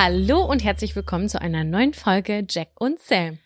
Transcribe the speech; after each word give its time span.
Hallo 0.00 0.44
und 0.44 0.62
herzlich 0.62 0.94
willkommen 0.94 1.28
zu 1.28 1.40
einer 1.42 1.64
neuen 1.64 1.92
Folge 1.92 2.46
Jack 2.48 2.68
und 2.76 3.00
Sam. 3.00 3.38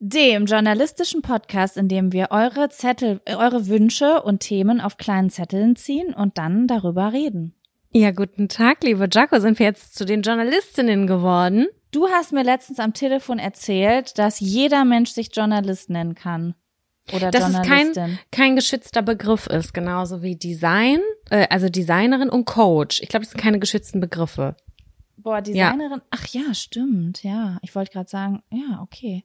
Dem 0.00 0.46
journalistischen 0.46 1.22
Podcast, 1.22 1.76
in 1.76 1.86
dem 1.86 2.12
wir 2.12 2.32
eure 2.32 2.70
Zettel, 2.70 3.20
äh, 3.24 3.36
eure 3.36 3.68
Wünsche 3.68 4.20
und 4.20 4.40
Themen 4.40 4.80
auf 4.80 4.96
kleinen 4.96 5.30
Zetteln 5.30 5.76
ziehen 5.76 6.12
und 6.12 6.38
dann 6.38 6.66
darüber 6.66 7.12
reden. 7.12 7.54
Ja, 7.92 8.10
guten 8.10 8.48
Tag, 8.48 8.82
liebe 8.82 9.08
Jaco. 9.12 9.38
Sind 9.38 9.60
wir 9.60 9.66
jetzt 9.66 9.94
zu 9.94 10.04
den 10.04 10.22
Journalistinnen 10.22 11.06
geworden? 11.06 11.68
Du 11.92 12.08
hast 12.08 12.32
mir 12.32 12.42
letztens 12.42 12.80
am 12.80 12.94
Telefon 12.94 13.38
erzählt, 13.38 14.18
dass 14.18 14.40
jeder 14.40 14.84
Mensch 14.84 15.12
sich 15.12 15.28
Journalist 15.32 15.88
nennen 15.88 16.16
kann. 16.16 16.56
Oder 17.12 17.30
Dass 17.30 17.48
es 17.48 17.62
kein, 17.62 18.18
kein 18.32 18.56
geschützter 18.56 19.02
Begriff 19.02 19.46
ist, 19.46 19.72
genauso 19.72 20.20
wie 20.20 20.34
Design, 20.34 20.98
äh, 21.30 21.46
also 21.48 21.68
Designerin 21.68 22.28
und 22.28 22.44
Coach. 22.44 23.00
Ich 23.02 23.08
glaube, 23.08 23.24
das 23.24 23.30
sind 23.30 23.40
keine 23.40 23.60
geschützten 23.60 24.00
Begriffe. 24.00 24.56
Boah, 25.16 25.40
Designerin. 25.40 26.02
Ach 26.10 26.26
ja, 26.28 26.54
stimmt. 26.54 27.22
Ja, 27.22 27.58
ich 27.62 27.74
wollte 27.74 27.92
gerade 27.92 28.08
sagen, 28.08 28.42
ja, 28.50 28.80
okay. 28.82 29.24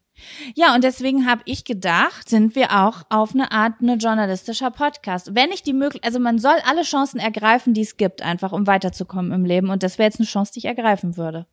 Ja, 0.55 0.75
und 0.75 0.83
deswegen 0.83 1.27
habe 1.27 1.41
ich 1.45 1.63
gedacht, 1.63 2.29
sind 2.29 2.55
wir 2.55 2.71
auch 2.71 3.03
auf 3.09 3.33
eine 3.33 3.51
Art 3.51 3.75
eine 3.81 3.95
journalistischer 3.95 4.71
Podcast. 4.71 5.35
Wenn 5.35 5.51
ich 5.51 5.63
die 5.63 5.73
möglich, 5.73 6.03
also 6.03 6.19
man 6.19 6.39
soll 6.39 6.55
alle 6.65 6.83
Chancen 6.83 7.19
ergreifen, 7.19 7.73
die 7.73 7.81
es 7.81 7.97
gibt, 7.97 8.21
einfach 8.21 8.51
um 8.51 8.67
weiterzukommen 8.67 9.31
im 9.31 9.45
Leben. 9.45 9.69
Und 9.69 9.83
das 9.83 9.97
wäre 9.97 10.07
jetzt 10.07 10.19
eine 10.19 10.27
Chance, 10.27 10.53
die 10.53 10.59
ich 10.59 10.65
ergreifen 10.65 11.17
würde. 11.17 11.45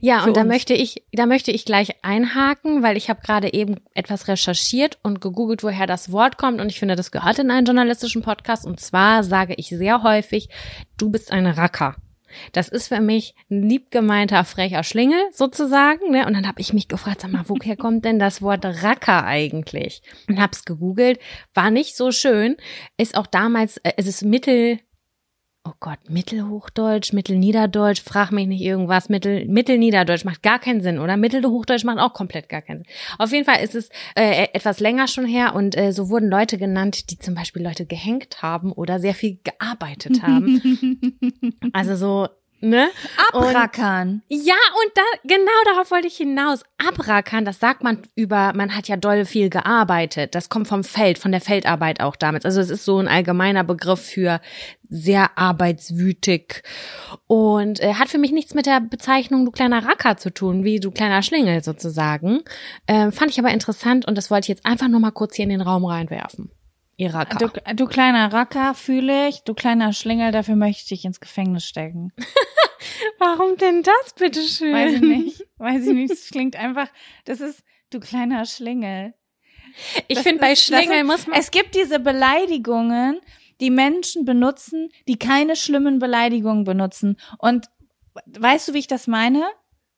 Ja, 0.00 0.24
und 0.24 0.36
da 0.36 0.40
uns. 0.40 0.48
möchte 0.48 0.74
ich, 0.74 1.04
da 1.12 1.26
möchte 1.26 1.52
ich 1.52 1.64
gleich 1.64 1.94
einhaken, 2.02 2.82
weil 2.82 2.96
ich 2.96 3.08
habe 3.08 3.20
gerade 3.22 3.52
eben 3.52 3.76
etwas 3.94 4.26
recherchiert 4.26 4.98
und 5.02 5.20
gegoogelt, 5.20 5.62
woher 5.62 5.86
das 5.86 6.10
Wort 6.10 6.38
kommt. 6.38 6.60
Und 6.60 6.70
ich 6.70 6.78
finde, 6.78 6.96
das 6.96 7.12
gehört 7.12 7.38
in 7.38 7.50
einen 7.50 7.66
journalistischen 7.66 8.22
Podcast. 8.22 8.66
Und 8.66 8.80
zwar 8.80 9.22
sage 9.22 9.54
ich 9.56 9.68
sehr 9.68 10.02
häufig, 10.02 10.48
du 10.98 11.10
bist 11.10 11.30
ein 11.30 11.46
Racker. 11.46 11.96
Das 12.52 12.68
ist 12.68 12.88
für 12.88 13.00
mich 13.00 13.34
ein 13.50 13.68
lieb 13.68 13.90
gemeinter 13.90 14.44
frecher 14.44 14.82
Schlingel 14.82 15.20
sozusagen. 15.32 16.10
Ne? 16.10 16.26
Und 16.26 16.34
dann 16.34 16.46
habe 16.46 16.60
ich 16.60 16.72
mich 16.72 16.88
gefragt, 16.88 17.20
sag 17.22 17.32
mal, 17.32 17.44
woher 17.46 17.76
kommt 17.76 18.04
denn 18.04 18.18
das 18.18 18.42
Wort 18.42 18.64
Racker 18.64 19.24
eigentlich? 19.24 20.02
Und 20.28 20.40
hab's 20.40 20.64
gegoogelt, 20.64 21.18
war 21.54 21.70
nicht 21.70 21.96
so 21.96 22.12
schön. 22.12 22.56
Ist 22.96 23.16
auch 23.16 23.26
damals, 23.26 23.78
äh, 23.78 23.92
es 23.96 24.06
ist 24.06 24.24
Mittel, 24.24 24.80
oh 25.64 25.72
Gott, 25.78 25.98
Mittelhochdeutsch, 26.08 27.12
Mittelniederdeutsch, 27.12 28.02
frag 28.02 28.32
mich 28.32 28.46
nicht 28.46 28.62
irgendwas, 28.62 29.08
Mittel, 29.08 29.46
Mittelniederdeutsch 29.46 30.24
macht 30.24 30.42
gar 30.42 30.58
keinen 30.58 30.80
Sinn, 30.80 30.98
oder? 30.98 31.16
Mittelhochdeutsch 31.16 31.84
macht 31.84 31.98
auch 31.98 32.14
komplett 32.14 32.48
gar 32.48 32.62
keinen 32.62 32.84
Sinn. 32.84 32.92
Auf 33.18 33.32
jeden 33.32 33.44
Fall 33.44 33.62
ist 33.62 33.74
es 33.74 33.90
äh, 34.14 34.48
etwas 34.52 34.80
länger 34.80 35.06
schon 35.06 35.26
her 35.26 35.54
und 35.54 35.76
äh, 35.76 35.92
so 35.92 36.08
wurden 36.08 36.30
Leute 36.30 36.56
genannt, 36.56 37.10
die 37.10 37.18
zum 37.18 37.34
Beispiel 37.34 37.62
Leute 37.62 37.84
gehängt 37.84 38.42
haben 38.42 38.72
oder 38.72 38.98
sehr 38.98 39.14
viel 39.14 39.38
gearbeitet 39.44 40.22
haben. 40.22 41.58
also 41.72 41.94
so, 41.94 42.28
ne? 42.60 42.88
Und- 43.32 43.44
Abrackern. 43.44 44.22
ja, 44.28 44.54
und 44.54 44.92
da, 44.94 45.02
genau 45.24 45.50
darauf 45.66 45.90
wollte 45.90 46.06
ich 46.08 46.16
hinaus. 46.16 46.62
Abrackern, 46.78 47.44
das 47.44 47.60
sagt 47.60 47.82
man 47.82 48.02
über, 48.14 48.52
man 48.54 48.74
hat 48.76 48.88
ja 48.88 48.96
doll 48.96 49.24
viel 49.24 49.50
gearbeitet. 49.50 50.34
Das 50.34 50.48
kommt 50.48 50.68
vom 50.68 50.84
Feld, 50.84 51.18
von 51.18 51.32
der 51.32 51.40
Feldarbeit 51.40 52.00
auch 52.00 52.16
damals. 52.16 52.44
Also 52.44 52.60
es 52.60 52.70
ist 52.70 52.84
so 52.84 52.98
ein 52.98 53.08
allgemeiner 53.08 53.64
Begriff 53.64 54.00
für 54.00 54.40
sehr 54.88 55.38
arbeitswütig 55.38 56.62
und 57.26 57.80
äh, 57.80 57.94
hat 57.94 58.08
für 58.08 58.18
mich 58.18 58.32
nichts 58.32 58.54
mit 58.54 58.66
der 58.66 58.80
Bezeichnung 58.80 59.44
du 59.44 59.50
kleiner 59.52 59.86
Racker 59.86 60.16
zu 60.16 60.30
tun, 60.32 60.64
wie 60.64 60.80
du 60.80 60.90
kleiner 60.90 61.22
Schlingel 61.22 61.62
sozusagen. 61.62 62.40
Ähm, 62.88 63.12
fand 63.12 63.30
ich 63.30 63.38
aber 63.38 63.50
interessant 63.50 64.06
und 64.06 64.18
das 64.18 64.30
wollte 64.30 64.46
ich 64.46 64.48
jetzt 64.48 64.66
einfach 64.66 64.88
nur 64.88 65.00
mal 65.00 65.12
kurz 65.12 65.36
hier 65.36 65.44
in 65.44 65.50
den 65.50 65.60
Raum 65.60 65.84
reinwerfen. 65.84 66.50
Ihr 67.00 67.14
Racker. 67.14 67.38
Du, 67.38 67.74
du 67.76 67.86
kleiner 67.86 68.30
Racker, 68.30 68.74
fühle 68.74 69.28
ich. 69.28 69.40
Du 69.44 69.54
kleiner 69.54 69.94
Schlingel, 69.94 70.32
dafür 70.32 70.54
möchte 70.54 70.82
ich 70.82 70.88
dich 70.90 71.04
ins 71.06 71.18
Gefängnis 71.18 71.64
stecken. 71.64 72.12
Warum 73.18 73.56
denn 73.56 73.82
das, 73.82 74.12
bitteschön? 74.18 74.74
Weiß 74.74 74.92
ich 74.92 75.00
nicht. 75.00 75.46
Weiß 75.56 75.86
ich 75.86 75.94
nicht. 75.94 76.10
Das 76.10 76.28
klingt 76.28 76.56
einfach, 76.56 76.88
das 77.24 77.40
ist, 77.40 77.62
du 77.88 78.00
kleiner 78.00 78.44
Schlingel. 78.44 79.14
Ich 80.08 80.18
finde, 80.18 80.42
bei 80.42 80.54
Schlingel 80.54 81.04
muss 81.04 81.26
man. 81.26 81.38
Es 81.40 81.50
gibt 81.50 81.74
diese 81.74 82.00
Beleidigungen, 82.00 83.18
die 83.60 83.70
Menschen 83.70 84.26
benutzen, 84.26 84.90
die 85.08 85.18
keine 85.18 85.56
schlimmen 85.56 86.00
Beleidigungen 86.00 86.64
benutzen. 86.64 87.16
Und 87.38 87.70
weißt 88.26 88.68
du, 88.68 88.74
wie 88.74 88.78
ich 88.80 88.88
das 88.88 89.06
meine? 89.06 89.42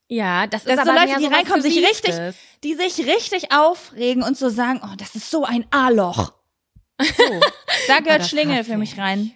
Ja, 0.07 0.47
das, 0.47 0.63
Das 0.63 0.75
ist 0.77 0.85
so 0.85 0.89
aber 0.91 1.05
Leute, 1.05 1.19
die 1.19 1.25
reinkommen, 1.25 1.61
sich 1.61 1.85
richtig- 1.85 2.15
Die 2.63 2.75
sich 2.75 2.99
richtig 3.05 3.51
aufregen 3.51 4.23
und 4.23 4.37
so 4.37 4.47
sagen, 4.47 4.79
oh, 4.85 4.95
das 4.97 5.15
ist 5.15 5.29
so 5.29 5.43
ein 5.43 5.65
A-Loch. 5.69 6.31
So, 7.01 7.39
da 7.87 7.99
gehört 7.99 8.25
Schlingel 8.25 8.63
für 8.63 8.77
mich 8.77 8.93
ich. 8.93 8.99
rein. 8.99 9.31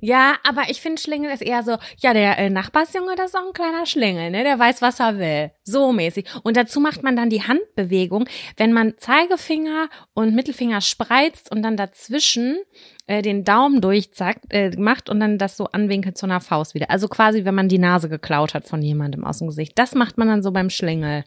Ja, 0.00 0.36
aber 0.42 0.62
ich 0.70 0.80
finde 0.80 1.00
Schlingel 1.00 1.30
ist 1.30 1.42
eher 1.42 1.62
so, 1.62 1.76
ja, 1.98 2.12
der 2.14 2.38
äh, 2.38 2.50
Nachbarsjunge, 2.50 3.14
das 3.16 3.26
ist 3.26 3.36
auch 3.36 3.46
ein 3.46 3.52
kleiner 3.52 3.86
Schlingel, 3.86 4.30
ne? 4.30 4.42
Der 4.42 4.58
weiß, 4.58 4.82
was 4.82 4.98
er 4.98 5.18
will. 5.18 5.52
So 5.62 5.92
mäßig. 5.92 6.26
Und 6.42 6.56
dazu 6.56 6.80
macht 6.80 7.02
man 7.02 7.14
dann 7.14 7.30
die 7.30 7.42
Handbewegung, 7.42 8.26
wenn 8.56 8.72
man 8.72 8.94
Zeigefinger 8.98 9.88
und 10.14 10.34
Mittelfinger 10.34 10.80
spreizt 10.80 11.52
und 11.52 11.62
dann 11.62 11.76
dazwischen 11.76 12.58
äh, 13.06 13.22
den 13.22 13.44
Daumen 13.44 13.80
durchzackt, 13.80 14.46
äh, 14.50 14.70
macht 14.76 15.08
und 15.08 15.20
dann 15.20 15.38
das 15.38 15.56
so 15.56 15.66
anwinkelt 15.66 16.18
zu 16.18 16.26
einer 16.26 16.40
Faust 16.40 16.74
wieder. 16.74 16.90
Also 16.90 17.06
quasi, 17.08 17.44
wenn 17.44 17.54
man 17.54 17.68
die 17.68 17.78
Nase 17.78 18.08
geklaut 18.08 18.54
hat 18.54 18.64
von 18.66 18.82
jemandem 18.82 19.24
aus 19.24 19.38
dem 19.38 19.48
Gesicht. 19.48 19.78
Das 19.78 19.94
macht 19.94 20.18
man 20.18 20.28
dann 20.28 20.42
so 20.42 20.50
beim 20.50 20.70
Schlingel. 20.70 21.24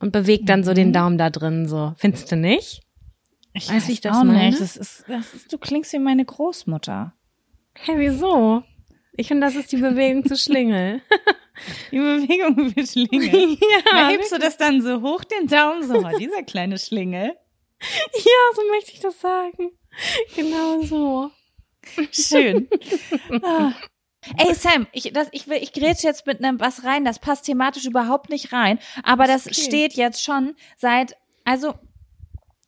Und 0.00 0.12
bewegt 0.12 0.48
dann 0.48 0.64
so 0.64 0.72
den 0.72 0.88
Mhm. 0.88 0.92
Daumen 0.94 1.18
da 1.18 1.28
drin 1.28 1.68
so. 1.68 1.92
Findest 1.98 2.32
du 2.32 2.36
nicht? 2.36 2.80
Ich 3.52 3.68
wie 3.70 3.92
ich 3.92 4.00
das 4.00 4.16
auch 4.16 4.24
meine? 4.24 4.46
nicht. 4.48 4.60
Das 4.60 4.76
ist, 4.76 5.04
das 5.08 5.34
ist, 5.34 5.52
du 5.52 5.58
klingst 5.58 5.92
wie 5.92 5.98
meine 5.98 6.24
Großmutter. 6.24 7.12
Hä, 7.74 7.92
wieso? 7.96 8.62
Ich 9.16 9.28
finde, 9.28 9.46
das 9.46 9.56
ist 9.56 9.72
die 9.72 9.76
Bewegung 9.78 10.24
zu 10.24 10.36
Schlingel. 10.36 11.02
Die 11.90 11.98
Bewegung 11.98 12.70
für 12.72 12.86
Schlinge. 12.86 13.26
Ja, 13.60 13.82
Da 13.92 14.08
hebst 14.08 14.32
du 14.32 14.38
das 14.38 14.56
dann 14.56 14.80
so 14.80 15.02
hoch, 15.02 15.24
den 15.24 15.46
Daumen, 15.46 15.86
so, 15.86 15.94
oh, 15.98 16.18
dieser 16.18 16.42
kleine 16.42 16.78
Schlingel. 16.78 17.36
Ja, 18.14 18.54
so 18.54 18.62
möchte 18.70 18.92
ich 18.92 19.00
das 19.00 19.20
sagen. 19.20 19.72
Genau 20.36 20.80
so. 20.82 21.30
Schön. 22.12 22.68
Ah. 23.42 23.72
Ey 24.38 24.54
Sam, 24.54 24.86
ich, 24.92 25.12
das, 25.12 25.28
ich 25.32 25.48
will, 25.48 25.58
ich 25.62 25.72
grätsche 25.72 26.06
jetzt 26.06 26.26
mit 26.26 26.42
einem 26.42 26.60
was 26.60 26.84
rein, 26.84 27.04
das 27.06 27.18
passt 27.18 27.46
thematisch 27.46 27.86
überhaupt 27.86 28.28
nicht 28.30 28.52
rein, 28.52 28.78
aber 29.02 29.26
das 29.26 29.46
Okay. 29.46 29.54
steht 29.60 29.92
jetzt 29.94 30.22
schon 30.22 30.54
seit, 30.76 31.16
also 31.44 31.74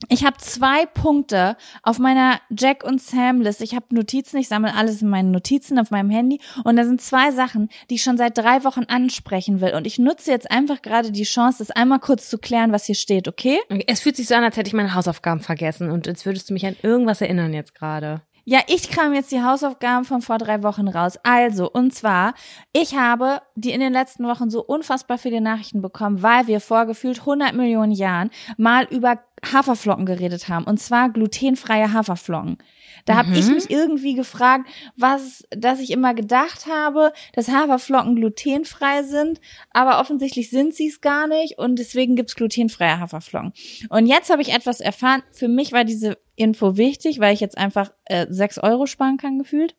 ich 0.08 0.24
habe 0.24 0.36
zwei 0.38 0.86
Punkte 0.86 1.56
auf 1.82 1.98
meiner 1.98 2.40
Jack 2.50 2.84
und 2.84 3.00
Sam 3.00 3.40
Liste. 3.40 3.64
Ich 3.64 3.74
habe 3.74 3.86
Notizen, 3.90 4.38
ich 4.38 4.48
sammle 4.48 4.74
alles 4.74 5.02
in 5.02 5.08
meinen 5.08 5.30
Notizen 5.30 5.78
auf 5.78 5.90
meinem 5.90 6.10
Handy 6.10 6.40
und 6.64 6.76
da 6.76 6.84
sind 6.84 7.00
zwei 7.00 7.30
Sachen, 7.30 7.68
die 7.90 7.96
ich 7.96 8.02
schon 8.02 8.16
seit 8.16 8.36
drei 8.36 8.64
Wochen 8.64 8.84
ansprechen 8.84 9.60
will 9.60 9.74
und 9.74 9.86
ich 9.86 9.98
nutze 9.98 10.30
jetzt 10.30 10.50
einfach 10.50 10.82
gerade 10.82 11.12
die 11.12 11.24
Chance, 11.24 11.58
das 11.58 11.70
einmal 11.70 12.00
kurz 12.00 12.28
zu 12.28 12.38
klären, 12.38 12.72
was 12.72 12.86
hier 12.86 12.94
steht, 12.94 13.28
okay? 13.28 13.58
Es 13.86 14.00
fühlt 14.00 14.16
sich 14.16 14.28
so 14.28 14.34
an, 14.34 14.44
als 14.44 14.56
hätte 14.56 14.68
ich 14.68 14.74
meine 14.74 14.94
Hausaufgaben 14.94 15.40
vergessen 15.40 15.90
und 15.90 16.06
jetzt 16.06 16.26
würdest 16.26 16.50
du 16.50 16.54
mich 16.54 16.66
an 16.66 16.76
irgendwas 16.82 17.20
erinnern 17.20 17.52
jetzt 17.52 17.74
gerade. 17.74 18.22
Ja, 18.44 18.58
ich 18.66 18.90
kram 18.90 19.14
jetzt 19.14 19.30
die 19.30 19.42
Hausaufgaben 19.42 20.04
von 20.04 20.20
vor 20.20 20.38
drei 20.38 20.64
Wochen 20.64 20.88
raus. 20.88 21.16
Also, 21.22 21.70
und 21.70 21.94
zwar, 21.94 22.34
ich 22.72 22.96
habe 22.96 23.40
die 23.54 23.70
in 23.70 23.78
den 23.78 23.92
letzten 23.92 24.26
Wochen 24.26 24.50
so 24.50 24.64
unfassbar 24.64 25.16
viele 25.16 25.40
Nachrichten 25.40 25.80
bekommen, 25.80 26.22
weil 26.22 26.48
wir 26.48 26.60
vor 26.60 26.86
gefühlt 26.86 27.20
100 27.20 27.54
Millionen 27.54 27.92
Jahren 27.92 28.30
mal 28.56 28.84
über 28.90 29.20
Haferflocken 29.44 30.06
geredet 30.06 30.48
haben. 30.48 30.64
Und 30.64 30.78
zwar 30.78 31.10
glutenfreie 31.10 31.92
Haferflocken. 31.92 32.58
Da 33.04 33.16
habe 33.16 33.36
ich 33.36 33.48
mich 33.48 33.70
irgendwie 33.70 34.14
gefragt, 34.14 34.68
was, 34.96 35.42
dass 35.50 35.80
ich 35.80 35.90
immer 35.90 36.14
gedacht 36.14 36.66
habe, 36.66 37.12
dass 37.32 37.48
Haferflocken 37.48 38.14
glutenfrei 38.14 39.02
sind, 39.02 39.40
aber 39.70 39.98
offensichtlich 40.00 40.50
sind 40.50 40.74
sie 40.74 40.88
es 40.88 41.00
gar 41.00 41.26
nicht 41.26 41.58
und 41.58 41.78
deswegen 41.78 42.14
gibt's 42.14 42.36
glutenfreie 42.36 43.00
Haferflocken. 43.00 43.52
Und 43.88 44.06
jetzt 44.06 44.30
habe 44.30 44.42
ich 44.42 44.52
etwas 44.52 44.80
erfahren. 44.80 45.22
Für 45.32 45.48
mich 45.48 45.72
war 45.72 45.84
diese 45.84 46.18
Info 46.36 46.76
wichtig, 46.76 47.18
weil 47.18 47.34
ich 47.34 47.40
jetzt 47.40 47.58
einfach 47.58 47.92
äh, 48.04 48.26
6 48.28 48.58
Euro 48.58 48.86
sparen 48.86 49.16
kann, 49.16 49.38
gefühlt. 49.38 49.74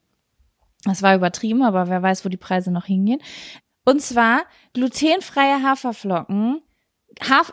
Das 0.84 1.02
war 1.02 1.16
übertrieben, 1.16 1.64
aber 1.64 1.88
wer 1.88 2.02
weiß, 2.02 2.26
wo 2.26 2.30
die 2.30 2.38
Preise 2.38 2.72
noch 2.72 2.86
hingehen. 2.86 3.22
Und 3.86 4.02
zwar 4.02 4.44
glutenfreie 4.74 5.64
Haferflocken. 5.64 6.62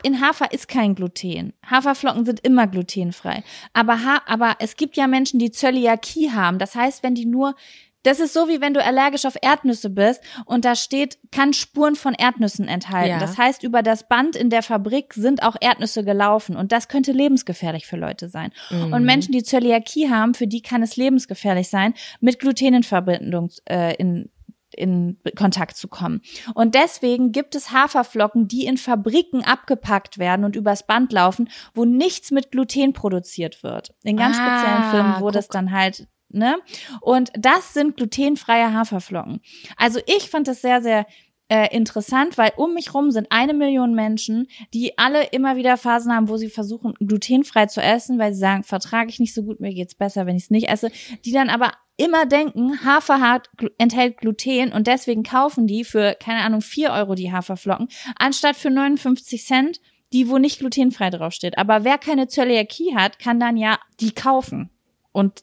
In 0.03 0.21
Hafer 0.21 0.51
ist 0.51 0.67
kein 0.67 0.95
Gluten. 0.95 1.53
Haferflocken 1.69 2.25
sind 2.25 2.39
immer 2.41 2.67
glutenfrei. 2.67 3.43
Aber, 3.73 4.03
ha 4.03 4.21
aber 4.25 4.55
es 4.59 4.75
gibt 4.75 4.97
ja 4.97 5.07
Menschen, 5.07 5.39
die 5.39 5.51
Zöliakie 5.51 6.31
haben. 6.31 6.59
Das 6.59 6.75
heißt, 6.75 7.03
wenn 7.03 7.15
die 7.15 7.25
nur 7.25 7.55
das 8.03 8.19
ist 8.19 8.33
so, 8.33 8.47
wie 8.47 8.61
wenn 8.61 8.73
du 8.73 8.83
allergisch 8.83 9.25
auf 9.25 9.35
Erdnüsse 9.41 9.89
bist 9.89 10.21
und 10.45 10.65
da 10.65 10.75
steht, 10.75 11.19
kann 11.31 11.53
Spuren 11.53 11.95
von 11.95 12.13
Erdnüssen 12.13 12.67
enthalten. 12.67 13.11
Ja. 13.11 13.19
Das 13.19 13.37
heißt, 13.37 13.63
über 13.63 13.83
das 13.83 14.07
Band 14.07 14.35
in 14.35 14.49
der 14.49 14.63
Fabrik 14.63 15.13
sind 15.13 15.43
auch 15.43 15.55
Erdnüsse 15.59 16.03
gelaufen 16.03 16.55
und 16.55 16.71
das 16.71 16.87
könnte 16.87 17.11
lebensgefährlich 17.11 17.85
für 17.85 17.97
Leute 17.97 18.29
sein. 18.29 18.51
Und 18.71 19.03
Menschen, 19.03 19.33
die 19.33 19.43
Zöliakie 19.43 20.09
haben, 20.09 20.33
für 20.33 20.47
die 20.47 20.61
kann 20.61 20.81
es 20.81 20.95
lebensgefährlich 20.95 21.69
sein, 21.69 21.93
mit 22.19 22.39
Gluten 22.39 22.73
in 22.73 22.83
Verbindung 22.83 23.51
äh, 23.69 23.95
in 23.95 24.29
in 24.75 25.17
Kontakt 25.37 25.77
zu 25.77 25.87
kommen. 25.87 26.21
Und 26.53 26.75
deswegen 26.75 27.31
gibt 27.31 27.55
es 27.55 27.71
Haferflocken, 27.71 28.47
die 28.47 28.65
in 28.65 28.77
Fabriken 28.77 29.43
abgepackt 29.43 30.17
werden 30.17 30.45
und 30.45 30.55
übers 30.55 30.85
Band 30.85 31.11
laufen, 31.13 31.49
wo 31.73 31.85
nichts 31.85 32.31
mit 32.31 32.51
Gluten 32.51 32.93
produziert 32.93 33.63
wird. 33.63 33.93
In 34.03 34.17
ganz 34.17 34.37
Ah, 34.39 34.59
speziellen 34.59 34.91
Firmen, 34.91 35.15
wo 35.19 35.25
guck. 35.25 35.33
das 35.33 35.47
dann 35.47 35.71
halt 35.71 36.07
ne? 36.33 36.55
Und 37.01 37.31
das 37.37 37.73
sind 37.73 37.97
glutenfreie 37.97 38.73
Haferflocken. 38.73 39.41
Also 39.77 39.99
ich 40.05 40.29
fand 40.29 40.47
das 40.47 40.61
sehr, 40.61 40.81
sehr 40.81 41.05
äh, 41.49 41.75
interessant, 41.75 42.37
weil 42.37 42.53
um 42.55 42.73
mich 42.73 42.93
rum 42.93 43.11
sind 43.11 43.27
eine 43.29 43.53
Million 43.53 43.93
Menschen, 43.93 44.47
die 44.73 44.97
alle 44.97 45.25
immer 45.31 45.57
wieder 45.57 45.75
Phasen 45.75 46.13
haben, 46.15 46.29
wo 46.29 46.37
sie 46.37 46.49
versuchen, 46.49 46.93
glutenfrei 46.99 47.65
zu 47.65 47.81
essen, 47.81 48.17
weil 48.19 48.33
sie 48.33 48.39
sagen, 48.39 48.63
vertrage 48.63 49.09
ich 49.09 49.19
nicht 49.19 49.33
so 49.33 49.43
gut, 49.43 49.59
mir 49.59 49.73
geht's 49.73 49.95
besser, 49.95 50.25
wenn 50.25 50.37
ich 50.37 50.43
es 50.43 50.49
nicht 50.49 50.69
esse, 50.69 50.89
die 51.25 51.33
dann 51.33 51.49
aber 51.49 51.73
immer 52.03 52.25
denken, 52.25 52.83
Hafer 52.85 53.19
hat, 53.21 53.49
glu- 53.57 53.71
enthält 53.77 54.17
Gluten 54.17 54.71
und 54.73 54.87
deswegen 54.87 55.23
kaufen 55.23 55.67
die 55.67 55.83
für, 55.83 56.15
keine 56.19 56.41
Ahnung, 56.41 56.61
vier 56.61 56.91
Euro 56.91 57.15
die 57.15 57.31
Haferflocken, 57.31 57.87
anstatt 58.17 58.55
für 58.55 58.69
59 58.69 59.45
Cent, 59.45 59.79
die 60.13 60.27
wo 60.27 60.37
nicht 60.37 60.59
glutenfrei 60.59 61.09
draufsteht. 61.09 61.57
Aber 61.57 61.83
wer 61.83 61.97
keine 61.97 62.27
Zöliakie 62.27 62.95
hat, 62.95 63.19
kann 63.19 63.39
dann 63.39 63.55
ja 63.57 63.77
die 63.99 64.11
kaufen 64.11 64.69
und 65.13 65.41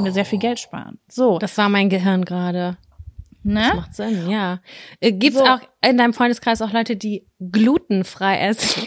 mir 0.00 0.12
sehr 0.12 0.24
viel 0.24 0.38
Geld 0.38 0.60
sparen. 0.60 0.98
So, 1.08 1.38
Das 1.38 1.56
war 1.58 1.68
mein 1.68 1.88
Gehirn 1.88 2.24
gerade. 2.24 2.76
Das 3.46 3.68
ne? 3.68 3.72
macht 3.76 3.94
Sinn, 3.94 4.30
ja. 4.30 4.60
Äh, 5.00 5.12
Gibt's 5.12 5.38
So. 5.38 5.44
auch 5.44 5.60
in 5.84 5.98
deinem 5.98 6.14
Freundeskreis 6.14 6.62
auch 6.62 6.72
Leute, 6.72 6.96
die 6.96 7.26
glutenfrei 7.40 8.38
essen? 8.38 8.86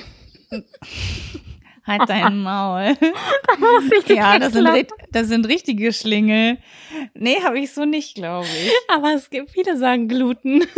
Halt 1.88 2.07
dein 2.10 2.39
Maul. 2.44 2.98
ja, 4.07 4.38
das 4.38 4.54
sind, 4.54 4.88
das 5.12 5.28
sind 5.28 5.48
richtige 5.48 5.94
Schlingel. 5.94 6.57
Nee, 7.13 7.42
habe 7.44 7.60
ich 7.60 7.74
so 7.74 7.86
nicht, 7.86 8.16
glaube 8.16 8.45
ich. 8.45 8.72
Aber 8.94 9.13
es 9.13 9.30
gibt 9.30 9.51
viele 9.51 9.78
sagen 9.78 10.07
Gluten. 10.07 10.66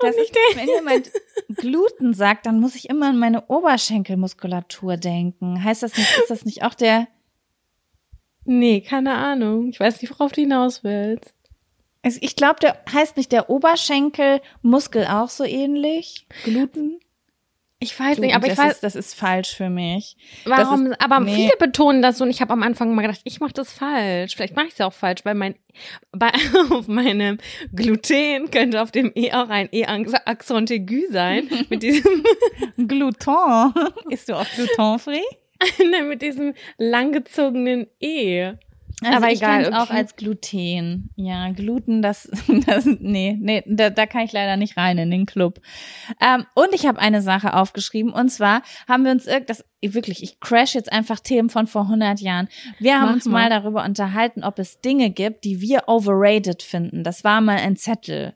Das 0.00 0.16
ist, 0.16 0.34
wenn 0.56 0.68
jemand 0.68 1.10
Gluten 1.56 2.12
sagt, 2.12 2.44
dann 2.46 2.60
muss 2.60 2.74
ich 2.74 2.88
immer 2.90 3.08
an 3.08 3.18
meine 3.18 3.46
Oberschenkelmuskulatur 3.46 4.96
denken. 4.96 5.62
Heißt 5.62 5.82
das 5.82 5.96
nicht, 5.96 6.18
ist 6.18 6.30
das 6.30 6.44
nicht 6.44 6.64
auch 6.64 6.74
der, 6.74 7.06
Nee, 8.44 8.80
keine 8.82 9.14
Ahnung. 9.14 9.68
Ich 9.70 9.80
weiß 9.80 10.02
nicht, 10.02 10.10
worauf 10.12 10.32
du 10.32 10.42
hinaus 10.42 10.84
willst. 10.84 11.34
also 12.02 12.18
ich 12.20 12.36
glaube, 12.36 12.60
der 12.60 12.76
heißt 12.92 13.16
nicht 13.16 13.32
der 13.32 13.48
Oberschenkelmuskel 13.48 15.06
auch 15.06 15.30
so 15.30 15.44
ähnlich? 15.44 16.26
Gluten? 16.44 17.00
Ich 17.84 18.00
weiß 18.00 18.18
nicht, 18.18 18.34
aber 18.34 18.46
ich 18.46 18.56
weiß, 18.56 18.72
ist, 18.74 18.82
das 18.82 18.96
ist 18.96 19.14
falsch 19.14 19.54
für 19.54 19.68
mich. 19.68 20.16
warum, 20.44 20.86
ist- 20.86 21.00
aber 21.00 21.20
nee. 21.20 21.34
viele 21.34 21.56
betonen 21.58 22.00
das 22.02 22.18
so 22.18 22.24
und 22.24 22.30
ich 22.30 22.40
habe 22.40 22.52
am 22.52 22.62
Anfang 22.62 22.90
immer 22.90 23.02
gedacht, 23.02 23.20
ich 23.24 23.40
mache 23.40 23.52
das 23.52 23.72
falsch. 23.72 24.34
Vielleicht 24.34 24.56
mache 24.56 24.66
ich 24.66 24.72
es 24.72 24.78
ja 24.78 24.86
auch 24.86 24.92
falsch, 24.92 25.24
weil 25.24 25.34
mein, 25.34 25.54
bei, 26.12 26.30
auf 26.70 26.88
meinem 26.88 27.38
Gluten 27.74 28.50
könnte 28.50 28.80
auf 28.80 28.90
dem 28.90 29.12
E 29.14 29.32
auch 29.32 29.48
ein 29.50 29.68
E-Accent 29.70 30.70
aigu 30.70 31.02
sein, 31.10 31.48
mit 31.68 31.82
diesem, 31.82 32.24
Gluton. 32.88 33.72
Ist 34.08 34.28
du 34.28 34.34
auch 34.34 34.46
glutenfrei? 34.54 35.20
ne, 35.90 36.02
mit 36.02 36.22
diesem 36.22 36.54
langgezogenen 36.78 37.86
E. 38.00 38.52
Also 39.02 39.16
Aber 39.16 39.30
ich 39.30 39.38
egal, 39.40 39.64
kenn's 39.64 39.76
auch 39.76 39.90
okay. 39.90 39.96
als 39.96 40.16
Gluten. 40.16 41.10
Ja, 41.16 41.50
Gluten, 41.50 42.02
das, 42.02 42.30
das 42.66 42.86
nee, 42.86 43.36
nee, 43.40 43.62
da, 43.66 43.90
da 43.90 44.06
kann 44.06 44.22
ich 44.22 44.32
leider 44.32 44.56
nicht 44.56 44.76
rein 44.76 44.98
in 44.98 45.10
den 45.10 45.26
Club. 45.26 45.60
Ähm, 46.20 46.46
und 46.54 46.68
ich 46.72 46.86
habe 46.86 46.98
eine 46.98 47.22
Sache 47.22 47.54
aufgeschrieben 47.54 48.12
und 48.12 48.28
zwar 48.28 48.62
haben 48.88 49.04
wir 49.04 49.12
uns 49.12 49.26
irgend 49.26 49.50
das 49.50 49.64
wirklich, 49.82 50.22
ich 50.22 50.40
crash 50.40 50.74
jetzt 50.74 50.92
einfach 50.92 51.20
Themen 51.20 51.50
von 51.50 51.66
vor 51.66 51.82
100 51.82 52.20
Jahren. 52.20 52.48
Wir 52.78 52.94
haben 52.94 53.06
Mach 53.06 53.14
uns 53.14 53.26
mal. 53.26 53.48
mal 53.48 53.50
darüber 53.50 53.84
unterhalten, 53.84 54.44
ob 54.44 54.58
es 54.58 54.80
Dinge 54.80 55.10
gibt, 55.10 55.44
die 55.44 55.60
wir 55.60 55.84
overrated 55.88 56.62
finden. 56.62 57.04
Das 57.04 57.24
war 57.24 57.40
mal 57.40 57.56
ein 57.56 57.76
Zettel. 57.76 58.34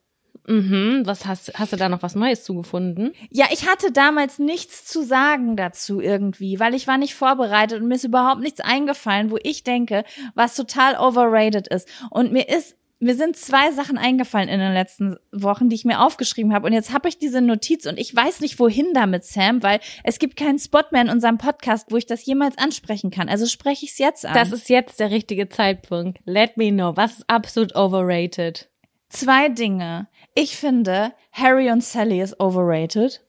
Mhm, 0.49 1.02
was 1.05 1.26
hast, 1.26 1.52
hast 1.59 1.75
du 1.75 1.76
da 1.76 1.90
noch 1.90 2.02
was 2.02 2.14
Neues 2.14 2.43
zugefunden? 2.43 3.12
Ja, 3.31 3.47
ich 3.52 3.69
hatte 3.69 3.93
damals 3.93 4.38
nichts 4.38 4.87
zu 4.87 5.02
sagen 5.05 5.57
dazu 5.57 6.00
irgendwie, 6.00 6.59
weil 6.59 6.75
ich 6.75 6.87
war 6.87 6.97
nicht 6.97 7.14
vorbereitet 7.14 7.81
und 7.81 7.88
mir 7.88 7.97
ist 7.97 8.05
überhaupt 8.05 8.40
nichts 8.40 8.61
eingefallen, 8.61 9.31
wo 9.31 9.38
ich 9.43 9.62
denke, 9.62 10.05
was 10.35 10.57
total 10.57 10.97
overrated 10.97 11.69
ist. 11.69 11.88
Und 12.11 12.33
mir 12.33 12.49
ist 12.49 12.76
mir 13.00 13.14
sind 13.14 13.37
zwei 13.37 13.71
Sachen 13.71 13.97
eingefallen 13.97 14.49
in 14.49 14.59
den 14.59 14.73
letzten 14.73 15.17
Wochen, 15.31 15.69
die 15.69 15.76
ich 15.76 15.85
mir 15.85 16.00
aufgeschrieben 16.00 16.52
habe. 16.52 16.67
Und 16.67 16.73
jetzt 16.73 16.93
habe 16.93 17.09
ich 17.09 17.17
diese 17.17 17.40
Notiz 17.40 17.87
und 17.87 17.97
ich 17.97 18.12
weiß 18.14 18.40
nicht, 18.40 18.59
wohin 18.59 18.93
damit, 18.93 19.23
Sam, 19.25 19.62
weil 19.62 19.78
es 20.02 20.19
gibt 20.19 20.37
keinen 20.37 20.59
Spot 20.59 20.83
mehr 20.90 21.02
in 21.02 21.09
unserem 21.09 21.38
Podcast, 21.38 21.93
wo 21.93 21.97
ich 21.97 22.07
das 22.07 22.26
jemals 22.26 22.59
ansprechen 22.59 23.12
kann. 23.12 23.28
Also 23.28 23.47
spreche 23.47 23.85
ich 23.85 23.93
es 23.93 23.99
jetzt 23.99 24.26
an. 24.26 24.35
Das 24.35 24.50
ist 24.50 24.69
jetzt 24.69 24.99
der 24.99 25.12
richtige 25.12 25.49
Zeitpunkt. 25.49 26.19
Let 26.25 26.57
me 26.57 26.73
know. 26.73 26.97
Was 26.97 27.19
ist 27.19 27.31
absolut 27.31 27.76
overrated? 27.76 28.69
zwei 29.09 29.49
Dinge. 29.49 30.09
Ich 30.40 30.57
finde, 30.57 31.12
Harry 31.33 31.71
und 31.71 31.83
Sally 31.83 32.21
ist 32.21 32.38
overrated. 32.38 33.21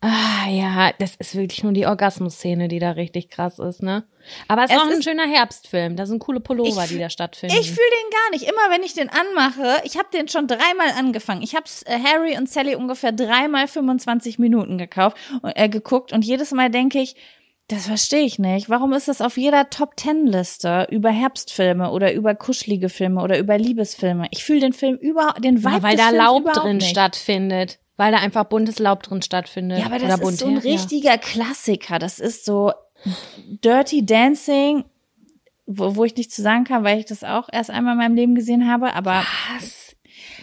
Ah, 0.00 0.48
ja, 0.48 0.90
das 0.98 1.14
ist 1.16 1.36
wirklich 1.36 1.62
nur 1.62 1.72
die 1.72 1.86
Orgasmus-Szene, 1.86 2.66
die 2.68 2.80
da 2.80 2.90
richtig 2.92 3.28
krass 3.30 3.60
ist, 3.60 3.82
ne? 3.82 4.04
Aber 4.48 4.64
es 4.64 4.70
ist 4.70 4.76
Es 4.76 4.82
auch 4.82 4.86
ein 4.86 4.92
ist- 4.98 5.04
schöner 5.04 5.26
Herbstfilm. 5.28 5.94
Da 5.96 6.06
sind 6.06 6.18
coole 6.18 6.40
Pullover, 6.40 6.82
Ich 6.84 6.90
die 6.90 6.98
da 6.98 7.08
stattfinden. 7.08 7.54
Ich 7.58 7.70
fühle 7.70 7.86
den 8.02 8.10
gar 8.10 8.30
nicht. 8.32 8.42
Immer 8.44 8.74
wenn 8.74 8.82
ich 8.82 8.94
den 8.94 9.08
anmache, 9.10 9.80
ich 9.84 9.96
habe 9.96 10.08
den 10.12 10.26
schon 10.28 10.46
dreimal 10.48 10.90
angefangen. 10.98 11.42
Ich 11.42 11.54
habe 11.54 11.66
äh, 11.86 11.98
Harry 12.00 12.36
und 12.36 12.48
Sally 12.48 12.74
ungefähr 12.74 13.12
dreimal 13.12 13.68
25 13.68 14.38
Minuten 14.40 14.76
gekauft 14.78 15.16
und 15.42 15.52
äh, 15.56 15.68
geguckt 15.68 16.12
und 16.12 16.24
jedes 16.24 16.50
Mal 16.52 16.70
denke 16.70 16.98
ich, 17.00 17.14
das 17.72 17.86
verstehe 17.86 18.24
ich 18.24 18.38
nicht. 18.38 18.68
Warum 18.68 18.92
ist 18.92 19.08
das 19.08 19.20
auf 19.20 19.36
jeder 19.36 19.70
Top 19.70 19.96
Ten 19.96 20.26
Liste 20.26 20.86
über 20.90 21.10
Herbstfilme 21.10 21.90
oder 21.90 22.12
über 22.12 22.34
kuschelige 22.34 22.88
Filme 22.88 23.22
oder 23.22 23.38
über 23.38 23.56
Liebesfilme? 23.56 24.26
Ich 24.30 24.44
fühle 24.44 24.60
den 24.60 24.72
Film 24.72 24.96
überhaupt, 24.96 25.42
den 25.44 25.64
Vibe 25.64 25.76
ja, 25.76 25.82
weil 25.82 25.96
da 25.96 26.08
Films 26.08 26.18
Laub 26.18 26.52
drin 26.52 26.76
nicht. 26.76 26.90
stattfindet. 26.90 27.78
Weil 27.96 28.12
da 28.12 28.18
einfach 28.18 28.44
buntes 28.44 28.78
Laub 28.78 29.02
drin 29.02 29.22
stattfindet. 29.22 29.80
Ja, 29.80 29.86
aber 29.86 29.98
das 29.98 30.20
ist 30.20 30.38
so 30.38 30.46
ein 30.46 30.54
ja. 30.54 30.60
richtiger 30.60 31.18
Klassiker. 31.18 31.98
Das 31.98 32.18
ist 32.18 32.44
so 32.44 32.72
Dirty 33.64 34.04
Dancing, 34.04 34.84
wo, 35.66 35.96
wo 35.96 36.04
ich 36.04 36.16
nichts 36.16 36.34
zu 36.34 36.42
sagen 36.42 36.64
kann, 36.64 36.84
weil 36.84 36.98
ich 36.98 37.06
das 37.06 37.24
auch 37.24 37.48
erst 37.50 37.70
einmal 37.70 37.92
in 37.92 37.98
meinem 37.98 38.14
Leben 38.14 38.34
gesehen 38.34 38.70
habe. 38.70 38.94
Aber 38.94 39.24
Was? 39.54 39.81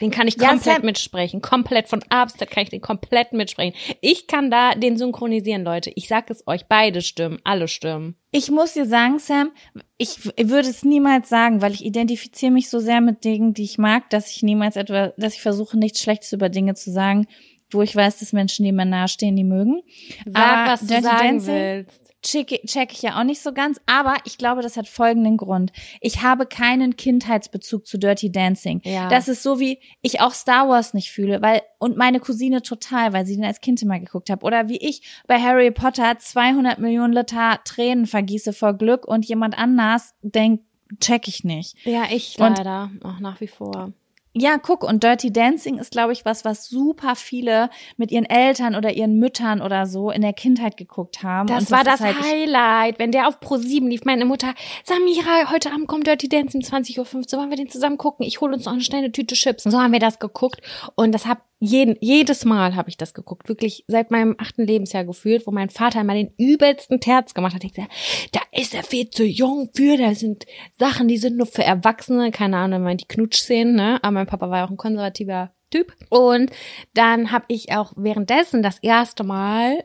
Den 0.01 0.11
kann 0.11 0.27
ich 0.27 0.35
Ja, 0.35 0.49
komplett 0.49 0.75
Sam- 0.77 0.85
mitsprechen. 0.85 1.41
Komplett 1.41 1.87
von 1.89 2.03
A 2.09 2.25
bis 2.25 2.35
Z 2.35 2.49
kann 2.49 2.63
ich 2.63 2.69
den 2.69 2.81
komplett 2.81 3.33
mitsprechen. 3.33 3.73
Ich 4.01 4.27
kann 4.27 4.49
da 4.51 4.75
den 4.75 4.97
synchronisieren, 4.97 5.63
Leute. 5.63 5.91
Ich 5.95 6.07
sag 6.07 6.29
es 6.29 6.45
euch, 6.47 6.65
beide 6.67 7.01
Stimmen, 7.01 7.39
alle 7.43 7.67
Stimmen. 7.67 8.15
Ich 8.31 8.51
muss 8.51 8.73
dir 8.73 8.85
sagen, 8.85 9.19
Sam, 9.19 9.51
ich 9.97 10.23
würde 10.37 10.69
es 10.69 10.83
niemals 10.83 11.29
sagen, 11.29 11.61
weil 11.61 11.73
ich 11.73 11.83
identifiziere 11.83 12.51
mich 12.51 12.69
so 12.69 12.79
sehr 12.79 13.01
mit 13.01 13.23
Dingen, 13.25 13.53
die 13.53 13.63
ich 13.63 13.77
mag, 13.77 14.09
dass 14.09 14.31
ich 14.31 14.43
niemals 14.43 14.75
etwa, 14.75 15.13
dass 15.17 15.33
ich 15.35 15.41
versuche, 15.41 15.77
nichts 15.77 16.01
Schlechtes 16.01 16.31
über 16.33 16.49
Dinge 16.49 16.75
zu 16.75 16.91
sagen, 16.91 17.27
wo 17.71 17.81
ich 17.81 17.95
weiß, 17.95 18.19
dass 18.19 18.33
Menschen, 18.33 18.65
die 18.65 18.71
mir 18.71 18.85
nahestehen, 18.85 19.35
die 19.35 19.43
mögen. 19.43 19.81
Sag, 20.25 20.35
Aber 20.43 20.71
was 20.71 20.79
du 20.81 20.87
Dirty 20.87 21.03
sagen 21.03 21.27
Dancing 21.27 21.53
willst. 21.53 22.08
Check, 22.21 22.47
check 22.65 22.91
ich 22.91 23.01
ja 23.01 23.19
auch 23.19 23.23
nicht 23.23 23.41
so 23.41 23.53
ganz, 23.53 23.79
aber 23.85 24.15
ich 24.25 24.37
glaube, 24.37 24.61
das 24.61 24.77
hat 24.77 24.87
folgenden 24.87 25.37
Grund. 25.37 25.71
Ich 26.01 26.21
habe 26.21 26.45
keinen 26.45 26.95
Kindheitsbezug 26.95 27.85
zu 27.87 27.97
Dirty 27.97 28.31
Dancing. 28.31 28.81
Ja. 28.83 29.09
Das 29.09 29.27
ist 29.27 29.43
so 29.43 29.59
wie 29.59 29.79
ich 30.01 30.21
auch 30.21 30.33
Star 30.33 30.67
Wars 30.69 30.93
nicht 30.93 31.11
fühle, 31.11 31.41
weil 31.41 31.61
und 31.77 31.97
meine 31.97 32.19
Cousine 32.19 32.61
total, 32.61 33.13
weil 33.13 33.25
sie 33.25 33.35
den 33.35 33.45
als 33.45 33.61
Kind 33.61 33.81
immer 33.81 33.99
geguckt 33.99 34.29
hat 34.29 34.43
oder 34.43 34.69
wie 34.69 34.77
ich 34.77 35.01
bei 35.27 35.39
Harry 35.39 35.71
Potter 35.71 36.17
200 36.19 36.79
Millionen 36.79 37.13
Liter 37.13 37.59
Tränen 37.63 38.05
vergieße 38.05 38.53
vor 38.53 38.73
Glück 38.73 39.07
und 39.07 39.25
jemand 39.25 39.57
anders 39.57 40.13
denkt, 40.21 40.63
check 40.99 41.27
ich 41.27 41.43
nicht. 41.43 41.75
Ja, 41.85 42.03
ich 42.11 42.37
Und- 42.39 42.57
leider. 42.57 42.91
Auch 43.03 43.19
nach 43.19 43.39
wie 43.41 43.47
vor. 43.47 43.93
Ja, 44.33 44.59
guck, 44.59 44.83
und 44.83 45.03
Dirty 45.03 45.33
Dancing 45.33 45.79
ist, 45.79 45.91
glaube 45.91 46.13
ich, 46.13 46.23
was, 46.23 46.45
was 46.45 46.69
super 46.69 47.15
viele 47.15 47.69
mit 47.97 48.11
ihren 48.11 48.25
Eltern 48.25 48.75
oder 48.75 48.93
ihren 48.93 49.17
Müttern 49.17 49.59
oder 49.59 49.87
so 49.87 50.11
in 50.11 50.21
der 50.21 50.33
Kindheit 50.33 50.77
geguckt 50.77 51.23
haben. 51.23 51.47
Das 51.47 51.63
und 51.63 51.71
war 51.71 51.83
das 51.83 51.99
halt, 51.99 52.15
Highlight. 52.21 52.99
Wenn 52.99 53.11
der 53.11 53.27
auf 53.27 53.39
Pro 53.39 53.57
7 53.57 53.87
lief, 53.87 54.05
meine 54.05 54.25
Mutter, 54.25 54.53
Samira, 54.83 55.51
heute 55.51 55.71
Abend 55.71 55.87
kommt 55.87 56.05
Dirty 56.05 56.29
Dancing 56.29 56.61
20.15 56.61 56.99
Uhr, 57.33 57.39
wollen 57.39 57.49
wir 57.49 57.57
den 57.57 57.69
zusammen 57.69 57.97
gucken? 57.97 58.23
Ich 58.23 58.39
hole 58.39 58.53
uns 58.53 58.65
noch 58.65 58.73
eine 58.73 58.81
schnelle 58.81 59.11
Tüte 59.11 59.33
Chips. 59.33 59.65
Und 59.65 59.71
so 59.71 59.81
haben 59.81 59.93
wir 59.93 59.99
das 59.99 60.19
geguckt. 60.19 60.61
Und 60.93 61.11
das 61.11 61.25
hab 61.25 61.41
jeden, 61.59 61.97
jedes 61.99 62.45
Mal 62.45 62.75
habe 62.75 62.89
ich 62.89 62.97
das 62.97 63.13
geguckt. 63.13 63.49
Wirklich 63.49 63.83
seit 63.87 64.11
meinem 64.11 64.35
achten 64.37 64.65
Lebensjahr 64.65 65.03
gefühlt, 65.03 65.45
wo 65.45 65.51
mein 65.51 65.69
Vater 65.69 66.03
mal 66.03 66.15
den 66.15 66.33
übelsten 66.37 67.01
Terz 67.01 67.33
gemacht 67.33 67.53
hat. 67.53 67.63
Ich 67.63 67.73
gesagt, 67.73 67.91
da 68.31 68.39
ist 68.51 68.73
er 68.73 68.83
viel 68.83 69.09
zu 69.09 69.25
jung 69.25 69.69
für, 69.75 69.97
da 69.97 70.15
sind 70.15 70.45
Sachen, 70.77 71.07
die 71.07 71.17
sind 71.17 71.37
nur 71.37 71.47
für 71.47 71.63
Erwachsene. 71.63 72.31
Keine 72.31 72.57
Ahnung, 72.57 72.83
meint 72.83 73.01
die 73.01 73.07
Knutschszenen, 73.07 73.75
ne? 73.75 73.99
Aber 74.01 74.11
mein 74.11 74.27
Papa 74.27 74.49
war 74.49 74.59
ja 74.59 74.65
auch 74.65 74.71
ein 74.71 74.77
konservativer 74.77 75.51
Typ. 75.69 75.93
Und 76.09 76.51
dann 76.93 77.31
habe 77.31 77.45
ich 77.49 77.71
auch 77.73 77.93
währenddessen 77.95 78.63
das 78.63 78.79
erste 78.79 79.23
Mal 79.23 79.83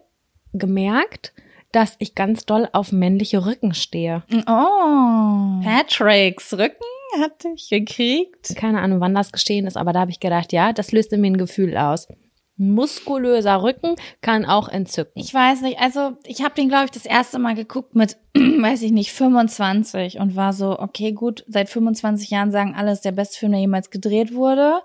gemerkt, 0.52 1.34
dass 1.72 1.96
ich 1.98 2.14
ganz 2.14 2.46
doll 2.46 2.68
auf 2.72 2.92
männliche 2.92 3.44
Rücken 3.44 3.74
stehe. 3.74 4.22
Oh. 4.46 5.60
Patricks 5.64 6.52
Rücken 6.52 6.84
hatte 7.20 7.48
ich 7.54 7.68
gekriegt. 7.68 8.54
Keine 8.56 8.80
Ahnung, 8.80 9.00
wann 9.00 9.14
das 9.14 9.32
geschehen 9.32 9.66
ist, 9.66 9.76
aber 9.76 9.92
da 9.92 10.00
habe 10.00 10.10
ich 10.10 10.20
gedacht, 10.20 10.52
ja, 10.52 10.72
das 10.72 10.92
löst 10.92 11.12
in 11.12 11.20
mir 11.20 11.28
ein 11.28 11.36
Gefühl 11.36 11.76
aus. 11.76 12.08
Muskulöser 12.56 13.62
Rücken 13.62 13.96
kann 14.20 14.44
auch 14.44 14.68
entzücken. 14.68 15.20
Ich 15.20 15.34
weiß 15.34 15.62
nicht, 15.62 15.80
also 15.80 16.12
ich 16.24 16.42
habe 16.42 16.54
den, 16.54 16.68
glaube 16.68 16.84
ich, 16.84 16.92
das 16.92 17.04
erste 17.04 17.40
Mal 17.40 17.56
geguckt 17.56 17.96
mit, 17.96 18.16
weiß 18.34 18.82
ich 18.82 18.92
nicht, 18.92 19.12
25 19.12 20.18
und 20.20 20.36
war 20.36 20.52
so, 20.52 20.78
okay, 20.78 21.12
gut, 21.12 21.44
seit 21.48 21.68
25 21.68 22.30
Jahren 22.30 22.52
sagen 22.52 22.74
alle, 22.76 22.92
es 22.92 22.98
ist 22.98 23.04
der 23.04 23.12
beste 23.12 23.38
Film, 23.38 23.52
der 23.52 23.60
jemals 23.60 23.90
gedreht 23.90 24.34
wurde. 24.34 24.82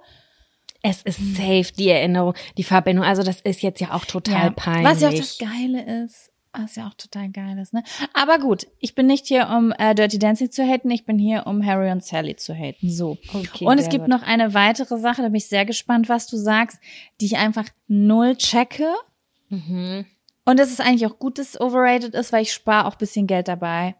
Es 0.81 1.01
ist 1.03 1.19
safe, 1.36 1.74
die 1.77 1.89
Erinnerung, 1.89 2.33
die 2.57 2.63
Verbindung. 2.63 3.05
Also 3.05 3.21
das 3.21 3.41
ist 3.41 3.62
jetzt 3.62 3.81
ja 3.81 3.93
auch 3.93 4.05
total 4.05 4.51
peinlich. 4.51 4.86
Was 4.86 5.01
ja 5.01 5.09
auch 5.09 5.13
das 5.13 5.38
Geile 5.38 6.05
ist. 6.05 6.31
Was 6.51 6.75
ja 6.75 6.88
auch 6.88 6.94
total 6.96 7.29
geil 7.29 7.58
ist, 7.60 7.74
ne? 7.74 7.84
Aber 8.13 8.39
gut, 8.39 8.65
ich 8.79 8.96
bin 8.96 9.06
nicht 9.06 9.27
hier, 9.27 9.50
um 9.50 9.72
äh, 9.77 9.94
Dirty 9.94 10.18
Dancing 10.18 10.51
zu 10.51 10.63
haten, 10.63 10.89
ich 10.89 11.06
bin 11.06 11.20
hier, 11.20 11.46
um 11.46 11.63
Harry 11.63 11.91
und 11.91 12.03
Sally 12.03 12.36
zu 12.36 12.53
haten. 12.53 12.89
So. 12.89 13.18
Okay, 13.34 13.65
und 13.65 13.77
es 13.77 13.89
gibt 13.89 14.06
gut. 14.06 14.10
noch 14.10 14.24
eine 14.24 14.53
weitere 14.53 14.98
Sache, 14.98 15.22
da 15.22 15.27
bin 15.27 15.36
ich 15.36 15.48
sehr 15.48 15.65
gespannt, 15.65 16.10
was 16.10 16.27
du 16.27 16.38
sagst, 16.38 16.79
die 17.22 17.27
ich 17.27 17.38
einfach 17.38 17.65
null 17.88 18.36
checke. 18.36 18.91
Mhm. 19.50 20.06
Und 20.46 20.60
das 20.60 20.72
ist 20.72 20.82
eigentlich 20.82 21.06
auch 21.06 21.20
gut, 21.20 21.38
dass 21.38 21.50
es 21.50 21.62
overrated 21.62 22.15
ist, 22.15 22.34
weil 22.34 22.41
ich 22.41 22.51
spare 22.51 22.88
auch 22.88 22.96
bisschen 22.96 23.27
Geld 23.27 23.48
dabei. 23.48 23.96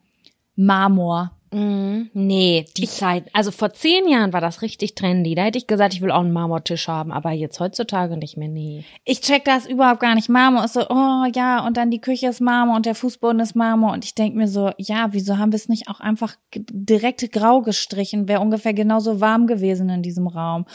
Marmor. 0.56 1.39
Mhm. 1.52 2.12
Nee, 2.14 2.66
die 2.78 2.88
Zeit. 2.88 3.26
Also 3.34 3.52
vor 3.52 3.74
zehn 3.74 4.08
Jahren 4.08 4.34
war 4.34 4.42
das 4.42 4.62
richtig 4.62 4.94
trendy. 4.94 5.34
Da 5.34 5.44
hätte 5.44 5.58
ich 5.58 5.68
gesagt, 5.68 5.94
ich 5.94 6.02
will 6.02 6.12
auch 6.12 6.22
einen 6.22 6.32
Marmortisch 6.32 6.88
haben, 6.88 7.12
aber 7.12 7.32
jetzt 7.32 7.60
heutzutage 7.60 8.18
nicht 8.18 8.38
mehr. 8.38 8.50
Nee. 8.50 8.86
Ich 9.04 9.22
check 9.22 9.46
das 9.46 9.66
überhaupt 9.66 10.00
gar 10.00 10.16
nicht. 10.16 10.30
Marmor 10.30 10.64
ist 10.64 10.74
so, 10.74 10.88
oh 10.90 11.26
ja, 11.34 11.66
und 11.66 11.78
dann 11.78 11.90
die 11.90 12.02
Küche 12.02 12.28
ist 12.28 12.40
Marmor 12.40 12.76
und 12.76 12.86
der 12.86 12.96
Fußboden 12.96 13.40
ist 13.40 13.56
Marmor. 13.56 13.94
Und 13.94 14.06
ich 14.06 14.14
denk 14.14 14.36
mir 14.36 14.48
so, 14.48 14.72
ja, 14.78 15.08
wieso 15.12 15.38
haben 15.38 15.52
wir 15.52 15.58
es 15.58 15.70
nicht 15.70 15.88
auch 15.88 16.00
einfach 16.00 16.36
direkt 16.54 17.32
grau 17.32 17.62
gestrichen? 17.62 18.28
Wäre 18.28 18.42
ungefähr 18.42 18.74
genauso 18.74 19.20
warm 19.20 19.48
gewesen 19.48 19.90
in 19.90 20.04
diesem 20.04 20.28
Raum. 20.28 20.66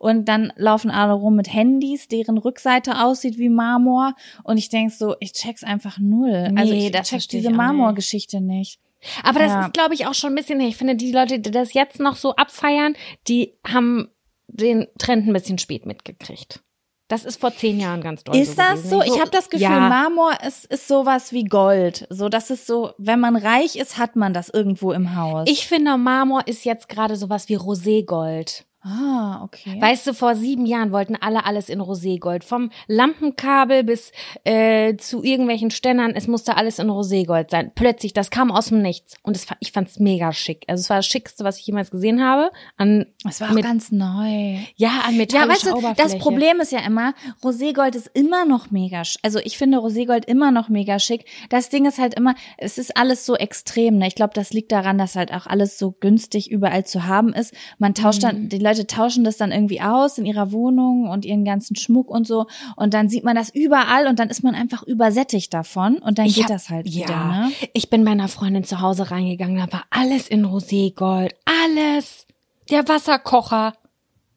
Und 0.00 0.28
dann 0.28 0.52
laufen 0.56 0.90
alle 0.90 1.12
rum 1.12 1.36
mit 1.36 1.52
Handys, 1.52 2.08
deren 2.08 2.38
Rückseite 2.38 3.04
aussieht 3.04 3.38
wie 3.38 3.48
Marmor. 3.48 4.14
Und 4.42 4.58
ich 4.58 4.68
denk 4.68 4.90
so, 4.90 5.14
ich 5.20 5.32
check's 5.32 5.62
einfach 5.62 5.98
null. 5.98 6.50
Nee, 6.50 6.60
also 6.60 6.72
ich 6.72 6.90
check 6.90 7.28
diese 7.28 7.50
ich. 7.50 7.56
Marmorgeschichte 7.56 8.40
nicht. 8.40 8.80
Aber 9.22 9.40
das 9.40 9.50
Ja. 9.52 9.66
ist, 9.66 9.72
glaube 9.74 9.94
ich, 9.94 10.06
auch 10.06 10.14
schon 10.14 10.30
ein 10.32 10.36
bisschen, 10.36 10.60
ich 10.60 10.76
finde, 10.76 10.96
die 10.96 11.12
Leute, 11.12 11.38
die 11.38 11.50
das 11.50 11.72
jetzt 11.74 12.00
noch 12.00 12.16
so 12.16 12.34
abfeiern, 12.36 12.96
die 13.28 13.52
haben 13.66 14.08
den 14.48 14.86
Trend 14.98 15.26
ein 15.26 15.32
bisschen 15.32 15.58
spät 15.58 15.86
mitgekriegt. 15.86 16.60
Das 17.08 17.24
ist 17.26 17.38
vor 17.38 17.54
zehn 17.54 17.78
Jahren 17.78 18.00
ganz 18.00 18.24
doll 18.24 18.34
Ist 18.34 18.52
so 18.52 18.62
das 18.62 18.82
gewesen. 18.82 18.90
so? 18.90 19.02
Ich 19.02 19.20
habe 19.20 19.30
das 19.30 19.50
Gefühl, 19.50 19.64
ja, 19.64 19.88
Marmor 19.88 20.32
ist, 20.46 20.64
ist 20.66 20.88
sowas 20.88 21.32
wie 21.32 21.44
Gold. 21.44 22.06
So, 22.08 22.30
das 22.30 22.48
ist 22.50 22.66
so, 22.66 22.92
wenn 22.96 23.20
man 23.20 23.36
reich 23.36 23.76
ist, 23.76 23.98
hat 23.98 24.16
man 24.16 24.32
das 24.32 24.48
irgendwo 24.48 24.90
im 24.92 25.14
Haus. 25.14 25.46
ich 25.50 25.66
finde, 25.66 25.98
Marmor 25.98 26.46
ist 26.46 26.64
jetzt 26.64 26.88
gerade 26.88 27.16
sowas 27.16 27.48
wie 27.50 27.56
Roségold. 27.56 28.64
Ah, 28.84 29.42
okay. 29.42 29.80
Weißt 29.80 30.06
du, 30.06 30.12
vor 30.14 30.34
sieben 30.36 30.66
Jahren 30.66 30.92
wollten 30.92 31.16
alle 31.16 31.44
alles 31.46 31.68
in 31.68 31.80
Roségold. 31.80 32.44
Vom 32.44 32.70
Lampenkabel 32.86 33.84
bis 33.84 34.12
äh, 34.44 34.96
zu 34.96 35.22
irgendwelchen 35.22 35.70
Ständern, 35.70 36.12
es 36.14 36.26
musste 36.26 36.56
alles 36.56 36.78
in 36.78 36.88
Roségold 36.90 37.50
sein. 37.50 37.72
Plötzlich, 37.74 38.12
das 38.12 38.30
kam 38.30 38.50
aus 38.50 38.66
dem 38.66 38.82
Nichts. 38.82 39.16
Und 39.22 39.36
es, 39.36 39.46
ich 39.60 39.72
fand's 39.72 39.98
mega 39.98 40.32
schick. 40.32 40.64
Also 40.68 40.80
es 40.82 40.90
war 40.90 40.96
das 40.98 41.06
Schickste, 41.06 41.44
was 41.44 41.58
ich 41.58 41.66
jemals 41.66 41.90
gesehen 41.90 42.22
habe. 42.22 42.50
An, 42.76 43.06
Das 43.24 43.40
war 43.40 43.50
auch 43.50 43.54
mit, 43.54 43.64
ganz 43.64 43.90
neu. 43.92 44.58
ja, 44.76 44.90
an 45.06 45.12
Ja, 45.12 45.18
metallischer 45.18 45.48
weißt 45.48 45.66
du, 45.66 45.70
das 45.70 45.78
Oberfläche. 45.78 46.18
Problem 46.18 46.60
ist 46.60 46.72
ja 46.72 46.80
immer, 46.80 47.14
Roségold 47.42 47.94
ist 47.94 48.10
immer 48.14 48.44
noch 48.44 48.70
mega, 48.70 49.02
sch- 49.02 49.18
also 49.22 49.38
ich 49.38 49.56
finde 49.58 49.78
Roségold 49.78 50.24
immer 50.26 50.50
noch 50.50 50.68
mega 50.68 50.98
schick. 50.98 51.24
Das 51.50 51.68
Ding 51.68 51.86
ist 51.86 51.98
halt 51.98 52.14
immer, 52.14 52.34
es 52.58 52.78
ist 52.78 52.96
alles 52.96 53.24
so 53.26 53.36
extrem, 53.36 53.98
ne? 53.98 54.08
Ich 54.08 54.14
glaube, 54.14 54.32
das 54.34 54.52
liegt 54.52 54.72
daran, 54.72 54.98
dass 54.98 55.14
halt 55.16 55.32
auch 55.32 55.46
alles 55.46 55.78
so 55.78 55.92
günstig 55.92 56.50
überall 56.50 56.84
zu 56.84 57.06
haben 57.06 57.32
ist. 57.32 57.54
Man 57.78 57.94
tauscht 57.94 58.22
Mhm. 58.22 58.26
dann, 58.26 58.48
die 58.48 58.58
Leute 58.58 58.73
tauschen 58.82 59.22
das 59.22 59.36
dann 59.36 59.52
irgendwie 59.52 59.80
aus 59.80 60.18
in 60.18 60.26
ihrer 60.26 60.50
Wohnung 60.50 61.08
und 61.08 61.24
ihren 61.24 61.44
ganzen 61.44 61.76
Schmuck 61.76 62.10
und 62.10 62.26
so. 62.26 62.46
Und 62.74 62.92
dann 62.94 63.08
sieht 63.08 63.22
man 63.22 63.36
das 63.36 63.54
überall 63.54 64.08
und 64.08 64.18
dann 64.18 64.28
ist 64.30 64.42
man 64.42 64.56
einfach 64.56 64.82
übersättigt 64.82 65.54
davon 65.54 65.98
und 65.98 66.18
dann 66.18 66.26
Ich 66.26 66.34
geht 66.34 66.44
hab- 66.44 66.50
das 66.50 66.70
halt 66.70 66.86
wieder, 66.86 67.08
Ja, 67.10 67.46
ne? 67.46 67.52
ich 67.72 67.88
bin 67.90 68.02
meiner 68.02 68.26
Freundin 68.26 68.64
zu 68.64 68.80
Hause 68.80 69.12
reingegangen, 69.12 69.56
da 69.58 69.72
war 69.72 69.84
alles 69.90 70.28
in 70.28 70.44
Roségold. 70.44 71.30
Alles. 71.64 72.26
Der 72.70 72.88
Wasserkocher. 72.88 73.74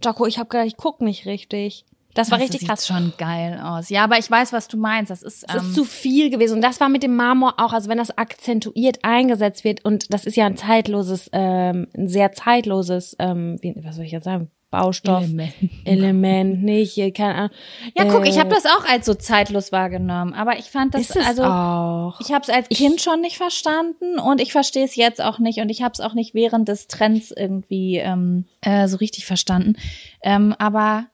Jaco, 0.04 0.28
ich 0.28 0.38
habe 0.38 0.50
gedacht, 0.50 0.68
ich 0.68 0.78
guck 0.78 1.02
nicht 1.02 1.26
richtig. 1.26 1.84
Das 2.18 2.32
war 2.32 2.38
Das 2.38 2.46
richtig 2.46 2.62
sieht 2.62 2.70
krass. 2.70 2.88
schon 2.88 3.14
geil 3.18 3.60
aus. 3.64 3.90
Ja, 3.90 4.04
aber 4.04 4.18
ich 4.18 4.30
weiß, 4.30 4.52
was 4.54 4.68
du 4.68 4.78
meinst. 4.78 5.12
Das 5.12 5.22
ist, 5.24 5.44
Es 5.48 5.54
ähm, 5.56 5.62
ist 5.62 5.76
zu 5.76 5.84
viel 5.86 6.30
gewesen. 6.30 6.56
Und 6.56 6.62
das 6.62 6.80
war 6.80 6.90
mit 6.90 7.04
dem 7.04 7.16
Marmor 7.16 7.56
auch, 7.58 7.74
also 7.74 7.90
wenn 7.90 7.98
das 7.98 8.18
akzentuiert 8.18 9.00
eingesetzt 9.04 9.64
wird, 9.64 9.86
und 9.86 10.14
das 10.14 10.26
ist 10.26 10.36
ja 10.36 10.46
ein 10.46 10.58
zeitloses, 10.58 11.30
ähm, 11.34 11.88
ein 11.96 12.08
sehr 12.08 12.32
zeitloses, 12.34 13.16
ähm, 13.20 13.58
wie, 13.62 13.74
was 13.84 13.96
soll 13.96 14.06
ich 14.06 14.12
jetzt 14.12 14.26
sagen, 14.26 14.50
Baustoff, 14.70 15.24
Element. 15.24 15.54
Element, 15.86 16.64
nicht, 16.64 16.98
äh, 16.98 17.12
keine 17.12 17.36
Ahnung. 17.36 17.50
Ja, 17.98 18.04
guck, 18.04 18.28
ich 18.28 18.36
Äh, 18.36 18.40
habe 18.40 18.50
das 18.50 18.66
auch 18.66 18.84
als 18.86 19.06
so 19.06 19.14
zeitlos 19.14 19.72
wahrgenommen, 19.72 20.34
aber 20.34 20.60
ich 20.60 20.66
fand 20.66 20.94
das 20.94 21.16
also 21.16 21.46
auch. 21.46 22.20
ich 22.20 22.34
habe 22.34 22.42
es 22.44 22.50
als 22.50 22.68
Kind 22.68 23.00
schon 23.00 23.22
nicht 23.22 23.38
verstanden 23.38 24.20
und 24.20 24.42
ich 24.42 24.52
verstehe 24.52 24.84
es 24.84 24.98
jetzt 24.98 25.22
auch 25.24 25.40
nicht 25.40 25.60
und 25.60 25.70
ich 25.70 25.84
habe 25.84 25.94
es 25.94 26.02
auch 26.02 26.14
nicht 26.14 26.34
während 26.34 26.68
des 26.68 26.88
Trends 26.88 27.32
irgendwie 27.32 27.96
ähm, 27.98 28.46
äh, 28.60 28.90
so 28.90 28.98
richtig 28.98 29.26
verstanden. 29.26 29.78
Ähm, 30.22 30.54
aber 30.60 31.06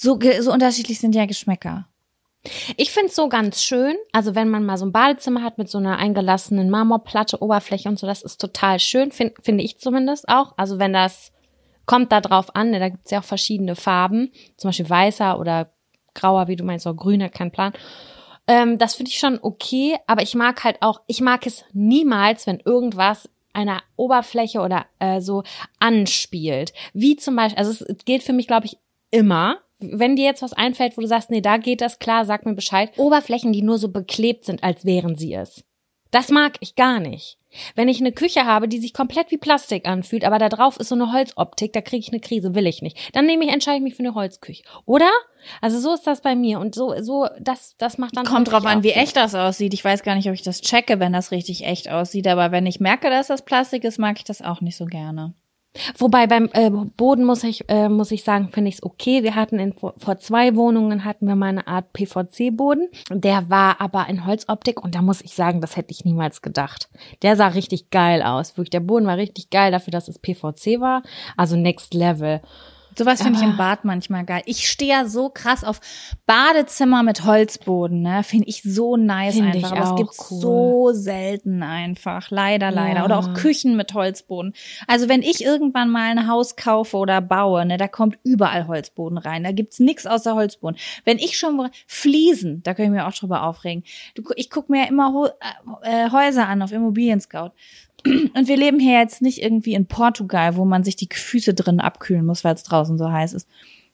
so 0.00 0.18
so 0.40 0.52
unterschiedlich 0.52 0.98
sind 0.98 1.14
ja 1.14 1.26
Geschmäcker. 1.26 1.86
Ich 2.78 2.90
find's 2.90 3.14
so 3.14 3.28
ganz 3.28 3.62
schön. 3.62 3.96
Also 4.12 4.34
wenn 4.34 4.48
man 4.48 4.64
mal 4.64 4.78
so 4.78 4.86
ein 4.86 4.92
Badezimmer 4.92 5.42
hat 5.42 5.58
mit 5.58 5.68
so 5.68 5.76
einer 5.76 5.98
eingelassenen 5.98 6.70
Marmorplatte, 6.70 7.42
Oberfläche 7.42 7.88
und 7.88 7.98
so, 7.98 8.06
das 8.06 8.22
ist 8.22 8.40
total 8.40 8.78
schön, 8.80 9.12
find, 9.12 9.34
finde 9.42 9.62
ich 9.62 9.78
zumindest 9.78 10.26
auch. 10.28 10.54
Also 10.56 10.78
wenn 10.78 10.94
das 10.94 11.32
kommt 11.84 12.12
da 12.12 12.22
drauf 12.22 12.54
an, 12.56 12.70
ne, 12.70 12.78
da 12.78 12.88
gibt's 12.88 13.10
ja 13.10 13.20
auch 13.20 13.24
verschiedene 13.24 13.76
Farben, 13.76 14.32
zum 14.56 14.68
Beispiel 14.68 14.88
weißer 14.88 15.38
oder 15.38 15.72
grauer, 16.14 16.48
wie 16.48 16.56
du 16.56 16.64
meinst, 16.64 16.86
oder 16.86 16.96
grüner, 16.96 17.28
kein 17.28 17.52
Plan. 17.52 17.74
Ähm, 18.46 18.78
das 18.78 18.94
finde 18.94 19.10
ich 19.10 19.18
schon 19.18 19.38
okay, 19.42 19.96
aber 20.06 20.22
ich 20.22 20.34
mag 20.34 20.64
halt 20.64 20.80
auch, 20.80 21.02
ich 21.08 21.20
mag 21.20 21.46
es 21.46 21.64
niemals, 21.72 22.46
wenn 22.46 22.60
irgendwas 22.64 23.28
einer 23.52 23.82
Oberfläche 23.96 24.60
oder 24.60 24.86
äh, 24.98 25.20
so 25.20 25.42
anspielt. 25.78 26.72
Wie 26.94 27.16
zum 27.16 27.36
Beispiel, 27.36 27.58
also 27.58 27.84
es 27.84 28.04
gilt 28.06 28.22
für 28.22 28.32
mich, 28.32 28.46
glaube 28.46 28.66
ich, 28.66 28.78
immer. 29.10 29.58
Wenn 29.80 30.16
dir 30.16 30.24
jetzt 30.24 30.42
was 30.42 30.52
einfällt, 30.52 30.96
wo 30.96 31.00
du 31.00 31.06
sagst, 31.06 31.30
nee, 31.30 31.40
da 31.40 31.56
geht 31.56 31.80
das 31.80 31.98
klar, 31.98 32.24
sag 32.24 32.46
mir 32.46 32.54
Bescheid. 32.54 32.90
Oberflächen, 32.96 33.52
die 33.52 33.62
nur 33.62 33.78
so 33.78 33.90
beklebt 33.90 34.44
sind, 34.44 34.62
als 34.62 34.84
wären 34.84 35.16
sie 35.16 35.34
es. 35.34 35.64
Das 36.10 36.30
mag 36.30 36.56
ich 36.60 36.74
gar 36.74 36.98
nicht. 37.00 37.38
Wenn 37.74 37.88
ich 37.88 38.00
eine 38.00 38.12
Küche 38.12 38.46
habe, 38.46 38.68
die 38.68 38.78
sich 38.78 38.94
komplett 38.94 39.30
wie 39.30 39.36
Plastik 39.36 39.86
anfühlt, 39.86 40.24
aber 40.24 40.38
da 40.38 40.48
drauf 40.48 40.76
ist 40.76 40.88
so 40.88 40.94
eine 40.94 41.12
Holzoptik, 41.12 41.72
da 41.72 41.80
kriege 41.80 42.00
ich 42.00 42.12
eine 42.12 42.20
Krise, 42.20 42.54
will 42.54 42.66
ich 42.66 42.80
nicht. 42.80 42.96
Dann 43.14 43.26
nehme 43.26 43.44
ich, 43.44 43.52
entscheide 43.52 43.78
ich 43.78 43.82
mich 43.82 43.94
für 43.94 44.04
eine 44.04 44.14
Holzküche. 44.14 44.62
Oder? 44.86 45.10
Also 45.60 45.80
so 45.80 45.94
ist 45.94 46.06
das 46.06 46.20
bei 46.20 46.36
mir 46.36 46.60
und 46.60 46.74
so, 46.74 46.94
so, 47.00 47.26
das, 47.40 47.74
das 47.78 47.98
macht 47.98 48.16
dann. 48.16 48.24
Kommt 48.24 48.50
drauf 48.50 48.64
an, 48.66 48.82
wie 48.82 48.90
echt 48.90 49.16
das 49.16 49.34
aussieht. 49.34 49.74
Ich 49.74 49.84
weiß 49.84 50.02
gar 50.02 50.14
nicht, 50.14 50.28
ob 50.28 50.34
ich 50.34 50.42
das 50.42 50.60
checke, 50.60 51.00
wenn 51.00 51.12
das 51.12 51.32
richtig 51.32 51.64
echt 51.64 51.88
aussieht, 51.88 52.28
aber 52.28 52.52
wenn 52.52 52.66
ich 52.66 52.78
merke, 52.78 53.10
dass 53.10 53.28
das 53.28 53.42
Plastik 53.44 53.84
ist, 53.84 53.98
mag 53.98 54.18
ich 54.18 54.24
das 54.24 54.42
auch 54.42 54.60
nicht 54.60 54.76
so 54.76 54.84
gerne. 54.84 55.34
Wobei 55.98 56.26
beim 56.26 56.48
äh, 56.52 56.68
Boden 56.70 57.24
muss 57.24 57.44
ich 57.44 57.68
äh, 57.68 57.88
muss 57.88 58.10
ich 58.10 58.24
sagen, 58.24 58.50
finde 58.52 58.70
ich 58.70 58.76
es 58.76 58.82
okay. 58.82 59.22
Wir 59.22 59.36
hatten 59.36 59.60
in, 59.60 59.74
vor 59.74 60.18
zwei 60.18 60.56
Wohnungen 60.56 61.04
hatten 61.04 61.26
wir 61.26 61.36
mal 61.36 61.46
eine 61.46 61.66
Art 61.68 61.92
PVC-Boden. 61.92 62.88
Der 63.10 63.50
war 63.50 63.80
aber 63.80 64.08
in 64.08 64.26
Holzoptik 64.26 64.82
und 64.82 64.96
da 64.96 65.02
muss 65.02 65.20
ich 65.20 65.34
sagen, 65.34 65.60
das 65.60 65.76
hätte 65.76 65.92
ich 65.92 66.04
niemals 66.04 66.42
gedacht. 66.42 66.88
Der 67.22 67.36
sah 67.36 67.48
richtig 67.48 67.90
geil 67.90 68.22
aus. 68.22 68.56
Wirklich, 68.56 68.70
der 68.70 68.80
Boden 68.80 69.06
war 69.06 69.16
richtig 69.16 69.50
geil 69.50 69.70
dafür, 69.70 69.92
dass 69.92 70.08
es 70.08 70.18
PVC 70.18 70.80
war. 70.80 71.02
Also 71.36 71.56
Next 71.56 71.94
Level. 71.94 72.40
Sowas 72.96 73.22
finde 73.22 73.38
ich 73.38 73.44
im 73.44 73.56
Bad 73.56 73.84
manchmal 73.84 74.24
geil. 74.24 74.42
Ich 74.46 74.68
stehe 74.68 74.90
ja 74.90 75.06
so 75.06 75.28
krass 75.28 75.64
auf 75.64 75.80
Badezimmer 76.26 77.02
mit 77.02 77.24
Holzboden, 77.24 78.02
ne? 78.02 78.22
Finde 78.22 78.48
ich 78.48 78.62
so 78.62 78.96
nice 78.96 79.34
Find 79.34 79.54
einfach. 79.54 79.72
ich 79.72 79.78
Aber 79.78 79.90
es 79.90 79.96
gibt 79.96 80.10
cool. 80.30 80.40
so 80.40 80.90
selten 80.92 81.62
einfach. 81.62 82.30
Leider, 82.30 82.70
leider. 82.70 83.00
Ja. 83.00 83.04
Oder 83.04 83.18
auch 83.18 83.34
Küchen 83.34 83.76
mit 83.76 83.94
Holzboden. 83.94 84.54
Also 84.86 85.08
wenn 85.08 85.22
ich 85.22 85.44
irgendwann 85.44 85.90
mal 85.90 86.10
ein 86.10 86.28
Haus 86.28 86.56
kaufe 86.56 86.96
oder 86.96 87.20
baue, 87.20 87.64
ne, 87.64 87.76
da 87.76 87.88
kommt 87.88 88.18
überall 88.24 88.66
Holzboden 88.66 89.18
rein. 89.18 89.44
Da 89.44 89.52
gibt's 89.52 89.78
nix 89.78 90.06
außer 90.06 90.34
Holzboden. 90.34 90.76
Wenn 91.04 91.18
ich 91.18 91.38
schon 91.38 91.70
Fliesen, 91.86 92.62
da 92.62 92.74
kann 92.74 92.86
ich 92.86 92.90
mir 92.90 93.06
auch 93.06 93.12
drüber 93.12 93.44
aufregen. 93.44 93.84
Ich 94.36 94.50
gucke 94.50 94.72
mir 94.72 94.82
ja 94.82 94.88
immer 94.88 95.32
äh, 95.82 96.10
Häuser 96.10 96.48
an 96.48 96.62
auf 96.62 96.72
Immobilien 96.72 97.20
Scout. 97.20 97.50
Und 98.04 98.48
wir 98.48 98.56
leben 98.56 98.78
hier 98.78 98.98
jetzt 98.98 99.22
nicht 99.22 99.42
irgendwie 99.42 99.74
in 99.74 99.86
Portugal, 99.86 100.56
wo 100.56 100.64
man 100.64 100.84
sich 100.84 100.96
die 100.96 101.08
Füße 101.10 101.54
drin 101.54 101.80
abkühlen 101.80 102.24
muss, 102.24 102.44
weil 102.44 102.54
es 102.54 102.62
draußen 102.62 102.98
so 102.98 103.10
heiß 103.10 103.32
ist. 103.32 103.48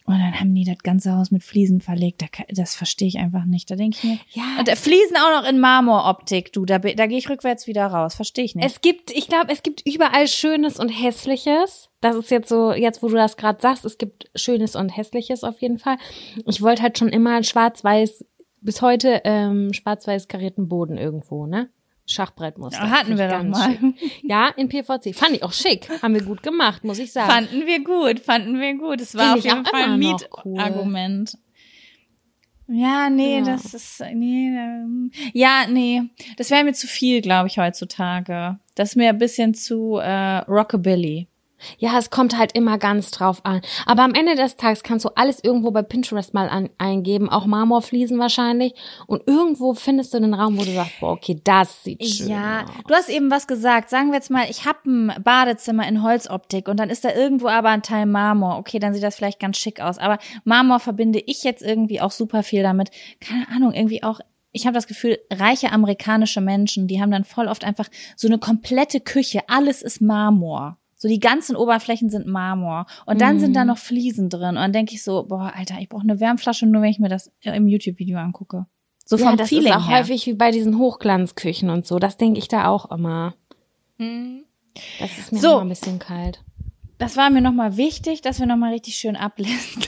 Und 0.06 0.20
dann 0.20 0.38
haben 0.38 0.54
die 0.54 0.64
das 0.64 0.78
ganze 0.78 1.12
Haus 1.16 1.32
mit 1.32 1.42
Fliesen 1.42 1.80
verlegt. 1.80 2.22
Da 2.22 2.26
Das 2.48 2.76
verstehe 2.76 3.08
ich 3.08 3.18
einfach 3.18 3.44
nicht. 3.44 3.68
Da 3.70 3.74
denke 3.74 3.98
ich 3.98 4.04
mir. 4.04 4.18
Ja. 4.30 4.44
Und 4.60 4.68
äh, 4.68 4.76
Fliesen 4.76 5.16
auch 5.16 5.42
noch 5.42 5.48
in 5.48 5.58
Marmoroptik, 5.58 6.52
du. 6.52 6.64
Da, 6.64 6.78
da 6.78 7.06
gehe 7.06 7.18
ich 7.18 7.28
rückwärts 7.28 7.66
wieder 7.66 7.86
raus. 7.86 8.14
Verstehe 8.14 8.44
ich 8.44 8.54
nicht. 8.54 8.64
Es 8.64 8.80
gibt, 8.80 9.10
ich 9.10 9.26
glaube, 9.26 9.52
es 9.52 9.64
gibt 9.64 9.84
überall 9.84 10.28
Schönes 10.28 10.78
und 10.78 10.90
Hässliches. 10.90 11.88
Das 12.00 12.14
ist 12.14 12.30
jetzt 12.30 12.48
so, 12.48 12.72
jetzt 12.72 13.02
wo 13.02 13.08
du 13.08 13.16
das 13.16 13.36
gerade 13.36 13.60
sagst, 13.60 13.84
es 13.84 13.98
gibt 13.98 14.30
Schönes 14.36 14.76
und 14.76 14.90
Hässliches 14.90 15.42
auf 15.42 15.60
jeden 15.60 15.78
Fall. 15.78 15.96
Ich 16.46 16.62
wollte 16.62 16.82
halt 16.82 16.98
schon 16.98 17.08
immer 17.08 17.42
schwarz-weiß, 17.42 18.24
bis 18.60 18.82
heute 18.82 19.22
ähm, 19.24 19.72
schwarz-weiß 19.72 20.28
karierten 20.28 20.68
Boden 20.68 20.98
irgendwo, 20.98 21.46
ne? 21.46 21.68
Schachbrettmuster. 22.06 22.82
Ja, 22.84 22.90
hatten 22.90 23.18
wir 23.18 23.28
doch 23.28 23.42
mal. 23.42 23.72
schick. 23.72 23.80
Ja, 24.22 24.48
in 24.56 24.68
PVC. 24.68 25.14
Fand 25.14 25.32
ich 25.32 25.42
auch 25.42 25.52
schick. 25.52 25.88
Haben 26.02 26.14
wir 26.14 26.22
gut 26.22 26.42
gemacht, 26.42 26.84
muss 26.84 26.98
ich 26.98 27.12
sagen. 27.12 27.30
Fanden 27.30 27.66
wir 27.66 27.82
gut, 27.82 28.20
fanden 28.20 28.60
wir 28.60 28.74
gut. 28.74 29.00
Es 29.00 29.14
war 29.16 29.36
Finde 29.36 29.38
auf 29.38 29.44
jeden 29.44 29.64
Fall 29.66 29.82
ein 29.92 29.98
noch 30.00 30.44
cool. 30.44 30.52
Mietargument. 30.52 31.38
Ja, 32.68 33.10
nee, 33.10 33.38
Ja. 33.38 33.44
das 33.44 33.74
ist, 33.74 34.00
nee, 34.14 34.48
ähm, 34.48 35.12
ja, 35.32 35.66
nee, 35.68 36.02
das 36.36 36.50
wäre 36.50 36.64
mir 36.64 36.72
zu 36.72 36.88
viel, 36.88 37.20
glaube 37.20 37.46
ich, 37.46 37.58
heutzutage. 37.58 38.58
Das 38.74 38.90
ist 38.90 38.96
mir 38.96 39.10
ein 39.10 39.18
bisschen 39.18 39.54
zu 39.54 39.98
äh, 39.98 40.38
Rockabilly. 40.38 41.28
Ja, 41.78 41.98
es 41.98 42.10
kommt 42.10 42.36
halt 42.38 42.52
immer 42.52 42.78
ganz 42.78 43.10
drauf 43.10 43.44
an. 43.44 43.60
Aber 43.86 44.02
am 44.02 44.14
Ende 44.14 44.34
des 44.34 44.56
Tages 44.56 44.82
kannst 44.82 45.04
du 45.04 45.10
alles 45.16 45.42
irgendwo 45.42 45.70
bei 45.70 45.82
Pinterest 45.82 46.34
mal 46.34 46.48
an, 46.48 46.70
eingeben, 46.78 47.28
auch 47.28 47.46
Marmorfliesen 47.46 48.18
wahrscheinlich. 48.18 48.74
Und 49.06 49.22
irgendwo 49.26 49.74
findest 49.74 50.12
du 50.14 50.18
einen 50.18 50.34
Raum, 50.34 50.58
wo 50.58 50.64
du 50.64 50.72
sagst, 50.72 51.00
boah, 51.00 51.12
okay, 51.12 51.40
das 51.44 51.84
sieht 51.84 52.04
schön 52.04 52.28
Ja, 52.28 52.64
aus. 52.64 52.70
du 52.86 52.94
hast 52.94 53.08
eben 53.08 53.30
was 53.30 53.46
gesagt. 53.46 53.90
Sagen 53.90 54.08
wir 54.08 54.14
jetzt 54.16 54.30
mal, 54.30 54.46
ich 54.48 54.64
habe 54.66 54.78
ein 54.86 55.22
Badezimmer 55.22 55.86
in 55.88 56.02
Holzoptik 56.02 56.68
und 56.68 56.78
dann 56.78 56.90
ist 56.90 57.04
da 57.04 57.12
irgendwo 57.14 57.48
aber 57.48 57.70
ein 57.70 57.82
Teil 57.82 58.06
Marmor. 58.06 58.58
Okay, 58.58 58.78
dann 58.78 58.94
sieht 58.94 59.02
das 59.02 59.16
vielleicht 59.16 59.40
ganz 59.40 59.56
schick 59.58 59.80
aus. 59.80 59.98
Aber 59.98 60.18
Marmor 60.44 60.80
verbinde 60.80 61.20
ich 61.24 61.42
jetzt 61.44 61.62
irgendwie 61.62 62.00
auch 62.00 62.10
super 62.10 62.42
viel 62.42 62.62
damit. 62.62 62.90
Keine 63.20 63.48
Ahnung, 63.48 63.72
irgendwie 63.72 64.02
auch. 64.02 64.20
Ich 64.52 64.66
habe 64.66 64.74
das 64.74 64.86
Gefühl, 64.86 65.18
reiche 65.30 65.70
amerikanische 65.70 66.40
Menschen, 66.40 66.86
die 66.88 67.00
haben 67.02 67.10
dann 67.10 67.24
voll 67.24 67.46
oft 67.46 67.62
einfach 67.62 67.88
so 68.16 68.26
eine 68.26 68.38
komplette 68.38 69.00
Küche. 69.00 69.40
Alles 69.48 69.82
ist 69.82 70.00
Marmor. 70.00 70.78
So 70.98 71.08
die 71.08 71.20
ganzen 71.20 71.56
Oberflächen 71.56 72.08
sind 72.10 72.26
Marmor. 72.26 72.86
Und 73.04 73.20
dann 73.20 73.38
sind 73.38 73.54
da 73.54 73.62
Mhm. 73.62 73.68
noch 73.68 73.78
Fliesen 73.78 74.30
drin. 74.30 74.50
Und 74.50 74.54
dann 74.56 74.72
denke 74.72 74.94
ich 74.94 75.04
so, 75.04 75.24
boah, 75.24 75.52
Alter, 75.54 75.76
ich 75.80 75.88
brauche 75.88 76.02
eine 76.02 76.20
Wärmflasche, 76.20 76.66
nur 76.66 76.80
wenn 76.82 76.90
ich 76.90 76.98
mir 76.98 77.08
das 77.10 77.30
im 77.42 77.68
YouTube-Video 77.68 78.18
angucke. 78.18 78.66
So 79.04 79.18
vom 79.18 79.28
ja, 79.30 79.36
das 79.36 79.50
Feeling 79.50 79.72
ist 79.72 79.78
auch 79.78 79.88
her. 79.88 79.98
häufig 80.00 80.26
wie 80.26 80.32
bei 80.34 80.50
diesen 80.50 80.78
Hochglanzküchen 80.78 81.70
und 81.70 81.86
so. 81.86 81.98
Das 81.98 82.16
denke 82.16 82.38
ich 82.38 82.48
da 82.48 82.66
auch 82.68 82.90
immer. 82.90 83.34
Mhm. 83.98 84.44
Das 84.98 85.16
ist 85.18 85.32
mir 85.32 85.38
So. 85.38 85.52
immer 85.52 85.60
ein 85.62 85.68
bisschen 85.68 85.98
kalt. 85.98 86.42
Das 86.98 87.16
war 87.16 87.28
mir 87.30 87.40
nochmal 87.42 87.76
wichtig, 87.76 88.22
dass 88.22 88.40
wir 88.40 88.46
nochmal 88.46 88.72
richtig 88.72 88.96
schön 88.96 89.16
ablisten. 89.16 89.84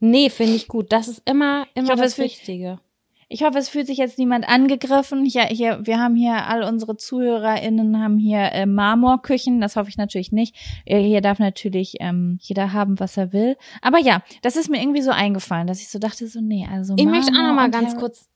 Nee, 0.00 0.28
finde 0.30 0.54
ich 0.56 0.68
gut. 0.68 0.92
Das 0.92 1.08
ist 1.08 1.22
immer, 1.24 1.66
immer 1.74 1.90
hoffe, 1.90 2.02
das 2.02 2.18
wird- 2.18 2.28
Wichtige. 2.30 2.80
Ich 3.28 3.42
hoffe, 3.42 3.58
es 3.58 3.68
fühlt 3.68 3.86
sich 3.86 3.98
jetzt 3.98 4.18
niemand 4.18 4.48
angegriffen. 4.48 5.24
Hier, 5.24 5.44
hier, 5.44 5.78
wir 5.86 5.98
haben 5.98 6.14
hier, 6.14 6.46
all 6.46 6.62
unsere 6.62 6.96
ZuhörerInnen 6.96 8.00
haben 8.00 8.18
hier 8.18 8.52
äh, 8.52 8.66
Marmorküchen. 8.66 9.60
Das 9.60 9.76
hoffe 9.76 9.88
ich 9.88 9.96
natürlich 9.96 10.32
nicht. 10.32 10.54
Äh, 10.84 11.00
Hier 11.00 11.20
darf 11.20 11.38
natürlich 11.38 11.94
ähm, 12.00 12.38
jeder 12.40 12.72
haben, 12.72 13.00
was 13.00 13.16
er 13.16 13.32
will. 13.32 13.56
Aber 13.82 13.98
ja, 13.98 14.22
das 14.42 14.56
ist 14.56 14.68
mir 14.70 14.80
irgendwie 14.80 15.02
so 15.02 15.10
eingefallen, 15.10 15.66
dass 15.66 15.80
ich 15.80 15.88
so 15.88 15.98
dachte, 15.98 16.26
so, 16.26 16.40
nee, 16.40 16.66
also 16.70 16.94
Ich 16.96 17.06
möchte 17.06 17.32
auch 17.32 17.36
Marmor 17.36 17.48
noch 17.48 17.54
mal 17.56 17.64
und 17.66 17.70
ganz 17.72 17.90
Harry- 17.92 18.00
kurz 18.00 18.28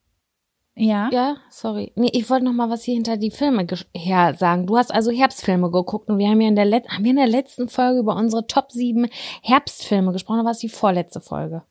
Ja. 0.75 1.11
Ja, 1.13 1.37
sorry. 1.51 1.93
Nee, 1.97 2.11
ich 2.13 2.29
wollte 2.31 2.45
noch 2.45 2.53
mal 2.53 2.71
was 2.71 2.85
hier 2.85 2.95
hinter 2.95 3.17
die 3.17 3.31
Filme 3.31 3.67
her 3.95 4.35
sagen. 4.35 4.67
Du 4.67 4.77
hast 4.77 4.93
also 4.95 5.11
Herbstfilme 5.11 5.71
geguckt 5.71 6.09
und 6.09 6.19
wir 6.19 6.29
haben 6.29 6.41
ja 6.41 6.49
in 6.49 6.57
der 6.57 6.65
letzten, 6.65 6.93
haben 6.95 7.05
wir 7.05 7.11
in 7.11 7.17
der 7.17 7.27
letzten 7.27 7.69
Folge 7.69 7.99
über 8.01 8.17
unsere 8.17 8.47
Top 8.47 8.71
7 8.71 9.07
Herbstfilme 9.43 10.13
gesprochen, 10.13 10.39
oder 10.39 10.45
war 10.47 10.53
es 10.53 10.59
die 10.59 10.69
vorletzte 10.69 11.21
Folge? 11.21 11.63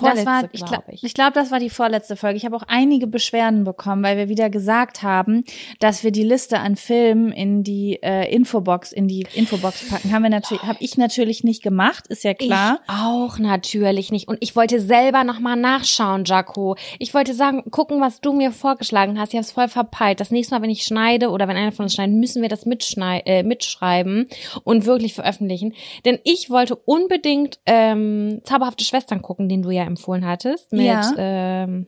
Das 0.00 0.26
war, 0.26 0.44
ich 0.52 0.64
glaube 0.64 0.76
glaube, 0.76 0.92
ich. 0.92 1.04
ich 1.04 1.14
glaub, 1.14 1.34
das 1.34 1.50
war 1.50 1.58
die 1.58 1.70
vorletzte 1.70 2.16
Folge. 2.16 2.36
Ich 2.36 2.44
habe 2.44 2.56
auch 2.56 2.64
einige 2.66 3.06
Beschwerden 3.06 3.64
bekommen, 3.64 4.02
weil 4.02 4.16
wir 4.16 4.28
wieder 4.28 4.50
gesagt 4.50 5.02
haben, 5.02 5.44
dass 5.80 6.04
wir 6.04 6.12
die 6.12 6.22
Liste 6.22 6.58
an 6.58 6.76
Filmen 6.76 7.32
in 7.32 7.62
die 7.62 8.02
äh, 8.02 8.32
Infobox, 8.32 8.92
in 8.92 9.08
die 9.08 9.26
Infobox 9.34 9.88
packen. 9.88 10.12
Haben 10.12 10.22
wir 10.22 10.30
natürlich, 10.30 10.62
habe 10.62 10.78
ich 10.80 10.96
natürlich 10.96 11.44
nicht 11.44 11.62
gemacht, 11.62 12.06
ist 12.08 12.24
ja 12.24 12.34
klar. 12.34 12.80
Ich 12.84 12.92
auch 12.92 13.38
natürlich 13.38 14.12
nicht. 14.12 14.28
Und 14.28 14.38
ich 14.40 14.56
wollte 14.56 14.80
selber 14.80 15.24
noch 15.24 15.40
mal 15.40 15.56
nachschauen, 15.56 16.24
Jaco. 16.24 16.76
Ich 16.98 17.14
wollte 17.14 17.34
sagen, 17.34 17.70
gucken, 17.70 18.00
was 18.00 18.20
du 18.20 18.32
mir 18.32 18.52
vorgeschlagen 18.52 19.18
hast. 19.18 19.30
Ich 19.30 19.36
habe 19.36 19.44
es 19.44 19.52
voll 19.52 19.68
verpeilt. 19.68 20.20
Das 20.20 20.30
nächste 20.30 20.54
Mal, 20.54 20.62
wenn 20.62 20.70
ich 20.70 20.82
schneide 20.84 21.30
oder 21.30 21.48
wenn 21.48 21.56
einer 21.56 21.72
von 21.72 21.84
uns 21.84 21.94
schneidet, 21.94 22.16
müssen 22.16 22.42
wir 22.42 22.48
das 22.48 22.66
mitschnei 22.66 23.20
äh, 23.24 23.42
mitschreiben 23.42 24.28
und 24.64 24.86
wirklich 24.86 25.14
veröffentlichen. 25.14 25.74
Denn 26.04 26.18
ich 26.24 26.50
wollte 26.50 26.76
unbedingt 26.76 27.58
ähm, 27.66 28.40
Zauberhafte 28.44 28.84
Schwestern 28.84 29.22
gucken, 29.22 29.48
den 29.48 29.62
du 29.62 29.70
ja 29.70 29.85
empfohlen 29.86 30.26
hattest, 30.26 30.72
mit 30.72 30.86
Ja. 30.86 31.12
ähm, 31.16 31.86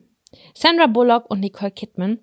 Sandra 0.54 0.86
Bullock 0.86 1.30
und 1.30 1.40
Nicole 1.40 1.70
Kidman. 1.70 2.20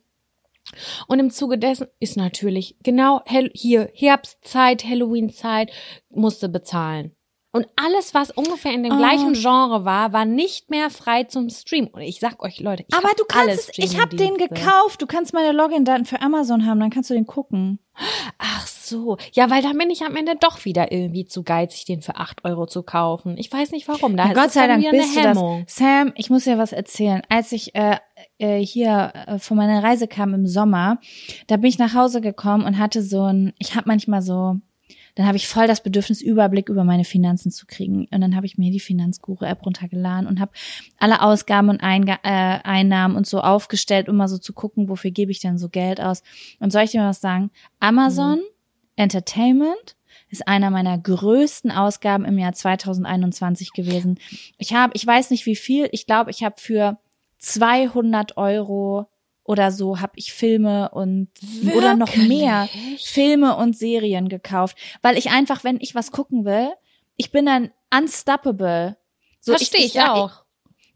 Und 1.07 1.19
im 1.19 1.29
Zuge 1.29 1.57
dessen 1.57 1.87
ist 1.99 2.17
natürlich 2.17 2.75
genau 2.81 3.21
hier 3.53 3.89
Herbstzeit, 3.93 4.83
Halloween-Zeit, 4.83 5.71
musste 6.09 6.49
bezahlen. 6.49 7.15
Und 7.55 7.67
alles, 7.77 8.13
was 8.13 8.31
ungefähr 8.31 8.73
in 8.73 8.83
dem 8.83 8.91
Oh. 8.93 8.97
gleichen 8.97 9.33
Genre 9.33 9.85
war, 9.85 10.11
war 10.11 10.25
nicht 10.25 10.69
mehr 10.69 10.89
frei 10.89 11.23
zum 11.23 11.49
Stream. 11.49 11.87
Und 11.87 12.01
ich 12.01 12.19
sag 12.19 12.43
euch, 12.43 12.59
Leute, 12.59 12.83
ich 12.87 12.93
Aber 12.93 13.07
hab 13.07 13.15
du 13.15 13.23
kannst 13.25 13.69
es, 13.69 13.77
ich 13.77 13.97
habe 13.99 14.15
den 14.15 14.35
gekauft. 14.35 15.01
Du 15.01 15.05
kannst 15.07 15.33
meine 15.33 15.53
Login-Daten 15.53 16.03
für 16.03 16.21
Amazon 16.21 16.65
haben, 16.65 16.81
dann 16.81 16.89
kannst 16.89 17.09
du 17.09 17.13
den 17.13 17.25
gucken. 17.25 17.79
Ach 18.39 18.67
so. 18.67 19.15
Ja, 19.31 19.49
weil 19.49 19.61
dann 19.61 19.77
bin 19.77 19.89
ich 19.89 20.03
am 20.03 20.17
Ende 20.17 20.35
doch 20.37 20.65
wieder 20.65 20.91
irgendwie 20.91 21.25
zu 21.25 21.43
geizig, 21.43 21.85
den 21.85 22.01
für 22.01 22.17
8 22.17 22.43
Euro 22.43 22.65
zu 22.67 22.83
kaufen. 22.83 23.37
Ich 23.37 23.49
weiß 23.51 23.71
nicht 23.71 23.87
warum. 23.87 24.17
Da 24.17 24.27
Ja, 24.27 24.33
Gott 24.33 24.51
sei 24.51 24.67
Dank 24.67 24.85
bist 24.91 25.15
du 25.15 25.21
das. 25.21 25.39
Sam, 25.67 26.11
ich 26.15 26.29
muss 26.29 26.43
dir 26.43 26.57
was 26.57 26.73
erzählen. 26.73 27.21
Als 27.29 27.53
ich 27.53 27.73
äh, 27.73 27.97
äh, 28.37 28.59
hier 28.59 29.13
äh, 29.27 29.39
von 29.39 29.55
meiner 29.55 29.81
Reise 29.81 30.09
kam 30.09 30.33
im 30.33 30.45
Sommer, 30.45 30.99
da 31.47 31.55
bin 31.55 31.69
ich 31.69 31.77
nach 31.79 31.93
Hause 31.93 32.19
gekommen 32.19 32.65
und 32.65 32.77
hatte 32.77 33.01
so 33.01 33.23
ein, 33.23 33.53
ich 33.59 33.75
habe 33.75 33.87
manchmal 33.87 34.21
so, 34.21 34.57
dann 35.15 35.27
habe 35.27 35.37
ich 35.37 35.47
voll 35.47 35.65
das 35.65 35.81
Bedürfnis, 35.81 36.21
Überblick 36.21 36.69
über 36.69 36.83
meine 36.83 37.05
Finanzen 37.05 37.49
zu 37.49 37.65
kriegen. 37.65 38.07
Und 38.11 38.21
dann 38.21 38.35
habe 38.35 38.45
ich 38.45 38.57
mir 38.57 38.71
die 38.71 38.81
Finanzguru-App 38.81 39.65
runtergeladen 39.65 40.27
und 40.27 40.39
habe 40.39 40.51
alle 40.97 41.21
Ausgaben 41.21 41.69
und 41.69 41.81
Einga 41.81 42.19
äh, 42.23 42.59
Einnahmen 42.63 43.15
und 43.15 43.25
so 43.25 43.39
aufgestellt, 43.39 44.09
um 44.09 44.17
mal 44.17 44.27
so 44.27 44.37
zu 44.37 44.53
gucken, 44.53 44.89
wofür 44.89 45.11
gebe 45.11 45.31
ich 45.31 45.39
denn 45.39 45.57
so 45.57 45.69
Geld 45.69 46.01
aus. 46.01 46.21
Und 46.59 46.71
soll 46.71 46.83
ich 46.83 46.91
dir 46.91 47.01
mal 47.01 47.09
was 47.09 47.21
sagen? 47.21 47.49
Amazon 47.79 48.41
Entertainment 48.97 49.95
ist 50.29 50.47
einer 50.47 50.69
meiner 50.69 50.97
größten 50.97 51.71
Ausgaben 51.71 52.25
im 52.25 52.37
Jahr 52.37 52.53
2021 52.53 53.71
gewesen. 53.71 54.19
Ich 54.57 54.73
habe, 54.73 54.91
ich 54.95 55.05
weiß 55.05 55.31
nicht 55.31 55.45
wie 55.45 55.55
viel, 55.55 55.87
ich 55.91 56.05
glaube, 56.05 56.31
ich 56.31 56.43
habe 56.43 56.55
für 56.57 56.97
200 57.39 58.37
Euro 58.37 59.07
oder 59.45 59.71
so 59.71 60.01
habe 60.01 60.13
ich 60.15 60.33
Filme 60.33 60.89
und 60.89 61.29
oder 61.77 61.95
noch 61.95 62.13
mehr 62.15 62.67
Wirklich? 62.73 63.05
Filme 63.07 63.55
und 63.55 63.77
Serien 63.77 64.27
gekauft, 64.27 64.75
weil 65.01 65.17
ich 65.17 65.29
einfach, 65.31 65.63
wenn 65.63 65.77
ich 65.79 65.95
was 65.95 66.11
gucken 66.11 66.43
will, 66.45 66.69
ich 67.15 67.31
bin 67.31 67.45
dann 67.45 67.71
unstoppable. 67.95 68.97
So, 69.39 69.53
Verstehe 69.53 69.85
ich, 69.85 69.93
sag- 69.93 70.09
auch. 70.09 70.43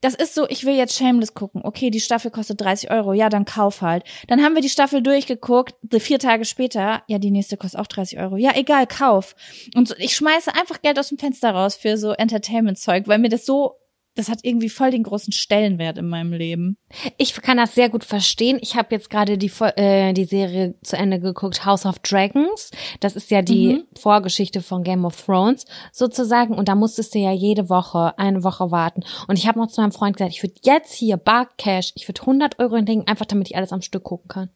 das 0.02 0.16
ist 0.16 0.34
so, 0.34 0.48
ich 0.50 0.66
will 0.66 0.76
jetzt 0.76 0.96
Shameless 0.98 1.34
gucken. 1.36 1.62
Okay, 1.64 1.92
die 1.92 2.00
Staffel 2.00 2.32
kostet 2.32 2.60
30 2.62 2.90
Euro. 2.92 3.14
Ja, 3.14 3.30
dann 3.30 3.46
kauf 3.46 3.82
halt. 3.82 4.04
Dann 4.28 4.44
haben 4.44 4.56
wir 4.56 4.62
die 4.62 4.70
Staffel 4.70 5.02
durchgeguckt. 5.04 5.76
Vier 6.00 6.18
Tage 6.20 6.46
später, 6.46 7.04
ja, 7.08 7.20
die 7.20 7.32
nächste 7.32 7.58
kostet 7.58 7.80
auch 7.80 7.88
30 7.88 8.20
Euro. 8.20 8.36
Ja, 8.38 8.52
egal, 8.56 8.88
kauf. 8.88 9.36
Und 9.76 9.88
so, 9.88 9.96
ich 9.98 10.16
schmeiße 10.16 10.54
einfach 10.56 10.82
Geld 10.82 10.98
aus 10.98 11.10
dem 11.10 11.20
Fenster 11.20 11.52
raus 11.52 11.76
für 11.76 11.98
so 11.98 12.12
Entertainment-Zeug, 12.14 13.08
weil 13.08 13.20
mir 13.20 13.30
das 13.30 13.46
so 13.46 13.76
das 14.16 14.30
hat 14.30 14.40
irgendwie 14.44 14.70
voll 14.70 14.92
den 14.92 15.04
großen 15.04 15.32
Stellenwert 15.32 15.98
in 15.98 16.10
meinem 16.10 16.34
Leben. 16.34 16.78
Ich 17.18 17.34
kann 17.34 17.58
das 17.58 17.76
sehr 17.76 17.90
gut 17.90 18.04
verstehen. 18.04 18.60
Ich 18.62 18.76
habe 18.76 18.94
jetzt 18.94 19.10
gerade 19.10 19.38
die, 19.38 19.52
äh, 19.78 20.14
die 20.14 20.26
Serie 20.26 20.76
zu 20.82 20.98
Ende 20.98 21.20
geguckt, 21.20 21.66
House 21.66 21.86
of 21.86 22.00
Dragons. 22.00 22.72
Das 23.00 23.16
ist 23.16 23.32
ja 23.32 23.42
die 23.42 23.76
mhm. 23.76 23.84
Vorgeschichte 23.98 24.62
von 24.62 24.84
Game 24.84 25.06
of 25.06 25.26
Thrones 25.26 25.66
sozusagen. 25.92 26.56
Und 26.56 26.68
da 26.68 26.76
musstest 26.76 27.16
du 27.16 27.20
ja 27.20 27.32
jede 27.32 27.70
Woche, 27.70 28.18
eine 28.18 28.44
Woche 28.44 28.72
warten. 28.72 29.04
Und 29.28 29.38
ich 29.38 29.48
habe 29.48 29.60
noch 29.60 29.68
zu 29.68 29.82
meinem 29.82 29.92
Freund 29.92 30.18
gesagt, 30.18 30.34
ich 30.34 30.44
würde 30.44 30.56
jetzt 30.64 30.94
hier 30.94 31.18
Bar 31.18 31.48
Cash, 31.58 31.92
ich 31.96 32.08
würde 32.08 32.22
100 32.22 32.60
Euro 32.60 32.76
hinlegen, 32.76 33.08
einfach 33.08 33.26
damit 33.26 33.50
ich 33.50 33.56
alles 33.56 33.72
am 33.72 33.82
Stück 33.82 34.04
gucken 34.04 34.28
kann. 34.28 34.50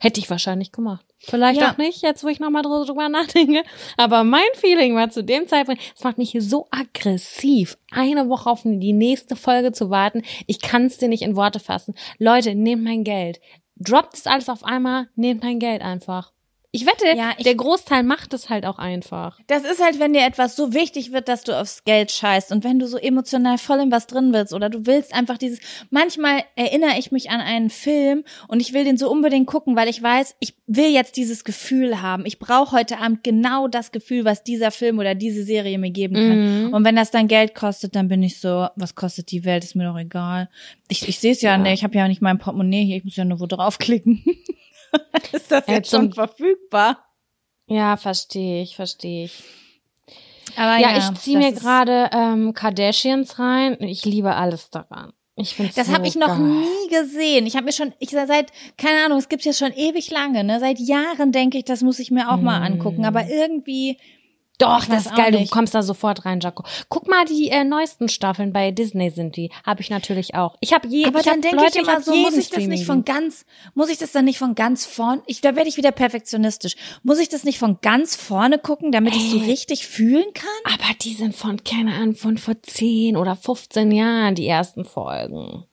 Hätte 0.00 0.20
ich 0.20 0.28
wahrscheinlich 0.28 0.72
gemacht. 0.72 1.06
Vielleicht 1.26 1.60
ja. 1.60 1.72
auch 1.72 1.78
nicht, 1.78 2.02
jetzt 2.02 2.24
wo 2.24 2.28
ich 2.28 2.40
nochmal 2.40 2.62
drüber 2.62 3.08
nachdenke. 3.08 3.62
Aber 3.96 4.24
mein 4.24 4.42
Feeling 4.54 4.94
war 4.94 5.10
zu 5.10 5.24
dem 5.24 5.48
Zeitpunkt, 5.48 5.80
es 5.96 6.04
macht 6.04 6.18
mich 6.18 6.36
so 6.38 6.66
aggressiv, 6.70 7.78
eine 7.90 8.28
Woche 8.28 8.50
auf 8.50 8.62
die 8.64 8.92
nächste 8.92 9.36
Folge 9.36 9.72
zu 9.72 9.90
warten. 9.90 10.22
Ich 10.46 10.60
kann 10.60 10.86
es 10.86 10.98
dir 10.98 11.08
nicht 11.08 11.22
in 11.22 11.36
Worte 11.36 11.60
fassen. 11.60 11.94
Leute, 12.18 12.54
nehmt 12.54 12.84
mein 12.84 13.04
Geld. 13.04 13.40
Droppt 13.76 14.14
es 14.14 14.26
alles 14.26 14.48
auf 14.48 14.64
einmal, 14.64 15.08
nehmt 15.16 15.42
mein 15.42 15.58
Geld 15.58 15.82
einfach. 15.82 16.33
Ich 16.74 16.86
wette, 16.86 17.16
ja, 17.16 17.34
ich, 17.38 17.44
der 17.44 17.54
Großteil 17.54 18.02
macht 18.02 18.34
es 18.34 18.50
halt 18.50 18.66
auch 18.66 18.80
einfach. 18.80 19.38
Das 19.46 19.62
ist 19.62 19.80
halt, 19.80 20.00
wenn 20.00 20.12
dir 20.12 20.26
etwas 20.26 20.56
so 20.56 20.74
wichtig 20.74 21.12
wird, 21.12 21.28
dass 21.28 21.44
du 21.44 21.56
aufs 21.56 21.84
Geld 21.84 22.10
scheißt 22.10 22.50
und 22.50 22.64
wenn 22.64 22.80
du 22.80 22.88
so 22.88 22.98
emotional 22.98 23.58
voll 23.58 23.78
in 23.78 23.92
was 23.92 24.08
drin 24.08 24.32
willst 24.32 24.52
oder 24.52 24.70
du 24.70 24.84
willst 24.84 25.14
einfach 25.14 25.38
dieses, 25.38 25.60
manchmal 25.90 26.42
erinnere 26.56 26.98
ich 26.98 27.12
mich 27.12 27.30
an 27.30 27.40
einen 27.40 27.70
Film 27.70 28.24
und 28.48 28.58
ich 28.58 28.72
will 28.72 28.82
den 28.82 28.96
so 28.96 29.08
unbedingt 29.08 29.46
gucken, 29.46 29.76
weil 29.76 29.86
ich 29.86 30.02
weiß, 30.02 30.34
ich 30.40 30.54
will 30.66 30.90
jetzt 30.92 31.16
dieses 31.16 31.44
Gefühl 31.44 32.02
haben. 32.02 32.26
Ich 32.26 32.40
brauche 32.40 32.72
heute 32.76 32.98
Abend 32.98 33.22
genau 33.22 33.68
das 33.68 33.92
Gefühl, 33.92 34.24
was 34.24 34.42
dieser 34.42 34.72
Film 34.72 34.98
oder 34.98 35.14
diese 35.14 35.44
Serie 35.44 35.78
mir 35.78 35.92
geben 35.92 36.16
kann. 36.16 36.64
Mhm. 36.64 36.74
Und 36.74 36.84
wenn 36.84 36.96
das 36.96 37.12
dann 37.12 37.28
Geld 37.28 37.54
kostet, 37.54 37.94
dann 37.94 38.08
bin 38.08 38.20
ich 38.24 38.40
so, 38.40 38.66
was 38.74 38.96
kostet 38.96 39.30
die 39.30 39.44
Welt, 39.44 39.62
ist 39.62 39.76
mir 39.76 39.84
doch 39.86 39.96
egal. 39.96 40.48
Ich, 40.88 41.08
ich 41.08 41.20
sehe 41.20 41.30
es 41.30 41.40
ja, 41.40 41.52
ja. 41.52 41.58
nicht, 41.58 41.74
ich 41.74 41.84
habe 41.84 41.96
ja 41.96 42.08
nicht 42.08 42.20
mein 42.20 42.38
Portemonnaie 42.38 42.84
hier, 42.84 42.96
ich 42.96 43.04
muss 43.04 43.14
ja 43.14 43.24
nur 43.24 43.38
wo 43.38 43.46
draufklicken. 43.46 44.24
ist 45.32 45.50
das 45.50 45.66
jetzt 45.66 45.90
schon 45.90 46.12
verfügbar? 46.12 47.04
Ja, 47.66 47.96
verstehe 47.96 48.62
ich, 48.62 48.76
verstehe 48.76 49.24
ich. 49.26 49.42
Aber 50.56 50.78
ja, 50.78 50.92
ja 50.92 50.98
ich 50.98 51.18
ziehe 51.18 51.38
mir 51.38 51.52
gerade 51.52 52.10
ähm, 52.12 52.52
Kardashians 52.54 53.38
rein. 53.38 53.76
Ich 53.80 54.04
liebe 54.04 54.34
alles 54.34 54.70
daran. 54.70 55.12
Ich 55.36 55.54
find's 55.54 55.74
das 55.74 55.88
so 55.88 55.92
habe 55.94 56.06
ich 56.06 56.14
noch 56.14 56.28
geil. 56.28 56.38
nie 56.38 56.88
gesehen. 56.90 57.46
Ich 57.46 57.56
habe 57.56 57.64
mir 57.64 57.72
schon, 57.72 57.92
ich 57.98 58.10
seit, 58.10 58.52
keine 58.76 59.04
Ahnung, 59.04 59.18
es 59.18 59.28
gibt's 59.28 59.44
jetzt 59.44 59.58
schon 59.58 59.72
ewig 59.72 60.10
lange, 60.10 60.44
ne? 60.44 60.60
Seit 60.60 60.78
Jahren 60.78 61.32
denke 61.32 61.58
ich, 61.58 61.64
das 61.64 61.82
muss 61.82 61.98
ich 61.98 62.12
mir 62.12 62.30
auch 62.30 62.36
mm. 62.36 62.44
mal 62.44 62.62
angucken. 62.62 63.04
Aber 63.04 63.26
irgendwie 63.26 63.98
doch, 64.58 64.86
das 64.86 65.06
ist 65.06 65.16
geil. 65.16 65.32
Du 65.32 65.44
kommst 65.46 65.74
da 65.74 65.82
sofort 65.82 66.24
rein, 66.24 66.38
Jaco. 66.38 66.62
Guck 66.88 67.08
mal, 67.08 67.24
die 67.24 67.48
äh, 67.50 67.64
neuesten 67.64 68.08
Staffeln 68.08 68.52
bei 68.52 68.70
Disney 68.70 69.10
sind 69.10 69.36
die. 69.36 69.50
Habe 69.64 69.80
ich 69.80 69.90
natürlich 69.90 70.36
auch. 70.36 70.56
Ich 70.60 70.72
habe 70.72 70.86
je, 70.86 71.06
aber 71.06 71.20
ich 71.20 71.24
dann 71.24 71.40
denke 71.40 71.64
ich 71.68 71.74
immer 71.74 72.00
so, 72.00 72.14
muss 72.14 72.36
ich 72.36 72.50
das 72.50 72.64
nicht 72.66 72.86
von 72.86 73.04
ganz, 73.04 73.46
muss 73.74 73.88
ich 73.88 73.98
das 73.98 74.12
dann 74.12 74.26
nicht 74.26 74.38
von 74.38 74.54
ganz 74.54 74.86
vorn? 74.86 75.22
Ich, 75.26 75.40
da 75.40 75.56
werde 75.56 75.68
ich 75.68 75.76
wieder 75.76 75.90
perfektionistisch. 75.90 76.76
Muss 77.02 77.18
ich 77.18 77.28
das 77.28 77.42
nicht 77.42 77.58
von 77.58 77.78
ganz 77.82 78.14
vorne 78.14 78.58
gucken, 78.58 78.92
damit 78.92 79.16
ich 79.16 79.30
so 79.30 79.38
richtig 79.38 79.88
fühlen 79.88 80.32
kann? 80.34 80.72
Aber 80.72 80.94
die 81.02 81.14
sind 81.14 81.34
von 81.34 81.64
keine 81.64 81.92
Ahnung 81.94 82.14
von 82.14 82.38
vor 82.38 82.54
10 82.62 83.16
oder 83.16 83.34
15 83.34 83.90
Jahren 83.90 84.36
die 84.36 84.46
ersten 84.46 84.84
Folgen. 84.84 85.64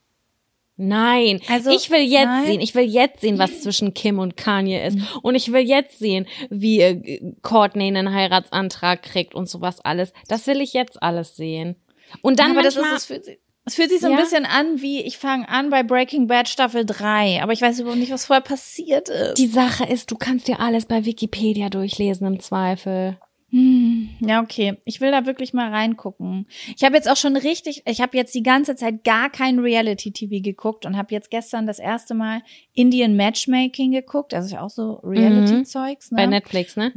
Nein, 0.81 1.41
also 1.47 1.69
ich 1.69 1.91
will 1.91 2.01
jetzt 2.01 2.25
nein. 2.25 2.45
sehen, 2.45 2.61
ich 2.61 2.73
will 2.73 2.85
jetzt 2.85 3.21
sehen, 3.21 3.37
was 3.37 3.61
zwischen 3.61 3.93
Kim 3.93 4.17
und 4.17 4.35
Kanye 4.35 4.85
ist. 4.85 4.97
Mhm. 4.97 5.07
Und 5.21 5.35
ich 5.35 5.51
will 5.53 5.61
jetzt 5.61 5.99
sehen, 5.99 6.25
wie 6.49 6.81
äh, 6.81 7.33
Courtney 7.41 7.87
einen 7.87 8.13
Heiratsantrag 8.13 9.03
kriegt 9.03 9.35
und 9.35 9.47
sowas 9.47 9.79
alles. 9.81 10.11
Das 10.27 10.47
will 10.47 10.59
ich 10.59 10.73
jetzt 10.73 11.01
alles 11.01 11.35
sehen. 11.35 11.75
Und 12.21 12.39
dann 12.39 12.53
ja, 12.53 12.59
aber 12.59 12.63
manchmal, 12.63 12.85
das 12.85 13.03
ist, 13.03 13.11
es 13.11 13.25
fühlt, 13.25 13.39
es 13.65 13.75
fühlt 13.75 13.89
sich 13.91 14.01
so 14.01 14.07
ein 14.07 14.17
bisschen 14.17 14.45
an, 14.45 14.81
wie 14.81 15.01
ich 15.01 15.19
fange 15.19 15.47
an 15.47 15.69
bei 15.69 15.83
Breaking 15.83 16.25
Bad 16.25 16.49
Staffel 16.49 16.83
3, 16.83 17.43
aber 17.43 17.53
ich 17.53 17.61
weiß 17.61 17.79
überhaupt 17.79 17.99
nicht, 17.99 18.11
was 18.11 18.25
vorher 18.25 18.41
passiert 18.41 19.07
ist. 19.09 19.37
Die 19.37 19.47
Sache 19.47 19.85
ist, 19.85 20.09
du 20.09 20.17
kannst 20.17 20.47
dir 20.47 20.59
alles 20.59 20.87
bei 20.87 21.05
Wikipedia 21.05 21.69
durchlesen 21.69 22.25
im 22.25 22.39
Zweifel. 22.39 23.19
Hm, 23.51 24.09
ja, 24.21 24.41
okay. 24.41 24.77
Ich 24.85 25.01
will 25.01 25.11
da 25.11 25.25
wirklich 25.25 25.53
mal 25.53 25.69
reingucken. 25.69 26.47
Ich 26.75 26.83
habe 26.83 26.95
jetzt 26.95 27.09
auch 27.09 27.17
schon 27.17 27.35
richtig, 27.35 27.83
ich 27.85 28.01
habe 28.01 28.15
jetzt 28.15 28.33
die 28.33 28.43
ganze 28.43 28.75
Zeit 28.75 29.03
gar 29.03 29.29
kein 29.29 29.59
Reality-TV 29.59 30.41
geguckt 30.41 30.85
und 30.85 30.95
habe 30.95 31.13
jetzt 31.13 31.29
gestern 31.29 31.67
das 31.67 31.77
erste 31.77 32.13
Mal 32.13 32.41
Indian 32.73 33.15
Matchmaking 33.15 33.91
geguckt. 33.91 34.33
Also 34.33 34.57
auch 34.57 34.69
so 34.69 35.01
Reality-Zeugs. 35.03 36.11
Ne? 36.11 36.15
Bei 36.15 36.25
Netflix, 36.27 36.77
ne? 36.77 36.93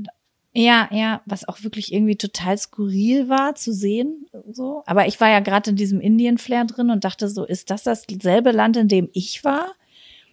Ja, 0.57 0.89
ja, 0.93 1.21
was 1.27 1.49
auch 1.49 1.65
wirklich 1.65 1.93
irgendwie 1.93 2.15
total 2.15 2.57
skurril 2.57 3.29
war 3.29 3.57
zu 3.57 3.73
sehen. 3.73 4.27
So. 4.53 4.85
Aber 4.87 5.09
ich 5.09 5.21
war 5.21 5.29
ja 5.29 5.41
gerade 5.41 5.71
in 5.71 5.77
diesem 5.77 6.01
Indien-Flair 6.01 6.65
drin 6.67 6.91
und 6.91 7.03
dachte 7.03 7.29
so, 7.29 7.45
ist 7.45 7.71
das 7.71 7.83
dasselbe 7.83 8.53
Land, 8.53 8.77
in 8.77 8.87
dem 8.87 9.09
ich 9.13 9.43
war? 9.43 9.75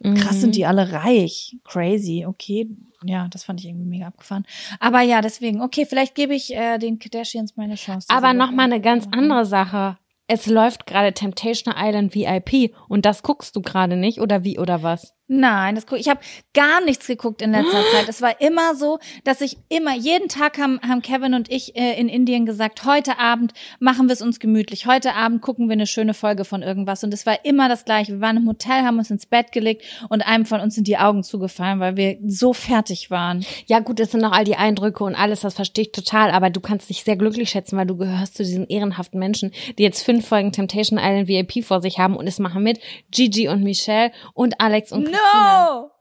Krass, 0.03 0.41
sind 0.41 0.49
mhm. 0.49 0.53
die 0.53 0.65
alle 0.65 0.91
reich. 0.91 1.57
Crazy, 1.63 2.25
okay 2.27 2.67
ja, 3.03 3.27
das 3.29 3.43
fand 3.43 3.59
ich 3.59 3.67
irgendwie 3.67 3.85
mega 3.85 4.07
abgefahren. 4.07 4.45
Aber 4.79 5.01
ja, 5.01 5.21
deswegen, 5.21 5.61
okay, 5.61 5.85
vielleicht 5.85 6.15
gebe 6.15 6.35
ich 6.35 6.53
äh, 6.55 6.77
den 6.77 6.99
Kardashians 6.99 7.55
meine 7.57 7.75
Chance. 7.75 8.07
Aber 8.09 8.33
noch 8.33 8.51
mal 8.51 8.63
eine 8.63 8.81
ganz 8.81 9.07
andere 9.11 9.45
Sache. 9.45 9.97
Es 10.27 10.45
läuft 10.45 10.85
gerade 10.85 11.13
Temptation 11.13 11.73
Island 11.77 12.15
VIP 12.15 12.73
und 12.87 13.05
das 13.05 13.21
guckst 13.23 13.55
du 13.55 13.61
gerade 13.61 13.97
nicht 13.97 14.21
oder 14.21 14.43
wie 14.43 14.59
oder 14.59 14.81
was? 14.81 15.13
Nein, 15.33 15.75
das 15.75 15.85
guck, 15.85 15.97
ich 15.97 16.09
habe 16.09 16.19
gar 16.53 16.83
nichts 16.83 17.07
geguckt 17.07 17.41
in 17.41 17.53
letzter 17.53 17.81
Zeit. 17.93 18.09
Es 18.09 18.21
war 18.21 18.41
immer 18.41 18.75
so, 18.75 18.99
dass 19.23 19.39
ich 19.39 19.55
immer, 19.69 19.95
jeden 19.95 20.27
Tag 20.27 20.57
haben, 20.57 20.81
haben 20.81 21.01
Kevin 21.01 21.35
und 21.35 21.49
ich 21.49 21.77
äh, 21.77 21.97
in 21.97 22.09
Indien 22.09 22.45
gesagt, 22.45 22.83
heute 22.83 23.17
Abend 23.17 23.53
machen 23.79 24.07
wir 24.07 24.13
es 24.13 24.21
uns 24.21 24.41
gemütlich. 24.41 24.87
Heute 24.87 25.13
Abend 25.13 25.41
gucken 25.41 25.69
wir 25.69 25.73
eine 25.73 25.87
schöne 25.87 26.13
Folge 26.13 26.43
von 26.43 26.63
irgendwas. 26.63 27.05
Und 27.05 27.13
es 27.13 27.25
war 27.25 27.45
immer 27.45 27.69
das 27.69 27.85
Gleiche. 27.85 28.11
Wir 28.11 28.19
waren 28.19 28.35
im 28.35 28.45
Hotel, 28.49 28.83
haben 28.83 28.97
uns 28.97 29.09
ins 29.09 29.25
Bett 29.25 29.53
gelegt 29.53 29.85
und 30.09 30.21
einem 30.21 30.45
von 30.45 30.59
uns 30.59 30.75
sind 30.75 30.85
die 30.85 30.97
Augen 30.97 31.23
zugefallen, 31.23 31.79
weil 31.79 31.95
wir 31.95 32.17
so 32.27 32.51
fertig 32.51 33.09
waren. 33.09 33.45
Ja 33.67 33.79
gut, 33.79 34.01
es 34.01 34.11
sind 34.11 34.19
noch 34.19 34.33
all 34.33 34.43
die 34.43 34.57
Eindrücke 34.57 35.05
und 35.05 35.15
alles, 35.15 35.39
das 35.39 35.53
verstehe 35.53 35.85
ich 35.85 35.91
total. 35.93 36.31
Aber 36.31 36.49
du 36.49 36.59
kannst 36.59 36.89
dich 36.89 37.05
sehr 37.05 37.15
glücklich 37.15 37.51
schätzen, 37.51 37.77
weil 37.77 37.87
du 37.87 37.95
gehörst 37.95 38.35
zu 38.35 38.43
diesen 38.43 38.67
ehrenhaften 38.67 39.17
Menschen, 39.17 39.53
die 39.77 39.83
jetzt 39.83 40.03
fünf 40.03 40.27
Folgen 40.27 40.51
Temptation 40.51 40.99
Island 41.01 41.29
VIP 41.29 41.63
vor 41.63 41.79
sich 41.79 41.99
haben 41.99 42.17
und 42.17 42.27
es 42.27 42.37
machen 42.37 42.63
mit 42.63 42.81
Gigi 43.11 43.47
und 43.47 43.63
Michelle 43.63 44.11
und 44.33 44.59
Alex 44.59 44.91
und 44.91 45.05
no. 45.05 45.20
No! 45.33 45.91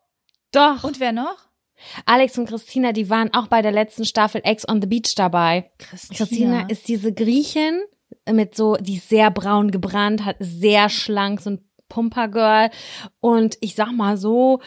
Doch. 0.53 0.85
Und 0.85 1.01
wer 1.01 1.13
noch? 1.13 1.37
Alex 2.05 2.37
und 2.39 2.47
Christina, 2.47 2.93
die 2.93 3.09
waren 3.09 3.33
auch 3.33 3.47
bei 3.47 3.63
der 3.63 3.73
letzten 3.73 4.05
Staffel 4.05 4.43
Ex 4.45 4.69
on 4.69 4.83
the 4.83 4.87
Beach 4.87 5.15
dabei. 5.17 5.71
Christina, 5.79 6.17
Christina 6.17 6.69
ist 6.69 6.89
diese 6.89 7.13
Griechin 7.13 7.81
mit 8.31 8.55
so, 8.55 8.77
die 8.77 8.97
ist 8.97 9.09
sehr 9.09 9.31
braun 9.31 9.71
gebrannt, 9.71 10.25
hat 10.25 10.37
sehr 10.41 10.89
schlank, 10.89 11.41
so 11.41 11.51
ein 11.51 11.65
Pumpergirl. 11.89 12.71
Und 13.21 13.57
ich 13.61 13.75
sag 13.75 13.93
mal 13.93 14.17
so, 14.17 14.61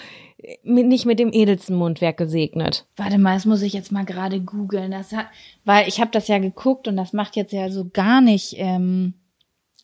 mit, 0.64 0.88
nicht 0.88 1.06
mit 1.06 1.20
dem 1.20 1.32
edelsten 1.32 1.76
Mundwerk 1.76 2.18
gesegnet. 2.18 2.86
Warte 2.96 3.18
mal, 3.18 3.36
das 3.36 3.46
muss 3.46 3.62
ich 3.62 3.74
jetzt 3.74 3.92
mal 3.92 4.06
gerade 4.06 4.42
googeln. 4.42 4.92
Das 4.92 5.12
hat, 5.14 5.28
weil 5.64 5.88
ich 5.88 6.02
habe 6.02 6.12
das 6.12 6.28
ja 6.28 6.40
geguckt 6.40 6.88
und 6.88 6.98
das 6.98 7.14
macht 7.14 7.36
jetzt 7.36 7.54
ja 7.54 7.70
so 7.70 7.90
gar 7.90 8.22
nicht. 8.22 8.56
Ähm 8.58 9.16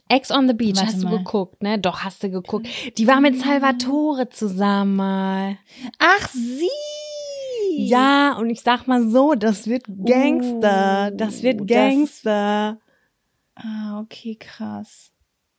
Ex 0.10 0.32
on 0.32 0.48
the 0.48 0.54
Beach 0.56 0.76
Warte 0.78 0.88
hast 0.88 1.04
mal. 1.04 1.12
du 1.12 1.18
geguckt, 1.20 1.62
ne? 1.62 1.78
Doch, 1.78 2.04
hast 2.04 2.24
du 2.24 2.32
geguckt. 2.32 2.68
Die 2.98 3.08
war 3.08 3.22
mit 3.22 3.40
Salvatore 3.40 4.30
zusammen 4.30 4.96
mal. 4.96 5.58
Ach, 6.00 6.28
sie! 6.30 6.68
Ja, 7.78 8.36
und 8.38 8.50
ich 8.50 8.62
sag 8.62 8.88
mal 8.88 9.08
so, 9.08 9.36
das 9.36 9.68
wird 9.68 9.84
Gangster. 9.88 11.12
Uh, 11.14 11.16
das 11.16 11.44
wird 11.44 11.68
Gangster. 11.68 12.80
Das, 13.56 13.64
ah, 13.64 14.00
okay, 14.02 14.36
krass. 14.36 15.12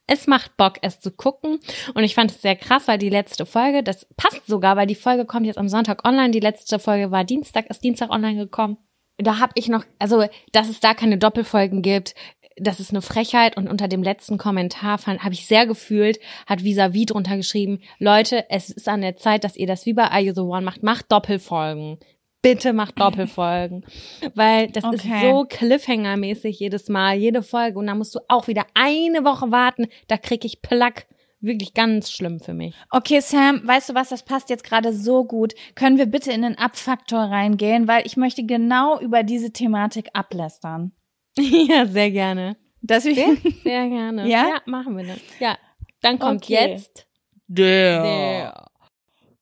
Es 0.08 0.26
macht 0.26 0.56
Bock, 0.56 0.78
es 0.82 0.98
zu 0.98 1.12
gucken. 1.12 1.60
Und 1.94 2.02
ich 2.02 2.16
fand 2.16 2.32
es 2.32 2.42
sehr 2.42 2.56
krass, 2.56 2.88
weil 2.88 2.98
die 2.98 3.08
letzte 3.08 3.46
Folge, 3.46 3.84
das 3.84 4.08
passt 4.16 4.48
sogar, 4.48 4.76
weil 4.76 4.88
die 4.88 4.96
Folge 4.96 5.24
kommt 5.24 5.46
jetzt 5.46 5.58
am 5.58 5.68
Sonntag 5.68 6.04
online. 6.04 6.32
Die 6.32 6.40
letzte 6.40 6.80
Folge 6.80 7.12
war 7.12 7.22
Dienstag, 7.22 7.70
ist 7.70 7.84
Dienstag 7.84 8.10
online 8.10 8.36
gekommen 8.36 8.78
da 9.22 9.38
habe 9.38 9.52
ich 9.54 9.68
noch, 9.68 9.84
also 9.98 10.26
dass 10.52 10.68
es 10.68 10.80
da 10.80 10.94
keine 10.94 11.18
Doppelfolgen 11.18 11.82
gibt, 11.82 12.14
das 12.60 12.78
ist 12.78 12.90
eine 12.90 13.02
Frechheit 13.02 13.56
und 13.56 13.68
unter 13.68 13.88
dem 13.88 14.02
letzten 14.02 14.38
Kommentar 14.38 15.00
habe 15.06 15.34
ich 15.34 15.46
sehr 15.46 15.66
gefühlt, 15.66 16.18
hat 16.46 16.62
Visavi 16.62 17.06
drunter 17.06 17.36
geschrieben, 17.36 17.80
Leute, 17.98 18.44
es 18.50 18.70
ist 18.70 18.88
an 18.88 19.00
der 19.00 19.16
Zeit, 19.16 19.44
dass 19.44 19.56
ihr 19.56 19.66
das 19.66 19.86
wie 19.86 19.94
bei 19.94 20.04
Are 20.04 20.20
You 20.20 20.34
The 20.34 20.42
One 20.42 20.62
macht, 20.62 20.82
macht 20.82 21.10
Doppelfolgen. 21.10 21.98
Bitte 22.42 22.72
macht 22.72 22.98
Doppelfolgen. 22.98 23.84
Weil 24.34 24.68
das 24.68 24.84
okay. 24.84 24.96
ist 24.96 25.20
so 25.22 25.44
Cliffhanger-mäßig 25.44 26.58
jedes 26.58 26.88
Mal, 26.88 27.16
jede 27.16 27.42
Folge. 27.42 27.78
Und 27.78 27.86
da 27.86 27.94
musst 27.94 28.14
du 28.14 28.20
auch 28.28 28.48
wieder 28.48 28.64
eine 28.72 29.24
Woche 29.24 29.50
warten. 29.50 29.88
Da 30.08 30.16
krieg 30.16 30.44
ich 30.44 30.62
Plack. 30.62 31.06
Wirklich 31.42 31.72
ganz 31.72 32.10
schlimm 32.10 32.38
für 32.38 32.52
mich. 32.52 32.74
Okay, 32.90 33.20
Sam, 33.20 33.66
weißt 33.66 33.90
du 33.90 33.94
was, 33.94 34.10
das 34.10 34.24
passt 34.24 34.50
jetzt 34.50 34.64
gerade 34.64 34.92
so 34.92 35.24
gut. 35.24 35.54
Können 35.74 35.96
wir 35.96 36.04
bitte 36.04 36.32
in 36.32 36.42
den 36.42 36.58
Abfaktor 36.58 37.20
reingehen, 37.20 37.88
weil 37.88 38.06
ich 38.06 38.18
möchte 38.18 38.44
genau 38.44 39.00
über 39.00 39.22
diese 39.22 39.50
Thematik 39.50 40.10
ablästern. 40.12 40.92
Ja, 41.68 41.86
sehr 41.86 42.10
gerne. 42.10 42.56
Das 42.82 43.04
sehr, 43.04 43.36
sehr 43.62 43.88
gerne. 43.88 44.22
Ja? 44.28 44.48
ja, 44.48 44.60
machen 44.66 44.96
wir 44.96 45.06
das. 45.06 45.18
Ja. 45.38 45.56
Dann 46.02 46.18
kommt 46.18 46.44
Okay. 46.44 46.54
jetzt 46.54 47.06
Der, 47.46 48.02
der 48.02 48.66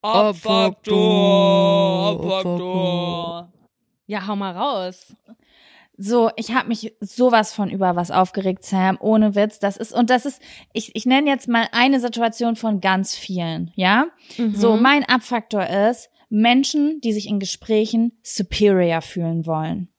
Abfaktor, 0.01 2.11
Abfaktor. 2.11 3.51
Ja, 4.07 4.27
hau 4.27 4.35
mal 4.35 4.55
raus. 4.55 5.15
So, 6.01 6.31
ich 6.37 6.53
habe 6.53 6.69
mich 6.69 6.93
sowas 7.01 7.53
von 7.53 7.69
über 7.69 7.95
was 7.97 8.09
aufgeregt, 8.09 8.63
Sam, 8.63 8.97
ohne 9.01 9.35
Witz. 9.35 9.59
Das 9.59 9.75
ist, 9.75 9.91
und 9.93 10.09
das 10.09 10.25
ist, 10.25 10.41
ich, 10.71 10.95
ich 10.95 11.05
nenne 11.05 11.29
jetzt 11.29 11.49
mal 11.49 11.67
eine 11.73 11.99
Situation 11.99 12.55
von 12.55 12.79
ganz 12.79 13.15
vielen, 13.15 13.71
ja? 13.75 14.05
So, 14.53 14.77
Mhm. 14.77 14.81
mein 14.81 15.03
Abfaktor 15.05 15.67
ist 15.67 16.09
Menschen, 16.29 17.01
die 17.01 17.11
sich 17.11 17.27
in 17.27 17.39
Gesprächen 17.39 18.17
superior 18.23 19.01
fühlen 19.01 19.45
wollen. 19.45 19.89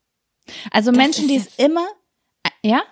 Also 0.71 0.91
Das 0.91 0.99
Menschen, 0.99 1.29
die 1.29 1.37
es 1.37 1.57
immer, 1.57 1.87
äh, 2.43 2.69
ja? 2.69 2.83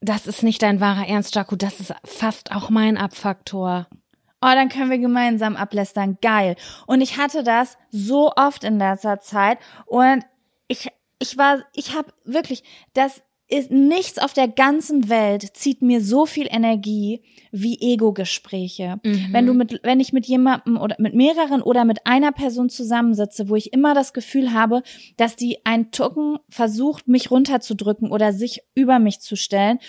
Das 0.00 0.26
ist 0.26 0.42
nicht 0.42 0.62
dein 0.62 0.80
wahrer 0.80 1.06
Ernst, 1.06 1.34
Jaco. 1.34 1.56
Das 1.56 1.78
ist 1.78 1.94
fast 2.04 2.52
auch 2.52 2.70
mein 2.70 2.96
Abfaktor. 2.96 3.86
Oh, 4.42 4.48
dann 4.54 4.70
können 4.70 4.90
wir 4.90 4.98
gemeinsam 4.98 5.56
ablästern. 5.56 6.16
Geil. 6.22 6.56
Und 6.86 7.02
ich 7.02 7.18
hatte 7.18 7.44
das 7.44 7.76
so 7.90 8.32
oft 8.34 8.64
in 8.64 8.78
letzter 8.78 9.20
Zeit 9.20 9.58
und 9.84 10.24
ich, 10.68 10.88
ich 11.18 11.36
war, 11.36 11.62
ich 11.74 11.94
habe 11.94 12.14
wirklich, 12.24 12.64
das 12.94 13.22
ist 13.50 13.70
nichts 13.70 14.18
auf 14.18 14.32
der 14.32 14.48
ganzen 14.48 15.08
Welt 15.08 15.56
zieht 15.56 15.82
mir 15.82 16.00
so 16.00 16.24
viel 16.24 16.46
Energie 16.48 17.22
wie 17.50 17.80
Ego-Gespräche. 17.80 19.00
Mhm. 19.02 19.28
Wenn 19.32 19.46
du 19.46 19.54
mit, 19.54 19.80
wenn 19.82 19.98
ich 19.98 20.12
mit 20.12 20.26
jemandem 20.26 20.76
oder 20.76 20.96
mit 20.98 21.14
mehreren 21.14 21.60
oder 21.60 21.84
mit 21.84 22.06
einer 22.06 22.32
Person 22.32 22.68
zusammensitze, 22.68 23.48
wo 23.48 23.56
ich 23.56 23.72
immer 23.72 23.94
das 23.94 24.12
Gefühl 24.12 24.52
habe, 24.52 24.82
dass 25.16 25.36
die 25.36 25.58
ein 25.64 25.90
Tucken 25.90 26.38
versucht, 26.48 27.08
mich 27.08 27.30
runterzudrücken 27.30 28.10
oder 28.10 28.32
sich 28.32 28.62
über 28.74 28.98
mich 28.98 29.20
zu 29.20 29.36
stellen. 29.36 29.80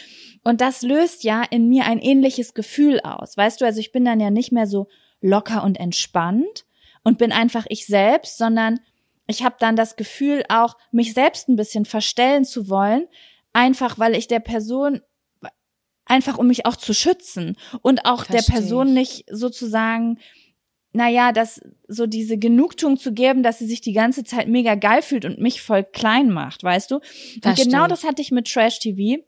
Und 0.43 0.59
das 0.59 0.81
löst 0.81 1.23
ja 1.23 1.43
in 1.49 1.69
mir 1.69 1.85
ein 1.85 1.99
ähnliches 1.99 2.53
Gefühl 2.55 2.99
aus. 3.01 3.37
Weißt 3.37 3.61
du, 3.61 3.65
also 3.65 3.79
ich 3.79 3.91
bin 3.91 4.05
dann 4.05 4.19
ja 4.19 4.31
nicht 4.31 4.51
mehr 4.51 4.65
so 4.65 4.87
locker 5.21 5.63
und 5.63 5.79
entspannt 5.79 6.65
und 7.03 7.19
bin 7.19 7.31
einfach 7.31 7.65
ich 7.69 7.85
selbst, 7.85 8.37
sondern 8.37 8.79
ich 9.27 9.43
habe 9.43 9.55
dann 9.59 9.75
das 9.75 9.95
Gefühl, 9.95 10.43
auch 10.49 10.77
mich 10.91 11.13
selbst 11.13 11.47
ein 11.47 11.55
bisschen 11.55 11.85
verstellen 11.85 12.43
zu 12.43 12.69
wollen, 12.69 13.07
einfach 13.53 13.99
weil 13.99 14.15
ich 14.15 14.27
der 14.27 14.39
Person 14.39 15.01
einfach 16.05 16.37
um 16.37 16.47
mich 16.47 16.65
auch 16.65 16.75
zu 16.75 16.93
schützen 16.93 17.55
und 17.81 18.05
auch 18.05 18.25
der 18.25 18.43
Versteh 18.43 18.51
Person 18.53 18.87
ich. 18.89 18.93
nicht 18.93 19.25
sozusagen 19.29 20.19
naja, 20.93 21.31
das 21.31 21.61
so 21.87 22.05
diese 22.05 22.37
Genugtuung 22.37 22.97
zu 22.97 23.13
geben, 23.13 23.43
dass 23.43 23.59
sie 23.59 23.65
sich 23.65 23.81
die 23.81 23.93
ganze 23.93 24.23
Zeit 24.23 24.47
mega 24.49 24.75
geil 24.75 25.01
fühlt 25.01 25.23
und 25.23 25.39
mich 25.39 25.61
voll 25.61 25.83
klein 25.83 26.29
macht, 26.31 26.63
weißt 26.63 26.91
du? 26.91 26.95
Und 26.95 27.03
Versteh 27.41 27.63
genau 27.63 27.83
ich. 27.83 27.89
das 27.89 28.03
hatte 28.03 28.21
ich 28.21 28.31
mit 28.31 28.51
Trash 28.51 28.79
TV. 28.79 29.23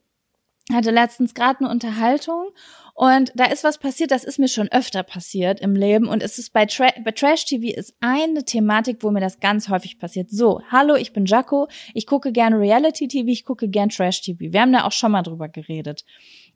Hatte 0.72 0.90
letztens 0.90 1.34
gerade 1.34 1.60
eine 1.60 1.70
Unterhaltung 1.70 2.48
und 2.96 3.32
da 3.34 3.46
ist 3.46 3.64
was 3.64 3.78
passiert, 3.78 4.12
das 4.12 4.22
ist 4.22 4.38
mir 4.38 4.46
schon 4.46 4.70
öfter 4.70 5.02
passiert 5.02 5.58
im 5.60 5.74
Leben 5.74 6.06
und 6.06 6.22
es 6.22 6.38
ist 6.38 6.52
bei, 6.52 6.64
Tra 6.64 6.90
bei 7.04 7.10
Trash 7.10 7.44
TV 7.44 7.76
ist 7.76 7.94
eine 7.98 8.44
Thematik, 8.44 8.98
wo 9.00 9.10
mir 9.10 9.20
das 9.20 9.40
ganz 9.40 9.68
häufig 9.68 9.98
passiert. 9.98 10.30
So, 10.30 10.60
hallo, 10.70 10.94
ich 10.94 11.12
bin 11.12 11.26
Jaco, 11.26 11.66
ich 11.92 12.06
gucke 12.06 12.30
gerne 12.30 12.56
Reality 12.56 13.08
TV, 13.08 13.26
ich 13.26 13.44
gucke 13.44 13.68
gern 13.68 13.88
Trash 13.88 14.22
TV. 14.22 14.38
Wir 14.52 14.60
haben 14.60 14.72
da 14.72 14.84
auch 14.84 14.92
schon 14.92 15.10
mal 15.10 15.22
drüber 15.22 15.48
geredet. 15.48 16.04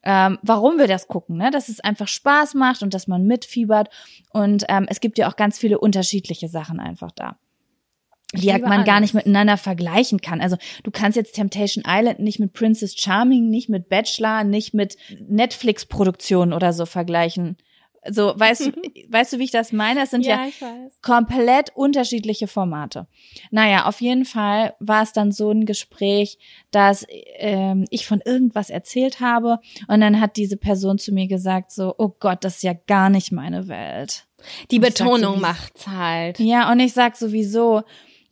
Ähm, 0.04 0.38
warum 0.42 0.78
wir 0.78 0.86
das 0.86 1.08
gucken, 1.08 1.38
ne? 1.38 1.50
Dass 1.50 1.68
es 1.68 1.80
einfach 1.80 2.06
Spaß 2.06 2.54
macht 2.54 2.84
und 2.84 2.94
dass 2.94 3.08
man 3.08 3.24
mitfiebert 3.24 3.88
und 4.32 4.64
ähm, 4.68 4.86
es 4.88 5.00
gibt 5.00 5.18
ja 5.18 5.28
auch 5.28 5.34
ganz 5.34 5.58
viele 5.58 5.80
unterschiedliche 5.80 6.46
Sachen 6.46 6.78
einfach 6.78 7.10
da 7.10 7.36
Ich 8.32 8.42
die 8.42 8.52
halt 8.52 8.62
man 8.62 8.84
gar 8.84 8.96
alles. 8.96 9.12
nicht 9.12 9.14
miteinander 9.14 9.56
vergleichen 9.56 10.20
kann. 10.20 10.40
Also 10.42 10.56
du 10.82 10.90
kannst 10.90 11.16
jetzt 11.16 11.34
Temptation 11.34 11.84
Island 11.86 12.20
nicht 12.20 12.38
mit 12.38 12.52
Princess 12.52 12.94
Charming, 12.94 13.48
nicht 13.48 13.70
mit 13.70 13.88
Bachelor, 13.88 14.44
nicht 14.44 14.74
mit 14.74 14.96
Netflix-Produktionen 15.52 16.52
oder 16.52 16.72
so 16.72 16.86
vergleichen. 16.86 17.56
So, 18.10 18.32
weißt 18.36 18.66
du, 18.66 18.72
weißt 19.08 19.32
du, 19.32 19.38
wie 19.38 19.44
ich 19.44 19.50
das 19.50 19.72
meine? 19.72 20.02
Es 20.02 20.10
sind 20.10 20.24
ja, 20.24 20.38
weiß. 20.38 21.00
komplett 21.02 21.70
unterschiedliche 21.74 22.46
Formate. 22.48 23.06
Naja, 23.50 23.86
auf 23.86 24.00
jeden 24.00 24.24
Fall 24.24 24.74
war 24.78 25.02
es 25.02 25.12
dann 25.12 25.32
so 25.32 25.50
ein 25.50 25.66
Gespräch, 25.66 26.38
dass 26.70 27.06
ähm, 27.38 27.86
ich 27.90 28.06
von 28.06 28.20
irgendwas 28.24 28.70
erzählt 28.70 29.20
habe 29.20 29.58
und 29.88 30.00
dann 30.00 30.20
hat 30.20 30.36
diese 30.36 30.56
Person 30.56 30.98
zu 30.98 31.12
mir 31.12 31.26
gesagt 31.28 31.72
so, 31.72 31.94
oh 31.98 32.10
Gott, 32.20 32.44
das 32.44 32.56
ist 32.56 32.62
ja 32.62 32.74
gar 32.86 33.10
nicht 33.10 33.32
meine 33.32 33.68
Welt. 33.68 34.26
Die 34.70 34.76
so, 34.76 34.82
Betonung 34.82 35.36
wie- 35.36 35.40
macht's 35.40 35.86
halt. 35.88 36.38
Ja, 36.38 36.70
und 36.70 36.78
ich 36.80 36.92
sag 36.92 37.16
sowieso. 37.16 37.82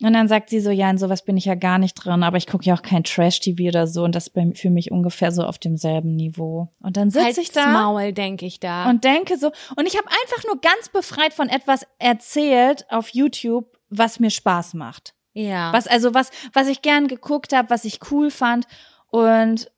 Und 0.01 0.13
dann 0.13 0.27
sagt 0.27 0.49
sie 0.49 0.59
so, 0.59 0.69
ja, 0.69 0.89
in 0.91 0.99
sowas 0.99 1.25
bin 1.25 1.37
ich 1.37 1.45
ja 1.45 1.55
gar 1.55 1.79
nicht 1.79 1.95
drin, 1.95 2.21
aber 2.21 2.37
ich 2.37 2.45
gucke 2.45 2.65
ja 2.65 2.75
auch 2.75 2.83
kein 2.83 3.03
Trash-TV 3.03 3.69
oder 3.69 3.87
so 3.87 4.03
und 4.03 4.13
das 4.13 4.27
ist 4.27 4.59
für 4.59 4.69
mich 4.69 4.91
ungefähr 4.91 5.31
so 5.31 5.43
auf 5.43 5.57
demselben 5.57 6.15
Niveau. 6.15 6.69
Und 6.79 6.97
dann 6.97 7.09
sitze 7.09 7.25
Halt's 7.25 7.37
ich 7.39 7.51
da 7.51 7.67
Maul, 7.67 8.13
denke 8.13 8.45
ich 8.45 8.59
da. 8.59 8.87
und 8.89 9.03
denke 9.03 9.37
so, 9.37 9.47
und 9.75 9.87
ich 9.87 9.97
habe 9.97 10.07
einfach 10.07 10.43
nur 10.45 10.61
ganz 10.61 10.89
befreit 10.89 11.33
von 11.33 11.49
etwas 11.49 11.87
erzählt 11.97 12.85
auf 12.89 13.09
YouTube, 13.09 13.75
was 13.89 14.19
mir 14.19 14.29
Spaß 14.29 14.75
macht. 14.75 15.15
ja. 15.33 15.73
Was 15.73 15.87
also 15.87 16.13
was 16.13 16.29
was 16.53 16.67
ich 16.67 16.83
gern 16.83 17.07
geguckt 17.07 17.53
habe, 17.53 17.71
was 17.71 17.83
ich 17.83 17.99
cool 18.11 18.29
fand 18.29 18.67
und 19.09 19.71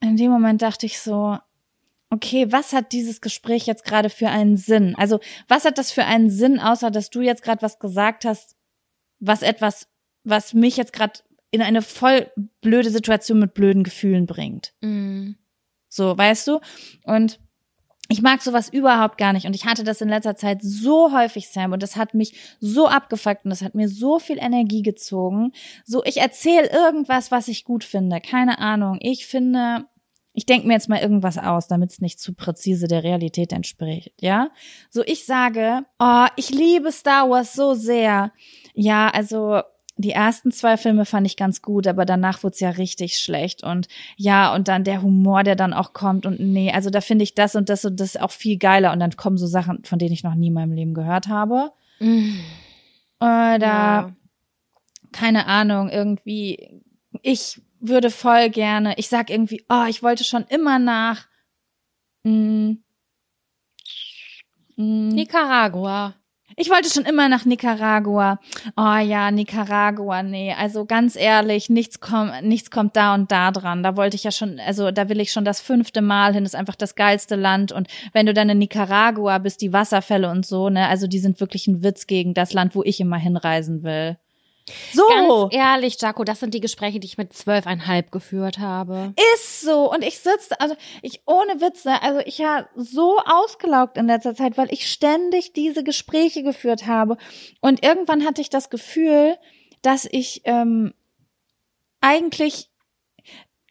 in 0.00 0.16
dem 0.16 0.30
Moment 0.30 0.60
dachte 0.60 0.84
ich 0.84 1.00
so, 1.00 1.38
okay, 2.10 2.52
was 2.52 2.74
hat 2.74 2.92
dieses 2.92 3.22
Gespräch 3.22 3.66
jetzt 3.66 3.84
gerade 3.84 4.10
für 4.10 4.28
einen 4.28 4.56
Sinn? 4.58 4.94
Also, 4.98 5.18
was 5.48 5.64
hat 5.64 5.78
das 5.78 5.92
für 5.92 6.04
einen 6.04 6.28
Sinn 6.28 6.60
außer 6.60 6.90
dass 6.90 7.08
du 7.08 7.22
jetzt 7.22 7.42
gerade 7.42 7.62
was 7.62 7.78
gesagt 7.78 8.26
hast, 8.26 8.56
was 9.22 9.42
etwas 9.42 9.86
was 10.24 10.54
mich 10.54 10.76
jetzt 10.76 10.92
gerade 10.92 11.20
in 11.50 11.62
eine 11.62 11.82
voll 11.82 12.30
blöde 12.60 12.90
Situation 12.90 13.38
mit 13.38 13.54
blöden 13.54 13.84
Gefühlen 13.84 14.26
bringt. 14.26 14.72
Mhm. 14.80 15.36
So, 15.88 16.16
weißt 16.16 16.48
du? 16.48 16.60
Und 17.04 17.38
ich 18.08 18.22
mag 18.22 18.42
sowas 18.42 18.68
überhaupt 18.70 19.18
gar 19.18 19.32
nicht. 19.32 19.46
Und 19.46 19.54
ich 19.54 19.66
hatte 19.66 19.84
das 19.84 20.00
in 20.00 20.08
letzter 20.08 20.36
Zeit 20.36 20.60
so 20.62 21.12
häufig, 21.12 21.48
Sam, 21.48 21.72
und 21.72 21.82
das 21.82 21.96
hat 21.96 22.14
mich 22.14 22.34
so 22.60 22.88
abgefuckt 22.88 23.44
und 23.44 23.50
das 23.50 23.62
hat 23.62 23.74
mir 23.74 23.88
so 23.88 24.18
viel 24.18 24.38
Energie 24.38 24.82
gezogen. 24.82 25.52
So, 25.84 26.02
ich 26.04 26.18
erzähle 26.18 26.70
irgendwas, 26.70 27.30
was 27.30 27.48
ich 27.48 27.64
gut 27.64 27.84
finde. 27.84 28.20
Keine 28.20 28.58
Ahnung. 28.58 28.98
Ich 29.00 29.26
finde, 29.26 29.86
ich 30.32 30.46
denke 30.46 30.66
mir 30.66 30.74
jetzt 30.74 30.88
mal 30.88 31.00
irgendwas 31.00 31.36
aus, 31.36 31.68
damit 31.68 31.90
es 31.90 32.00
nicht 32.00 32.18
zu 32.18 32.32
präzise 32.34 32.88
der 32.88 33.04
Realität 33.04 33.52
entspricht, 33.52 34.12
ja? 34.20 34.50
So, 34.90 35.02
ich 35.04 35.26
sage, 35.26 35.84
oh, 35.98 36.26
ich 36.36 36.50
liebe 36.50 36.90
Star 36.90 37.28
Wars 37.28 37.52
so 37.52 37.74
sehr. 37.74 38.32
Ja, 38.74 39.08
also 39.10 39.60
die 39.96 40.12
ersten 40.12 40.50
zwei 40.52 40.76
Filme 40.78 41.04
fand 41.04 41.26
ich 41.26 41.36
ganz 41.36 41.60
gut, 41.60 41.86
aber 41.86 42.04
danach 42.06 42.42
wurde 42.42 42.54
es 42.54 42.60
ja 42.60 42.70
richtig 42.70 43.18
schlecht. 43.18 43.62
Und 43.62 43.88
ja, 44.16 44.54
und 44.54 44.68
dann 44.68 44.84
der 44.84 45.02
Humor, 45.02 45.42
der 45.42 45.54
dann 45.54 45.74
auch 45.74 45.92
kommt. 45.92 46.24
Und 46.24 46.40
nee, 46.40 46.72
also 46.72 46.88
da 46.90 47.00
finde 47.02 47.24
ich 47.24 47.34
das 47.34 47.54
und 47.54 47.68
das 47.68 47.84
und 47.84 48.00
das 48.00 48.16
auch 48.16 48.30
viel 48.30 48.56
geiler. 48.58 48.92
Und 48.92 49.00
dann 49.00 49.16
kommen 49.16 49.36
so 49.36 49.46
Sachen, 49.46 49.84
von 49.84 49.98
denen 49.98 50.12
ich 50.14 50.24
noch 50.24 50.34
nie 50.34 50.48
in 50.48 50.54
meinem 50.54 50.72
Leben 50.72 50.94
gehört 50.94 51.28
habe. 51.28 51.72
Mhm. 52.00 52.40
Oder, 53.20 53.60
Ja. 53.60 54.12
keine 55.12 55.46
Ahnung, 55.46 55.90
irgendwie, 55.90 56.80
ich 57.20 57.60
würde 57.78 58.10
voll 58.10 58.48
gerne, 58.50 58.94
ich 58.96 59.08
sag 59.08 59.28
irgendwie, 59.28 59.64
oh, 59.68 59.84
ich 59.88 60.02
wollte 60.02 60.24
schon 60.24 60.44
immer 60.48 60.78
nach, 60.78 61.26
mm, 62.24 62.72
mm, 64.76 65.08
Nicaragua. 65.08 66.14
Ich 66.56 66.70
wollte 66.70 66.90
schon 66.90 67.04
immer 67.04 67.28
nach 67.28 67.44
Nicaragua. 67.44 68.38
Oh 68.76 68.96
ja, 68.96 69.30
Nicaragua, 69.30 70.22
nee. 70.22 70.54
Also 70.54 70.84
ganz 70.84 71.16
ehrlich, 71.16 71.70
nichts 71.70 72.00
kommt, 72.00 72.42
nichts 72.42 72.70
kommt 72.70 72.96
da 72.96 73.14
und 73.14 73.30
da 73.30 73.50
dran. 73.50 73.82
Da 73.82 73.96
wollte 73.96 74.16
ich 74.16 74.24
ja 74.24 74.30
schon, 74.30 74.60
also 74.60 74.90
da 74.90 75.08
will 75.08 75.20
ich 75.20 75.32
schon 75.32 75.44
das 75.44 75.60
fünfte 75.60 76.02
Mal 76.02 76.34
hin. 76.34 76.44
Das 76.44 76.54
ist 76.54 76.58
einfach 76.58 76.76
das 76.76 76.94
geilste 76.94 77.36
Land. 77.36 77.72
Und 77.72 77.88
wenn 78.12 78.26
du 78.26 78.34
dann 78.34 78.50
in 78.50 78.58
Nicaragua 78.58 79.38
bist, 79.38 79.60
die 79.62 79.72
Wasserfälle 79.72 80.30
und 80.30 80.46
so, 80.46 80.68
ne, 80.68 80.88
also 80.88 81.06
die 81.06 81.18
sind 81.18 81.40
wirklich 81.40 81.66
ein 81.66 81.82
Witz 81.82 82.06
gegen 82.06 82.34
das 82.34 82.52
Land, 82.52 82.74
wo 82.74 82.82
ich 82.82 83.00
immer 83.00 83.18
hinreisen 83.18 83.82
will. 83.82 84.16
So. 84.92 85.06
Ganz 85.08 85.54
ehrlich, 85.54 86.00
Jaco, 86.00 86.24
das 86.24 86.40
sind 86.40 86.54
die 86.54 86.60
Gespräche, 86.60 87.00
die 87.00 87.06
ich 87.06 87.18
mit 87.18 87.32
zwölfeinhalb 87.32 88.12
geführt 88.12 88.58
habe. 88.58 89.12
Ist 89.34 89.60
so. 89.62 89.90
Und 89.92 90.02
ich 90.02 90.18
sitze, 90.18 90.58
also 90.60 90.76
ich 91.02 91.22
ohne 91.26 91.60
Witze, 91.60 92.02
also 92.02 92.20
ich 92.20 92.38
ja 92.38 92.68
so 92.76 93.18
ausgelaugt 93.18 93.96
in 93.96 94.06
letzter 94.06 94.34
Zeit, 94.34 94.56
weil 94.56 94.72
ich 94.72 94.90
ständig 94.90 95.52
diese 95.52 95.82
Gespräche 95.82 96.42
geführt 96.42 96.86
habe. 96.86 97.16
Und 97.60 97.84
irgendwann 97.84 98.24
hatte 98.24 98.40
ich 98.40 98.50
das 98.50 98.70
Gefühl, 98.70 99.36
dass 99.82 100.06
ich 100.10 100.42
ähm, 100.44 100.94
eigentlich 102.00 102.71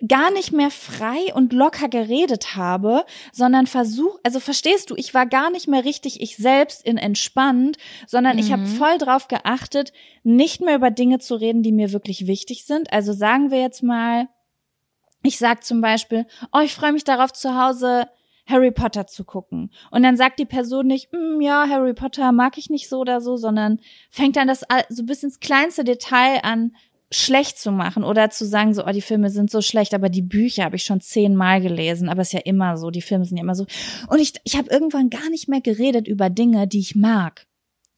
gar 0.08 0.32
nicht 0.32 0.52
mehr 0.52 0.72
frei 0.72 1.34
und 1.34 1.54
locker 1.54 1.88
geredet 1.90 2.56
habe, 2.56 3.06
sondern 3.32 3.68
versuch, 3.68 4.18
also 4.24 4.40
verstehst 4.40 4.90
du, 4.90 4.96
ich 4.96 5.14
war 5.14 5.26
gar 5.26 5.50
nicht 5.52 5.68
mehr 5.68 5.86
richtig 5.86 6.22
ich 6.22 6.38
selbst 6.38 6.86
in 6.86 6.98
entspannt, 6.98 7.78
sondern 8.08 8.38
ich 8.38 8.52
habe 8.52 8.64
Mhm. 8.64 8.68
voll 8.68 8.98
drauf 8.98 9.28
geachtet, 9.28 9.94
nicht 10.24 10.62
mehr 10.62 10.76
über 10.76 10.92
Dinge 10.92 11.20
zu 11.20 11.36
reden, 11.36 11.64
die 11.64 11.72
mir 11.72 11.92
wirklich 11.92 12.28
wichtig 12.28 12.66
sind. 12.66 12.92
Also 12.94 13.14
sagen 13.14 13.52
wir 13.52 13.62
jetzt 13.62 13.84
mal, 13.84 14.28
ich 15.24 15.38
sag 15.38 15.64
zum 15.64 15.82
Beispiel, 15.82 16.26
oh, 16.52 16.60
ich 16.60 16.74
freue 16.74 16.94
mich 16.94 17.04
darauf 17.04 17.32
zu 17.34 17.56
Hause 17.56 18.08
Harry 18.48 18.72
Potter 18.72 19.06
zu 19.06 19.24
gucken. 19.24 19.72
Und 19.92 20.02
dann 20.04 20.18
sagt 20.18 20.40
die 20.40 20.46
Person 20.46 20.88
nicht, 20.88 21.14
"Mm, 21.14 21.42
ja, 21.42 21.68
Harry 21.70 21.94
Potter 21.94 22.32
mag 22.32 22.58
ich 22.58 22.70
nicht 22.72 22.90
so 22.90 23.00
oder 23.00 23.22
so, 23.22 23.38
sondern 23.38 23.80
fängt 24.10 24.36
dann 24.36 24.48
das 24.48 24.66
so 24.90 25.04
bis 25.06 25.22
ins 25.24 25.40
kleinste 25.40 25.84
Detail 25.84 26.40
an 26.44 26.76
schlecht 27.12 27.60
zu 27.60 27.72
machen 27.72 28.04
oder 28.04 28.30
zu 28.30 28.46
sagen, 28.46 28.74
so, 28.74 28.86
oh, 28.86 28.92
die 28.92 29.02
Filme 29.02 29.30
sind 29.30 29.52
so 29.52 29.62
schlecht, 29.62 29.94
aber 29.94 30.10
die 30.10 30.22
Bücher 30.22 30.64
habe 30.64 30.78
ich 30.78 30.84
schon 30.86 31.02
zehnmal 31.02 31.62
gelesen, 31.62 32.08
aber 32.10 32.22
es 32.22 32.30
ist 32.30 32.34
ja 32.34 32.40
immer 32.40 32.78
so, 32.78 32.90
die 32.90 33.02
Filme 33.02 33.26
sind 33.26 33.38
ja 33.38 33.44
immer 33.44 33.56
so. 33.56 33.66
Und 34.08 34.20
ich, 34.20 34.34
ich 34.44 34.56
habe 34.58 34.70
irgendwann 34.70 35.10
gar 35.10 35.30
nicht 35.30 35.48
mehr 35.50 35.62
geredet 35.62 36.08
über 36.08 36.30
Dinge, 36.30 36.68
die 36.68 36.80
ich 36.80 36.96
mag. 36.96 37.46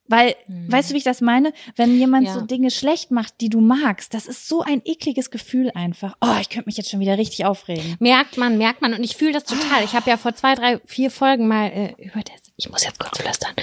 Weil, 0.09 0.35
Mhm. 0.47 0.69
weißt 0.71 0.89
du, 0.89 0.93
wie 0.95 0.97
ich 0.97 1.03
das 1.05 1.21
meine? 1.21 1.53
Wenn 1.77 1.97
jemand 1.97 2.27
Ja. 2.27 2.33
so 2.33 2.41
Dinge 2.41 2.71
schlecht 2.71 3.09
macht, 3.11 3.39
die 3.39 3.47
du 3.47 3.61
magst, 3.61 4.13
das 4.13 4.25
ist 4.25 4.49
so 4.49 4.61
ein 4.61 4.81
ekliges 4.83 5.31
Gefühl 5.31 5.71
einfach. 5.75 6.17
Oh, 6.19 6.35
ich 6.41 6.49
könnte 6.49 6.67
mich 6.67 6.75
jetzt 6.75 6.89
schon 6.91 6.99
wieder 6.99 7.17
richtig 7.17 7.45
aufregen. 7.45 7.95
Merkt 7.99 8.37
man, 8.37 8.57
merkt 8.57 8.81
man. 8.81 8.93
Und 8.93 9.03
ich 9.03 9.15
fühle 9.15 9.31
das 9.31 9.45
total. 9.45 9.83
Ich 9.85 9.93
habe 9.93 10.09
ja 10.09 10.17
vor 10.17 10.35
zwei, 10.35 10.55
drei, 10.55 10.79
vier 10.85 11.09
Folgen 11.09 11.47
mal 11.47 11.67
äh, 11.67 11.93
über 12.03 12.19
das, 12.21 12.51
ich 12.57 12.69
muss 12.69 12.83
jetzt 12.83 12.99
kurz 12.99 13.17
flüstern, 13.17 13.53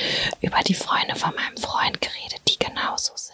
über 0.40 0.58
die 0.66 0.74
Freunde 0.74 1.14
von 1.14 1.32
meinem 1.34 1.56
Freund 1.58 2.00
geredet, 2.00 2.40
die 2.48 2.58
genauso 2.58 3.12
sind. 3.16 3.29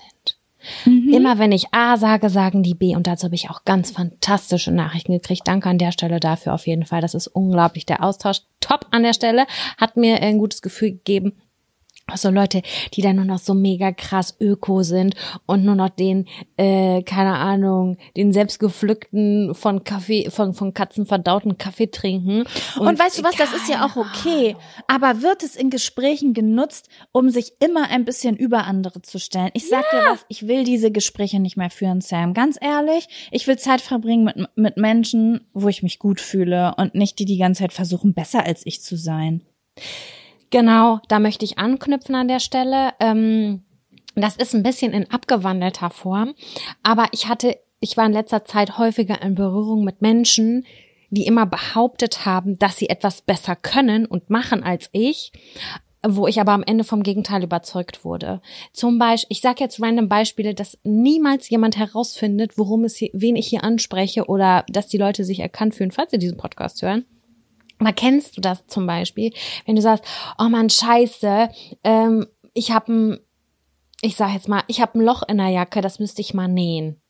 Immer 0.85 1.39
wenn 1.39 1.53
ich 1.53 1.73
A 1.73 1.97
sage, 1.97 2.31
sagen 2.31 2.63
die 2.63 2.75
B. 2.75 2.97
Und 2.97 3.07
dazu 3.07 3.25
habe 3.25 3.35
ich 3.35 3.51
auch 3.51 3.65
ganz 3.65 3.91
fantastische 3.91 4.73
Nachrichten 4.73 5.13
gekriegt. 5.13 5.43
Danke 5.47 5.69
an 5.69 5.79
der 5.79 5.93
Stelle 5.93 6.21
dafür 6.21 6.55
auf 6.55 6.67
jeden 6.67 6.85
Fall. 6.85 7.01
Das 7.01 7.15
ist 7.15 7.29
unglaublich. 7.29 7.87
Der 7.87 8.03
Austausch 8.03 8.43
top 8.61 8.87
an 8.91 9.03
der 9.03 9.13
Stelle. 9.13 9.47
Hat 9.77 9.97
mir 9.97 10.21
ein 10.23 10.39
gutes 10.39 10.63
Gefühl 10.63 10.93
gegeben. 10.93 11.35
So 12.15 12.31
Leute, 12.31 12.63
die 12.95 13.03
dann 13.03 13.17
nur 13.17 13.25
noch 13.25 13.39
so 13.39 13.53
mega 13.53 13.91
krass 13.91 14.37
öko 14.41 14.85
sind 14.85 15.17
und 15.47 15.65
nur 15.65 15.75
noch 15.75 15.89
den, 15.89 16.27
äh, 16.57 17.03
keine 17.03 17.35
Ahnung, 17.35 17.99
den 18.17 18.33
selbstgepflückten 18.33 19.55
von 19.55 19.83
Kaffee, 19.83 20.31
von, 20.31 20.55
von 20.55 20.73
Katzen 20.73 21.05
verdauten 21.05 21.59
Kaffee 21.59 21.89
trinken. 21.89 22.45
Und, 22.79 22.99
weißt 22.99 23.19
du 23.19 23.25
was, 23.25 23.35
das 23.35 23.53
ist 23.53 23.69
ja 23.69 23.85
auch 23.85 23.97
okay. 23.97 24.55
Aber 24.87 25.21
wird 25.23 25.43
es 25.43 25.57
in 25.57 25.69
Gesprächen 25.69 26.33
genutzt, 26.33 26.89
um 27.11 27.29
sich 27.29 27.55
immer 27.59 27.91
ein 27.91 28.05
bisschen 28.05 28.37
über 28.37 28.65
andere 28.65 29.03
zu 29.03 29.19
stellen? 29.19 29.51
Ich 29.55 29.69
sag 29.69 29.91
dir 29.91 30.11
was, 30.11 30.25
ich 30.29 30.47
will 30.47 30.63
diese 30.63 30.93
Gespräche 30.93 31.41
nicht 31.41 31.57
mehr 31.57 31.71
führen, 31.71 32.01
Sam. 32.01 32.35
Ganz 32.35 32.57
ehrlich, 32.61 33.09
ich 33.33 33.47
will 33.49 33.59
Zeit 33.59 33.81
verbringen 33.81 34.25
mit, 34.25 34.49
mit 34.55 34.77
Menschen, 34.77 35.49
wo 35.53 35.69
ich 35.69 35.83
mich 35.83 35.99
gut 35.99 36.21
fühle 36.21 36.75
und 36.77 36.95
nicht 36.95 37.19
die 37.19 37.25
die 37.25 37.39
ganze 37.39 37.63
Zeit 37.63 37.73
versuchen, 37.73 38.15
besser 38.15 38.45
als 38.47 38.65
ich 38.65 38.81
zu 38.81 38.97
sein. 38.97 39.43
Genau, 40.51 41.01
da 41.09 41.19
möchte 41.19 41.45
ich 41.45 41.59
anknüpfen 41.59 42.15
an 42.15 42.29
der 42.29 42.41
Stelle. 42.41 42.93
Ähm, 43.01 43.63
das 44.15 44.37
ist 44.37 44.55
ein 44.55 44.63
bisschen 44.63 44.93
in 44.93 45.11
abgewandelter 45.11 45.91
Form, 45.91 46.35
aber 46.83 47.07
ich 47.13 47.29
hatte, 47.29 47.59
ich 47.81 47.97
war 47.97 48.07
in 48.07 48.13
letzter 48.13 48.45
Zeit 48.45 48.79
häufiger 48.79 49.21
in 49.21 49.35
Berührung 49.35 49.85
mit 49.85 50.01
Menschen, 50.01 50.65
die 51.11 51.27
immer 51.27 51.47
behauptet 51.47 52.25
haben, 52.25 52.59
dass 52.59 52.79
sie 52.79 52.89
etwas 52.89 53.23
besser 53.23 53.57
können 53.57 54.07
und 54.07 54.31
machen 54.31 54.63
als 54.63 54.89
ich, 54.93 55.33
wo 56.07 56.27
ich 56.27 56.41
aber 56.41 56.53
am 56.53 56.63
Ende 56.63 56.85
vom 56.85 57.03
Gegenteil 57.03 57.43
überzeugt 57.43 58.05
wurde. 58.05 58.41
Zum 58.73 58.99
Beispiel, 58.99 59.29
ich 59.31 59.41
sage 59.41 59.63
jetzt 59.63 59.83
random 59.83 60.09
Beispiele, 60.09 60.55
dass 60.55 60.79
niemals 60.85 61.49
jemand 61.51 61.77
herausfindet, 61.77 62.59
worum 62.59 62.85
es 62.85 62.97
hier, 62.97 63.11
wen 63.13 63.37
ich 63.37 63.49
hier 63.49 63.65
anspreche 63.65 64.27
oder 64.27 64.65
dass 64.69 64.89
die 64.89 64.99
Leute 64.99 65.25
sich 65.25 65.41
erkannt 65.41 65.75
fühlen, 65.75 65.91
falls 65.91 66.11
sie 66.11 66.19
diesen 66.19 66.39
Podcast 66.39 66.83
hören. 66.83 67.05
Aber 67.79 67.93
kennst 67.93 68.37
du 68.37 68.41
das 68.41 68.67
zum 68.67 68.87
Beispiel, 68.87 69.33
wenn 69.67 69.77
du 69.77 69.83
sagst, 69.83 70.05
oh 70.39 70.45
man, 70.49 70.71
scheiße, 70.71 71.49
ähm, 71.85 72.27
ich 72.55 72.71
habe 72.73 72.93
ein, 72.93 73.21
ich 74.01 74.17
sag 74.17 74.33
jetzt 74.33 74.49
mal, 74.49 74.63
ich 74.67 74.81
habe 74.81 74.99
ein 74.99 75.03
Loch 75.05 75.23
in 75.29 75.39
der 75.39 75.49
Jacke, 75.49 75.81
das 75.81 75.99
müsste 75.99 76.23
ich 76.23 76.35
mal 76.35 76.49
nähen. 76.49 77.01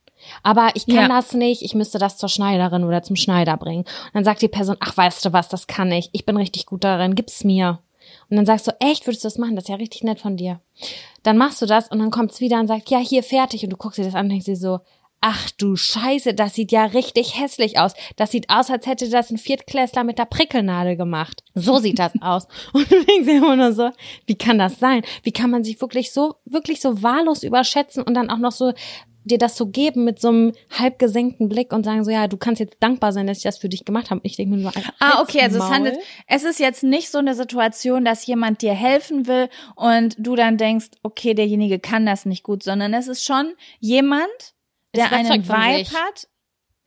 Aber 0.42 0.70
ich 0.74 0.86
kann 0.86 0.96
Ja. 0.96 1.08
das 1.08 1.34
nicht, 1.34 1.62
ich 1.62 1.74
müsste 1.74 1.98
das 1.98 2.16
zur 2.16 2.28
Schneiderin 2.28 2.84
oder 2.84 3.02
zum 3.02 3.16
Schneider 3.16 3.56
bringen. 3.56 3.82
Und 3.82 4.14
dann 4.14 4.24
sagt 4.24 4.42
die 4.42 4.48
Person, 4.48 4.76
ach, 4.80 4.96
weißt 4.96 5.24
du 5.24 5.32
was, 5.32 5.48
das 5.48 5.66
kann 5.66 5.92
ich, 5.92 6.08
ich 6.12 6.24
bin 6.24 6.36
richtig 6.36 6.66
gut 6.66 6.84
darin, 6.84 7.14
gib's 7.14 7.44
mir. 7.44 7.80
Und 8.30 8.36
dann 8.36 8.46
sagst 8.46 8.66
du, 8.66 8.72
echt, 8.80 9.06
würdest 9.06 9.24
du 9.24 9.26
das 9.26 9.38
machen? 9.38 9.56
Das 9.56 9.64
ist 9.64 9.68
ja 9.68 9.76
richtig 9.76 10.04
nett 10.04 10.20
von 10.20 10.36
dir. 10.36 10.60
Dann 11.22 11.36
machst 11.36 11.60
du 11.60 11.66
das 11.66 11.88
und 11.88 11.98
dann 11.98 12.10
kommt's 12.10 12.40
wieder 12.40 12.58
und 12.60 12.66
sagt, 12.68 12.88
ja, 12.90 12.98
hier 12.98 13.22
fertig. 13.22 13.62
Und 13.64 13.70
du 13.70 13.76
guckst 13.76 13.98
dir 13.98 14.04
das 14.04 14.14
an 14.14 14.26
und 14.26 14.30
denkst 14.30 14.46
dir 14.46 14.56
so, 14.56 14.80
ach 15.28 15.50
du 15.58 15.74
Scheiße, 15.74 16.34
das 16.34 16.54
sieht 16.54 16.70
ja 16.70 16.84
richtig 16.84 17.36
hässlich 17.36 17.80
aus. 17.80 17.94
Das 18.14 18.30
sieht 18.30 18.48
aus, 18.48 18.70
als 18.70 18.86
hätte 18.86 19.10
das 19.10 19.28
ein 19.30 19.38
Viertklässler 19.38 20.04
mit 20.04 20.20
der 20.20 20.24
Prickelnadel 20.24 20.96
gemacht. 20.96 21.42
So 21.52 21.78
sieht 21.78 21.98
das 21.98 22.12
aus. 22.20 22.46
Und 22.72 22.88
du 22.88 23.04
denkst 23.04 23.28
immer 23.28 23.56
nur 23.56 23.72
so, 23.72 23.90
wie 24.26 24.36
kann 24.36 24.56
das 24.58 24.78
sein? 24.78 25.02
Wie 25.24 25.32
kann 25.32 25.50
man 25.50 25.64
sich 25.64 25.80
wirklich 25.80 26.12
so, 26.12 26.36
wirklich 26.44 26.80
so 26.80 27.02
wahllos 27.02 27.42
überschätzen 27.42 28.04
und 28.04 28.14
dann 28.14 28.30
auch 28.30 28.38
noch 28.38 28.52
so 28.52 28.72
dir 29.24 29.38
das 29.38 29.56
so 29.56 29.66
geben 29.66 30.04
mit 30.04 30.20
so 30.20 30.28
einem 30.28 30.52
halb 30.70 31.00
gesenkten 31.00 31.48
Blick 31.48 31.72
und 31.72 31.84
sagen 31.84 32.04
so, 32.04 32.12
ja, 32.12 32.28
du 32.28 32.36
kannst 32.36 32.60
jetzt 32.60 32.76
dankbar 32.80 33.12
sein, 33.12 33.26
dass 33.26 33.38
ich 33.38 33.42
das 33.42 33.58
für 33.58 33.68
dich 33.68 33.84
gemacht 33.84 34.12
habe. 34.12 34.20
Ich 34.22 34.36
denke 34.36 34.54
mir 34.54 34.62
nur, 34.62 34.72
Ah, 35.00 35.20
okay, 35.20 35.40
also 35.40 35.56
es 35.56 35.64
Maul. 35.64 35.74
handelt, 35.74 35.98
es 36.28 36.44
ist 36.44 36.60
jetzt 36.60 36.84
nicht 36.84 37.10
so 37.10 37.18
eine 37.18 37.34
Situation, 37.34 38.04
dass 38.04 38.24
jemand 38.26 38.62
dir 38.62 38.74
helfen 38.74 39.26
will 39.26 39.48
und 39.74 40.14
du 40.18 40.36
dann 40.36 40.56
denkst, 40.56 40.86
okay, 41.02 41.34
derjenige 41.34 41.80
kann 41.80 42.06
das 42.06 42.24
nicht 42.26 42.44
gut, 42.44 42.62
sondern 42.62 42.94
es 42.94 43.08
ist 43.08 43.24
schon 43.24 43.54
jemand, 43.80 44.54
der 44.94 45.12
einen 45.12 45.46
Vibe 45.48 45.90
hat. 45.90 46.28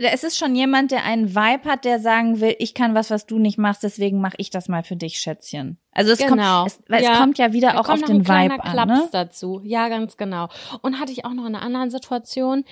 Es 0.01 0.23
ist 0.23 0.37
schon 0.37 0.55
jemand, 0.55 0.91
der 0.91 1.03
einen 1.03 1.35
Vibe 1.35 1.65
hat, 1.69 1.83
der 1.83 1.99
sagen 1.99 2.39
will, 2.39 2.55
ich 2.59 2.73
kann 2.73 2.95
was, 2.95 3.09
was 3.09 3.25
du 3.25 3.37
nicht 3.37 3.57
machst, 3.57 3.83
deswegen 3.83 4.21
mache 4.21 4.35
ich 4.37 4.49
das 4.49 4.69
mal 4.69 4.81
für 4.83 4.95
dich, 4.95 5.19
Schätzchen. 5.19 5.77
Also 5.91 6.13
es 6.13 6.19
Genau. 6.19 6.59
kommt, 6.63 6.71
es, 6.87 7.01
Ja. 7.03 7.11
es 7.11 7.17
kommt 7.19 7.37
ja 7.37 7.51
wieder 7.51 7.73
Da 7.73 7.79
auch 7.81 7.89
auf 7.89 8.01
den 8.03 8.25
Vibe 8.25 8.63
an, 8.63 8.87
ne? 8.87 9.09
dazu. 9.11 9.59
Ja, 9.65 9.89
ganz 9.89 10.15
genau. 10.15 10.47
Und 10.81 11.01
hatte 11.01 11.11
ich 11.11 11.25
auch 11.25 11.33
noch 11.33 11.45
in 11.45 11.53
einer 11.53 11.61
anderen 11.65 11.91
Situation. 11.91 12.63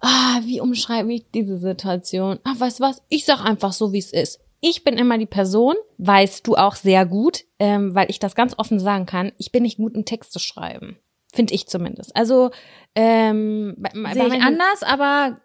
Ah, 0.00 0.40
wie 0.44 0.60
umschreibe 0.60 1.12
ich 1.14 1.24
diese 1.34 1.56
Situation? 1.58 2.38
Ach, 2.44 2.60
weißt 2.60 2.78
du 2.80 2.84
was? 2.84 3.02
Ich 3.08 3.24
sag 3.24 3.42
einfach 3.42 3.72
so, 3.72 3.92
wie 3.94 3.98
es 3.98 4.12
ist. 4.12 4.38
Ich 4.60 4.84
bin 4.84 4.98
immer 4.98 5.16
die 5.18 5.26
Person, 5.26 5.74
weißt 5.98 6.46
du 6.46 6.56
auch 6.56 6.74
sehr 6.76 7.06
gut, 7.06 7.44
ähm, 7.58 7.94
weil 7.94 8.10
ich 8.10 8.18
das 8.18 8.34
ganz 8.34 8.54
offen 8.58 8.78
sagen 8.80 9.06
kann. 9.06 9.32
Ich 9.38 9.50
bin 9.50 9.62
nicht 9.62 9.78
gut 9.78 9.94
im 9.94 10.04
Texte 10.04 10.40
schreiben. 10.40 10.98
Finde 11.38 11.54
ich 11.54 11.68
zumindest. 11.68 12.16
Also, 12.16 12.50
ähm, 12.96 13.76
bei, 13.78 13.90
bei 13.94 14.26
ich 14.26 14.42
anders, 14.42 14.82
aber 14.82 15.38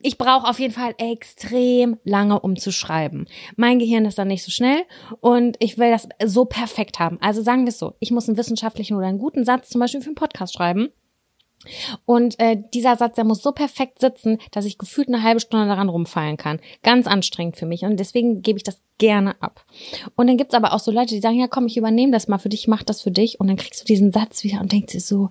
ich 0.00 0.16
brauche 0.16 0.48
auf 0.48 0.58
jeden 0.58 0.72
Fall 0.72 0.94
extrem 0.96 1.98
lange, 2.02 2.40
um 2.40 2.56
zu 2.56 2.72
schreiben. 2.72 3.26
Mein 3.54 3.78
Gehirn 3.78 4.06
ist 4.06 4.18
dann 4.18 4.28
nicht 4.28 4.42
so 4.42 4.50
schnell 4.50 4.84
und 5.20 5.58
ich 5.60 5.76
will 5.76 5.90
das 5.90 6.08
so 6.24 6.46
perfekt 6.46 6.98
haben. 6.98 7.18
Also 7.20 7.42
sagen 7.42 7.66
wir 7.66 7.68
es 7.68 7.78
so, 7.78 7.92
ich 8.00 8.10
muss 8.10 8.26
einen 8.26 8.38
wissenschaftlichen 8.38 8.96
oder 8.96 9.06
einen 9.06 9.18
guten 9.18 9.44
Satz 9.44 9.68
zum 9.68 9.82
Beispiel 9.82 10.00
für 10.00 10.06
einen 10.06 10.14
Podcast 10.14 10.54
schreiben. 10.54 10.88
Und 12.04 12.38
äh, 12.38 12.56
dieser 12.72 12.96
Satz, 12.96 13.16
der 13.16 13.24
muss 13.24 13.42
so 13.42 13.52
perfekt 13.52 14.00
sitzen, 14.00 14.38
dass 14.52 14.64
ich 14.64 14.78
gefühlt 14.78 15.08
eine 15.08 15.22
halbe 15.22 15.40
Stunde 15.40 15.66
daran 15.66 15.88
rumfallen 15.88 16.36
kann. 16.36 16.60
Ganz 16.82 17.06
anstrengend 17.06 17.56
für 17.56 17.66
mich. 17.66 17.82
Und 17.82 17.98
deswegen 17.98 18.42
gebe 18.42 18.58
ich 18.58 18.62
das 18.62 18.80
gerne 18.98 19.40
ab. 19.40 19.64
Und 20.16 20.26
dann 20.26 20.36
gibt's 20.36 20.54
aber 20.54 20.72
auch 20.72 20.80
so 20.80 20.90
Leute, 20.90 21.14
die 21.14 21.20
sagen, 21.20 21.38
ja 21.38 21.46
komm, 21.46 21.66
ich 21.66 21.76
übernehme 21.76 22.12
das 22.12 22.28
mal 22.28 22.38
für 22.38 22.48
dich, 22.48 22.62
ich 22.62 22.68
mach 22.68 22.82
das 22.82 23.02
für 23.02 23.10
dich. 23.10 23.40
Und 23.40 23.48
dann 23.48 23.56
kriegst 23.56 23.80
du 23.80 23.84
diesen 23.84 24.12
Satz 24.12 24.44
wieder 24.44 24.60
und 24.60 24.72
denkst 24.72 24.92
dir 24.92 25.00
so, 25.00 25.30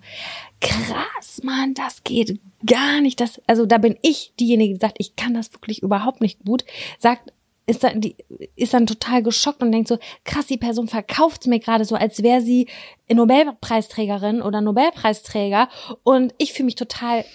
krass, 0.61 1.41
Mann, 1.43 1.73
das 1.73 2.03
geht 2.03 2.39
gar 2.65 3.01
nicht. 3.01 3.19
Das, 3.19 3.41
also 3.47 3.65
da 3.65 3.77
bin 3.77 3.97
ich 4.01 4.33
diejenige, 4.39 4.73
die 4.73 4.79
sagt, 4.79 4.97
ich 4.99 5.15
kann 5.15 5.33
das 5.33 5.53
wirklich 5.53 5.83
überhaupt 5.83 6.21
nicht 6.21 6.43
gut. 6.45 6.65
Sagt, 6.99 7.33
ist 7.67 7.83
dann, 7.83 8.01
die, 8.01 8.15
ist 8.55 8.73
dann 8.73 8.87
total 8.87 9.21
geschockt 9.21 9.61
und 9.61 9.71
denkt 9.71 9.89
so, 9.89 9.99
krass, 10.23 10.47
die 10.47 10.57
Person 10.57 10.87
verkauft's 10.87 11.47
mir 11.47 11.59
gerade 11.59 11.85
so, 11.85 11.95
als 11.95 12.23
wäre 12.23 12.41
sie 12.41 12.67
Nobelpreisträgerin 13.11 14.41
oder 14.41 14.61
Nobelpreisträger. 14.61 15.69
Und 16.03 16.33
ich 16.37 16.53
fühle 16.53 16.65
mich 16.65 16.75
total 16.75 17.25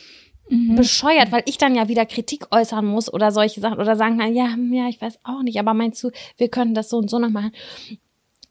bescheuert, 0.76 1.32
weil 1.32 1.42
ich 1.46 1.56
dann 1.56 1.74
ja 1.74 1.88
wieder 1.88 2.04
Kritik 2.04 2.46
äußern 2.50 2.84
muss 2.84 3.12
oder 3.12 3.32
solche 3.32 3.60
Sachen 3.60 3.78
oder 3.78 3.96
sagen 3.96 4.18
kann, 4.18 4.34
ja, 4.34 4.52
hm, 4.52 4.72
ja, 4.72 4.88
ich 4.88 5.00
weiß 5.00 5.20
auch 5.24 5.42
nicht, 5.42 5.58
aber 5.58 5.72
meinst 5.72 6.02
du, 6.04 6.10
wir 6.36 6.48
können 6.48 6.74
das 6.74 6.90
so 6.90 6.98
und 6.98 7.08
so 7.08 7.18
noch 7.18 7.30
machen? 7.30 7.52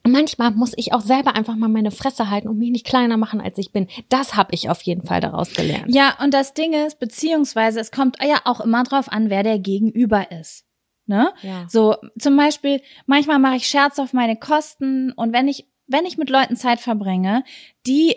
Manchmal 0.03 0.49
muss 0.49 0.73
ich 0.77 0.93
auch 0.93 1.01
selber 1.01 1.35
einfach 1.35 1.55
mal 1.55 1.67
meine 1.67 1.91
Fresse 1.91 2.31
halten 2.31 2.47
und 2.47 2.57
mich 2.57 2.71
nicht 2.71 2.87
kleiner 2.87 3.17
machen, 3.17 3.39
als 3.39 3.59
ich 3.59 3.71
bin. 3.71 3.87
Das 4.09 4.35
habe 4.35 4.55
ich 4.55 4.67
auf 4.67 4.81
jeden 4.81 5.03
Fall 5.03 5.21
daraus 5.21 5.53
gelernt. 5.53 5.93
Ja, 5.93 6.17
und 6.23 6.33
das 6.33 6.55
Ding 6.55 6.73
ist, 6.73 6.97
beziehungsweise 6.97 7.79
es 7.79 7.91
kommt 7.91 8.17
ja 8.19 8.41
auch 8.45 8.61
immer 8.61 8.83
drauf 8.83 9.11
an, 9.11 9.29
wer 9.29 9.43
der 9.43 9.59
Gegenüber 9.59 10.31
ist. 10.31 10.65
Ne? 11.11 11.33
Ja. 11.41 11.65
So, 11.67 11.97
zum 12.17 12.37
Beispiel, 12.37 12.81
manchmal 13.05 13.37
mache 13.37 13.57
ich 13.57 13.67
Scherz 13.67 13.99
auf 13.99 14.13
meine 14.13 14.37
Kosten 14.37 15.11
und 15.11 15.33
wenn 15.33 15.49
ich, 15.49 15.67
wenn 15.87 16.05
ich 16.05 16.17
mit 16.17 16.29
Leuten 16.29 16.55
Zeit 16.55 16.79
verbringe, 16.79 17.43
die, 17.85 18.15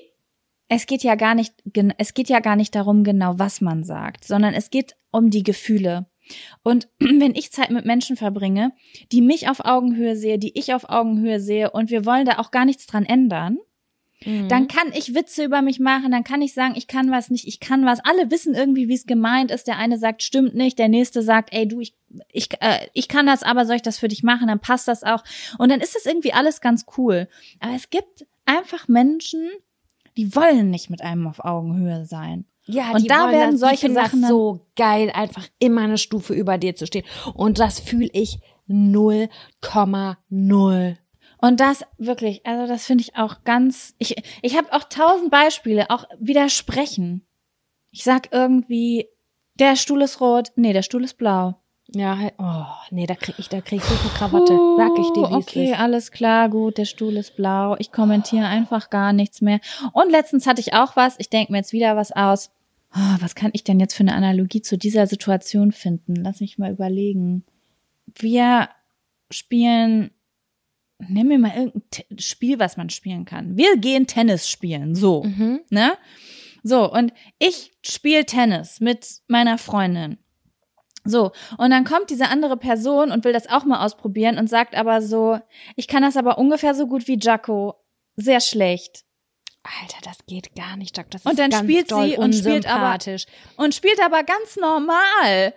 es 0.68 0.86
geht 0.86 1.02
ja 1.02 1.16
gar 1.16 1.34
nicht, 1.34 1.54
es 1.98 2.14
geht 2.14 2.28
ja 2.28 2.38
gar 2.38 2.54
nicht 2.54 2.72
darum 2.72 3.02
genau, 3.02 3.36
was 3.36 3.60
man 3.60 3.82
sagt, 3.82 4.24
sondern 4.24 4.54
es 4.54 4.70
geht 4.70 4.94
um 5.10 5.30
die 5.30 5.42
Gefühle. 5.42 6.06
Und 6.62 6.86
wenn 7.00 7.34
ich 7.34 7.50
Zeit 7.50 7.70
mit 7.70 7.84
Menschen 7.84 8.16
verbringe, 8.16 8.70
die 9.10 9.20
mich 9.20 9.48
auf 9.48 9.64
Augenhöhe 9.64 10.14
sehe, 10.14 10.38
die 10.38 10.56
ich 10.56 10.72
auf 10.72 10.88
Augenhöhe 10.88 11.40
sehe 11.40 11.72
und 11.72 11.90
wir 11.90 12.06
wollen 12.06 12.26
da 12.26 12.38
auch 12.38 12.52
gar 12.52 12.64
nichts 12.64 12.86
dran 12.86 13.04
ändern, 13.04 13.58
Mhm. 14.24 14.48
dann 14.48 14.68
kann 14.68 14.92
ich 14.94 15.14
Witze 15.14 15.44
über 15.44 15.62
mich 15.62 15.80
machen, 15.80 16.10
dann 16.10 16.24
kann 16.24 16.42
ich 16.42 16.54
sagen, 16.54 16.74
ich 16.76 16.86
kann 16.86 17.10
was 17.10 17.30
nicht, 17.30 17.46
ich 17.46 17.60
kann 17.60 17.84
was. 17.84 18.00
Alle 18.04 18.30
wissen 18.30 18.54
irgendwie, 18.54 18.88
wie 18.88 18.94
es 18.94 19.06
gemeint 19.06 19.50
ist. 19.50 19.66
Der 19.66 19.76
eine 19.76 19.98
sagt, 19.98 20.22
stimmt 20.22 20.54
nicht, 20.54 20.78
der 20.78 20.88
nächste 20.88 21.22
sagt, 21.22 21.52
ey 21.52 21.68
du, 21.68 21.80
ich, 21.80 21.94
ich, 22.28 22.48
äh, 22.60 22.86
ich 22.92 23.08
kann 23.08 23.26
das, 23.26 23.42
aber 23.42 23.66
soll 23.66 23.76
ich 23.76 23.82
das 23.82 23.98
für 23.98 24.08
dich 24.08 24.22
machen? 24.22 24.48
Dann 24.48 24.60
passt 24.60 24.88
das 24.88 25.02
auch. 25.02 25.24
Und 25.58 25.70
dann 25.70 25.80
ist 25.80 25.94
das 25.94 26.06
irgendwie 26.06 26.32
alles 26.32 26.60
ganz 26.60 26.86
cool. 26.96 27.28
Aber 27.60 27.74
es 27.74 27.90
gibt 27.90 28.26
einfach 28.44 28.88
Menschen, 28.88 29.50
die 30.16 30.34
wollen 30.34 30.70
nicht 30.70 30.90
mit 30.90 31.02
einem 31.02 31.26
auf 31.26 31.44
Augenhöhe 31.44 32.06
sein. 32.06 32.46
Ja, 32.66 32.92
Und 32.92 33.02
die 33.02 33.08
da 33.08 33.24
wollen 33.24 33.32
werden 33.32 33.50
das, 33.52 33.60
solche 33.60 33.92
Sachen 33.92 34.22
das 34.22 34.30
so 34.30 34.66
geil, 34.76 35.10
einfach 35.14 35.46
immer 35.58 35.82
eine 35.82 35.98
Stufe 35.98 36.32
über 36.34 36.56
dir 36.56 36.76
zu 36.76 36.86
stehen. 36.86 37.04
Und 37.34 37.58
das 37.58 37.80
fühle 37.80 38.08
ich 38.12 38.38
0,0. 38.68 40.96
Und 41.38 41.60
das 41.60 41.84
wirklich, 41.98 42.46
also 42.46 42.66
das 42.66 42.86
finde 42.86 43.02
ich 43.02 43.16
auch 43.16 43.44
ganz, 43.44 43.94
ich, 43.98 44.16
ich 44.40 44.56
habe 44.56 44.72
auch 44.72 44.84
tausend 44.84 45.30
Beispiele, 45.30 45.90
auch 45.90 46.06
widersprechen. 46.18 47.26
Ich 47.90 48.02
sag 48.02 48.32
irgendwie, 48.32 49.08
der 49.54 49.76
Stuhl 49.76 50.02
ist 50.02 50.20
rot. 50.20 50.50
Nee, 50.56 50.72
der 50.72 50.82
Stuhl 50.82 51.04
ist 51.04 51.18
blau. 51.18 51.60
Ja, 51.88 52.18
oh, 52.38 52.64
nee, 52.90 53.06
da 53.06 53.14
krieg 53.14 53.34
ich, 53.38 53.48
da 53.48 53.60
krieg 53.60 53.78
ich 53.78 53.84
so 53.84 54.08
Krawatte. 54.08 54.58
Sag 54.78 54.98
ich 54.98 55.10
dir, 55.12 55.28
wie 55.30 55.34
Okay, 55.34 55.70
ist. 55.72 55.78
alles 55.78 56.10
klar, 56.12 56.48
gut, 56.48 56.78
der 56.78 56.86
Stuhl 56.86 57.16
ist 57.16 57.36
blau. 57.36 57.76
Ich 57.78 57.92
kommentiere 57.92 58.46
einfach 58.46 58.88
gar 58.90 59.12
nichts 59.12 59.40
mehr. 59.42 59.60
Und 59.92 60.10
letztens 60.10 60.46
hatte 60.46 60.60
ich 60.60 60.72
auch 60.74 60.96
was. 60.96 61.14
Ich 61.18 61.28
denke 61.30 61.52
mir 61.52 61.58
jetzt 61.58 61.72
wieder 61.72 61.94
was 61.94 62.10
aus. 62.10 62.50
Oh, 62.96 63.16
was 63.20 63.34
kann 63.34 63.50
ich 63.52 63.64
denn 63.64 63.80
jetzt 63.80 63.94
für 63.94 64.02
eine 64.02 64.14
Analogie 64.14 64.62
zu 64.62 64.78
dieser 64.78 65.06
Situation 65.06 65.72
finden? 65.72 66.14
Lass 66.16 66.40
mich 66.40 66.58
mal 66.58 66.70
überlegen. 66.72 67.44
Wir 68.16 68.68
spielen, 69.30 70.10
nimm 71.08 71.28
mir 71.28 71.38
mal 71.38 71.52
irgendein 71.56 72.18
Spiel, 72.18 72.58
was 72.58 72.76
man 72.76 72.88
spielen 72.90 73.24
kann. 73.24 73.56
Wir 73.56 73.76
gehen 73.76 74.06
Tennis 74.06 74.48
spielen, 74.48 74.94
so, 74.94 75.24
Mhm. 75.24 75.60
ne? 75.70 75.92
So, 76.62 76.90
und 76.90 77.12
ich 77.38 77.72
spiele 77.84 78.24
Tennis 78.24 78.80
mit 78.80 79.06
meiner 79.28 79.58
Freundin. 79.58 80.16
So, 81.04 81.32
und 81.58 81.70
dann 81.70 81.84
kommt 81.84 82.08
diese 82.10 82.28
andere 82.28 82.56
Person 82.56 83.10
und 83.12 83.24
will 83.24 83.32
das 83.34 83.48
auch 83.48 83.64
mal 83.64 83.84
ausprobieren 83.84 84.38
und 84.38 84.48
sagt 84.48 84.74
aber 84.74 85.02
so, 85.02 85.38
ich 85.76 85.86
kann 85.86 86.02
das 86.02 86.16
aber 86.16 86.38
ungefähr 86.38 86.74
so 86.74 86.86
gut 86.86 87.06
wie 87.08 87.18
Jaco. 87.20 87.74
Sehr 88.16 88.40
schlecht. 88.40 89.04
Alter, 89.62 89.98
das 90.02 90.18
geht 90.26 90.54
gar 90.54 90.76
nicht, 90.76 90.96
Doc. 90.96 91.10
Das 91.10 91.24
Und 91.24 91.32
ist 91.32 91.38
dann 91.38 91.50
ganz 91.50 91.64
spielt 91.64 91.90
doll 91.90 92.10
sie 92.10 92.16
und 92.16 92.34
spielt 92.34 92.66
aber-. 92.66 92.98
Und 93.56 93.74
spielt 93.74 94.00
aber 94.02 94.22
ganz 94.22 94.56
normal. 94.56 95.54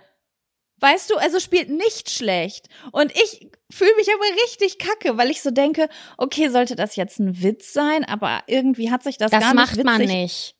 Weißt 0.79 1.09
du, 1.09 1.15
also 1.15 1.39
spielt 1.39 1.69
nicht 1.69 2.09
schlecht. 2.09 2.67
Und 2.91 3.11
ich 3.15 3.49
fühle 3.71 3.95
mich 3.97 4.07
aber 4.13 4.43
richtig 4.43 4.77
kacke, 4.77 5.17
weil 5.17 5.31
ich 5.31 5.41
so 5.41 5.49
denke, 5.51 5.89
okay, 6.17 6.49
sollte 6.49 6.75
das 6.75 6.95
jetzt 6.95 7.19
ein 7.19 7.41
Witz 7.41 7.73
sein, 7.73 8.05
aber 8.05 8.43
irgendwie 8.47 8.91
hat 8.91 9.03
sich 9.03 9.17
das, 9.17 9.31
Das 9.31 9.41
gar 9.41 9.53
macht 9.53 9.75
nicht 9.75 9.85
man 9.85 9.99
witzig. 10.01 10.15
nicht. 10.15 10.55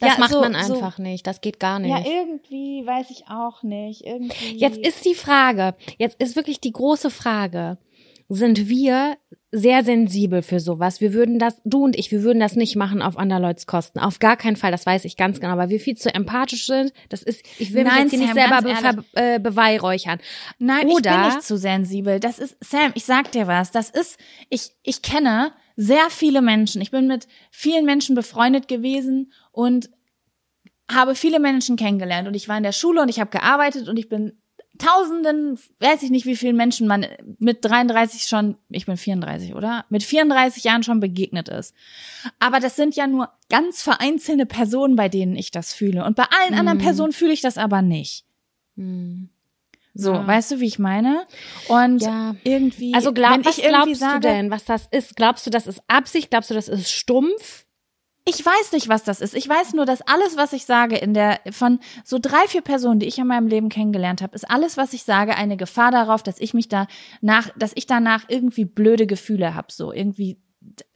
Das 0.00 0.12
Ja, 0.14 0.18
macht 0.20 0.30
so- 0.32 0.40
man 0.40 0.52
so- 0.64 0.74
einfach 0.74 0.98
nicht. 0.98 1.26
Das 1.26 1.40
geht 1.40 1.58
gar 1.58 1.78
nicht. 1.78 1.90
Ja, 1.90 1.98
irgendwie 1.98 2.86
weiß 2.86 3.10
ich 3.10 3.24
auch 3.28 3.62
nicht. 3.62 4.04
Irgendwie. 4.04 4.56
Jetzt 4.56 4.78
ist 4.78 5.04
die 5.04 5.14
Frage, 5.14 5.74
jetzt 5.98 6.20
ist 6.22 6.36
wirklich 6.36 6.60
die 6.60 6.72
große 6.72 7.10
Frage, 7.10 7.78
sind 8.28 8.68
wir 8.68 9.16
sehr 9.50 9.82
sensibel 9.82 10.42
für 10.42 10.60
sowas? 10.60 11.00
Wir 11.00 11.14
würden 11.14 11.38
das, 11.38 11.60
du 11.64 11.82
und 11.84 11.96
ich, 11.98 12.12
wir 12.12 12.22
würden 12.22 12.38
das 12.40 12.54
nicht 12.56 12.76
machen 12.76 13.00
auf 13.00 13.16
Anderleuts 13.16 13.66
Kosten. 13.66 13.98
Auf 13.98 14.18
gar 14.18 14.36
keinen 14.36 14.56
Fall, 14.56 14.70
das 14.70 14.84
weiß 14.84 15.06
ich 15.06 15.16
ganz 15.16 15.40
genau, 15.40 15.56
weil 15.56 15.70
wir 15.70 15.80
viel 15.80 15.96
zu 15.96 16.14
empathisch 16.14 16.66
sind. 16.66 16.92
Das 17.08 17.22
ist, 17.22 17.42
ich 17.58 17.72
will 17.72 17.84
mich 17.84 17.92
Nein, 17.92 18.02
jetzt 18.02 18.10
hier 18.10 18.18
nicht 18.20 18.34
Sam, 18.34 18.62
selber 18.62 18.62
be 18.62 18.76
ver- 18.76 19.04
äh, 19.34 19.40
beweihräuchern. 19.40 20.18
Nein, 20.58 20.88
ich 20.88 20.94
Oder- 20.94 21.10
bin 21.16 21.26
nicht 21.28 21.42
zu 21.42 21.56
sensibel. 21.56 22.20
Das 22.20 22.38
ist, 22.38 22.56
Sam, 22.62 22.92
ich 22.94 23.04
sag 23.06 23.32
dir 23.32 23.46
was. 23.46 23.70
Das 23.70 23.88
ist, 23.88 24.18
ich, 24.50 24.72
ich 24.82 25.00
kenne 25.00 25.52
sehr 25.76 26.10
viele 26.10 26.42
Menschen. 26.42 26.82
Ich 26.82 26.90
bin 26.90 27.06
mit 27.06 27.26
vielen 27.50 27.86
Menschen 27.86 28.14
befreundet 28.14 28.68
gewesen 28.68 29.32
und 29.58 29.90
habe 30.88 31.16
viele 31.16 31.40
Menschen 31.40 31.74
kennengelernt. 31.76 32.28
Und 32.28 32.34
ich 32.34 32.48
war 32.48 32.56
in 32.56 32.62
der 32.62 32.70
Schule 32.72 33.02
und 33.02 33.08
ich 33.08 33.18
habe 33.18 33.30
gearbeitet 33.30 33.88
und 33.88 33.98
ich 33.98 34.08
bin 34.08 34.38
Tausenden, 34.78 35.58
weiß 35.80 36.04
ich 36.04 36.10
nicht, 36.10 36.24
wie 36.24 36.36
vielen 36.36 36.54
Menschen 36.54 36.86
man 36.86 37.04
mit 37.40 37.64
33 37.64 38.22
schon, 38.28 38.56
ich 38.68 38.86
bin 38.86 38.96
34, 38.96 39.56
oder? 39.56 39.84
Mit 39.88 40.04
34 40.04 40.62
Jahren 40.62 40.84
schon 40.84 41.00
begegnet 41.00 41.48
ist. 41.48 41.74
Aber 42.38 42.60
das 42.60 42.76
sind 42.76 42.94
ja 42.94 43.08
nur 43.08 43.28
ganz 43.50 43.82
vereinzelte 43.82 44.46
Personen, 44.46 44.94
bei 44.94 45.08
denen 45.08 45.34
ich 45.34 45.50
das 45.50 45.72
fühle. 45.72 46.04
Und 46.04 46.14
bei 46.14 46.26
allen 46.30 46.54
anderen 46.54 46.78
Mhm. 46.78 46.82
Personen 46.82 47.12
fühle 47.12 47.32
ich 47.32 47.40
das 47.40 47.58
aber 47.58 47.82
nicht. 47.82 48.24
Hm. 48.76 49.30
So, 49.94 50.12
Ja. 50.14 50.24
weißt 50.24 50.52
du, 50.52 50.60
wie 50.60 50.66
ich 50.66 50.78
meine? 50.78 51.26
Und 51.66 52.02
Ja. 52.02 52.36
irgendwie, 52.44 52.94
Also 52.94 53.12
glaub, 53.12 53.44
was 53.44 53.56
glaubst 53.56 54.00
du 54.00 54.20
denn, 54.20 54.52
was 54.52 54.64
das 54.64 54.86
ist? 54.92 55.16
Glaubst 55.16 55.44
du, 55.44 55.50
das 55.50 55.66
ist 55.66 55.82
Absicht? 55.88 56.30
Glaubst 56.30 56.50
du, 56.50 56.54
das 56.54 56.68
ist 56.68 56.88
stumpf? 56.92 57.64
Ich 58.28 58.44
weiß 58.44 58.72
nicht, 58.72 58.88
was 58.88 59.04
das 59.04 59.22
ist. 59.22 59.34
Ich 59.34 59.48
weiß 59.48 59.72
nur, 59.72 59.86
dass 59.86 60.02
alles, 60.02 60.36
was 60.36 60.52
ich 60.52 60.66
sage, 60.66 60.96
in 60.96 61.14
der 61.14 61.40
von 61.50 61.80
so 62.04 62.18
drei, 62.20 62.46
vier 62.46 62.60
Personen, 62.60 63.00
die 63.00 63.06
ich 63.06 63.18
in 63.18 63.26
meinem 63.26 63.46
Leben 63.46 63.70
kennengelernt 63.70 64.20
habe, 64.20 64.34
ist 64.34 64.48
alles, 64.50 64.76
was 64.76 64.92
ich 64.92 65.04
sage, 65.04 65.34
eine 65.34 65.56
Gefahr 65.56 65.90
darauf, 65.90 66.22
dass 66.22 66.38
ich 66.38 66.52
mich 66.52 66.68
da 66.68 66.86
nach, 67.22 67.48
dass 67.56 67.72
ich 67.74 67.86
danach 67.86 68.24
irgendwie 68.28 68.66
blöde 68.66 69.06
Gefühle 69.06 69.54
habe, 69.54 69.72
so 69.72 69.92
irgendwie 69.92 70.38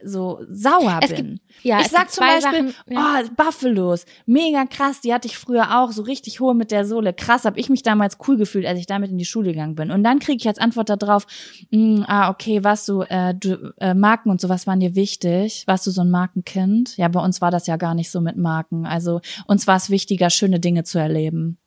so 0.03 0.41
sauer 0.49 0.99
Es 1.01 1.09
bin. 1.13 1.33
gibt- 1.33 1.41
ja, 1.63 1.79
ich 1.79 1.87
sag 1.87 2.11
zum 2.11 2.25
Beispiel, 2.25 2.67
Sachen, 2.71 2.73
ja. 2.89 3.21
oh, 3.23 3.29
Buffalos, 3.35 4.05
mega 4.25 4.65
krass, 4.65 5.01
die 5.01 5.13
hatte 5.13 5.27
ich 5.27 5.37
früher 5.37 5.79
auch, 5.79 5.91
so 5.91 6.01
richtig 6.03 6.39
hohe 6.39 6.53
mit 6.53 6.71
der 6.71 6.85
Sohle. 6.85 7.13
Krass, 7.13 7.45
habe 7.45 7.59
ich 7.59 7.69
mich 7.69 7.83
damals 7.83 8.17
cool 8.27 8.37
gefühlt, 8.37 8.65
als 8.65 8.79
ich 8.79 8.85
damit 8.85 9.11
in 9.11 9.17
die 9.17 9.25
Schule 9.25 9.51
gegangen 9.51 9.75
bin. 9.75 9.91
Und 9.91 10.03
dann 10.03 10.19
kriege 10.19 10.37
ich 10.37 10.47
als 10.47 10.59
Antwort 10.59 10.89
darauf, 10.89 11.25
mh, 11.71 12.05
ah, 12.07 12.29
okay, 12.29 12.63
warst 12.63 12.87
du, 12.89 13.01
äh, 13.03 13.33
du 13.33 13.73
äh, 13.79 13.93
Marken 13.93 14.29
und 14.29 14.41
sowas 14.41 14.67
waren 14.67 14.79
dir 14.79 14.95
wichtig? 14.95 15.63
Warst 15.67 15.87
du 15.87 15.91
so 15.91 16.01
ein 16.01 16.11
Markenkind? 16.11 16.97
Ja, 16.97 17.07
bei 17.07 17.21
uns 17.21 17.41
war 17.41 17.51
das 17.51 17.67
ja 17.67 17.77
gar 17.77 17.95
nicht 17.95 18.11
so 18.11 18.19
mit 18.21 18.35
Marken. 18.37 18.85
Also 18.85 19.21
uns 19.47 19.67
war 19.67 19.77
es 19.77 19.89
wichtiger, 19.89 20.29
schöne 20.29 20.59
Dinge 20.59 20.83
zu 20.83 20.99
erleben. 20.99 21.57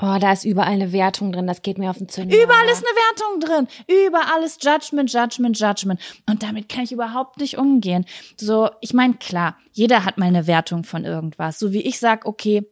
Oh, 0.00 0.16
da 0.20 0.32
ist 0.32 0.44
überall 0.44 0.72
eine 0.72 0.92
Wertung 0.92 1.30
drin, 1.30 1.46
das 1.46 1.62
geht 1.62 1.78
mir 1.78 1.90
auf 1.90 1.98
den 1.98 2.08
Zünder. 2.08 2.34
Überall 2.36 2.66
ist 2.66 2.84
eine 2.84 2.96
Wertung 2.96 3.40
drin. 3.40 3.68
Überall 4.06 4.42
ist 4.42 4.64
Judgment, 4.64 5.12
Judgment, 5.12 5.58
Judgment. 5.58 6.00
Und 6.28 6.42
damit 6.42 6.68
kann 6.68 6.82
ich 6.84 6.92
überhaupt 6.92 7.38
nicht 7.38 7.58
umgehen. 7.58 8.04
So, 8.36 8.70
ich 8.80 8.92
meine, 8.92 9.14
klar, 9.14 9.56
jeder 9.72 10.04
hat 10.04 10.18
mal 10.18 10.26
eine 10.26 10.46
Wertung 10.46 10.84
von 10.84 11.04
irgendwas. 11.04 11.58
So 11.58 11.72
wie 11.72 11.82
ich 11.82 12.00
sag, 12.00 12.26
okay, 12.26 12.66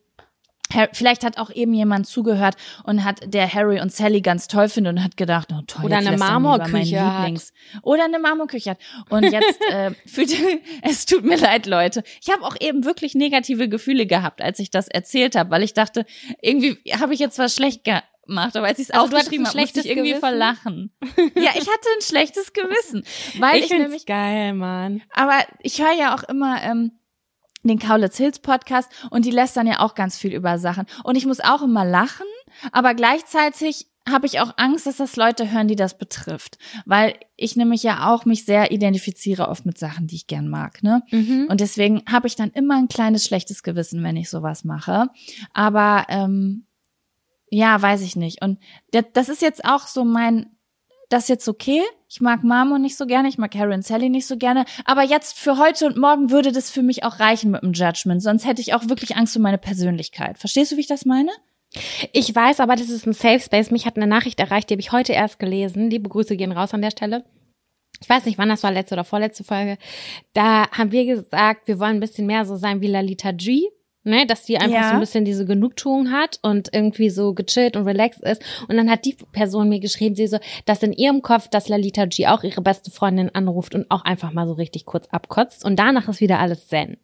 Vielleicht 0.93 1.25
hat 1.25 1.39
auch 1.39 1.51
eben 1.51 1.73
jemand 1.75 2.07
zugehört 2.07 2.57
und 2.85 3.05
hat 3.05 3.21
der 3.33 3.53
Harry 3.53 3.81
und 3.81 3.93
Sally 3.93 4.21
ganz 4.21 4.49
toll 4.49 4.69
findet 4.69 4.95
und 4.95 5.05
hat 5.05 5.17
gedacht, 5.17 5.49
oh 5.53 5.63
toll, 5.67 5.85
Oder 5.87 5.99
eine 5.99 6.17
Marmorküche 6.17 7.01
hat. 7.05 7.19
Lieblings 7.21 7.53
oder 7.83 8.05
eine 8.05 8.19
Marmorküche 8.19 8.71
hat. 8.71 8.79
Und 9.11 9.25
jetzt 9.31 9.61
äh, 9.71 9.93
fühlt 10.07 10.33
es 10.83 11.07
tut 11.07 11.25
mir 11.25 11.37
leid, 11.37 11.67
Leute. 11.67 12.03
Ich 12.23 12.31
habe 12.33 12.43
auch 12.45 12.57
eben 12.61 12.85
wirklich 12.85 13.15
negative 13.15 13.69
Gefühle 13.69 14.07
gehabt, 14.07 14.43
als 14.43 14.59
ich 14.59 14.71
das 14.71 14.89
erzählt 14.89 15.35
habe, 15.37 15.51
weil 15.51 15.63
ich 15.63 15.75
dachte, 15.75 16.05
irgendwie 16.41 16.79
habe 16.99 17.15
ich 17.15 17.21
jetzt 17.21 17.39
was 17.39 17.55
schlecht 17.55 17.85
gemacht, 17.85 18.57
aber 18.57 18.67
als 18.69 18.79
ich 18.79 18.89
es 18.89 18.91
Also 18.91 19.07
hattest 19.07 19.17
aufgeschrieben 19.17 19.47
habe, 19.49 19.61
musste 19.61 19.81
ich 19.81 19.87
irgendwie 19.87 20.11
Gewissen? 20.11 20.21
verlachen. 20.21 20.93
ja, 21.35 21.51
ich 21.55 21.69
hatte 21.69 21.89
ein 21.97 22.03
schlechtes 22.03 22.53
Gewissen, 22.53 23.05
weil 23.39 23.59
ich, 23.61 23.71
ich 23.71 23.79
nämlich 23.79 24.07
geil, 24.07 24.55
Mann. 24.55 25.03
aber 25.13 25.39
ich 25.61 25.81
höre 25.81 25.93
ja 25.93 26.15
auch 26.15 26.23
immer 26.25 26.63
ähm, 26.63 26.93
den 27.71 27.79
Kaulitz 27.79 28.17
Hills 28.17 28.39
Podcast 28.39 28.91
und 29.11 29.25
die 29.25 29.31
lästern 29.31 29.67
ja 29.67 29.81
auch 29.81 29.95
ganz 29.95 30.19
viel 30.19 30.33
über 30.33 30.59
Sachen. 30.59 30.87
Und 31.05 31.17
ich 31.17 31.27
muss 31.27 31.41
auch 31.41 31.63
immer 31.63 31.85
lachen, 31.85 32.27
aber 32.73 32.95
gleichzeitig 32.95 33.87
habe 34.09 34.27
ich 34.27 34.41
auch 34.41 34.55
Angst, 34.57 34.87
dass 34.87 34.97
das 34.97 35.17
Leute 35.17 35.53
hören, 35.53 35.69
die 35.69 35.77
das 35.77 35.97
betrifft. 35.97 36.59
Weil 36.87 37.15
ich 37.37 37.55
nämlich 37.55 37.83
ja 37.83 38.13
auch 38.13 38.25
mich 38.25 38.45
sehr 38.45 38.73
identifiziere 38.73 39.49
oft 39.49 39.65
mit 39.65 39.79
Sachen, 39.79 40.09
die 40.09 40.17
ich 40.17 40.27
gern 40.27 40.49
mag, 40.49 40.83
ne? 40.83 41.03
Mhm. 41.11 41.47
Und 41.49 41.61
deswegen 41.61 42.03
habe 42.11 42.27
ich 42.27 42.35
dann 42.35 42.51
immer 42.51 42.77
ein 42.77 42.89
kleines 42.89 43.25
schlechtes 43.25 43.63
Gewissen, 43.63 44.03
wenn 44.03 44.17
ich 44.17 44.29
sowas 44.29 44.65
mache. 44.65 45.09
Aber 45.53 46.07
ähm, 46.09 46.67
ja, 47.49 47.81
weiß 47.81 48.01
ich 48.03 48.17
nicht. 48.17 48.43
Und 48.43 48.59
das 49.13 49.29
ist 49.29 49.43
jetzt 49.43 49.65
auch 49.65 49.87
so 49.87 50.05
mein, 50.05 50.47
das 51.13 51.25
ist 51.25 51.29
jetzt 51.29 51.49
okay. 51.49 51.83
Ich 52.09 52.21
mag 52.21 52.43
Mamo 52.43 52.79
nicht 52.79 52.97
so 52.97 53.07
gerne, 53.07 53.29
ich 53.29 53.39
mag 53.39 53.55
Harry 53.55 53.75
und 53.75 53.85
Sally 53.85 54.09
nicht 54.09 54.27
so 54.27 54.37
gerne. 54.37 54.65
Aber 54.85 55.03
jetzt 55.03 55.39
für 55.39 55.59
heute 55.59 55.87
und 55.87 55.97
morgen 55.97 56.31
würde 56.31 56.53
das 56.53 56.71
für 56.71 56.83
mich 56.83 57.05
auch 57.05 57.21
reichen 57.21 57.51
mit 57.51 57.63
dem 57.63 57.73
Judgment. 57.73 58.23
Sonst 58.23 58.47
hätte 58.47 58.61
ich 58.61 58.75
auch 58.75 58.89
wirklich 58.89 59.17
Angst 59.17 59.37
um 59.37 59.43
meine 59.43 59.59
Persönlichkeit. 59.59 60.39
Verstehst 60.39 60.73
du, 60.73 60.77
wie 60.77 60.81
ich 60.81 60.87
das 60.87 61.05
meine? 61.05 61.31
Ich 62.13 62.35
weiß, 62.35 62.61
aber 62.61 62.77
das 62.77 62.91
ist 62.91 63.07
ein 63.07 63.13
Safe 63.15 63.41
Space. 63.41 63.71
Mich 63.71 63.87
hat 63.87 63.97
eine 63.97 64.07
Nachricht 64.07 64.41
erreicht, 64.41 64.69
die 64.69 64.75
habe 64.75 64.81
ich 64.81 64.93
heute 64.93 65.13
erst 65.13 65.39
gelesen. 65.39 65.91
Liebe 65.91 66.09
Grüße 66.09 66.37
gehen 66.37 66.53
raus 66.53 66.75
an 66.75 66.83
der 66.83 66.91
Stelle. 66.91 67.25
Ich 68.01 68.09
weiß 68.09 68.27
nicht, 68.27 68.39
wann 68.39 68.49
das 68.49 68.63
war, 68.63 68.73
letzte 68.73 68.95
oder 68.95 69.05
vorletzte 69.05 69.45
Folge. 69.45 69.79
Da 70.33 70.71
haben 70.71 70.93
wir 70.93 71.05
gesagt, 71.07 71.69
wir 71.69 71.79
wollen 71.79 71.97
ein 71.97 72.01
bisschen 72.01 72.27
mehr 72.27 72.45
so 72.45 72.57
sein 72.57 72.81
wie 72.81 72.89
Lalita 72.89 73.33
G. 73.33 73.69
Ne, 74.05 74.27
dass 74.27 74.43
die 74.45 74.59
einfach 74.59 74.81
Ja. 74.81 74.89
so 74.89 74.95
ein 74.95 75.01
bisschen 75.01 75.25
diese 75.25 75.45
Genugtuung 75.47 76.11
hat 76.11 76.41
und 76.43 76.71
irgendwie 76.75 77.09
so 77.09 77.35
gechillt 77.35 77.77
und 77.77 77.87
relaxed 77.87 78.21
ist. 78.25 78.43
Und 78.69 78.77
dann 78.77 78.91
hat 78.91 79.05
die 79.05 79.17
Person 79.31 79.69
mir 79.69 79.79
geschrieben, 79.79 80.17
sie 80.17 80.27
so, 80.27 80.39
dass 80.65 80.83
in 80.83 80.93
ihrem 80.93 81.23
Kopf, 81.23 81.47
dass 81.47 81.69
Lalita 81.69 82.07
G 82.07 82.27
auch 82.27 82.43
ihre 82.43 82.63
beste 82.63 82.91
Freundin 82.91 83.33
anruft 83.33 83.77
und 83.77 83.89
auch 83.93 84.05
einfach 84.05 84.33
mal 84.33 84.49
so 84.49 84.55
richtig 84.55 84.87
kurz 84.87 85.07
abkotzt. 85.13 85.65
Und 85.65 85.77
danach 85.77 86.09
ist 86.09 86.21
wieder 86.21 86.41
alles 86.41 86.67
zen. 86.67 86.97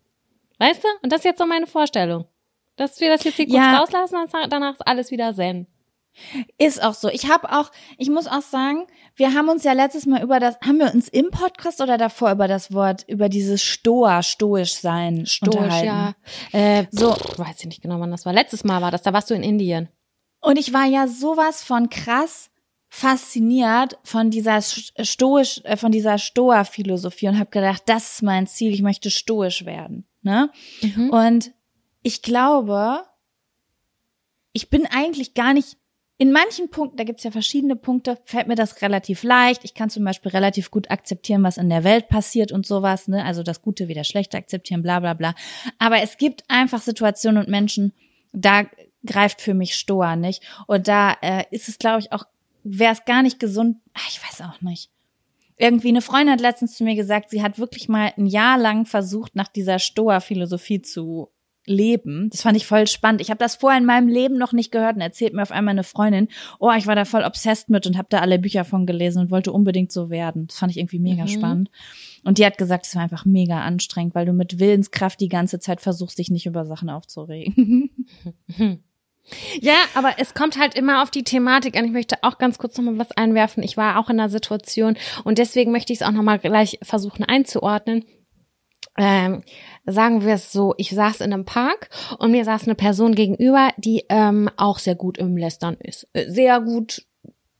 Weißt 0.59 0.83
du? 0.83 0.89
Und 1.03 1.13
das 1.13 1.21
ist 1.21 1.25
jetzt 1.25 1.39
so 1.39 1.47
meine 1.47 1.69
Vorstellung. 1.69 2.25
Dass 2.75 2.99
wir 3.01 3.11
das 3.11 3.23
jetzt 3.23 3.37
hier 3.37 3.47
kurz 3.47 3.57
Ja. 3.59 3.79
rauslassen 3.79 4.17
und 4.17 4.53
danach 4.53 4.73
ist 4.75 4.87
alles 4.87 5.13
wieder 5.13 5.33
zen. 5.35 5.69
Ist 6.59 6.83
auch 6.83 6.95
so. 6.95 7.09
Ich 7.11 7.31
habe 7.31 7.53
auch, 7.53 7.71
ich 7.97 8.11
muss 8.11 8.27
auch 8.27 8.43
sagen, 8.43 8.89
wir 9.19 9.35
haben 9.35 9.49
uns 9.49 9.65
ja 9.65 9.73
letztes 9.73 10.07
Mal 10.07 10.23
über 10.23 10.41
das, 10.41 10.57
haben 10.61 10.79
wir 10.79 10.95
uns 10.95 11.09
im 11.09 11.31
Podcast 11.31 11.81
oder 11.81 11.99
davor 11.99 12.33
über 12.33 12.49
das 12.49 12.73
Wort, 12.73 13.05
über 13.09 13.29
dieses 13.29 13.63
Stoa, 13.63 14.23
stoisch 14.23 14.75
sein, 14.75 15.27
Stoisch, 15.27 15.55
unterhalten. 15.57 15.87
ja. 15.87 16.15
Äh, 16.53 16.87
So. 16.91 17.13
so, 17.15 17.39
weiß 17.39 17.61
ich 17.61 17.67
nicht 17.67 17.83
genau, 17.83 18.01
wann 18.01 18.11
das 18.11 18.25
war. 18.25 18.33
Letztes 18.33 18.65
Mal 18.65 18.81
war 18.81 18.91
das, 18.91 19.03
da 19.03 19.13
warst 19.13 19.29
du 19.31 19.35
in 19.35 19.43
Indien. 19.43 19.89
Und 20.41 20.59
ich 20.59 20.73
war 20.73 20.87
ja 20.87 21.09
sowas 21.09 21.63
von 21.65 21.91
krass 21.91 22.51
fasziniert 22.91 23.99
von 24.03 24.31
dieser 24.31 24.63
stoisch, 24.63 25.61
äh, 25.65 25.77
von 25.77 25.93
dieser 25.93 26.17
Stoa-Philosophie 26.19 27.29
und 27.29 27.39
habe 27.39 27.51
gedacht, 27.51 27.83
das 27.87 28.15
ist 28.15 28.23
mein 28.23 28.47
Ziel, 28.47 28.73
ich 28.73 28.83
möchte 28.83 29.11
stoisch 29.11 29.67
werden. 29.67 30.07
Ne? 30.23 30.51
Mhm. 30.81 31.11
Und 31.11 31.53
ich 32.03 32.23
glaube, 32.23 33.03
ich 34.53 34.71
bin 34.71 34.87
eigentlich 34.87 35.35
gar 35.35 35.53
nicht. 35.55 35.77
In 36.21 36.33
manchen 36.33 36.69
Punkten, 36.69 36.97
da 36.97 37.05
gibt's 37.05 37.23
ja 37.23 37.31
verschiedene 37.31 37.77
Punkte, 37.77 38.19
fällt 38.25 38.49
mir 38.49 38.57
das 38.57 38.83
relativ 38.83 39.23
leicht. 39.23 39.65
Ich 39.65 39.75
kann 39.75 39.89
zum 39.89 40.05
Beispiel 40.05 40.33
relativ 40.33 40.73
gut 40.73 40.91
akzeptieren, 40.91 41.45
was 41.45 41.59
in 41.59 41.71
der 41.71 41.85
Welt 41.85 42.09
passiert 42.09 42.51
und 42.51 42.67
sowas, 42.67 43.07
ne? 43.07 43.25
Also 43.25 43.45
das 43.45 43.63
Gute 43.63 43.87
wie 43.87 43.95
das 43.95 44.09
Schlechte 44.09 44.37
akzeptieren, 44.37 44.83
bla 44.83 44.99
bla 44.99 45.15
bla. 45.15 45.37
Aber 45.79 46.03
es 46.03 46.17
gibt 46.17 46.43
einfach 46.49 46.83
Situationen 46.83 47.41
und 47.45 47.49
Menschen, 47.49 47.93
da 48.33 48.67
greift 49.07 49.41
für 49.41 49.55
mich 49.55 49.77
Stoa 49.77 50.17
nicht. 50.17 50.43
Und 50.67 50.89
da 50.89 51.17
äh, 51.23 51.45
ist 51.53 51.69
es, 51.69 51.79
glaube 51.79 52.01
ich, 52.01 52.13
auch, 52.13 52.25
wäre 52.65 52.93
es 52.93 53.05
gar 53.05 53.23
nicht 53.23 53.39
gesund. 53.39 53.77
Ach, 53.95 54.09
ich 54.09 54.21
weiß 54.21 54.41
auch 54.43 54.61
nicht. 54.61 54.91
Irgendwie 55.57 55.89
eine 55.89 56.03
Freundin 56.03 56.33
hat 56.33 56.41
letztens 56.41 56.77
zu 56.77 56.83
mir 56.83 56.97
gesagt, 56.97 57.31
sie 57.31 57.43
hat 57.45 57.61
wirklich 57.61 57.89
mal 57.89 58.13
ein 58.17 58.27
Jahr 58.27 58.59
lang 58.59 58.87
versucht, 58.87 59.37
nach 59.37 59.49
dieser 59.49 59.79
Stoa-Philosophie 59.79 60.83
zu 60.83 61.31
leben. 61.69 62.29
Das 62.31 62.43
fand 62.43 62.57
ich 62.57 62.67
voll 62.67 62.87
spannend. 62.87 63.21
Ich 63.21 63.31
habe 63.31 63.39
das 63.39 63.57
vorher 63.57 63.79
in 63.79 63.87
meinem 63.87 64.09
Leben 64.09 64.37
noch 64.39 64.53
nicht 64.53 64.73
gehört 64.73 64.97
und 64.97 65.01
erzählt 65.03 65.35
mir 65.35 65.43
auf 65.43 65.53
einmal 65.53 65.73
eine 65.73 65.85
Freundin, 65.85 66.29
oh, 66.59 66.71
ich 66.77 66.87
war 66.87 66.97
da 66.97 67.05
voll 67.05 67.25
obsessed 67.25 67.69
mit 67.71 67.87
und 67.87 67.97
habe 67.97 68.09
da 68.11 68.19
alle 68.21 68.39
Bücher 68.39 68.65
von 68.65 68.87
gelesen 68.87 69.21
und 69.21 69.31
wollte 69.31 69.53
unbedingt 69.53 69.93
so 69.93 70.11
werden. 70.11 70.47
Das 70.49 70.59
fand 70.59 70.73
ich 70.73 70.79
irgendwie 70.79 70.99
mega 70.99 71.25
Mhm. 71.25 71.29
spannend. 71.29 71.71
Und 72.25 72.39
die 72.39 72.45
hat 72.47 72.59
gesagt, 72.59 72.87
es 72.87 72.95
war 72.95 73.03
einfach 73.03 73.25
mega 73.25 73.61
anstrengend, 73.61 74.15
weil 74.15 74.27
du 74.27 74.33
mit 74.33 74.59
Willenskraft 74.59 75.21
die 75.21 75.29
ganze 75.29 75.61
Zeit 75.61 75.81
versuchst, 75.81 76.19
dich 76.19 76.31
nicht 76.31 76.47
über 76.47 76.65
Sachen 76.67 76.91
aufzuregen. 76.91 77.91
Ja, 79.61 79.75
aber 79.95 80.13
es 80.17 80.33
kommt 80.33 80.59
halt 80.59 80.75
immer 80.75 81.03
auf 81.03 81.11
die 81.11 81.23
Thematik 81.23 81.77
an. 81.77 81.85
Ich 81.85 81.91
möchte 81.93 82.17
auch 82.23 82.39
ganz 82.39 82.57
kurz 82.57 82.79
nochmal 82.79 82.99
was 82.99 83.13
einwerfen. 83.13 83.63
Ich 83.63 83.77
war 83.77 83.99
auch 83.99 84.09
in 84.09 84.19
einer 84.19 84.31
Situation 84.31 84.97
und 85.23 85.37
deswegen 85.37 85.71
möchte 85.71 85.93
ich 85.93 86.01
es 86.01 86.07
auch 86.07 86.13
nochmal 86.13 86.39
gleich 86.39 86.79
versuchen 86.83 87.25
einzuordnen. 87.25 88.05
Ähm, 88.99 89.43
sagen 89.87 90.25
wir 90.25 90.35
es 90.35 90.53
so, 90.53 90.75
ich 90.77 90.91
saß 90.91 91.21
in 91.21 91.33
einem 91.33 91.45
Park 91.45 91.91
und 92.19 92.31
mir 92.31 92.45
saß 92.45 92.65
eine 92.65 92.75
Person 92.75 93.15
gegenüber, 93.15 93.71
die 93.77 94.05
ähm, 94.09 94.51
auch 94.57 94.79
sehr 94.79 94.95
gut 94.95 95.19
im 95.19 95.37
Lästern 95.37 95.77
ist. 95.81 96.09
Äh, 96.13 96.31
Sehr 96.31 96.61
gut, 96.61 97.05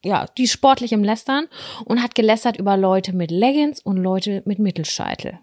ja, 0.05 0.27
die 0.37 0.45
ist 0.45 0.53
sportlich 0.53 0.93
im 0.93 1.05
Lästern 1.05 1.47
und 1.85 2.03
hat 2.03 2.15
gelästert 2.15 2.57
über 2.59 2.77
Leute 2.77 3.15
mit 3.15 3.31
Leggings 3.31 3.81
und 3.81 3.97
Leute 3.97 4.43
mit 4.45 4.59
Mittelscheitel. 4.59 5.39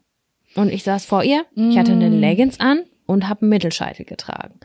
Und 0.56 0.70
ich 0.72 0.84
saß 0.84 1.06
vor 1.06 1.24
ihr, 1.24 1.46
ich 1.56 1.78
hatte 1.78 1.91
eine 1.91 2.10
Mm. 2.10 2.20
Leggings 2.20 2.60
an 2.62 2.86
und 3.06 3.28
habe 3.28 3.41
einen 3.41 3.49
Mittelscheitel 3.49 4.06
getragen. 4.06 4.60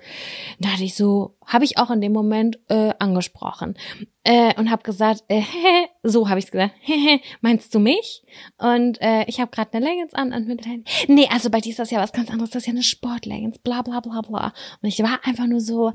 Da 0.59 0.71
hatte 0.71 0.85
ich 0.85 0.95
so, 0.95 1.37
habe 1.47 1.65
ich 1.65 1.79
auch 1.79 1.91
in 1.91 2.01
dem 2.01 2.13
Moment 2.13 2.59
äh, 2.69 2.93
angesprochen 2.99 3.77
äh, 4.25 4.55
und 4.59 4.71
habe 4.71 4.83
gesagt, 4.83 5.25
äh, 5.29 5.41
hehe, 5.41 5.89
so 6.03 6.29
habe 6.29 6.39
ich 6.39 6.47
es 6.47 6.51
gesagt, 6.51 6.75
hehe, 6.81 7.21
meinst 7.41 7.75
du 7.75 7.81
mich? 7.81 8.23
Und 8.59 9.01
äh, 9.01 9.25
ich 9.27 9.41
habe 9.41 9.51
gerade 9.51 9.73
eine 9.75 9.87
Leggings 9.87 10.15
an 10.15 10.33
und 10.33 10.47
mit 10.47 10.67
nee, 11.09 11.29
also 11.31 11.51
bei 11.51 11.61
dir 11.61 11.71
ist 11.71 11.79
das 11.79 11.91
ja 11.91 12.01
was 12.01 12.13
ganz 12.13 12.31
anderes, 12.31 12.51
das 12.51 12.63
ist 12.63 12.67
ja 12.67 12.73
eine 12.73 12.83
Sportleggings, 12.83 13.59
bla 13.59 13.83
bla 13.83 14.01
bla 14.01 14.21
bla. 14.23 14.53
Und 14.83 14.89
ich 14.89 15.03
war 15.03 15.21
einfach 15.25 15.47
nur 15.47 15.61
so 15.61 15.93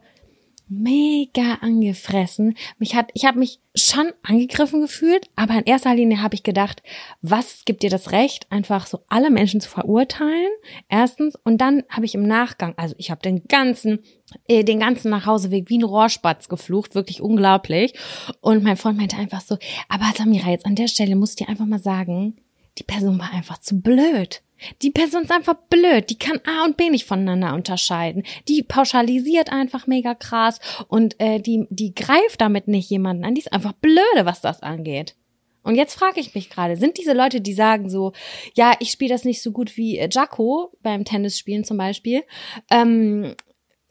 mega 0.67 1.55
angefressen. 1.61 2.55
Mich 2.77 2.95
hat, 2.95 3.11
ich 3.13 3.25
habe 3.25 3.39
mich 3.39 3.59
schon 3.75 4.11
angegriffen 4.23 4.81
gefühlt, 4.81 5.29
aber 5.35 5.55
in 5.55 5.65
erster 5.65 5.93
Linie 5.93 6.21
habe 6.21 6.35
ich 6.35 6.43
gedacht, 6.43 6.81
was 7.21 7.63
gibt 7.65 7.83
dir 7.83 7.89
das 7.89 8.11
Recht, 8.11 8.51
einfach 8.51 8.87
so 8.87 8.99
alle 9.07 9.29
Menschen 9.29 9.61
zu 9.61 9.69
verurteilen? 9.69 10.51
Erstens 10.89 11.35
und 11.43 11.59
dann 11.59 11.83
habe 11.89 12.05
ich 12.05 12.15
im 12.15 12.27
Nachgang, 12.27 12.73
also 12.77 12.95
ich 12.97 13.11
habe 13.11 13.21
den 13.21 13.47
ganzen 13.47 13.99
äh, 14.47 14.63
den 14.63 14.79
ganzen 14.79 15.11
Nachhauseweg 15.11 15.69
wie 15.69 15.77
ein 15.77 15.83
Rohrspatz 15.83 16.49
geflucht, 16.49 16.95
wirklich 16.95 17.21
unglaublich. 17.21 17.93
Und 18.41 18.63
mein 18.63 18.77
Freund 18.77 18.97
meinte 18.97 19.17
einfach 19.17 19.41
so, 19.41 19.57
aber 19.87 20.11
Samira, 20.17 20.49
jetzt 20.49 20.65
an 20.65 20.75
der 20.75 20.87
Stelle 20.87 21.15
musst 21.15 21.39
du 21.39 21.43
dir 21.43 21.49
einfach 21.49 21.65
mal 21.65 21.79
sagen, 21.79 22.37
die 22.77 22.83
Person 22.83 23.19
war 23.19 23.31
einfach 23.33 23.59
zu 23.59 23.79
blöd. 23.79 24.41
Die 24.81 24.91
Person 24.91 25.23
ist 25.23 25.31
einfach 25.31 25.55
blöd. 25.69 26.09
Die 26.09 26.17
kann 26.17 26.39
A 26.45 26.65
und 26.65 26.77
B 26.77 26.89
nicht 26.89 27.05
voneinander 27.05 27.53
unterscheiden. 27.53 28.23
Die 28.47 28.63
pauschalisiert 28.63 29.51
einfach 29.51 29.87
mega 29.87 30.15
krass 30.15 30.59
und 30.87 31.19
äh, 31.19 31.39
die, 31.39 31.67
die 31.69 31.93
greift 31.93 32.41
damit 32.41 32.67
nicht 32.67 32.89
jemanden 32.89 33.25
an. 33.25 33.35
Die 33.35 33.41
ist 33.41 33.53
einfach 33.53 33.73
blöde, 33.73 34.25
was 34.25 34.41
das 34.41 34.61
angeht. 34.61 35.15
Und 35.63 35.75
jetzt 35.75 35.95
frage 35.95 36.19
ich 36.19 36.35
mich 36.35 36.49
gerade, 36.49 36.77
sind 36.77 36.99
diese 36.99 37.13
Leute, 37.13 37.41
die 37.41 37.53
sagen 37.53 37.89
so, 37.89 38.13
ja, 38.53 38.73
ich 38.79 38.91
spiele 38.91 39.13
das 39.13 39.25
nicht 39.25 39.41
so 39.41 39.51
gut 39.51 39.77
wie 39.77 39.97
äh, 39.97 40.07
Jacko 40.11 40.71
beim 40.83 41.05
Tennisspielen 41.05 41.63
zum 41.63 41.77
Beispiel, 41.77 42.23
ähm, 42.69 43.35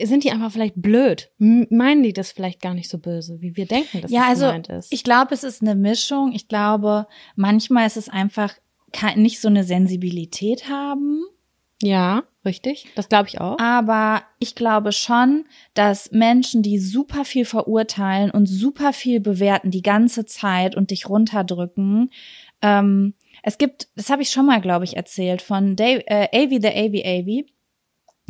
sind 0.01 0.25
die 0.25 0.31
einfach 0.31 0.53
vielleicht 0.53 0.75
blöd? 0.77 1.31
M 1.39 1.67
meinen 1.71 2.03
die 2.03 2.13
das 2.13 2.33
vielleicht 2.33 2.61
gar 2.61 2.75
nicht 2.75 2.89
so 2.89 2.99
böse, 2.99 3.41
wie 3.41 3.57
wir 3.57 3.67
denken, 3.67 4.01
dass 4.01 4.11
ja, 4.11 4.23
es 4.23 4.29
also 4.29 4.47
gemeint 4.47 4.69
ist? 4.69 4.93
ich 4.93 5.05
glaube, 5.05 5.35
es 5.35 5.45
ist 5.45 5.63
eine 5.63 5.75
Mischung. 5.75 6.33
Ich 6.33 6.49
glaube, 6.49 7.07
manchmal 7.37 7.87
ist 7.87 7.97
es 7.97 8.09
einfach 8.09 8.55
nicht 9.17 9.41
so 9.41 9.49
eine 9.49 9.65
Sensibilität 9.65 10.69
haben. 10.69 11.23
ja, 11.83 12.25
richtig. 12.45 12.87
Das 12.95 13.09
glaube 13.09 13.29
ich 13.29 13.41
auch. 13.41 13.59
Aber 13.59 14.23
ich 14.39 14.55
glaube 14.55 14.93
schon, 14.93 15.45
dass 15.75 16.11
Menschen, 16.13 16.63
die 16.63 16.79
super 16.79 17.25
viel 17.25 17.45
verurteilen 17.45 18.31
und 18.31 18.47
super 18.47 18.93
viel 18.93 19.21
bewerten 19.21 19.71
die 19.71 19.83
ganze 19.83 20.25
Zeit 20.25 20.77
und 20.77 20.91
dich 20.91 21.09
runterdrücken, 21.09 22.11
ähm, 22.63 23.15
es 23.43 23.59
gibt, 23.59 23.89
das 23.95 24.09
habe 24.09 24.23
ich 24.23 24.31
schon 24.31 24.47
mal, 24.47 24.61
glaube 24.61 24.85
ich, 24.85 24.97
erzählt, 24.97 25.43
von 25.43 25.77
Dave, 25.77 26.03
äh, 26.07 26.29
Avi 26.33 26.61
the 26.63 26.69
Avi 26.69 27.03
Avi, 27.05 27.47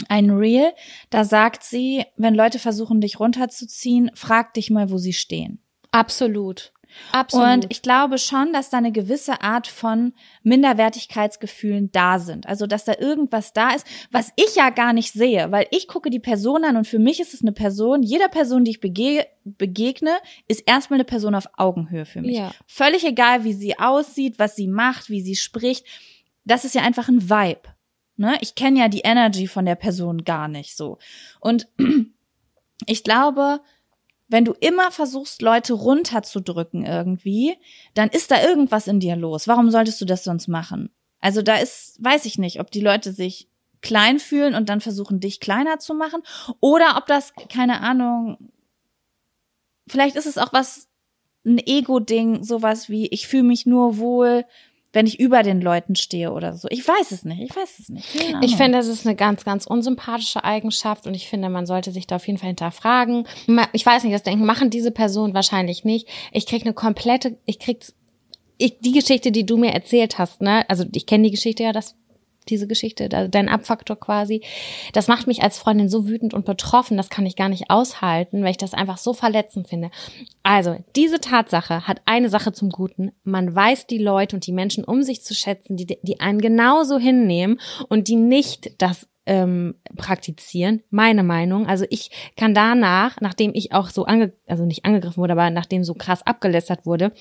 ein 0.08 0.30
Reel, 0.30 0.72
da 1.10 1.24
sagt 1.24 1.62
sie, 1.62 2.04
wenn 2.16 2.34
Leute 2.34 2.58
versuchen, 2.58 3.00
dich 3.00 3.20
runterzuziehen, 3.20 4.10
frag 4.14 4.54
dich 4.54 4.70
mal, 4.70 4.90
wo 4.90 4.98
sie 4.98 5.12
stehen. 5.12 5.60
Absolut. 5.92 6.72
Absolut. 7.12 7.46
Und 7.46 7.66
ich 7.70 7.82
glaube 7.82 8.18
schon, 8.18 8.52
dass 8.52 8.70
da 8.70 8.78
eine 8.78 8.92
gewisse 8.92 9.42
Art 9.42 9.66
von 9.66 10.12
Minderwertigkeitsgefühlen 10.42 11.90
da 11.92 12.18
sind. 12.18 12.46
Also, 12.46 12.66
dass 12.66 12.84
da 12.84 12.94
irgendwas 12.98 13.52
da 13.52 13.70
ist, 13.70 13.86
was 14.10 14.32
ich 14.36 14.56
ja 14.56 14.70
gar 14.70 14.92
nicht 14.92 15.12
sehe, 15.12 15.50
weil 15.52 15.66
ich 15.70 15.88
gucke 15.88 16.10
die 16.10 16.20
Person 16.20 16.64
an 16.64 16.76
und 16.76 16.86
für 16.86 16.98
mich 16.98 17.20
ist 17.20 17.34
es 17.34 17.42
eine 17.42 17.52
Person, 17.52 18.02
jeder 18.02 18.28
Person, 18.28 18.64
die 18.64 18.72
ich 18.72 18.80
bege 18.80 19.26
begegne, 19.44 20.12
ist 20.48 20.62
erstmal 20.66 20.96
eine 20.96 21.04
Person 21.04 21.34
auf 21.34 21.48
Augenhöhe 21.56 22.06
für 22.06 22.22
mich. 22.22 22.36
Ja. 22.36 22.52
Völlig 22.66 23.04
egal, 23.04 23.44
wie 23.44 23.52
sie 23.52 23.78
aussieht, 23.78 24.38
was 24.38 24.56
sie 24.56 24.68
macht, 24.68 25.10
wie 25.10 25.20
sie 25.20 25.36
spricht. 25.36 25.86
Das 26.44 26.64
ist 26.64 26.74
ja 26.74 26.82
einfach 26.82 27.08
ein 27.08 27.28
Vibe. 27.28 27.74
Ne? 28.16 28.36
Ich 28.40 28.54
kenne 28.54 28.80
ja 28.80 28.88
die 28.88 29.00
Energy 29.00 29.46
von 29.46 29.66
der 29.66 29.74
Person 29.74 30.24
gar 30.24 30.48
nicht 30.48 30.76
so. 30.76 30.98
Und 31.40 31.68
ich 32.86 33.04
glaube, 33.04 33.60
wenn 34.28 34.44
du 34.44 34.52
immer 34.52 34.90
versuchst, 34.90 35.42
Leute 35.42 35.74
runterzudrücken 35.74 36.84
irgendwie, 36.84 37.56
dann 37.94 38.08
ist 38.08 38.30
da 38.30 38.42
irgendwas 38.42 38.86
in 38.86 39.00
dir 39.00 39.16
los. 39.16 39.48
Warum 39.48 39.70
solltest 39.70 40.00
du 40.00 40.04
das 40.04 40.24
sonst 40.24 40.48
machen? 40.48 40.90
Also 41.20 41.42
da 41.42 41.56
ist, 41.56 42.02
weiß 42.02 42.24
ich 42.24 42.38
nicht, 42.38 42.60
ob 42.60 42.70
die 42.70 42.80
Leute 42.80 43.12
sich 43.12 43.48
klein 43.80 44.18
fühlen 44.18 44.54
und 44.54 44.68
dann 44.68 44.80
versuchen, 44.80 45.20
dich 45.20 45.40
kleiner 45.40 45.78
zu 45.78 45.94
machen 45.94 46.22
oder 46.60 46.96
ob 46.96 47.06
das, 47.06 47.32
keine 47.50 47.80
Ahnung, 47.80 48.50
vielleicht 49.86 50.16
ist 50.16 50.26
es 50.26 50.38
auch 50.38 50.52
was, 50.52 50.88
ein 51.46 51.58
Ego-Ding, 51.58 52.42
sowas 52.42 52.88
wie, 52.88 53.06
ich 53.08 53.28
fühle 53.28 53.42
mich 53.42 53.66
nur 53.66 53.98
wohl, 53.98 54.46
wenn 54.94 55.06
ich 55.06 55.20
über 55.20 55.42
den 55.42 55.60
Leuten 55.60 55.96
stehe 55.96 56.32
oder 56.32 56.54
so. 56.54 56.68
Ich 56.70 56.86
weiß 56.86 57.10
es 57.10 57.24
nicht, 57.24 57.42
ich 57.42 57.54
weiß 57.54 57.78
es 57.80 57.88
nicht. 57.88 58.06
Ich 58.42 58.56
finde, 58.56 58.78
das 58.78 58.86
ist 58.86 59.06
eine 59.06 59.16
ganz, 59.16 59.44
ganz 59.44 59.66
unsympathische 59.66 60.44
Eigenschaft 60.44 61.06
und 61.06 61.14
ich 61.14 61.28
finde, 61.28 61.50
man 61.50 61.66
sollte 61.66 61.90
sich 61.90 62.06
da 62.06 62.16
auf 62.16 62.26
jeden 62.26 62.38
Fall 62.38 62.48
hinterfragen. 62.48 63.26
Ich 63.72 63.84
weiß 63.84 64.04
nicht, 64.04 64.14
das 64.14 64.22
Denken 64.22 64.46
machen 64.46 64.70
diese 64.70 64.90
Personen 64.90 65.34
wahrscheinlich 65.34 65.84
nicht. 65.84 66.08
Ich 66.32 66.46
krieg 66.46 66.62
eine 66.62 66.74
komplette, 66.74 67.36
ich 67.44 67.58
krieg 67.58 67.84
ich, 68.56 68.78
die 68.78 68.92
Geschichte, 68.92 69.32
die 69.32 69.44
du 69.44 69.56
mir 69.56 69.72
erzählt 69.72 70.18
hast, 70.18 70.40
ne, 70.40 70.64
also 70.68 70.84
ich 70.92 71.06
kenne 71.06 71.24
die 71.24 71.32
Geschichte 71.32 71.64
ja, 71.64 71.72
das 71.72 71.96
diese 72.48 72.66
Geschichte, 72.66 73.08
dein 73.08 73.48
Abfaktor 73.48 73.96
quasi, 73.96 74.42
das 74.92 75.08
macht 75.08 75.26
mich 75.26 75.42
als 75.42 75.58
Freundin 75.58 75.88
so 75.88 76.06
wütend 76.06 76.34
und 76.34 76.44
betroffen, 76.44 76.96
das 76.96 77.10
kann 77.10 77.26
ich 77.26 77.36
gar 77.36 77.48
nicht 77.48 77.70
aushalten, 77.70 78.42
weil 78.42 78.52
ich 78.52 78.56
das 78.56 78.74
einfach 78.74 78.98
so 78.98 79.12
verletzend 79.12 79.68
finde. 79.68 79.90
Also, 80.42 80.76
diese 80.96 81.20
Tatsache 81.20 81.86
hat 81.86 82.02
eine 82.04 82.28
Sache 82.28 82.52
zum 82.52 82.70
Guten. 82.70 83.12
Man 83.24 83.54
weiß 83.54 83.86
die 83.86 83.98
Leute 83.98 84.36
und 84.36 84.46
die 84.46 84.52
Menschen 84.52 84.84
um 84.84 85.02
sich 85.02 85.22
zu 85.22 85.34
schätzen, 85.34 85.76
die, 85.76 85.86
die 85.86 86.20
einen 86.20 86.40
genauso 86.40 86.98
hinnehmen 86.98 87.60
und 87.88 88.08
die 88.08 88.16
nicht 88.16 88.80
das 88.82 89.08
ähm, 89.26 89.76
praktizieren, 89.96 90.82
meine 90.90 91.22
Meinung. 91.22 91.66
Also 91.66 91.86
ich 91.88 92.10
kann 92.36 92.54
danach, 92.54 93.20
nachdem 93.20 93.52
ich 93.54 93.72
auch 93.72 93.88
so 93.88 94.04
ange, 94.04 94.32
also 94.46 94.64
nicht 94.64 94.84
angegriffen 94.84 95.16
wurde, 95.16 95.32
aber 95.32 95.50
nachdem 95.50 95.84
so 95.84 95.94
krass 95.94 96.26
abgelästert 96.26 96.84
wurde, 96.84 97.12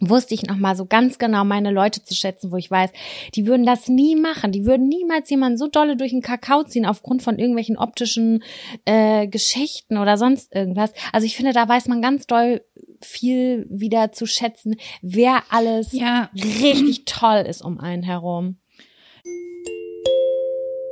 wusste 0.00 0.34
ich 0.34 0.44
noch 0.44 0.56
mal 0.56 0.76
so 0.76 0.86
ganz 0.86 1.18
genau 1.18 1.44
meine 1.44 1.70
Leute 1.70 2.04
zu 2.04 2.14
schätzen, 2.14 2.52
wo 2.52 2.56
ich 2.56 2.70
weiß, 2.70 2.90
die 3.34 3.46
würden 3.46 3.66
das 3.66 3.88
nie 3.88 4.16
machen, 4.16 4.52
die 4.52 4.64
würden 4.64 4.88
niemals 4.88 5.30
jemanden 5.30 5.58
so 5.58 5.66
dolle 5.66 5.96
durch 5.96 6.10
den 6.10 6.22
Kakao 6.22 6.62
ziehen 6.64 6.86
aufgrund 6.86 7.22
von 7.22 7.38
irgendwelchen 7.38 7.76
optischen 7.76 8.42
äh, 8.84 9.26
Geschichten 9.26 9.98
oder 9.98 10.16
sonst 10.16 10.54
irgendwas. 10.54 10.92
Also 11.12 11.26
ich 11.26 11.36
finde, 11.36 11.52
da 11.52 11.68
weiß 11.68 11.88
man 11.88 12.02
ganz 12.02 12.26
doll 12.26 12.62
viel 13.00 13.66
wieder 13.70 14.12
zu 14.12 14.26
schätzen, 14.26 14.76
wer 15.02 15.42
alles 15.50 15.92
ja, 15.92 16.30
richtig 16.34 17.04
toll 17.04 17.44
ist 17.46 17.62
um 17.62 17.78
einen 17.78 18.02
herum. 18.02 18.58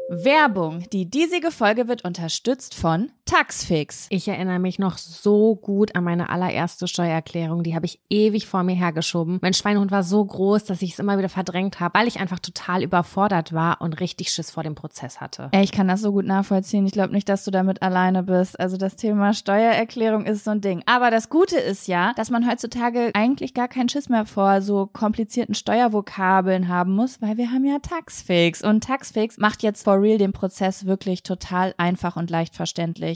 Werbung. 0.08 0.84
Die 0.92 1.10
diesige 1.10 1.50
Folge 1.50 1.88
wird 1.88 2.04
unterstützt 2.04 2.74
von 2.74 3.10
Taxfix. 3.26 4.06
Ich 4.08 4.28
erinnere 4.28 4.60
mich 4.60 4.78
noch 4.78 4.98
so 4.98 5.56
gut 5.56 5.96
an 5.96 6.04
meine 6.04 6.30
allererste 6.30 6.86
Steuererklärung. 6.86 7.64
Die 7.64 7.74
habe 7.74 7.84
ich 7.84 7.98
ewig 8.08 8.46
vor 8.46 8.62
mir 8.62 8.76
hergeschoben. 8.76 9.40
Mein 9.42 9.52
Schweinehund 9.52 9.90
war 9.90 10.04
so 10.04 10.24
groß, 10.24 10.62
dass 10.64 10.80
ich 10.80 10.92
es 10.92 11.00
immer 11.00 11.18
wieder 11.18 11.28
verdrängt 11.28 11.80
habe, 11.80 11.98
weil 11.98 12.06
ich 12.06 12.20
einfach 12.20 12.38
total 12.38 12.84
überfordert 12.84 13.52
war 13.52 13.80
und 13.80 13.98
richtig 13.98 14.30
Schiss 14.30 14.52
vor 14.52 14.62
dem 14.62 14.76
Prozess 14.76 15.20
hatte. 15.20 15.48
Ey, 15.50 15.64
ich 15.64 15.72
kann 15.72 15.88
das 15.88 16.02
so 16.02 16.12
gut 16.12 16.24
nachvollziehen. 16.24 16.86
Ich 16.86 16.92
glaube 16.92 17.12
nicht, 17.12 17.28
dass 17.28 17.44
du 17.44 17.50
damit 17.50 17.82
alleine 17.82 18.22
bist. 18.22 18.60
Also 18.60 18.76
das 18.76 18.94
Thema 18.94 19.34
Steuererklärung 19.34 20.24
ist 20.24 20.44
so 20.44 20.52
ein 20.52 20.60
Ding. 20.60 20.84
Aber 20.86 21.10
das 21.10 21.28
Gute 21.28 21.58
ist 21.58 21.88
ja, 21.88 22.12
dass 22.14 22.30
man 22.30 22.48
heutzutage 22.48 23.10
eigentlich 23.14 23.54
gar 23.54 23.66
keinen 23.66 23.88
Schiss 23.88 24.08
mehr 24.08 24.24
vor 24.24 24.62
so 24.62 24.86
komplizierten 24.86 25.56
Steuervokabeln 25.56 26.68
haben 26.68 26.94
muss, 26.94 27.20
weil 27.20 27.36
wir 27.38 27.50
haben 27.50 27.64
ja 27.64 27.80
Taxfix. 27.80 28.62
Und 28.62 28.84
Taxfix 28.84 29.36
macht 29.36 29.64
jetzt 29.64 29.82
for 29.82 30.00
real 30.00 30.18
den 30.18 30.32
Prozess 30.32 30.86
wirklich 30.86 31.24
total 31.24 31.74
einfach 31.76 32.14
und 32.14 32.30
leicht 32.30 32.54
verständlich. 32.54 33.15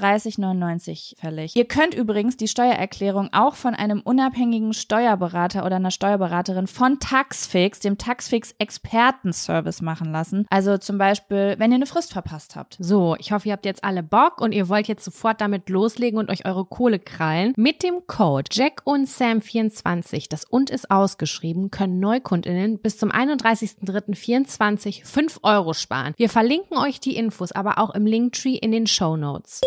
39,99 0.00 1.18
fällig. 1.18 1.56
Ihr 1.56 1.66
könnt 1.66 1.94
übrigens 1.94 2.36
die 2.36 2.48
Steuererklärung 2.48 3.28
auch 3.32 3.54
von 3.54 3.74
einem 3.74 4.00
unabhängigen 4.00 4.72
Steuerberater 4.72 5.64
oder 5.64 5.76
einer 5.76 5.90
Steuerberaterin 5.90 6.66
von 6.66 6.98
Taxfix, 6.98 7.80
dem 7.80 7.98
Taxfix 7.98 8.54
Expertenservice 8.58 9.82
machen 9.82 10.12
lassen. 10.12 10.46
Also 10.50 10.78
zum 10.78 10.98
Beispiel, 10.98 11.54
wenn 11.58 11.70
ihr 11.70 11.76
eine 11.76 11.86
Frist 11.86 12.12
verpasst 12.12 12.56
habt. 12.56 12.76
So, 12.78 13.16
ich 13.18 13.32
hoffe, 13.32 13.48
ihr 13.48 13.52
habt 13.52 13.64
jetzt 13.64 13.84
alle 13.84 14.02
Bock 14.02 14.40
und 14.40 14.52
ihr 14.52 14.68
wollt 14.68 14.88
jetzt 14.88 15.04
sofort 15.04 15.40
damit 15.40 15.68
loslegen 15.68 16.18
und 16.18 16.30
euch 16.30 16.46
eure 16.46 16.64
Kohle 16.64 16.98
krallen. 16.98 17.52
Mit 17.56 17.82
dem 17.82 18.06
Code 18.06 18.48
Jack 18.52 18.82
und 18.84 19.08
Sam 19.08 19.40
24, 19.40 20.28
das 20.28 20.44
und 20.44 20.70
ist 20.70 20.90
ausgeschrieben, 20.90 21.70
können 21.70 22.00
Neukundinnen 22.00 22.78
bis 22.78 22.98
zum 22.98 23.10
31.03.24 23.10 25.04
5 25.04 25.40
Euro 25.42 25.74
sparen. 25.74 26.14
Wir 26.16 26.28
verlinken 26.28 26.76
euch 26.76 27.00
die 27.00 27.16
Infos 27.16 27.52
aber 27.52 27.78
auch 27.78 27.90
im 27.94 28.06
Linktree 28.06 28.56
in 28.56 28.72
den 28.72 28.86
Show 28.86 29.16
Notes. 29.16 29.60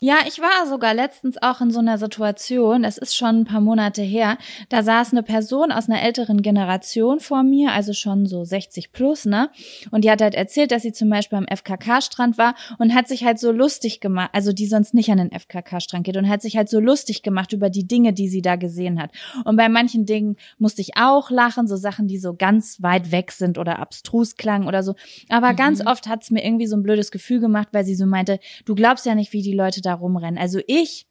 Ja, 0.00 0.16
ich 0.26 0.38
war 0.38 0.66
sogar 0.68 0.92
letztens 0.92 1.40
auch 1.40 1.60
in 1.60 1.70
so 1.70 1.78
einer 1.78 1.98
Situation, 1.98 2.84
es 2.84 2.98
ist 2.98 3.16
schon 3.16 3.40
ein 3.40 3.44
paar 3.44 3.60
Monate 3.60 4.02
her, 4.02 4.36
da 4.68 4.82
saß 4.82 5.12
eine 5.12 5.22
Person 5.22 5.72
aus 5.72 5.88
einer 5.88 6.02
älteren 6.02 6.42
Generation 6.42 7.20
vor 7.20 7.42
mir, 7.42 7.72
also 7.72 7.92
schon 7.92 8.26
so 8.26 8.44
60 8.44 8.92
plus, 8.92 9.24
ne? 9.24 9.50
Und 9.92 10.04
die 10.04 10.10
hat 10.10 10.20
halt 10.20 10.34
erzählt, 10.34 10.72
dass 10.72 10.82
sie 10.82 10.92
zum 10.92 11.08
Beispiel 11.08 11.38
am 11.38 11.46
FKK-Strand 11.46 12.36
war 12.36 12.54
und 12.78 12.92
hat 12.94 13.08
sich 13.08 13.24
halt 13.24 13.38
so 13.38 13.52
lustig 13.52 14.00
gemacht, 14.00 14.30
also 14.32 14.52
die 14.52 14.66
sonst 14.66 14.94
nicht 14.94 15.10
an 15.10 15.18
den 15.18 15.30
FKK-Strand 15.32 16.04
geht 16.04 16.16
und 16.16 16.28
hat 16.28 16.42
sich 16.42 16.56
halt 16.56 16.68
so 16.68 16.80
lustig 16.80 17.22
gemacht 17.22 17.52
über 17.52 17.70
die 17.70 17.86
Dinge, 17.86 18.12
die 18.12 18.28
sie 18.28 18.42
da 18.42 18.56
gesehen 18.56 19.00
hat. 19.00 19.10
Und 19.44 19.56
bei 19.56 19.68
manchen 19.68 20.06
Dingen 20.06 20.36
musste 20.58 20.82
ich 20.82 20.98
auch 20.98 21.30
lachen, 21.30 21.68
so 21.68 21.76
Sachen, 21.76 22.08
die 22.08 22.18
so 22.18 22.34
ganz 22.34 22.82
weit 22.82 23.12
weg 23.12 23.30
sind 23.30 23.58
oder 23.58 23.78
abstrus 23.78 24.36
klangen 24.36 24.66
oder 24.66 24.82
so. 24.82 24.96
Aber 25.30 25.52
mhm. 25.52 25.56
ganz 25.56 25.86
oft 25.86 26.08
hat 26.08 26.24
es 26.24 26.30
mir 26.30 26.44
irgendwie 26.44 26.66
so 26.66 26.76
ein 26.76 26.82
blödes 26.82 27.12
Gefühl 27.12 27.40
gemacht, 27.40 27.68
weil 27.72 27.84
sie 27.84 27.94
so 27.94 28.06
meinte, 28.06 28.38
du 28.66 28.74
glaubst 28.74 29.06
ja 29.06 29.14
nicht, 29.14 29.32
wie 29.32 29.40
die 29.40 29.54
Leute 29.54 29.83
da 29.84 29.94
rumrennen. 29.94 30.38
Also 30.38 30.60
ich 30.66 31.06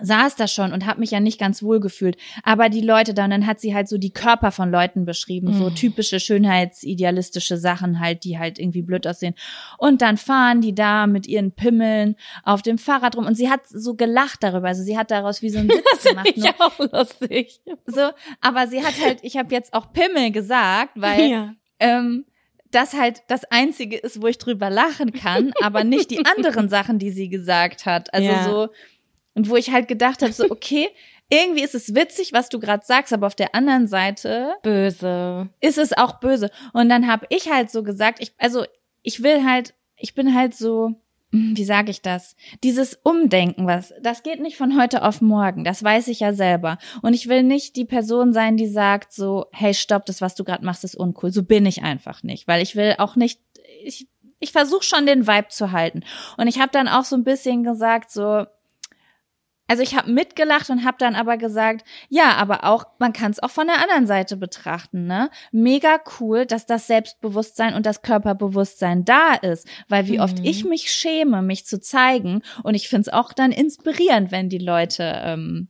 saß 0.00 0.36
da 0.36 0.46
schon 0.46 0.72
und 0.72 0.86
habe 0.86 1.00
mich 1.00 1.10
ja 1.10 1.20
nicht 1.20 1.38
ganz 1.38 1.62
wohl 1.62 1.80
gefühlt. 1.80 2.16
Aber 2.42 2.68
die 2.68 2.80
Leute 2.80 3.14
da, 3.14 3.24
und 3.24 3.30
dann 3.30 3.46
hat 3.46 3.60
sie 3.60 3.74
halt 3.74 3.88
so 3.88 3.98
die 3.98 4.12
Körper 4.12 4.52
von 4.52 4.70
Leuten 4.70 5.04
beschrieben, 5.04 5.52
so 5.52 5.70
mhm. 5.70 5.74
typische 5.74 6.20
schönheitsidealistische 6.20 7.56
Sachen 7.56 8.00
halt, 8.00 8.24
die 8.24 8.38
halt 8.38 8.58
irgendwie 8.58 8.82
blöd 8.82 9.06
aussehen. 9.06 9.34
Und 9.78 10.02
dann 10.02 10.16
fahren 10.16 10.60
die 10.60 10.74
da 10.74 11.06
mit 11.06 11.26
ihren 11.26 11.52
Pimmeln 11.52 12.16
auf 12.44 12.62
dem 12.62 12.78
Fahrrad 12.78 13.16
rum 13.16 13.26
und 13.26 13.34
sie 13.34 13.50
hat 13.50 13.66
so 13.68 13.94
gelacht 13.94 14.42
darüber. 14.42 14.68
Also 14.68 14.82
sie 14.82 14.96
hat 14.96 15.10
daraus 15.10 15.42
wie 15.42 15.50
so 15.50 15.58
ein 15.58 15.68
Witz 15.68 16.04
gemacht. 16.08 16.32
Ich 16.34 16.42
ne? 16.42 16.54
auch 16.58 16.78
lustig. 16.78 17.60
So, 17.86 18.10
aber 18.40 18.68
sie 18.68 18.84
hat 18.84 18.94
halt, 19.02 19.18
ich 19.22 19.36
habe 19.36 19.52
jetzt 19.54 19.74
auch 19.74 19.92
Pimmel 19.92 20.30
gesagt, 20.30 20.92
weil 20.96 21.20
ja. 21.30 21.54
ähm, 21.78 22.24
das 22.70 22.94
halt 22.94 23.22
das 23.28 23.44
einzige 23.44 23.96
ist, 23.96 24.22
wo 24.22 24.26
ich 24.26 24.38
drüber 24.38 24.70
lachen 24.70 25.12
kann, 25.12 25.52
aber 25.62 25.84
nicht 25.84 26.10
die 26.10 26.24
anderen 26.24 26.68
Sachen, 26.68 26.98
die 26.98 27.10
sie 27.10 27.28
gesagt 27.28 27.86
hat. 27.86 28.12
Also 28.14 28.28
ja. 28.28 28.44
so 28.44 28.68
und 29.34 29.48
wo 29.48 29.56
ich 29.56 29.70
halt 29.70 29.88
gedacht 29.88 30.22
habe, 30.22 30.32
so 30.32 30.50
okay, 30.50 30.88
irgendwie 31.28 31.62
ist 31.62 31.74
es 31.74 31.94
witzig, 31.94 32.32
was 32.32 32.48
du 32.48 32.58
gerade 32.58 32.84
sagst, 32.84 33.12
aber 33.12 33.26
auf 33.26 33.36
der 33.36 33.54
anderen 33.54 33.86
Seite 33.86 34.54
böse 34.62 35.48
ist 35.60 35.78
es 35.78 35.96
auch 35.96 36.18
böse. 36.18 36.50
Und 36.72 36.88
dann 36.88 37.06
habe 37.06 37.26
ich 37.28 37.50
halt 37.50 37.70
so 37.70 37.82
gesagt, 37.82 38.20
ich 38.20 38.32
also 38.38 38.64
ich 39.02 39.22
will 39.22 39.44
halt, 39.44 39.74
ich 39.96 40.14
bin 40.14 40.34
halt 40.34 40.54
so 40.54 40.94
wie 41.32 41.64
sage 41.64 41.90
ich 41.90 42.02
das? 42.02 42.34
Dieses 42.64 42.98
Umdenken, 43.02 43.66
was, 43.66 43.94
das 44.02 44.22
geht 44.22 44.40
nicht 44.40 44.56
von 44.56 44.80
heute 44.80 45.04
auf 45.04 45.20
morgen. 45.20 45.62
Das 45.62 45.82
weiß 45.82 46.08
ich 46.08 46.20
ja 46.20 46.32
selber. 46.32 46.78
Und 47.02 47.14
ich 47.14 47.28
will 47.28 47.44
nicht 47.44 47.76
die 47.76 47.84
Person 47.84 48.32
sein, 48.32 48.56
die 48.56 48.66
sagt 48.66 49.12
so, 49.12 49.46
hey, 49.52 49.72
stopp, 49.72 50.06
das, 50.06 50.20
was 50.20 50.34
du 50.34 50.42
gerade 50.42 50.64
machst, 50.64 50.82
ist 50.82 50.96
uncool. 50.96 51.30
So 51.30 51.44
bin 51.44 51.66
ich 51.66 51.82
einfach 51.82 52.22
nicht, 52.22 52.48
weil 52.48 52.62
ich 52.62 52.74
will 52.74 52.96
auch 52.98 53.14
nicht, 53.14 53.40
ich, 53.84 54.08
ich 54.40 54.50
versuche 54.50 54.82
schon 54.82 55.06
den 55.06 55.28
Vibe 55.28 55.48
zu 55.48 55.70
halten. 55.70 56.02
Und 56.36 56.48
ich 56.48 56.58
habe 56.58 56.72
dann 56.72 56.88
auch 56.88 57.04
so 57.04 57.14
ein 57.14 57.24
bisschen 57.24 57.62
gesagt, 57.62 58.10
so, 58.10 58.46
also 59.70 59.84
ich 59.84 59.94
habe 59.94 60.10
mitgelacht 60.10 60.68
und 60.68 60.84
habe 60.84 60.96
dann 60.98 61.14
aber 61.14 61.36
gesagt, 61.36 61.86
ja, 62.08 62.32
aber 62.32 62.64
auch 62.64 62.86
man 62.98 63.12
kann 63.12 63.30
es 63.30 63.40
auch 63.40 63.50
von 63.50 63.68
der 63.68 63.80
anderen 63.80 64.04
Seite 64.04 64.36
betrachten, 64.36 65.06
ne? 65.06 65.30
Mega 65.52 66.00
cool, 66.18 66.44
dass 66.44 66.66
das 66.66 66.88
Selbstbewusstsein 66.88 67.74
und 67.74 67.86
das 67.86 68.02
Körperbewusstsein 68.02 69.04
da 69.04 69.34
ist, 69.34 69.68
weil 69.88 70.08
wie 70.08 70.16
mhm. 70.16 70.24
oft 70.24 70.40
ich 70.40 70.64
mich 70.64 70.90
schäme, 70.90 71.40
mich 71.40 71.66
zu 71.66 71.80
zeigen 71.80 72.42
und 72.64 72.74
ich 72.74 72.88
finde 72.88 73.02
es 73.02 73.12
auch 73.12 73.32
dann 73.32 73.52
inspirierend, 73.52 74.32
wenn 74.32 74.48
die 74.48 74.58
Leute 74.58 75.04
ähm, 75.22 75.68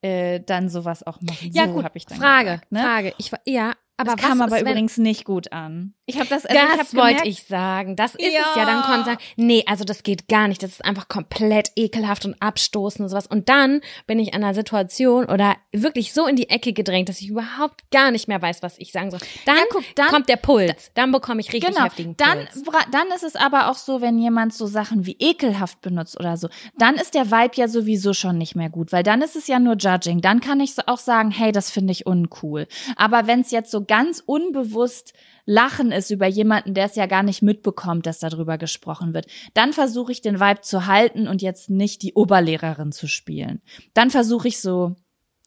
äh, 0.00 0.38
dann 0.38 0.68
sowas 0.68 1.04
auch 1.04 1.20
machen. 1.20 1.50
Ja 1.52 1.66
so, 1.66 1.72
gut, 1.72 1.86
ich 1.94 2.06
dann 2.06 2.18
Frage, 2.18 2.50
gesagt, 2.50 2.70
ne? 2.70 2.80
Frage. 2.82 3.14
Ich 3.18 3.32
ja, 3.46 3.72
aber 3.96 4.14
das 4.14 4.24
kam 4.24 4.40
aber 4.40 4.60
übrigens 4.60 4.96
nicht 4.96 5.24
gut 5.24 5.50
an. 5.50 5.94
Ich 6.08 6.18
habe 6.18 6.28
das, 6.30 6.46
also 6.46 6.58
das 6.78 6.94
wollte 6.94 7.28
ich 7.28 7.42
sagen. 7.42 7.94
Das 7.94 8.14
ist 8.14 8.32
ja. 8.32 8.40
es 8.40 8.56
ja. 8.56 8.64
Dann 8.64 8.82
konnte 8.82 9.04
sagen, 9.04 9.20
nee, 9.36 9.62
also 9.66 9.84
das 9.84 10.02
geht 10.02 10.26
gar 10.26 10.48
nicht. 10.48 10.62
Das 10.62 10.70
ist 10.70 10.82
einfach 10.82 11.06
komplett 11.08 11.72
ekelhaft 11.76 12.24
und 12.24 12.34
abstoßend 12.40 13.02
und 13.02 13.08
sowas. 13.10 13.26
Und 13.26 13.50
dann 13.50 13.82
bin 14.06 14.18
ich 14.18 14.32
an 14.32 14.42
einer 14.42 14.54
Situation 14.54 15.26
oder 15.26 15.56
wirklich 15.70 16.14
so 16.14 16.26
in 16.26 16.34
die 16.34 16.48
Ecke 16.48 16.72
gedrängt, 16.72 17.10
dass 17.10 17.20
ich 17.20 17.28
überhaupt 17.28 17.90
gar 17.90 18.10
nicht 18.10 18.26
mehr 18.26 18.40
weiß, 18.40 18.62
was 18.62 18.78
ich 18.78 18.90
sagen 18.90 19.10
soll. 19.10 19.20
Dann, 19.44 19.56
ja, 19.56 19.62
guck, 19.70 19.84
dann 19.96 20.08
kommt 20.08 20.30
der 20.30 20.36
Puls. 20.36 20.92
Dann 20.94 21.12
bekomme 21.12 21.42
ich 21.42 21.52
richtig 21.52 21.74
genau, 21.74 21.84
heftigen 21.84 22.16
Puls. 22.16 22.26
Dann, 22.64 22.90
dann 22.90 23.08
ist 23.14 23.22
es 23.22 23.36
aber 23.36 23.70
auch 23.70 23.76
so, 23.76 24.00
wenn 24.00 24.18
jemand 24.18 24.54
so 24.54 24.66
Sachen 24.66 25.04
wie 25.04 25.16
ekelhaft 25.18 25.82
benutzt 25.82 26.18
oder 26.18 26.38
so, 26.38 26.48
dann 26.78 26.94
ist 26.94 27.12
der 27.12 27.30
Vibe 27.30 27.56
ja 27.56 27.68
sowieso 27.68 28.14
schon 28.14 28.38
nicht 28.38 28.56
mehr 28.56 28.70
gut, 28.70 28.92
weil 28.92 29.02
dann 29.02 29.20
ist 29.20 29.36
es 29.36 29.46
ja 29.46 29.58
nur 29.58 29.76
Judging. 29.76 30.22
Dann 30.22 30.40
kann 30.40 30.60
ich 30.60 30.72
auch 30.86 30.98
sagen, 30.98 31.30
hey, 31.30 31.52
das 31.52 31.70
finde 31.70 31.92
ich 31.92 32.06
uncool. 32.06 32.66
Aber 32.96 33.26
wenn 33.26 33.42
es 33.42 33.50
jetzt 33.50 33.70
so 33.70 33.84
ganz 33.84 34.22
unbewusst 34.24 35.12
Lachen 35.50 35.92
ist 35.92 36.10
über 36.10 36.26
jemanden, 36.26 36.74
der 36.74 36.84
es 36.84 36.94
ja 36.94 37.06
gar 37.06 37.22
nicht 37.22 37.40
mitbekommt, 37.40 38.04
dass 38.04 38.18
darüber 38.18 38.58
gesprochen 38.58 39.14
wird, 39.14 39.28
dann 39.54 39.72
versuche 39.72 40.12
ich 40.12 40.20
den 40.20 40.40
Vibe 40.40 40.60
zu 40.60 40.84
halten 40.84 41.26
und 41.26 41.40
jetzt 41.40 41.70
nicht 41.70 42.02
die 42.02 42.12
Oberlehrerin 42.12 42.92
zu 42.92 43.06
spielen. 43.06 43.62
Dann 43.94 44.10
versuche 44.10 44.46
ich 44.46 44.60
so, 44.60 44.94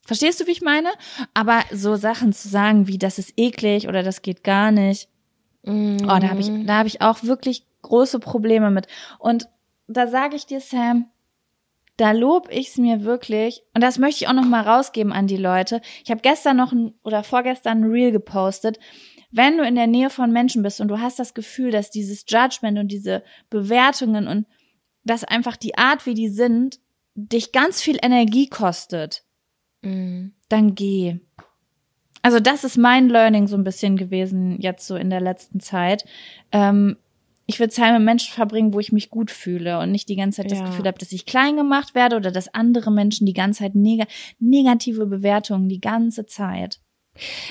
verstehst 0.03 0.39
du, 0.39 0.47
wie 0.47 0.53
ich 0.53 0.63
meine? 0.63 0.89
Aber 1.35 1.61
so 1.71 1.97
Sachen 1.97 2.33
zu 2.33 2.49
sagen 2.49 2.87
wie, 2.87 2.97
das 2.97 3.19
ist 3.19 3.33
eklig 3.37 3.87
oder 3.87 4.01
das 4.01 4.23
geht 4.23 4.43
gar 4.43 4.71
nicht, 4.71 5.07
mm. 5.61 5.97
oh, 6.01 6.17
da 6.19 6.29
habe 6.29 6.39
ich, 6.39 6.49
da 6.65 6.79
habe 6.79 6.87
ich 6.87 7.01
auch 7.03 7.21
wirklich 7.21 7.67
große 7.83 8.17
Probleme 8.17 8.71
mit. 8.71 8.87
Und 9.19 9.49
da 9.87 10.07
sage 10.07 10.35
ich 10.35 10.47
dir, 10.47 10.61
Sam, 10.61 11.11
da 11.97 12.11
lob 12.11 12.49
ich's 12.51 12.77
mir 12.77 13.03
wirklich 13.03 13.61
und 13.75 13.81
das 13.81 13.99
möchte 13.99 14.23
ich 14.23 14.27
auch 14.27 14.33
noch 14.33 14.47
mal 14.47 14.67
rausgeben 14.67 15.13
an 15.13 15.27
die 15.27 15.37
Leute. 15.37 15.79
Ich 16.03 16.09
habe 16.09 16.21
gestern 16.21 16.57
noch 16.57 16.71
ein, 16.71 16.95
oder 17.03 17.23
vorgestern 17.23 17.83
ein 17.83 17.91
Reel 17.91 18.11
gepostet. 18.11 18.79
Wenn 19.31 19.57
du 19.57 19.65
in 19.65 19.75
der 19.75 19.87
Nähe 19.87 20.09
von 20.09 20.31
Menschen 20.31 20.61
bist 20.61 20.81
und 20.81 20.89
du 20.89 20.99
hast 20.99 21.19
das 21.19 21.33
Gefühl, 21.33 21.71
dass 21.71 21.89
dieses 21.89 22.25
Judgment 22.27 22.77
und 22.77 22.89
diese 22.89 23.23
Bewertungen 23.49 24.27
und 24.27 24.45
dass 25.03 25.23
einfach 25.23 25.55
die 25.55 25.77
Art, 25.77 26.05
wie 26.05 26.13
die 26.13 26.29
sind, 26.29 26.79
dich 27.15 27.51
ganz 27.51 27.81
viel 27.81 27.97
Energie 28.01 28.47
kostet, 28.47 29.23
mhm. 29.81 30.33
dann 30.49 30.75
geh. 30.75 31.19
Also 32.21 32.39
das 32.39 32.63
ist 32.63 32.77
mein 32.77 33.09
Learning 33.09 33.47
so 33.47 33.55
ein 33.55 33.63
bisschen 33.63 33.97
gewesen 33.97 34.59
jetzt 34.59 34.85
so 34.85 34.95
in 34.95 35.09
der 35.09 35.21
letzten 35.21 35.59
Zeit. 35.59 36.05
Ähm, 36.51 36.97
ich 37.47 37.59
will 37.59 37.69
Zeit 37.69 37.93
mit 37.93 38.03
Menschen 38.03 38.33
verbringen, 38.33 38.73
wo 38.73 38.79
ich 38.79 38.91
mich 38.91 39.09
gut 39.09 39.31
fühle 39.31 39.79
und 39.79 39.91
nicht 39.91 40.07
die 40.07 40.15
ganze 40.15 40.41
Zeit 40.41 40.51
das 40.51 40.63
Gefühl 40.63 40.85
habe, 40.85 40.99
dass 40.99 41.11
ich 41.11 41.25
klein 41.25 41.57
gemacht 41.57 41.95
werde 41.95 42.15
oder 42.15 42.31
dass 42.31 42.53
andere 42.53 42.91
Menschen 42.91 43.25
die 43.25 43.33
ganze 43.33 43.59
Zeit 43.59 43.75
neg 43.75 44.07
negative 44.39 45.05
Bewertungen 45.05 45.67
die 45.67 45.81
ganze 45.81 46.25
Zeit. 46.25 46.79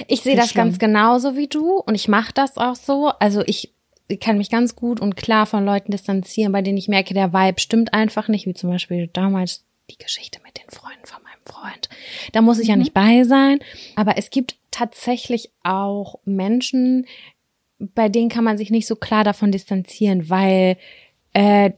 Ich 0.06 0.22
sehe 0.22 0.36
das 0.36 0.50
schlimm. 0.50 0.64
ganz 0.64 0.78
genauso 0.78 1.36
wie 1.36 1.48
du 1.48 1.78
und 1.78 1.94
ich 1.94 2.08
mache 2.08 2.32
das 2.32 2.56
auch 2.56 2.76
so. 2.76 3.08
Also 3.18 3.42
ich 3.46 3.72
kann 4.20 4.38
mich 4.38 4.50
ganz 4.50 4.74
gut 4.74 5.00
und 5.00 5.16
klar 5.16 5.46
von 5.46 5.64
Leuten 5.64 5.92
distanzieren, 5.92 6.52
bei 6.52 6.62
denen 6.62 6.78
ich 6.78 6.88
merke, 6.88 7.14
der 7.14 7.32
Vibe 7.32 7.60
stimmt 7.60 7.94
einfach 7.94 8.28
nicht, 8.28 8.46
wie 8.46 8.54
zum 8.54 8.70
Beispiel 8.70 9.08
damals 9.08 9.64
die 9.90 9.98
Geschichte 9.98 10.40
mit 10.44 10.58
den 10.58 10.70
Freunden 10.70 11.06
von 11.06 11.22
meinem 11.22 11.44
Freund. 11.44 11.88
Da 12.32 12.40
muss 12.40 12.58
ich 12.58 12.66
mhm. 12.66 12.70
ja 12.70 12.76
nicht 12.76 12.94
bei 12.94 13.24
sein, 13.24 13.60
aber 13.96 14.16
es 14.16 14.30
gibt 14.30 14.56
tatsächlich 14.70 15.50
auch 15.62 16.18
Menschen, 16.24 17.06
bei 17.78 18.08
denen 18.08 18.28
kann 18.28 18.44
man 18.44 18.58
sich 18.58 18.70
nicht 18.70 18.86
so 18.86 18.96
klar 18.96 19.24
davon 19.24 19.52
distanzieren, 19.52 20.28
weil 20.28 20.76
äh, 21.32 21.70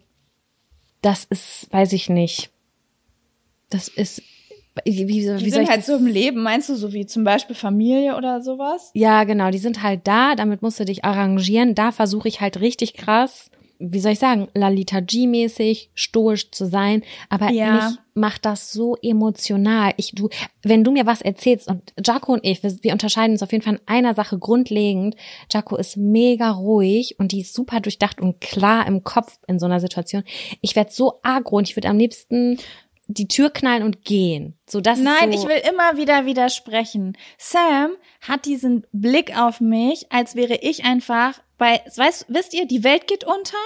das 1.00 1.24
ist, 1.24 1.72
weiß 1.72 1.92
ich 1.92 2.08
nicht, 2.08 2.50
das 3.70 3.88
ist 3.88 4.22
wie, 4.84 5.08
wie, 5.08 5.28
wie 5.28 5.44
die 5.44 5.50
sind 5.50 5.68
halt 5.68 5.84
so 5.84 5.96
im 5.96 6.06
Leben, 6.06 6.42
meinst 6.42 6.68
du, 6.68 6.74
so 6.74 6.92
wie 6.92 7.06
zum 7.06 7.24
Beispiel 7.24 7.54
Familie 7.56 8.16
oder 8.16 8.40
sowas? 8.42 8.90
Ja, 8.94 9.24
genau, 9.24 9.50
die 9.50 9.58
sind 9.58 9.82
halt 9.82 10.00
da, 10.04 10.34
damit 10.34 10.62
musst 10.62 10.80
du 10.80 10.84
dich 10.84 11.04
arrangieren. 11.04 11.74
Da 11.74 11.92
versuche 11.92 12.28
ich 12.28 12.40
halt 12.40 12.60
richtig 12.60 12.94
krass 12.94 13.50
wie 13.84 13.98
soll 13.98 14.12
ich 14.12 14.20
sagen, 14.20 14.48
Lalita 14.54 15.00
G-mäßig, 15.00 15.90
stoisch 15.94 16.50
zu 16.52 16.66
sein, 16.66 17.02
aber 17.28 17.50
Ja. 17.50 17.74
mich 17.74 17.98
macht 18.14 18.44
das 18.44 18.70
so 18.70 18.96
emotional. 19.02 19.92
Ich, 19.96 20.12
du, 20.12 20.28
wenn 20.62 20.84
du 20.84 20.92
mir 20.92 21.04
was 21.04 21.20
erzählst 21.20 21.68
und 21.68 21.92
Jaco 22.04 22.34
und 22.34 22.44
ich, 22.44 22.62
wir, 22.62 22.76
wir 22.82 22.92
unterscheiden 22.92 23.32
uns 23.32 23.42
auf 23.42 23.50
jeden 23.50 23.64
Fall 23.64 23.74
in 23.74 23.80
einer 23.86 24.14
Sache 24.14 24.38
grundlegend. 24.38 25.16
Jaco 25.50 25.76
ist 25.76 25.96
mega 25.96 26.50
ruhig 26.50 27.18
und 27.18 27.32
die 27.32 27.40
ist 27.40 27.54
super 27.54 27.80
durchdacht 27.80 28.20
und 28.20 28.40
klar 28.40 28.86
im 28.86 29.02
Kopf 29.02 29.38
in 29.48 29.58
so 29.58 29.66
einer 29.66 29.80
Situation. 29.80 30.22
Ich 30.60 30.76
werde 30.76 30.92
so 30.92 31.18
agro 31.22 31.56
und 31.56 31.68
ich 31.68 31.76
würde 31.76 31.88
am 31.88 31.98
liebsten 31.98 32.58
die 33.14 33.28
Tür 33.28 33.50
knallen 33.50 33.82
und 33.82 34.04
gehen. 34.04 34.58
So, 34.68 34.80
das 34.80 34.98
Nein, 34.98 35.32
so, 35.32 35.38
ich 35.38 35.48
will 35.48 35.62
immer 35.68 35.96
wieder 35.96 36.26
widersprechen. 36.26 37.16
Sam 37.38 37.92
hat 38.20 38.44
diesen 38.44 38.86
Blick 38.92 39.38
auf 39.38 39.60
mich, 39.60 40.10
als 40.10 40.34
wäre 40.34 40.56
ich 40.56 40.84
einfach 40.84 41.40
bei, 41.58 41.80
weißt, 41.94 42.26
wisst 42.28 42.54
ihr, 42.54 42.66
die 42.66 42.84
Welt 42.84 43.06
geht 43.06 43.24
unter 43.24 43.56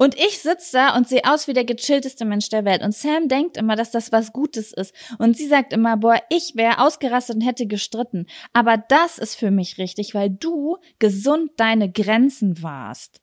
und 0.00 0.14
ich 0.16 0.38
sitze 0.38 0.72
da 0.72 0.96
und 0.96 1.06
sehe 1.06 1.24
aus 1.24 1.46
wie 1.46 1.52
der 1.52 1.66
gechillteste 1.66 2.24
Mensch 2.24 2.48
der 2.48 2.64
Welt. 2.64 2.82
Und 2.82 2.94
Sam 2.94 3.28
denkt 3.28 3.58
immer, 3.58 3.76
dass 3.76 3.90
das 3.90 4.12
was 4.12 4.32
Gutes 4.32 4.72
ist. 4.72 4.94
Und 5.18 5.36
sie 5.36 5.46
sagt 5.46 5.74
immer, 5.74 5.98
boah, 5.98 6.18
ich 6.30 6.52
wäre 6.56 6.78
ausgerastet 6.78 7.36
und 7.36 7.42
hätte 7.42 7.66
gestritten. 7.66 8.26
Aber 8.54 8.78
das 8.78 9.18
ist 9.18 9.34
für 9.34 9.50
mich 9.50 9.76
richtig, 9.76 10.14
weil 10.14 10.30
du 10.30 10.78
gesund 10.98 11.50
deine 11.58 11.92
Grenzen 11.92 12.62
warst. 12.62 13.20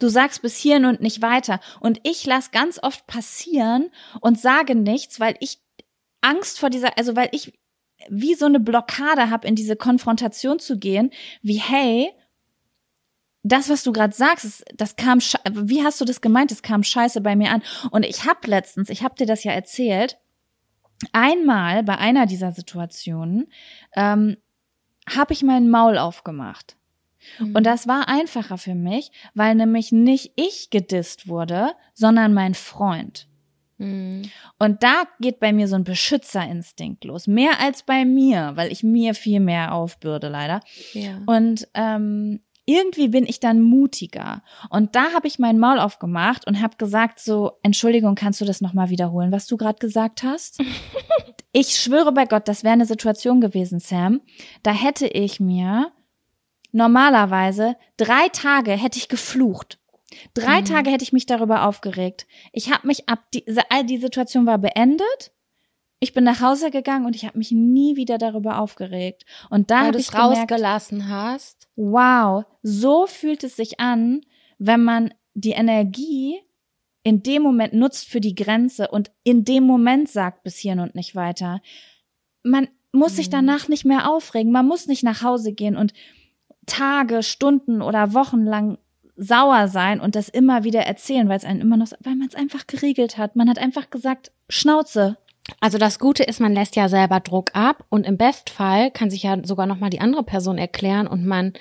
Du 0.00 0.08
sagst 0.08 0.42
bis 0.42 0.56
hierhin 0.56 0.86
und 0.86 1.00
nicht 1.00 1.22
weiter. 1.22 1.60
Und 1.78 2.00
ich 2.02 2.26
lass 2.26 2.50
ganz 2.50 2.82
oft 2.82 3.06
passieren 3.06 3.90
und 4.20 4.40
sage 4.40 4.74
nichts, 4.74 5.20
weil 5.20 5.36
ich 5.38 5.60
Angst 6.20 6.58
vor 6.58 6.70
dieser, 6.70 6.98
also 6.98 7.14
weil 7.14 7.28
ich 7.32 7.58
wie 8.08 8.34
so 8.34 8.46
eine 8.46 8.60
Blockade 8.60 9.30
habe, 9.30 9.46
in 9.46 9.54
diese 9.54 9.76
Konfrontation 9.76 10.58
zu 10.58 10.78
gehen, 10.78 11.10
wie 11.42 11.60
hey, 11.60 12.10
das, 13.42 13.68
was 13.68 13.82
du 13.82 13.92
gerade 13.92 14.14
sagst, 14.14 14.64
das 14.74 14.96
kam, 14.96 15.18
wie 15.52 15.82
hast 15.84 16.00
du 16.00 16.04
das 16.04 16.20
gemeint? 16.20 16.50
Das 16.50 16.62
kam 16.62 16.82
scheiße 16.82 17.20
bei 17.20 17.36
mir 17.36 17.50
an. 17.50 17.62
Und 17.90 18.04
ich 18.04 18.26
habe 18.26 18.46
letztens, 18.46 18.90
ich 18.90 19.02
habe 19.02 19.14
dir 19.14 19.26
das 19.26 19.44
ja 19.44 19.52
erzählt, 19.52 20.18
einmal 21.12 21.82
bei 21.82 21.96
einer 21.96 22.26
dieser 22.26 22.52
Situationen 22.52 23.50
ähm, 23.96 24.36
habe 25.08 25.32
ich 25.32 25.42
meinen 25.42 25.70
Maul 25.70 25.96
aufgemacht. 25.96 26.76
Und 27.54 27.64
das 27.64 27.86
war 27.86 28.08
einfacher 28.08 28.58
für 28.58 28.74
mich, 28.74 29.10
weil 29.34 29.54
nämlich 29.54 29.92
nicht 29.92 30.32
ich 30.36 30.70
gedisst 30.70 31.28
wurde, 31.28 31.72
sondern 31.94 32.34
mein 32.34 32.54
Freund. 32.54 33.26
Mhm. 33.78 34.22
Und 34.58 34.82
da 34.82 35.04
geht 35.20 35.40
bei 35.40 35.52
mir 35.52 35.66
so 35.66 35.76
ein 35.76 35.84
Beschützerinstinkt 35.84 37.04
los. 37.04 37.26
Mehr 37.26 37.60
als 37.60 37.82
bei 37.82 38.04
mir, 38.04 38.52
weil 38.54 38.70
ich 38.70 38.82
mir 38.82 39.14
viel 39.14 39.40
mehr 39.40 39.74
aufbürde, 39.74 40.28
leider. 40.28 40.60
ja. 40.92 41.18
Und 41.26 41.66
ähm, 41.74 42.40
irgendwie 42.66 43.08
bin 43.08 43.26
ich 43.26 43.40
dann 43.40 43.60
mutiger. 43.60 44.42
Und 44.68 44.94
da 44.94 45.12
habe 45.12 45.26
ich 45.26 45.38
mein 45.38 45.58
Maul 45.58 45.80
aufgemacht 45.80 46.46
und 46.46 46.60
habe 46.62 46.76
gesagt 46.76 47.18
so, 47.18 47.52
Entschuldigung, 47.62 48.14
kannst 48.14 48.40
du 48.40 48.44
das 48.44 48.60
nochmal 48.60 48.90
wiederholen, 48.90 49.32
was 49.32 49.46
du 49.46 49.56
gerade 49.56 49.78
gesagt 49.78 50.22
hast? 50.22 50.62
ich 51.52 51.76
schwöre 51.76 52.12
bei 52.12 52.26
Gott, 52.26 52.46
das 52.46 52.62
wäre 52.62 52.74
eine 52.74 52.86
Situation 52.86 53.40
gewesen, 53.40 53.80
Sam. 53.80 54.20
Da 54.62 54.72
hätte 54.72 55.08
ich 55.08 55.40
mir 55.40 55.90
normalerweise 56.72 57.76
drei 57.96 58.28
Tage 58.32 58.72
hätte 58.72 58.98
ich 58.98 59.08
geflucht. 59.08 59.78
Drei 60.34 60.60
Mhm. 60.60 60.64
Tage 60.64 60.90
hätte 60.90 61.04
ich 61.04 61.12
mich 61.12 61.26
darüber 61.26 61.66
aufgeregt. 61.66 62.26
Ich 62.52 62.72
habe 62.72 62.86
mich 62.86 63.08
ab 63.08 63.20
die, 63.32 63.44
all 63.68 63.84
die 63.84 63.98
Situation 63.98 64.46
war 64.46 64.58
beendet. 64.58 65.32
Ich 66.00 66.14
bin 66.14 66.24
nach 66.24 66.40
Hause 66.40 66.70
gegangen 66.70 67.04
und 67.06 67.14
ich 67.14 67.26
habe 67.26 67.36
mich 67.38 67.52
nie 67.52 67.94
wieder 67.96 68.16
darüber 68.18 68.58
aufgeregt. 68.58 69.24
Und 69.50 69.70
da 69.70 69.80
habe 69.80 69.92
du 69.92 69.98
ich 69.98 70.06
es 70.06 70.10
gemerkt, 70.12 70.50
rausgelassen 70.50 71.08
hast. 71.08 71.68
wow, 71.76 72.44
so 72.62 73.06
fühlt 73.06 73.44
es 73.44 73.54
sich 73.56 73.78
an, 73.80 74.22
wenn 74.58 74.82
man 74.82 75.12
die 75.34 75.50
Energie 75.52 76.40
in 77.02 77.22
dem 77.22 77.42
Moment 77.42 77.72
nutzt 77.74 78.08
für 78.08 78.20
die 78.20 78.34
Grenze 78.34 78.88
und 78.88 79.10
in 79.24 79.44
dem 79.44 79.64
Moment 79.64 80.08
sagt 80.08 80.42
bis 80.42 80.56
hierhin 80.56 80.80
und 80.80 80.94
nicht 80.94 81.14
weiter. 81.14 81.60
Man 82.42 82.68
muss 82.92 83.16
sich 83.16 83.28
Mhm. 83.28 83.32
danach 83.32 83.68
nicht 83.68 83.84
mehr 83.84 84.10
aufregen. 84.10 84.52
Man 84.52 84.66
muss 84.66 84.86
nicht 84.86 85.02
nach 85.04 85.22
Hause 85.22 85.52
gehen 85.52 85.76
und 85.76 85.92
Tage, 86.70 87.22
Stunden 87.22 87.82
oder 87.82 88.14
Wochen 88.14 88.44
lang 88.44 88.78
sauer 89.16 89.68
sein 89.68 90.00
und 90.00 90.14
das 90.14 90.28
immer 90.28 90.64
wieder 90.64 90.80
erzählen, 90.80 91.28
weil 91.28 91.36
es 91.36 91.44
einen 91.44 91.60
immer 91.60 91.76
noch, 91.76 91.88
weil 92.00 92.16
man 92.16 92.28
es 92.28 92.34
einfach 92.34 92.66
geregelt 92.66 93.18
hat. 93.18 93.36
Man 93.36 93.50
hat 93.50 93.58
einfach 93.58 93.90
gesagt, 93.90 94.32
Schnauze. 94.48 95.18
Also 95.58 95.78
das 95.78 95.98
Gute 95.98 96.22
ist, 96.22 96.40
man 96.40 96.54
lässt 96.54 96.76
ja 96.76 96.88
selber 96.88 97.20
Druck 97.20 97.50
ab 97.54 97.84
und 97.88 98.06
im 98.06 98.16
Bestfall 98.16 98.90
kann 98.90 99.10
sich 99.10 99.22
ja 99.24 99.36
sogar 99.44 99.66
noch 99.66 99.78
mal 99.78 99.90
die 99.90 100.00
andere 100.00 100.22
Person 100.22 100.58
erklären 100.58 101.06
und 101.06 101.26
man 101.26 101.52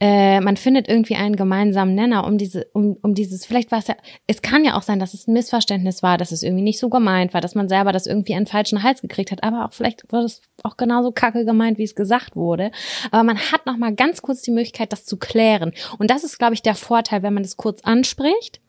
äh, 0.00 0.40
man 0.40 0.56
findet 0.56 0.88
irgendwie 0.88 1.16
einen 1.16 1.36
gemeinsamen 1.36 1.94
Nenner 1.94 2.26
um 2.26 2.38
diese 2.38 2.66
um, 2.72 2.96
um 3.02 3.14
dieses 3.14 3.46
vielleicht 3.46 3.70
war 3.70 3.78
es 3.78 3.88
ja 3.88 3.96
es 4.26 4.42
kann 4.42 4.64
ja 4.64 4.76
auch 4.76 4.82
sein, 4.82 4.98
dass 4.98 5.14
es 5.14 5.26
ein 5.26 5.32
Missverständnis 5.32 6.02
war, 6.02 6.18
dass 6.18 6.32
es 6.32 6.42
irgendwie 6.42 6.62
nicht 6.62 6.78
so 6.78 6.88
gemeint 6.88 7.32
war, 7.32 7.40
dass 7.40 7.54
man 7.54 7.68
selber 7.68 7.92
das 7.92 8.06
irgendwie 8.06 8.34
einen 8.34 8.46
falschen 8.46 8.82
Hals 8.82 9.00
gekriegt 9.00 9.32
hat, 9.32 9.42
aber 9.42 9.64
auch 9.64 9.72
vielleicht 9.72 10.12
wurde 10.12 10.26
es 10.26 10.42
auch 10.62 10.76
genauso 10.76 11.12
kacke 11.12 11.44
gemeint, 11.44 11.78
wie 11.78 11.84
es 11.84 11.94
gesagt 11.94 12.36
wurde, 12.36 12.70
aber 13.10 13.24
man 13.24 13.38
hat 13.38 13.66
noch 13.66 13.76
mal 13.76 13.94
ganz 13.94 14.22
kurz 14.22 14.42
die 14.42 14.50
Möglichkeit 14.50 14.92
das 14.92 15.04
zu 15.04 15.16
klären. 15.16 15.72
Und 15.98 16.10
das 16.10 16.24
ist 16.24 16.38
glaube 16.38 16.54
ich 16.54 16.62
der 16.62 16.74
Vorteil, 16.74 17.22
wenn 17.22 17.34
man 17.34 17.42
das 17.42 17.56
kurz 17.56 17.80
anspricht 17.82 18.60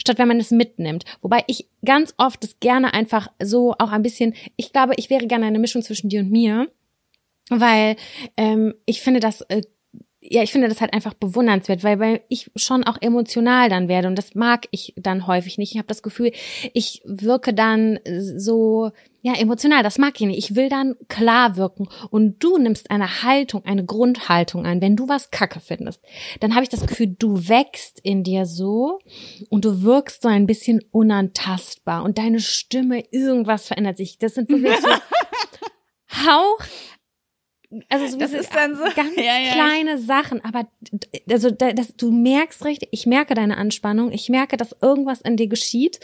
statt 0.00 0.18
wenn 0.18 0.28
man 0.28 0.40
es 0.40 0.50
mitnimmt. 0.50 1.04
Wobei 1.22 1.44
ich 1.46 1.68
ganz 1.84 2.14
oft 2.18 2.42
das 2.42 2.58
gerne 2.60 2.94
einfach 2.94 3.28
so 3.42 3.74
auch 3.78 3.90
ein 3.90 4.02
bisschen, 4.02 4.34
ich 4.56 4.72
glaube, 4.72 4.94
ich 4.96 5.10
wäre 5.10 5.26
gerne 5.26 5.46
eine 5.46 5.58
Mischung 5.58 5.82
zwischen 5.82 6.08
dir 6.08 6.20
und 6.20 6.30
mir, 6.30 6.68
weil 7.48 7.96
ähm, 8.36 8.74
ich 8.86 9.00
finde 9.00 9.20
das 9.20 9.42
äh, 9.42 9.62
ja, 10.30 10.42
ich 10.42 10.52
finde 10.52 10.68
das 10.68 10.80
halt 10.80 10.92
einfach 10.92 11.14
bewundernswert, 11.14 11.84
weil, 11.84 11.98
weil 11.98 12.20
ich 12.28 12.50
schon 12.56 12.84
auch 12.84 12.96
emotional 13.00 13.68
dann 13.68 13.88
werde 13.88 14.08
und 14.08 14.16
das 14.16 14.34
mag 14.34 14.66
ich 14.70 14.94
dann 14.96 15.26
häufig 15.26 15.58
nicht. 15.58 15.72
Ich 15.72 15.78
habe 15.78 15.88
das 15.88 16.02
Gefühl, 16.02 16.32
ich 16.72 17.02
wirke 17.04 17.54
dann 17.54 17.98
so, 18.36 18.90
ja, 19.22 19.34
emotional, 19.34 19.82
das 19.82 19.98
mag 19.98 20.20
ich 20.20 20.26
nicht. 20.26 20.38
Ich 20.38 20.56
will 20.56 20.68
dann 20.68 20.94
klar 21.08 21.56
wirken 21.56 21.88
und 22.10 22.42
du 22.42 22.58
nimmst 22.58 22.90
eine 22.90 23.22
Haltung, 23.22 23.64
eine 23.64 23.84
Grundhaltung 23.84 24.66
ein. 24.66 24.80
Wenn 24.80 24.96
du 24.96 25.08
was 25.08 25.30
kacke 25.30 25.60
findest, 25.60 26.02
dann 26.40 26.54
habe 26.54 26.62
ich 26.62 26.68
das 26.68 26.86
Gefühl, 26.86 27.16
du 27.18 27.48
wächst 27.48 28.00
in 28.00 28.22
dir 28.22 28.46
so 28.46 28.98
und 29.48 29.64
du 29.64 29.82
wirkst 29.82 30.22
so 30.22 30.28
ein 30.28 30.46
bisschen 30.46 30.80
unantastbar 30.90 32.04
und 32.04 32.18
deine 32.18 32.40
Stimme, 32.40 33.04
irgendwas 33.10 33.66
verändert 33.66 33.96
sich. 33.96 34.18
Das 34.18 34.34
sind 34.34 34.48
wirklich 34.48 34.76
so 34.80 34.88
Hauch 36.08 36.58
also 37.88 38.06
so 38.06 38.18
Das 38.18 38.32
ist 38.32 38.54
dann 38.54 38.76
so- 38.76 38.82
ganz 38.96 39.16
Ja, 39.16 39.22
ja, 39.38 39.52
kleine 39.52 39.98
Sachen, 39.98 40.44
aber 40.44 40.68
also 41.30 41.50
da- 41.50 41.72
das, 41.72 41.94
du 41.96 42.10
merkst 42.12 42.64
richtig, 42.64 42.88
ich 42.92 43.06
merke 43.06 43.34
deine 43.34 43.56
Anspannung, 43.56 44.12
ich 44.12 44.28
merke, 44.28 44.56
dass 44.56 44.76
irgendwas 44.80 45.20
in 45.20 45.36
dir 45.36 45.48
geschieht 45.48 46.00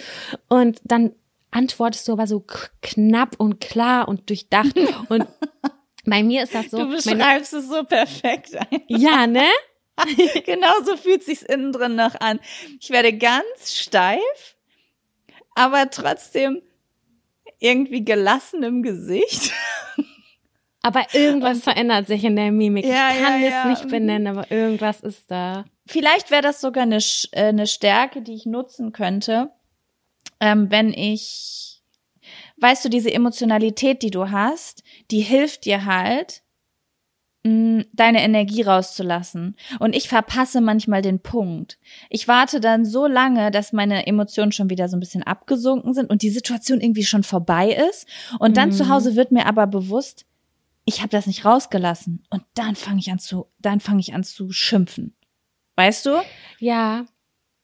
und 0.48 0.80
dann 0.84 1.12
antwortest 1.50 2.08
du 2.08 2.12
aber 2.12 2.26
so 2.26 2.44
knapp 2.80 3.36
und 3.38 3.60
klar 3.60 4.08
und 4.08 4.28
durchdacht 4.30 4.74
und 5.08 5.26
bei 6.04 6.22
mir 6.22 6.42
ist 6.44 6.54
das 6.54 6.70
so, 6.70 6.78
du 6.78 6.88
beschreibst 6.88 7.52
es 7.52 7.68
so 7.68 7.84
perfekt. 7.84 8.56
ja, 8.88 9.26
ne? 9.26 9.46
genau 10.46 10.72
so 10.84 10.96
fühlt 10.96 11.22
sich's 11.22 11.42
innen 11.42 11.70
drin 11.70 11.94
noch 11.96 12.18
an. 12.18 12.40
Ich 12.80 12.88
werde 12.90 13.12
ganz 13.12 13.74
steif, 13.78 14.56
aber 15.54 15.90
trotzdem 15.90 16.62
irgendwie 17.60 18.02
gelassen 18.04 18.62
im 18.62 18.82
Gesicht. 18.82 19.52
Aber 20.82 21.06
irgendwas 21.12 21.60
verändert 21.60 22.08
sich 22.08 22.24
in 22.24 22.34
der 22.36 22.50
Mimik. 22.50 22.84
Ja, 22.84 23.10
ich 23.12 23.22
kann 23.22 23.40
ja, 23.40 23.46
es 23.46 23.52
ja. 23.54 23.68
nicht 23.68 23.88
benennen, 23.88 24.26
aber 24.26 24.50
irgendwas 24.50 25.00
ist 25.00 25.30
da. 25.30 25.64
Vielleicht 25.86 26.30
wäre 26.30 26.42
das 26.42 26.60
sogar 26.60 26.82
eine, 26.82 26.98
äh, 27.32 27.44
eine 27.44 27.66
Stärke, 27.66 28.20
die 28.22 28.34
ich 28.34 28.46
nutzen 28.46 28.92
könnte, 28.92 29.50
ähm, 30.40 30.70
wenn 30.70 30.92
ich, 30.92 31.82
weißt 32.56 32.84
du, 32.84 32.88
diese 32.88 33.12
Emotionalität, 33.12 34.02
die 34.02 34.10
du 34.10 34.30
hast, 34.30 34.82
die 35.12 35.20
hilft 35.20 35.64
dir 35.66 35.84
halt, 35.84 36.42
mh, 37.44 37.84
deine 37.92 38.22
Energie 38.22 38.62
rauszulassen. 38.62 39.56
Und 39.78 39.94
ich 39.94 40.08
verpasse 40.08 40.60
manchmal 40.60 41.02
den 41.02 41.20
Punkt. 41.20 41.78
Ich 42.10 42.26
warte 42.26 42.58
dann 42.60 42.84
so 42.84 43.06
lange, 43.06 43.50
dass 43.52 43.72
meine 43.72 44.06
Emotionen 44.06 44.50
schon 44.52 44.70
wieder 44.70 44.88
so 44.88 44.96
ein 44.96 45.00
bisschen 45.00 45.22
abgesunken 45.22 45.94
sind 45.94 46.10
und 46.10 46.22
die 46.22 46.30
Situation 46.30 46.80
irgendwie 46.80 47.04
schon 47.04 47.22
vorbei 47.22 47.70
ist. 47.90 48.06
Und 48.40 48.56
dann 48.56 48.70
Mhm. 48.70 48.74
zu 48.74 48.88
Hause 48.88 49.14
wird 49.16 49.30
mir 49.30 49.46
aber 49.46 49.66
bewusst, 49.68 50.26
ich 50.84 51.00
habe 51.00 51.08
das 51.10 51.26
nicht 51.26 51.44
rausgelassen. 51.44 52.24
Und 52.30 52.42
dann 52.54 52.74
fange 52.76 52.98
ich 53.00 53.10
an 53.10 53.18
zu, 53.18 53.46
dann 53.58 53.80
fange 53.80 54.00
ich 54.00 54.14
an 54.14 54.24
zu 54.24 54.50
schimpfen. 54.50 55.16
Weißt 55.76 56.06
du? 56.06 56.20
Ja, 56.58 57.06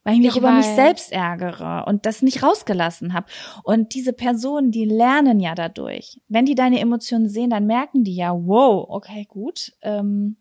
Weil 0.05 0.15
ich 0.15 0.21
mich 0.21 0.29
Ich 0.31 0.37
über 0.37 0.53
mich 0.53 0.67
weiß. 0.67 0.77
selbst 0.77 1.13
ärgere 1.13 1.85
und 1.87 2.07
das 2.07 2.23
nicht 2.23 2.43
rausgelassen 2.43 3.13
habe. 3.13 3.27
Und 3.65 3.93
diese 3.95 4.13
Personen, 4.13 4.71
die 4.71 4.85
lernen 4.87 5.41
ja 5.41 5.55
dadurch. 5.55 6.21
Wenn 6.29 6.47
die 6.47 6.55
deine 6.55 6.81
Emotionen 6.81 7.29
sehen, 7.29 7.51
dann 7.51 7.67
merken 7.67 8.05
die 8.05 8.15
ja, 8.15 8.33
wow, 8.33 8.87
okay, 8.89 9.27
gut. 9.29 9.73
Ähm, 9.83 10.37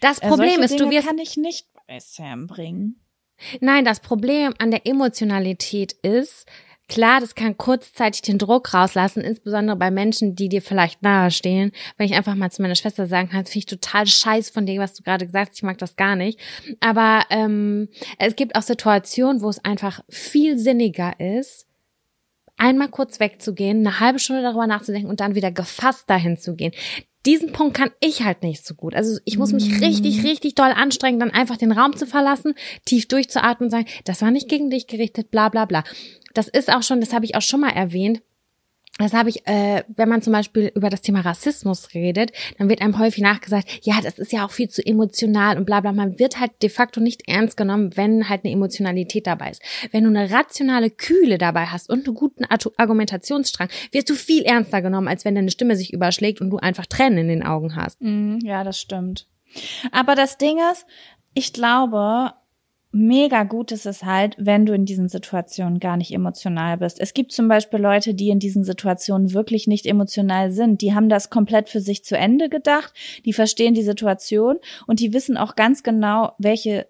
das 0.00 0.18
äh, 0.20 0.28
Problem 0.28 0.62
ist, 0.62 0.72
du 0.72 0.84
Dinge 0.84 0.92
wirst 0.92 1.08
kann 1.08 1.18
ich 1.18 1.36
nicht 1.36 1.68
bei 1.86 1.98
Sam 2.00 2.46
bringen. 2.46 3.00
Nein, 3.60 3.84
das 3.84 4.00
Problem 4.00 4.54
an 4.58 4.70
der 4.70 4.86
Emotionalität 4.86 5.92
ist, 5.92 6.46
Klar, 6.92 7.20
das 7.20 7.34
kann 7.34 7.56
kurzzeitig 7.56 8.20
den 8.20 8.36
Druck 8.36 8.74
rauslassen, 8.74 9.22
insbesondere 9.22 9.78
bei 9.78 9.90
Menschen, 9.90 10.34
die 10.34 10.50
dir 10.50 10.60
vielleicht 10.60 11.00
nahestehen. 11.02 11.72
Wenn 11.96 12.04
ich 12.04 12.14
einfach 12.14 12.34
mal 12.34 12.50
zu 12.50 12.60
meiner 12.60 12.74
Schwester 12.74 13.06
sagen 13.06 13.30
kann, 13.30 13.46
finde 13.46 13.60
ich 13.60 13.64
total 13.66 14.06
scheiß 14.06 14.50
von 14.50 14.66
dem, 14.66 14.78
was 14.78 14.92
du 14.92 15.02
gerade 15.02 15.24
gesagt 15.24 15.52
hast, 15.52 15.56
ich 15.56 15.62
mag 15.62 15.78
das 15.78 15.96
gar 15.96 16.16
nicht. 16.16 16.38
Aber 16.80 17.24
ähm, 17.30 17.88
es 18.18 18.36
gibt 18.36 18.56
auch 18.56 18.62
Situationen, 18.62 19.40
wo 19.40 19.48
es 19.48 19.64
einfach 19.64 20.04
viel 20.10 20.58
sinniger 20.58 21.18
ist, 21.18 21.66
einmal 22.58 22.88
kurz 22.88 23.20
wegzugehen, 23.20 23.86
eine 23.86 23.98
halbe 23.98 24.18
Stunde 24.18 24.42
darüber 24.42 24.66
nachzudenken 24.66 25.08
und 25.08 25.20
dann 25.20 25.34
wieder 25.34 25.50
gefasst 25.50 26.10
dahin 26.10 26.36
zu 26.36 26.56
gehen. 26.56 26.72
Diesen 27.24 27.52
Punkt 27.52 27.74
kann 27.74 27.90
ich 28.00 28.22
halt 28.22 28.42
nicht 28.42 28.66
so 28.66 28.74
gut. 28.74 28.94
Also 28.94 29.18
ich 29.24 29.38
muss 29.38 29.52
mich 29.52 29.80
richtig, 29.80 30.24
richtig 30.24 30.56
doll 30.56 30.72
anstrengen, 30.72 31.20
dann 31.20 31.30
einfach 31.30 31.56
den 31.56 31.72
Raum 31.72 31.96
zu 31.96 32.04
verlassen, 32.04 32.54
tief 32.84 33.06
durchzuatmen 33.08 33.68
und 33.68 33.70
sagen, 33.70 33.86
das 34.04 34.20
war 34.20 34.30
nicht 34.30 34.48
gegen 34.48 34.70
dich 34.70 34.88
gerichtet, 34.88 35.30
bla 35.30 35.48
bla 35.48 35.64
bla. 35.64 35.84
Das 36.34 36.48
ist 36.48 36.72
auch 36.72 36.82
schon, 36.82 37.00
das 37.00 37.12
habe 37.12 37.24
ich 37.24 37.34
auch 37.34 37.42
schon 37.42 37.60
mal 37.60 37.70
erwähnt, 37.70 38.22
das 38.98 39.14
habe 39.14 39.30
ich, 39.30 39.46
äh, 39.46 39.84
wenn 39.88 40.08
man 40.08 40.20
zum 40.20 40.34
Beispiel 40.34 40.70
über 40.74 40.90
das 40.90 41.00
Thema 41.00 41.20
Rassismus 41.20 41.94
redet, 41.94 42.30
dann 42.58 42.68
wird 42.68 42.82
einem 42.82 42.98
häufig 42.98 43.22
nachgesagt, 43.22 43.80
ja, 43.82 44.00
das 44.02 44.18
ist 44.18 44.32
ja 44.32 44.44
auch 44.44 44.50
viel 44.50 44.68
zu 44.68 44.84
emotional 44.84 45.56
und 45.56 45.64
bla 45.64 45.80
bla. 45.80 45.92
Man 45.92 46.18
wird 46.18 46.38
halt 46.38 46.52
de 46.62 46.68
facto 46.68 47.00
nicht 47.00 47.26
ernst 47.26 47.56
genommen, 47.56 47.96
wenn 47.96 48.28
halt 48.28 48.44
eine 48.44 48.52
Emotionalität 48.52 49.26
dabei 49.26 49.50
ist. 49.50 49.62
Wenn 49.92 50.04
du 50.04 50.10
eine 50.10 50.30
rationale 50.30 50.90
Kühle 50.90 51.38
dabei 51.38 51.66
hast 51.66 51.88
und 51.88 52.06
einen 52.06 52.14
guten 52.14 52.44
Argumentationsstrang, 52.44 53.70
wirst 53.92 54.10
du 54.10 54.14
viel 54.14 54.42
ernster 54.42 54.82
genommen, 54.82 55.08
als 55.08 55.24
wenn 55.24 55.34
deine 55.34 55.50
Stimme 55.50 55.74
sich 55.74 55.94
überschlägt 55.94 56.42
und 56.42 56.50
du 56.50 56.58
einfach 56.58 56.84
Tränen 56.84 57.18
in 57.18 57.28
den 57.28 57.42
Augen 57.42 57.76
hast. 57.76 58.00
Mhm, 58.02 58.40
ja, 58.42 58.62
das 58.62 58.78
stimmt. 58.78 59.26
Aber 59.90 60.14
das 60.14 60.36
Ding 60.36 60.58
ist, 60.70 60.86
ich 61.32 61.54
glaube, 61.54 62.34
mega 62.92 63.44
gut 63.44 63.72
ist 63.72 63.86
es 63.86 64.04
halt, 64.04 64.36
wenn 64.38 64.66
du 64.66 64.74
in 64.74 64.84
diesen 64.84 65.08
Situationen 65.08 65.80
gar 65.80 65.96
nicht 65.96 66.12
emotional 66.12 66.76
bist. 66.76 67.00
Es 67.00 67.14
gibt 67.14 67.32
zum 67.32 67.48
Beispiel 67.48 67.80
Leute, 67.80 68.14
die 68.14 68.28
in 68.28 68.38
diesen 68.38 68.64
Situationen 68.64 69.32
wirklich 69.32 69.66
nicht 69.66 69.86
emotional 69.86 70.52
sind. 70.52 70.82
Die 70.82 70.94
haben 70.94 71.08
das 71.08 71.30
komplett 71.30 71.70
für 71.70 71.80
sich 71.80 72.04
zu 72.04 72.16
Ende 72.16 72.50
gedacht, 72.50 72.92
die 73.24 73.32
verstehen 73.32 73.74
die 73.74 73.82
Situation 73.82 74.58
und 74.86 75.00
die 75.00 75.12
wissen 75.12 75.38
auch 75.38 75.56
ganz 75.56 75.82
genau, 75.82 76.32
welche 76.38 76.86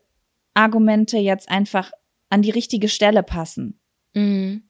Argumente 0.55 1.19
jetzt 1.19 1.49
einfach 1.49 1.93
an 2.29 2.43
die 2.43 2.51
richtige 2.51 2.89
Stelle 2.89 3.23
passen. 3.23 3.79
Mhm. 4.15 4.65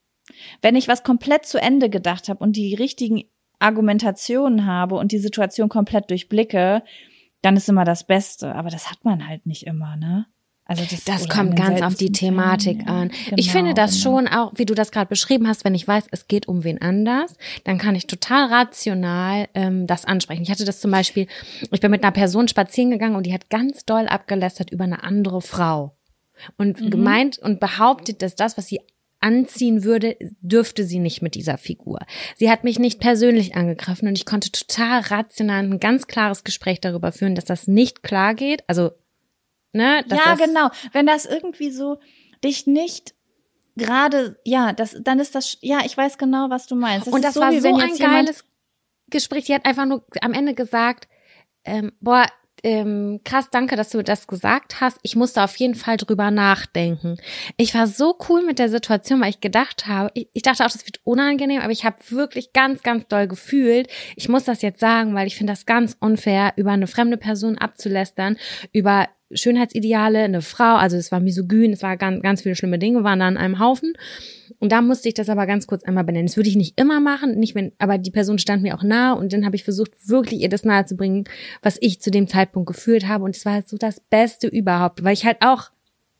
Wenn 0.61 0.77
ich 0.77 0.87
was 0.87 1.03
komplett 1.03 1.47
zu 1.47 1.61
Ende 1.61 1.89
gedacht 1.89 2.29
habe 2.29 2.45
und 2.45 2.57
die 2.57 2.75
richtigen 2.75 3.25
Argumentationen 3.59 4.67
habe 4.67 4.97
und 4.97 5.13
die 5.13 5.19
Situation 5.19 5.69
komplett 5.69 6.11
durchblicke, 6.11 6.83
dann 7.41 7.57
ist 7.57 7.69
immer 7.69 7.85
das 7.85 8.05
Beste. 8.05 8.55
Aber 8.55 8.71
das 8.71 8.91
hat 8.91 9.05
man 9.05 9.27
halt 9.27 9.47
nicht 9.47 9.67
immer, 9.67 9.97
ne? 9.97 10.27
Also 10.73 10.85
das, 10.91 11.05
das 11.05 11.29
kommt 11.29 11.55
ganz 11.55 11.83
auf 11.83 11.97
die 11.97 12.13
Thematik 12.13 12.87
an. 12.87 13.09
Genau, 13.09 13.37
ich 13.37 13.53
finde 13.53 13.75
das 13.75 13.93
genau. 13.93 14.03
schon 14.03 14.29
auch, 14.29 14.53
wie 14.57 14.65
du 14.65 14.75
das 14.75 14.91
gerade 14.91 15.09
beschrieben 15.09 15.47
hast, 15.47 15.67
wenn 15.67 15.75
ich 15.75 15.87
weiß, 15.87 16.05
es 16.11 16.29
geht 16.29 16.49
um 16.49 16.65
wen 16.65 16.81
anders, 16.81 17.37
dann 17.65 17.77
kann 17.77 17.95
ich 17.95 18.07
total 18.07 18.47
rational 18.47 19.49
ähm, 19.53 19.87
das 19.87 20.07
ansprechen. 20.07 20.43
Ich 20.43 20.51
hatte 20.51 20.65
das 20.65 20.81
zum 20.81 20.91
Beispiel, 20.91 21.27
ich 21.71 21.81
bin 21.81 21.91
mit 21.91 22.03
einer 22.03 22.13
Person 22.13 22.49
spazieren 22.49 22.91
gegangen 22.91 23.17
und 23.17 23.27
die 23.27 23.35
hat 23.35 23.51
ganz 23.51 23.85
doll 23.85 24.07
abgelästert 24.07 24.71
über 24.71 24.85
eine 24.85 25.05
andere 25.05 25.43
Frau 25.43 25.95
und 26.57 26.81
mhm. 26.81 26.89
gemeint 26.89 27.39
und 27.39 27.61
behauptet, 27.61 28.23
dass 28.23 28.35
das, 28.35 28.57
was 28.57 28.67
sie 28.67 28.81
anziehen 29.21 29.85
würde, 29.85 30.17
dürfte 30.41 30.85
sie 30.85 31.01
nicht 31.01 31.21
mit 31.21 31.35
dieser 31.35 31.59
Figur. 31.59 32.01
Sie 32.37 32.51
hat 32.51 32.65
mich 32.65 32.79
nicht 32.79 32.99
persönlich 32.99 33.55
angegriffen 33.55 34.09
und 34.09 34.17
ich 34.17 34.25
konnte 34.25 34.51
total 34.51 35.01
rational 35.01 35.65
ein 35.65 35.81
ganz 35.81 36.07
klares 36.07 36.45
Gespräch 36.45 36.81
darüber 36.81 37.13
führen, 37.13 37.35
dass 37.35 37.45
das 37.45 37.69
nicht 37.69 38.03
klar 38.03 38.35
geht. 38.35 38.65
Also 38.69 38.93
Ne? 39.73 40.05
ja, 40.09 40.35
genau. 40.35 40.71
Wenn 40.93 41.07
das 41.07 41.25
irgendwie 41.25 41.71
so 41.71 41.99
dich 42.45 42.67
nicht 42.67 43.15
gerade, 43.77 44.39
ja, 44.45 44.73
das, 44.73 44.97
dann 45.01 45.19
ist 45.19 45.35
das, 45.35 45.57
ja, 45.61 45.81
ich 45.85 45.97
weiß 45.97 46.19
genau, 46.19 46.51
was 46.51 46.67
du 46.67 46.75
meinst. 46.75 47.07
Das 47.07 47.15
und 47.15 47.25
das 47.25 47.35
so, 47.35 47.41
war 47.41 47.53
so 47.53 47.77
ein 47.77 47.97
geiles 47.97 48.45
Gespräch. 49.09 49.45
Die 49.45 49.55
hat 49.55 49.65
einfach 49.65 49.87
nur 49.87 50.05
am 50.21 50.35
Ende 50.35 50.55
gesagt, 50.55 51.09
ähm, 51.65 51.93
boah, 52.01 52.27
ähm, 52.63 53.21
krass, 53.25 53.49
danke, 53.51 53.75
dass 53.75 53.91
du 53.91 54.03
das 54.03 54.27
gesagt 54.27 54.81
hast. 54.81 54.99
Ich 55.03 55.17
musste 55.17 55.43
auf 55.43 55.57
jeden 55.57 55.75
Fall 55.75 55.97
drüber 55.97 56.31
nachdenken. 56.31 57.17
Ich 57.57 57.75
war 57.75 57.87
so 57.87 58.17
cool 58.29 58.45
mit 58.45 58.59
der 58.59 58.69
Situation, 58.69 59.21
weil 59.21 59.31
ich 59.31 59.41
gedacht 59.41 59.87
habe, 59.89 60.11
ich, 60.15 60.29
ich 60.33 60.43
dachte 60.43 60.65
auch, 60.65 60.71
das 60.71 60.87
wird 60.87 61.01
unangenehm, 61.03 61.61
aber 61.61 61.73
ich 61.73 61.85
habe 61.85 61.97
wirklich 62.11 62.53
ganz, 62.53 62.83
ganz 62.83 63.09
doll 63.09 63.27
gefühlt. 63.27 63.89
Ich 64.15 64.29
muss 64.29 64.45
das 64.45 64.63
jetzt 64.63 64.81
sagen, 64.81 65.15
weil 65.15 65.27
ich 65.27 65.37
finde 65.37 65.53
das 65.53 65.67
ganz 65.67 65.97
unfair, 65.99 66.53
über 66.57 66.71
eine 66.71 66.87
fremde 66.87 67.17
Person 67.17 67.59
abzulästern, 67.59 68.37
über 68.73 69.09
Schönheitsideale, 69.35 70.21
eine 70.21 70.43
Frau, 70.43 70.77
also 70.77 70.97
es 70.97 71.11
war 71.11 71.21
misogyn, 71.21 71.73
es 71.73 71.83
war 71.83 71.97
ganz, 71.97 72.23
ganz 72.23 72.43
viele 72.43 72.55
schlimme 72.55 72.79
Dinge, 72.79 73.03
waren 73.03 73.21
da 73.21 73.27
an 73.27 73.39
einem 73.39 73.59
Haufen. 73.59 73.95
Und 74.63 74.71
da 74.71 74.81
musste 74.81 75.09
ich 75.09 75.15
das 75.15 75.29
aber 75.29 75.45
ganz 75.49 75.67
kurz 75.67 75.83
einmal 75.83 76.05
benennen. 76.05 76.29
Das 76.29 76.37
würde 76.37 76.49
ich 76.49 76.55
nicht 76.55 76.79
immer 76.79 77.01
machen, 77.01 77.37
nicht 77.37 77.57
wenn, 77.57 77.73
aber 77.79 77.99
die 77.99 78.13
Person 78.13 78.39
stand 78.39 78.63
mir 78.63 78.77
auch 78.77 78.85
nah 78.85 79.13
und 79.13 79.33
dann 79.33 79.45
habe 79.45 79.57
ich 79.57 79.65
versucht, 79.65 79.91
wirklich 80.07 80.41
ihr 80.41 80.49
das 80.49 80.65
nahe 80.65 80.87
zu 80.87 80.95
bringen, 80.95 81.25
was 81.63 81.79
ich 81.81 82.01
zu 82.01 82.13
dem 82.13 82.29
Zeitpunkt 82.29 82.69
gefühlt 82.69 83.09
habe. 83.09 83.25
Und 83.25 83.35
es 83.35 83.45
war 83.45 83.61
so 83.63 83.77
das 83.77 83.99
Beste 83.99 84.47
überhaupt, 84.47 85.03
weil 85.03 85.15
ich 85.15 85.27
halt 85.27 85.39
auch 85.41 85.71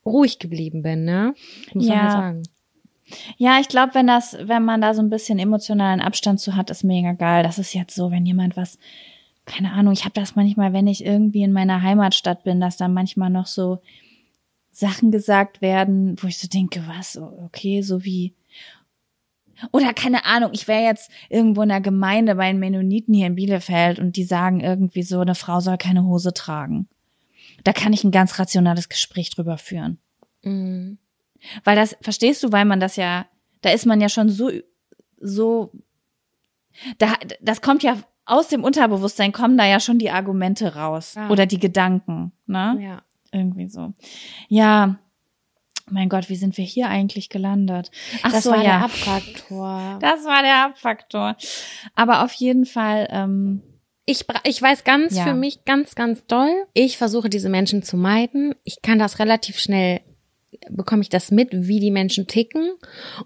ruhig 0.05 0.41
geblieben 0.41 0.83
bin, 0.83 1.05
ne? 1.05 1.35
Muss 1.73 1.87
ja. 1.87 1.95
man 1.95 2.03
halt 2.03 2.13
sagen. 2.13 2.43
Ja, 3.37 3.61
ich 3.61 3.69
glaube, 3.69 3.95
wenn 3.95 4.09
das, 4.09 4.37
wenn 4.43 4.65
man 4.65 4.81
da 4.81 4.93
so 4.95 5.03
ein 5.03 5.11
bisschen 5.11 5.39
emotionalen 5.39 6.01
Abstand 6.01 6.41
zu 6.41 6.57
hat, 6.57 6.69
ist 6.69 6.83
mega 6.83 7.13
geil. 7.13 7.45
Das 7.45 7.61
ist 7.61 7.75
jetzt 7.75 7.95
so, 7.95 8.11
wenn 8.11 8.27
jemand 8.27 8.57
was 8.57 8.77
keine 9.45 9.73
Ahnung, 9.73 9.93
ich 9.93 10.05
habe 10.05 10.15
das 10.15 10.37
manchmal, 10.37 10.73
wenn 10.73 10.87
ich 10.87 11.05
irgendwie 11.05 11.43
in 11.43 11.53
meiner 11.53 11.83
Heimatstadt 11.83 12.45
bin, 12.45 12.61
dass 12.61 12.77
da 12.77 12.89
manchmal 12.89 13.31
noch 13.31 13.47
so 13.47 13.81
Sachen 14.73 15.11
gesagt 15.11 15.61
werden, 15.61 16.17
wo 16.21 16.27
ich 16.27 16.39
so 16.39 16.49
denke, 16.49 16.83
was, 16.89 17.19
okay, 17.19 17.83
so 17.83 18.05
wie 18.05 18.35
oder 19.71 19.95
keine 19.95 20.25
Ahnung, 20.25 20.51
ich 20.55 20.67
wäre 20.67 20.83
jetzt 20.83 21.11
irgendwo 21.29 21.63
in 21.63 21.69
der 21.69 21.81
Gemeinde 21.81 22.35
bei 22.35 22.51
den 22.51 22.59
Mennoniten 22.59 23.15
hier 23.15 23.29
in 23.29 23.37
Bielefeld 23.37 24.01
und 24.01 24.17
die 24.17 24.25
sagen 24.25 24.59
irgendwie 24.59 25.05
so, 25.05 25.21
eine 25.21 25.37
Frau 25.37 25.61
soll 25.61 25.79
keine 25.79 26.05
Hose 26.05 26.33
tragen. 26.33 26.89
Da 27.63 27.73
kann 27.73 27.93
ich 27.93 28.03
ein 28.03 28.11
ganz 28.11 28.41
rationales 28.41 28.89
Gespräch 28.89 29.31
drüber 29.31 29.59
führen. 29.59 29.99
Mhm. 30.43 30.99
Weil 31.63 31.77
das, 31.77 31.97
verstehst 32.01 32.43
du, 32.43 32.51
weil 32.51 32.65
man 32.65 32.81
das 32.81 32.97
ja, 32.97 33.27
da 33.61 33.71
ist 33.71 33.87
man 33.87 34.01
ja 34.01 34.09
schon 34.09 34.31
so, 34.31 34.51
so, 35.21 35.73
da, 36.99 37.15
das 37.41 37.61
kommt 37.61 37.83
ja 37.85 37.99
aus 38.25 38.49
dem 38.49 38.65
Unterbewusstsein 38.65 39.33
kommen 39.33 39.59
da 39.59 39.67
ja 39.67 39.81
schon 39.81 39.99
die 39.99 40.11
Argumente 40.11 40.75
raus 40.75 41.15
ja. 41.15 41.29
oder 41.29 41.47
die 41.47 41.59
Gedanken, 41.59 42.33
ne? 42.47 42.79
Ja. 42.81 43.03
Irgendwie 43.33 43.69
so. 43.69 43.93
Ja. 44.49 44.99
Mein 45.91 46.09
Gott, 46.09 46.29
wie 46.29 46.37
sind 46.37 46.57
wir 46.57 46.65
hier 46.65 46.89
eigentlich 46.89 47.29
gelandet? 47.29 47.91
Ach 48.23 48.31
das 48.31 48.45
so, 48.45 48.51
war 48.51 48.59
ja. 48.59 48.63
der 48.63 48.85
Abfaktor. 48.85 49.99
Das 50.01 50.25
war 50.25 50.43
der 50.43 50.65
Abfaktor. 50.65 51.37
Aber 51.95 52.25
auf 52.25 52.33
jeden 52.35 52.67
Fall. 52.67 53.09
Ähm, 53.11 53.63
ich, 54.05 54.25
ich 54.45 54.61
weiß 54.61 54.85
ganz 54.85 55.17
ja. 55.17 55.25
für 55.25 55.35
mich 55.35 55.65
ganz, 55.65 55.95
ganz 55.95 56.27
doll. 56.27 56.67
Ich 56.75 56.99
versuche 56.99 57.29
diese 57.29 57.49
Menschen 57.49 57.83
zu 57.83 57.97
meiden. 57.97 58.55
Ich 58.65 58.83
kann 58.83 58.99
das 58.99 59.19
relativ 59.19 59.59
schnell 59.59 60.01
bekomme 60.71 61.03
ich 61.03 61.09
das 61.09 61.31
mit, 61.31 61.49
wie 61.53 61.81
die 61.81 61.91
Menschen 61.91 62.27
ticken. 62.27 62.73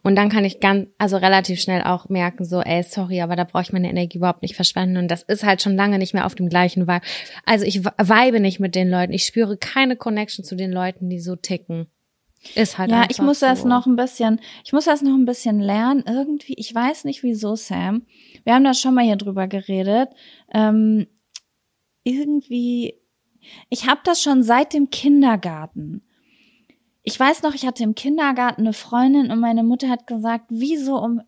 Und 0.03 0.17
dann 0.17 0.29
kann 0.29 0.45
ich 0.45 0.61
ganz, 0.61 0.89
also 0.99 1.17
relativ 1.17 1.61
schnell 1.61 1.83
auch 1.83 2.09
merken, 2.09 2.45
so, 2.45 2.61
ey, 2.61 2.83
sorry, 2.83 3.21
aber 3.21 3.37
da 3.37 3.45
brauche 3.45 3.63
ich 3.63 3.73
meine 3.73 3.91
Energie 3.91 4.19
überhaupt 4.19 4.43
nicht 4.43 4.57
verschwenden. 4.57 4.97
Und 4.97 5.09
das 5.09 5.23
ist 5.23 5.45
halt 5.45 5.63
schon 5.63 5.77
lange 5.77 5.99
nicht 5.99 6.15
mehr 6.15 6.27
auf 6.27 6.35
dem 6.35 6.49
gleichen 6.49 6.87
Vibe. 6.87 7.05
Also 7.45 7.65
ich 7.65 7.85
vibe 7.85 8.41
nicht 8.41 8.61
mit 8.61 8.75
den 8.75 8.89
Leuten. 8.89 9.13
Ich 9.13 9.25
spüre 9.25 9.57
keine 9.57 9.97
Connection 9.97 10.45
zu 10.45 10.57
den 10.57 10.73
Leuten, 10.73 11.09
die 11.09 11.21
so 11.21 11.37
ticken. 11.37 11.87
Ist 12.55 12.79
halt 12.79 12.91
Ja, 12.91 13.07
ich 13.09 13.19
muss 13.19 13.41
so. 13.41 13.47
das 13.47 13.65
noch 13.65 13.87
ein 13.87 13.97
bisschen, 13.97 14.41
ich 14.65 14.73
muss 14.73 14.85
das 14.85 15.03
noch 15.03 15.15
ein 15.15 15.25
bisschen 15.25 15.61
lernen. 15.61 16.05
Irgendwie, 16.07 16.55
ich 16.57 16.73
weiß 16.73 17.05
nicht 17.05 17.23
wieso, 17.23 17.57
Sam. 17.57 18.07
Wir 18.45 18.55
haben 18.55 18.65
da 18.65 18.75
schon 18.75 18.95
mal 18.95 19.05
hier 19.05 19.17
drüber 19.17 19.49
geredet. 19.49 20.11
Ähm, 20.55 21.07
irgendwie, 22.05 22.95
ich 23.69 23.89
habe 23.89 24.01
das 24.05 24.23
schon 24.23 24.45
seit 24.45 24.73
dem 24.75 24.91
Kindergarten 24.91 26.06
ich 27.09 27.19
weiß 27.19 27.43
noch, 27.43 27.55
ich 27.55 27.65
hatte 27.65 27.85
im 27.85 27.95
Kindergarten 27.95 28.63
eine 28.63 28.73
Freundin 28.73 29.31
und 29.31 29.39
meine 29.39 29.63
Mutter 29.63 29.89
hat 29.89 30.09
gesagt, 30.09 30.47
wieso 30.49 30.99
um, 30.99 31.23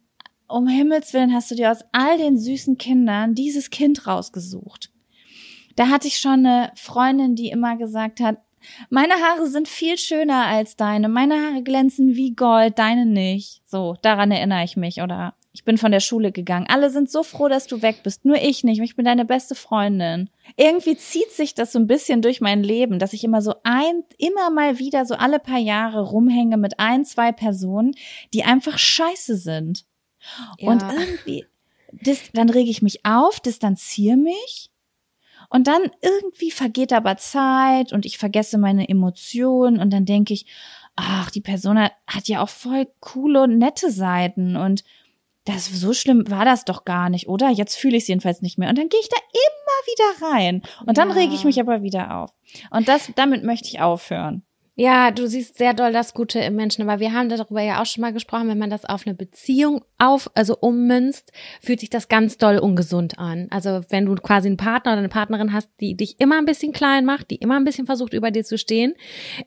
um 0.48 0.66
Himmels 0.66 1.14
Willen 1.14 1.32
hast 1.32 1.52
du 1.52 1.54
dir 1.54 1.70
aus 1.70 1.84
all 1.92 2.18
den 2.18 2.36
süßen 2.36 2.78
Kindern 2.78 3.36
dieses 3.36 3.70
Kind 3.70 4.08
rausgesucht? 4.08 4.90
Da 5.76 5.86
hatte 5.88 6.08
ich 6.08 6.18
schon 6.18 6.44
eine 6.44 6.72
Freundin, 6.74 7.36
die 7.36 7.50
immer 7.50 7.76
gesagt 7.76 8.18
hat, 8.18 8.38
meine 8.90 9.14
Haare 9.14 9.46
sind 9.46 9.68
viel 9.68 9.96
schöner 9.98 10.46
als 10.46 10.74
deine, 10.74 11.08
meine 11.08 11.36
Haare 11.36 11.62
glänzen 11.62 12.16
wie 12.16 12.34
Gold, 12.34 12.76
deine 12.80 13.06
nicht. 13.06 13.62
So, 13.64 13.94
daran 14.02 14.32
erinnere 14.32 14.64
ich 14.64 14.76
mich 14.76 15.00
oder 15.00 15.34
ich 15.58 15.64
bin 15.64 15.76
von 15.76 15.90
der 15.90 15.98
Schule 15.98 16.30
gegangen. 16.30 16.66
Alle 16.68 16.88
sind 16.88 17.10
so 17.10 17.24
froh, 17.24 17.48
dass 17.48 17.66
du 17.66 17.82
weg 17.82 18.04
bist. 18.04 18.24
Nur 18.24 18.36
ich 18.36 18.62
nicht. 18.62 18.80
Ich 18.80 18.94
bin 18.94 19.04
deine 19.04 19.24
beste 19.24 19.56
Freundin. 19.56 20.30
Irgendwie 20.56 20.96
zieht 20.96 21.32
sich 21.32 21.52
das 21.52 21.72
so 21.72 21.80
ein 21.80 21.88
bisschen 21.88 22.22
durch 22.22 22.40
mein 22.40 22.62
Leben, 22.62 23.00
dass 23.00 23.12
ich 23.12 23.24
immer 23.24 23.42
so 23.42 23.56
ein, 23.64 24.04
immer 24.18 24.50
mal 24.50 24.78
wieder 24.78 25.04
so 25.04 25.16
alle 25.16 25.40
paar 25.40 25.58
Jahre 25.58 26.00
rumhänge 26.00 26.58
mit 26.58 26.78
ein, 26.78 27.04
zwei 27.04 27.32
Personen, 27.32 27.96
die 28.32 28.44
einfach 28.44 28.78
scheiße 28.78 29.36
sind. 29.36 29.84
Ja. 30.60 30.70
Und 30.70 30.82
irgendwie, 30.82 31.44
das, 31.90 32.30
dann 32.32 32.50
rege 32.50 32.70
ich 32.70 32.80
mich 32.80 33.04
auf, 33.04 33.40
distanziere 33.40 34.16
mich. 34.16 34.70
Und 35.50 35.66
dann 35.66 35.90
irgendwie 36.02 36.52
vergeht 36.52 36.92
aber 36.92 37.16
Zeit 37.16 37.92
und 37.92 38.06
ich 38.06 38.16
vergesse 38.16 38.58
meine 38.58 38.88
Emotionen 38.88 39.80
und 39.80 39.92
dann 39.92 40.04
denke 40.04 40.34
ich, 40.34 40.46
ach, 40.94 41.32
die 41.32 41.40
Person 41.40 41.80
hat, 41.80 41.94
hat 42.06 42.28
ja 42.28 42.42
auch 42.44 42.48
voll 42.48 42.86
coole 43.00 43.42
und 43.42 43.58
nette 43.58 43.90
Seiten 43.90 44.54
und 44.54 44.84
das 45.48 45.66
so 45.66 45.92
schlimm 45.92 46.30
war 46.30 46.44
das 46.44 46.64
doch 46.64 46.84
gar 46.84 47.08
nicht, 47.10 47.28
oder? 47.28 47.48
Jetzt 47.50 47.76
fühle 47.76 47.96
ich 47.96 48.04
es 48.04 48.08
jedenfalls 48.08 48.42
nicht 48.42 48.58
mehr. 48.58 48.68
Und 48.68 48.78
dann 48.78 48.88
gehe 48.88 49.00
ich 49.00 49.08
da 49.08 49.16
immer 49.32 50.22
wieder 50.22 50.34
rein. 50.34 50.62
Und 50.86 50.98
dann 50.98 51.08
Ja. 51.10 51.14
rege 51.14 51.34
ich 51.34 51.44
mich 51.44 51.60
aber 51.60 51.82
wieder 51.82 52.16
auf. 52.16 52.30
Und 52.70 52.88
das, 52.88 53.10
damit 53.16 53.44
möchte 53.44 53.68
ich 53.68 53.80
aufhören. 53.80 54.42
Ja, 54.80 55.10
du 55.10 55.26
siehst 55.26 55.58
sehr 55.58 55.74
doll 55.74 55.92
das 55.92 56.14
Gute 56.14 56.38
im 56.38 56.54
Menschen, 56.54 56.88
aber 56.88 57.00
wir 57.00 57.12
haben 57.12 57.28
darüber 57.28 57.60
ja 57.60 57.82
auch 57.82 57.86
schon 57.86 58.00
mal 58.02 58.12
gesprochen, 58.12 58.46
wenn 58.48 58.58
man 58.58 58.70
das 58.70 58.84
auf 58.84 59.06
eine 59.08 59.14
Beziehung 59.16 59.82
auf, 59.98 60.30
also 60.36 60.56
ummünzt, 60.60 61.32
fühlt 61.60 61.80
sich 61.80 61.90
das 61.90 62.06
ganz 62.06 62.38
doll 62.38 62.58
ungesund 62.58 63.18
an. 63.18 63.48
Also 63.50 63.80
wenn 63.88 64.06
du 64.06 64.14
quasi 64.14 64.46
einen 64.46 64.56
Partner 64.56 64.92
oder 64.92 65.00
eine 65.00 65.08
Partnerin 65.08 65.52
hast, 65.52 65.68
die 65.80 65.96
dich 65.96 66.20
immer 66.20 66.38
ein 66.38 66.44
bisschen 66.44 66.70
klein 66.72 67.04
macht, 67.04 67.32
die 67.32 67.36
immer 67.36 67.56
ein 67.56 67.64
bisschen 67.64 67.86
versucht, 67.86 68.14
über 68.14 68.30
dir 68.30 68.44
zu 68.44 68.56
stehen, 68.56 68.94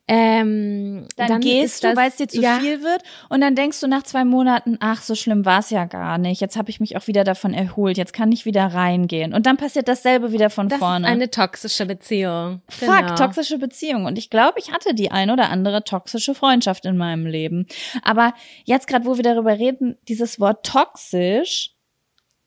ähm, 0.08 1.08
Dann, 1.16 1.40
gehst 1.40 1.76
ist 1.76 1.84
du, 1.84 1.88
das- 1.88 1.96
weil 1.98 2.10
es 2.10 2.16
dir 2.18 2.28
zu 2.28 2.42
ja, 2.42 2.60
viel 2.60 2.84
wird. 2.84 3.02
Und 3.30 3.40
dann 3.42 3.56
denkst 3.56 3.80
du 3.80 3.88
nach 3.88 4.04
zwei 4.04 4.26
Monaten, 4.26 4.78
ach, 4.82 5.02
so 5.02 5.16
schlimm 5.16 5.46
war 5.46 5.60
es 5.60 5.70
ja 5.70 5.86
gar 5.86 6.18
nicht. 6.18 6.42
Jetzt 6.42 6.58
habe 6.58 6.70
ich 6.70 6.80
mich 6.80 6.98
auch 6.98 7.08
wieder 7.08 7.24
davon 7.24 7.54
erholt. 7.54 7.98
Jetzt 7.98 8.14
kann 8.14 8.32
ich 8.32 8.46
wieder 8.46 8.66
reingehen. 8.66 9.34
Und 9.34 9.46
dann 9.46 9.58
passiert 9.58 9.88
dasselbe 9.88 10.32
wieder 10.34 10.50
von 10.50 10.68
Das 10.68 10.80
vorne. 10.80 11.06
ist 11.08 11.12
eine 11.12 11.32
toxische 11.32 11.86
Beziehung. 11.86 12.62
Fuck, 12.70 12.98
Genau. 13.00 13.16
toxische 13.16 13.58
Beziehung. 13.58 14.06
Und 14.06 14.18
ich 14.18 14.30
glaube, 14.30 14.60
ich 14.60 14.72
hatte 14.74 14.94
die 14.94 15.12
ein 15.22 15.30
oder 15.30 15.50
andere 15.50 15.84
toxische 15.84 16.36
Freundschaft 16.36 16.86
in 16.86 16.98
meinem 16.98 17.26
Leben. 17.26 17.66
Aber 18.04 18.34
jetzt 18.66 18.88
gerade, 18.88 19.06
wo 19.06 19.18
wir 19.18 19.24
darüber 19.24 19.58
reden, 19.58 19.98
dieses 20.08 20.40
Wort 20.40 20.66
toxisch, 20.66 21.72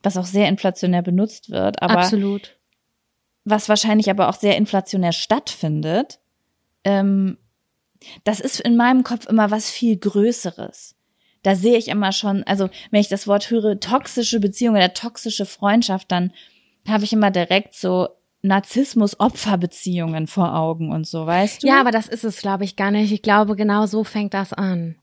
was 0.02 0.16
auch 0.16 0.26
sehr 0.26 0.48
inflationär 0.48 1.02
benutzt 1.02 1.50
wird, 1.50 1.80
aber 1.82 1.98
Absolut. 1.98 2.56
was 3.44 3.68
wahrscheinlich 3.68 4.10
aber 4.10 4.28
auch 4.28 4.34
sehr 4.34 4.56
inflationär 4.56 5.12
stattfindet, 5.12 6.20
ähm, 6.84 7.38
das 8.24 8.40
ist 8.40 8.60
in 8.60 8.76
meinem 8.76 9.02
Kopf 9.02 9.26
immer 9.26 9.50
was 9.50 9.70
viel 9.70 9.96
Größeres. 9.96 10.94
Da 11.42 11.54
sehe 11.54 11.76
ich 11.76 11.88
immer 11.88 12.12
schon, 12.12 12.42
also 12.44 12.70
wenn 12.90 13.00
ich 13.00 13.08
das 13.08 13.26
Wort 13.26 13.50
höre, 13.50 13.80
toxische 13.80 14.40
Beziehung 14.40 14.76
oder 14.76 14.94
toxische 14.94 15.46
Freundschaft, 15.46 16.10
dann 16.10 16.32
habe 16.88 17.04
ich 17.04 17.12
immer 17.12 17.30
direkt 17.30 17.74
so 17.74 18.08
Narzissmus-Opferbeziehungen 18.44 20.26
vor 20.26 20.54
Augen 20.54 20.92
und 20.92 21.06
so, 21.06 21.26
weißt 21.26 21.62
du? 21.62 21.66
Ja, 21.66 21.80
aber 21.80 21.90
das 21.90 22.08
ist 22.08 22.24
es, 22.24 22.38
glaube 22.38 22.64
ich, 22.64 22.76
gar 22.76 22.90
nicht. 22.90 23.10
Ich 23.10 23.22
glaube, 23.22 23.56
genau 23.56 23.86
so 23.86 24.04
fängt 24.04 24.34
das 24.34 24.52
an. 24.52 24.96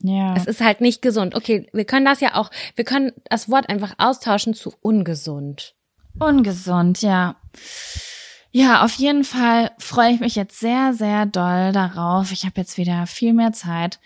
ja. 0.00 0.34
Es 0.34 0.46
ist 0.46 0.60
halt 0.60 0.80
nicht 0.80 1.02
gesund. 1.02 1.34
Okay, 1.34 1.68
wir 1.72 1.84
können 1.84 2.06
das 2.06 2.20
ja 2.20 2.34
auch, 2.34 2.50
wir 2.74 2.84
können 2.84 3.12
das 3.28 3.50
Wort 3.50 3.68
einfach 3.68 3.94
austauschen 3.98 4.54
zu 4.54 4.72
ungesund. 4.80 5.74
Ungesund, 6.18 7.02
ja. 7.02 7.36
Ja, 8.50 8.84
auf 8.84 8.94
jeden 8.94 9.24
Fall 9.24 9.70
freue 9.78 10.12
ich 10.12 10.20
mich 10.20 10.34
jetzt 10.36 10.58
sehr, 10.60 10.92
sehr 10.92 11.24
doll 11.26 11.72
darauf. 11.72 12.32
Ich 12.32 12.44
habe 12.44 12.60
jetzt 12.60 12.76
wieder 12.76 13.06
viel 13.06 13.32
mehr 13.32 13.52
Zeit 13.52 13.98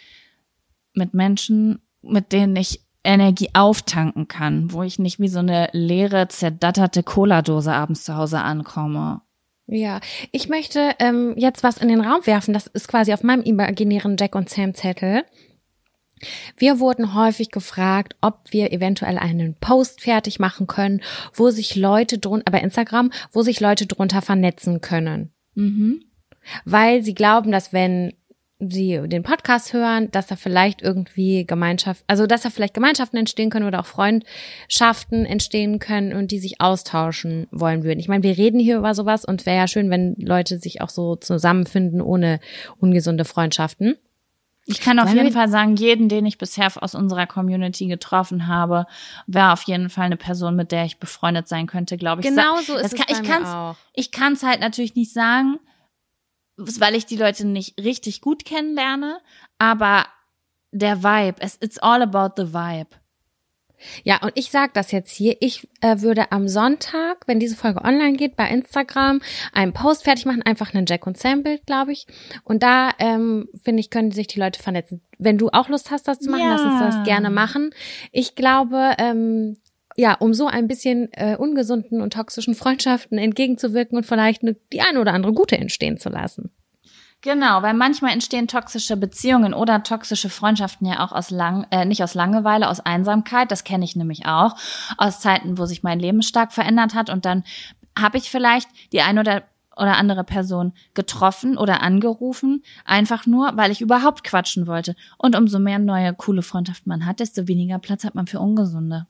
mit 0.93 1.15
Menschen, 1.15 1.81
mit 2.03 2.33
denen 2.33 2.55
ich 2.55 2.86
Energie 3.07 3.51
auftanken 3.55 4.29
kann, 4.29 4.73
wo 4.73 4.83
ich 4.83 4.99
nicht 4.99 5.19
wie 5.21 5.29
so 5.29 5.39
eine 5.39 5.69
leere, 5.73 6.29
zerdatterte 6.29 7.03
Cola-Dose 7.03 7.73
abends 7.73 8.05
zu 8.05 8.17
Hause 8.17 8.41
ankomme. 8.41 9.23
Ja, 9.69 10.01
ich 10.31 10.49
möchte 10.49 10.91
ähm, 11.01 11.35
jetzt 11.37 11.63
was 11.63 11.79
in 11.79 11.89
den 11.89 12.01
Raum 12.01 12.25
werfen. 12.27 12.55
Das 12.55 12.67
ist 12.67 12.87
quasi 12.87 13.13
auf 13.13 13.23
meinem 13.23 13.43
imaginären 13.43 14.17
Jack 14.19 14.35
und 14.35 14.49
Sam 14.49 14.75
Zettel. 14.75 15.25
Wir 16.57 16.79
wurden 16.79 17.15
häufig 17.15 17.51
gefragt, 17.51 18.17
ob 18.21 18.41
wir 18.51 18.73
eventuell 18.73 19.19
einen 19.19 19.55
Post 19.55 20.01
fertig 20.01 20.39
machen 20.39 20.67
können, 20.67 21.03
wo 21.35 21.51
sich 21.51 21.77
Leute 21.77 22.19
drunter, 22.19 22.51
bei 22.51 22.61
Instagram, 22.61 23.11
wo 23.33 23.43
sich 23.43 23.61
Leute 23.61 23.87
drunter 23.87 24.23
vernetzen 24.23 24.81
können. 24.81 25.33
Mhm. 25.55 26.05
Weil 26.65 27.03
sie 27.03 27.15
glauben, 27.15 27.51
dass 27.51 27.73
wenn 27.73 28.15
sie 28.59 29.01
den 29.07 29.23
Podcast 29.23 29.73
hören, 29.73 30.11
dass 30.13 30.29
da 30.29 30.37
vielleicht 30.37 30.81
irgendwie 30.81 31.45
Gemeinschaft, 31.47 32.03
also 32.07 32.27
dass 32.27 32.43
da 32.43 32.51
vielleicht 32.51 32.75
Gemeinschaften 32.75 33.19
entstehen 33.19 33.51
können 33.51 33.67
oder 33.67 33.81
auch 33.81 33.87
Freundschaften 33.87 35.27
entstehen 35.27 35.79
können 35.79 36.15
und 36.15 36.31
die 36.31 36.39
sich 36.39 36.61
austauschen 36.61 37.49
wollen 37.51 37.85
würden. 37.85 38.01
Ich 38.01 38.09
meine, 38.09 38.23
wir 38.23 38.39
reden 38.39 38.59
hier 38.59 38.79
über 38.79 38.95
sowas 38.95 39.25
und 39.25 39.45
wäre 39.45 39.59
ja 39.59 39.69
schön, 39.69 39.91
wenn 39.91 40.15
Leute 40.19 40.59
sich 40.59 40.81
auch 40.81 40.89
so 40.89 41.17
zusammenfinden 41.17 42.01
ohne 42.01 42.41
ungesunde 42.79 43.27
Freundschaften. 43.27 43.97
Ich 44.69 44.81
kann 44.81 44.99
auf 44.99 45.07
Sollen 45.07 45.19
jeden 45.19 45.33
Fall 45.33 45.49
sagen, 45.49 45.77
jeden, 45.77 46.09
den 46.09 46.27
ich 46.27 46.39
bisher 46.39 46.73
aus 46.83 46.97
unserer 46.97 47.27
Community 47.27 47.87
getroffen 47.87 48.49
habe, 48.49 48.87
wäre 49.29 49.53
auf 49.53 49.63
jeden 49.63 49.91
Fall 49.91 50.07
eine 50.07 50.17
Person, 50.17 50.57
mit 50.57 50.73
der 50.73 50.85
ich 50.85 50.99
befreundet 50.99 51.47
sein 51.47 51.69
könnte, 51.69 51.97
glaube 51.97 52.21
ich. 52.21 52.27
Genau 52.27 52.61
so 52.63 52.75
ist 52.75 52.93
es 52.93 53.23
kann. 53.23 53.77
Ich 53.95 54.11
kann 54.11 54.33
es 54.33 54.43
halt 54.43 54.61
natürlich 54.61 54.97
nicht 54.97 55.13
sagen, 55.13 55.61
weil 56.57 56.95
ich 56.95 57.07
die 57.07 57.17
Leute 57.17 57.47
nicht 57.47 57.79
richtig 57.83 58.21
gut 58.21 58.45
kennenlerne, 58.45 59.19
aber 59.59 60.07
der 60.73 61.03
Vibe, 61.03 61.37
es, 61.41 61.59
it's 61.61 61.79
all 61.79 62.03
about 62.03 62.41
the 62.43 62.53
Vibe. 62.53 62.91
Ja, 64.05 64.23
und 64.23 64.33
ich 64.35 64.51
sag 64.51 64.73
das 64.73 64.91
jetzt 64.91 65.13
hier. 65.13 65.37
Ich 65.41 65.69
äh, 65.83 66.01
würde 66.01 66.33
am 66.33 66.49
Sonntag, 66.49 67.19
wenn 67.27 67.39
diese 67.39 67.57
Folge 67.57 67.83
online 67.85 68.15
geht, 68.17 68.35
bei 68.35 68.49
Instagram 68.49 69.21
einen 69.53 69.75
Post 69.75 70.05
fertig 70.05 70.25
machen, 70.25 70.41
einfach 70.43 70.73
einen 70.73 70.87
Jack 70.87 71.07
und 71.07 71.19
Sam 71.19 71.43
Bild, 71.43 71.67
glaube 71.67 71.93
ich. 71.93 72.07
Und 72.43 72.63
da 72.63 72.93
ähm, 72.99 73.51
finde 73.63 73.81
ich, 73.81 73.91
können 73.91 74.13
sich 74.13 74.29
die 74.29 74.41
Leute 74.41 74.63
vernetzen. 74.63 75.03
Wenn 75.19 75.37
du 75.37 75.51
auch 75.51 75.69
Lust 75.69 75.91
hast, 75.91 76.09
das 76.09 76.21
zu 76.21 76.31
machen, 76.31 76.41
Ja. 76.43 76.57
lass 76.57 76.63
uns 76.63 76.97
das 76.97 77.05
gerne 77.05 77.29
machen. 77.29 77.71
Ich 78.13 78.35
glaube, 78.35 78.95
ähm, 78.99 79.59
ja, 79.97 80.15
um 80.15 80.35
so 80.35 80.47
ein 80.47 80.69
bisschen 80.69 81.09
äh, 81.13 81.37
ungesunden 81.37 82.01
und 82.01 82.13
toxischen 82.13 82.55
Freundschaften 82.55 83.19
entgegenzuwirken 83.19 83.97
und 83.97 84.05
vielleicht 84.05 84.43
eine, 84.43 84.57
die 84.73 84.83
eine 84.83 85.01
oder 85.01 85.13
andere 85.13 85.33
gute 85.33 85.57
entstehen 85.57 85.99
zu 85.99 86.09
lassen. 86.09 86.51
Genau, 87.23 87.63
weil 87.63 87.75
manchmal 87.75 88.13
entstehen 88.13 88.47
toxische 88.47 88.97
Beziehungen 88.97 89.55
oder 89.55 89.83
toxische 89.83 90.29
Freundschaften 90.29 90.87
ja 90.87 91.05
auch 91.05 91.13
aus 91.13 91.31
lang, 91.31 91.67
äh, 91.71 91.85
nicht 91.85 92.03
aus 92.03 92.15
Langeweile, 92.15 92.69
aus 92.69 92.81
Einsamkeit. 92.81 93.51
Das 93.51 93.65
kenne 93.65 93.85
ich 93.85 93.97
nämlich 93.97 94.27
auch 94.27 94.55
aus 94.99 95.21
Zeiten, 95.21 95.59
wo 95.59 95.65
sich 95.65 95.83
mein 95.83 95.99
Leben 95.99 96.23
stark 96.23 96.53
verändert 96.53 96.95
hat 96.95 97.11
und 97.11 97.25
dann 97.25 97.45
habe 97.99 98.19
ich 98.19 98.31
vielleicht 98.31 98.69
die 98.93 99.01
eine 99.01 99.21
oder 99.21 99.43
oder 99.79 99.99
andere 99.99 100.25
Person 100.25 100.73
getroffen 100.95 101.59
oder 101.59 101.83
angerufen, 101.83 102.63
einfach 102.87 103.27
nur, 103.27 103.53
weil 103.57 103.71
ich 103.71 103.83
überhaupt 103.83 104.25
quatschen 104.25 104.67
wollte. 104.67 104.97
Und 105.19 105.37
umso 105.37 105.59
mehr 105.59 105.79
neue 105.79 106.15
coole 106.15 106.41
Freundschaften 106.41 106.89
man 106.89 107.05
hat, 107.05 107.21
desto 107.21 107.47
weniger 107.47 107.79
Platz 107.79 108.05
hat 108.05 108.15
man 108.15 108.27
für 108.27 108.41
ungesunde. 108.41 109.07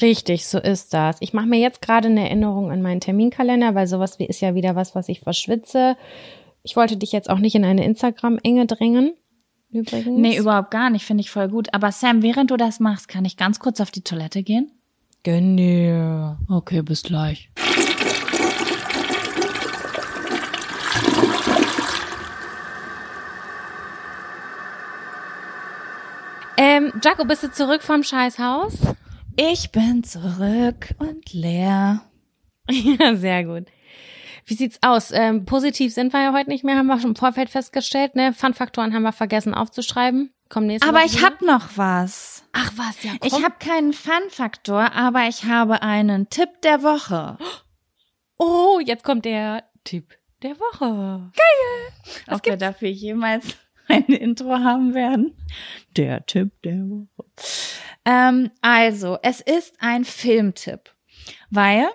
Richtig, 0.00 0.46
so 0.46 0.58
ist 0.58 0.92
das. 0.92 1.18
Ich 1.20 1.32
mache 1.32 1.46
mir 1.46 1.60
jetzt 1.60 1.80
gerade 1.80 2.08
eine 2.08 2.24
Erinnerung 2.24 2.72
an 2.72 2.82
meinen 2.82 3.00
Terminkalender, 3.00 3.76
weil 3.76 3.86
sowas 3.86 4.18
wie 4.18 4.26
ist 4.26 4.40
ja 4.40 4.54
wieder 4.54 4.74
was, 4.74 4.94
was 4.96 5.08
ich 5.08 5.20
verschwitze. 5.20 5.96
Ich 6.64 6.74
wollte 6.74 6.96
dich 6.96 7.12
jetzt 7.12 7.30
auch 7.30 7.38
nicht 7.38 7.54
in 7.54 7.64
eine 7.64 7.84
Instagram-Enge 7.84 8.66
drängen. 8.66 9.14
Übrigens. 9.70 10.18
Nee, 10.18 10.36
überhaupt 10.36 10.70
gar 10.70 10.90
nicht, 10.90 11.04
finde 11.04 11.20
ich 11.20 11.30
voll 11.30 11.48
gut. 11.48 11.72
Aber 11.72 11.92
Sam, 11.92 12.22
während 12.22 12.50
du 12.50 12.56
das 12.56 12.80
machst, 12.80 13.08
kann 13.08 13.24
ich 13.24 13.36
ganz 13.36 13.60
kurz 13.60 13.80
auf 13.80 13.90
die 13.90 14.02
Toilette 14.02 14.42
gehen? 14.42 14.72
Gönn 15.22 15.56
dir. 15.56 16.38
Okay, 16.48 16.82
bis 16.82 17.02
gleich. 17.02 17.50
Ähm, 26.56 26.92
Jaco, 27.02 27.24
bist 27.24 27.42
du 27.42 27.50
zurück 27.50 27.82
vom 27.82 28.02
Scheißhaus? 28.02 28.74
Ich 29.36 29.72
bin 29.72 30.04
zurück 30.04 30.94
und 30.98 31.32
leer. 31.32 32.02
ja, 32.70 33.16
sehr 33.16 33.44
gut. 33.44 33.66
Wie 34.46 34.54
sieht's 34.54 34.78
aus? 34.82 35.10
Ähm, 35.10 35.44
positiv 35.44 35.92
sind 35.92 36.12
wir 36.12 36.22
ja 36.22 36.32
heute 36.32 36.50
nicht 36.50 36.64
mehr, 36.64 36.76
haben 36.76 36.86
wir 36.86 37.00
schon 37.00 37.10
im 37.10 37.16
Vorfeld 37.16 37.48
festgestellt, 37.48 38.14
ne? 38.14 38.32
Fun-Faktoren 38.32 38.94
haben 38.94 39.02
wir 39.02 39.12
vergessen 39.12 39.54
aufzuschreiben. 39.54 40.32
Kommen 40.50 40.66
nächste 40.66 40.88
Aber 40.88 40.98
Woche 40.98 41.06
ich 41.06 41.16
wieder. 41.18 41.26
hab 41.26 41.42
noch 41.42 41.76
was. 41.76 42.44
Ach 42.52 42.70
was, 42.76 43.02
ja. 43.02 43.12
Ich 43.24 43.32
habe 43.32 43.54
keinen 43.58 43.92
Fun-Faktor, 43.92 44.92
aber 44.92 45.26
ich 45.28 45.44
habe 45.46 45.82
einen 45.82 46.28
Tipp 46.30 46.50
der 46.62 46.82
Woche. 46.82 47.38
Oh, 48.38 48.78
jetzt 48.84 49.02
kommt 49.02 49.24
der 49.24 49.64
Tipp 49.82 50.16
der 50.42 50.58
Woche. 50.60 51.32
Ob 52.28 52.44
wir 52.46 52.56
dafür 52.56 52.88
jemals 52.90 53.56
ein 53.88 54.04
Intro 54.04 54.50
haben 54.50 54.94
werden. 54.94 55.34
Der 55.96 56.24
Tipp 56.26 56.52
der 56.62 56.78
Woche. 56.78 57.08
Ähm, 58.04 58.50
also, 58.60 59.18
es 59.22 59.40
ist 59.40 59.74
ein 59.80 60.04
Filmtipp, 60.04 60.90
weil 61.50 61.86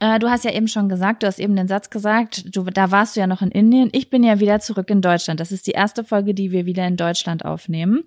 äh, 0.00 0.18
du 0.18 0.28
hast 0.28 0.44
ja 0.44 0.52
eben 0.52 0.68
schon 0.68 0.88
gesagt, 0.88 1.22
du 1.22 1.28
hast 1.28 1.38
eben 1.38 1.54
den 1.54 1.68
Satz 1.68 1.88
gesagt, 1.88 2.44
du, 2.56 2.64
da 2.64 2.90
warst 2.90 3.14
du 3.14 3.20
ja 3.20 3.26
noch 3.26 3.40
in 3.40 3.52
Indien. 3.52 3.88
Ich 3.92 4.10
bin 4.10 4.24
ja 4.24 4.40
wieder 4.40 4.58
zurück 4.58 4.90
in 4.90 5.00
Deutschland. 5.00 5.38
Das 5.38 5.52
ist 5.52 5.66
die 5.66 5.72
erste 5.72 6.02
Folge, 6.02 6.34
die 6.34 6.50
wir 6.50 6.66
wieder 6.66 6.86
in 6.86 6.96
Deutschland 6.96 7.44
aufnehmen. 7.44 8.04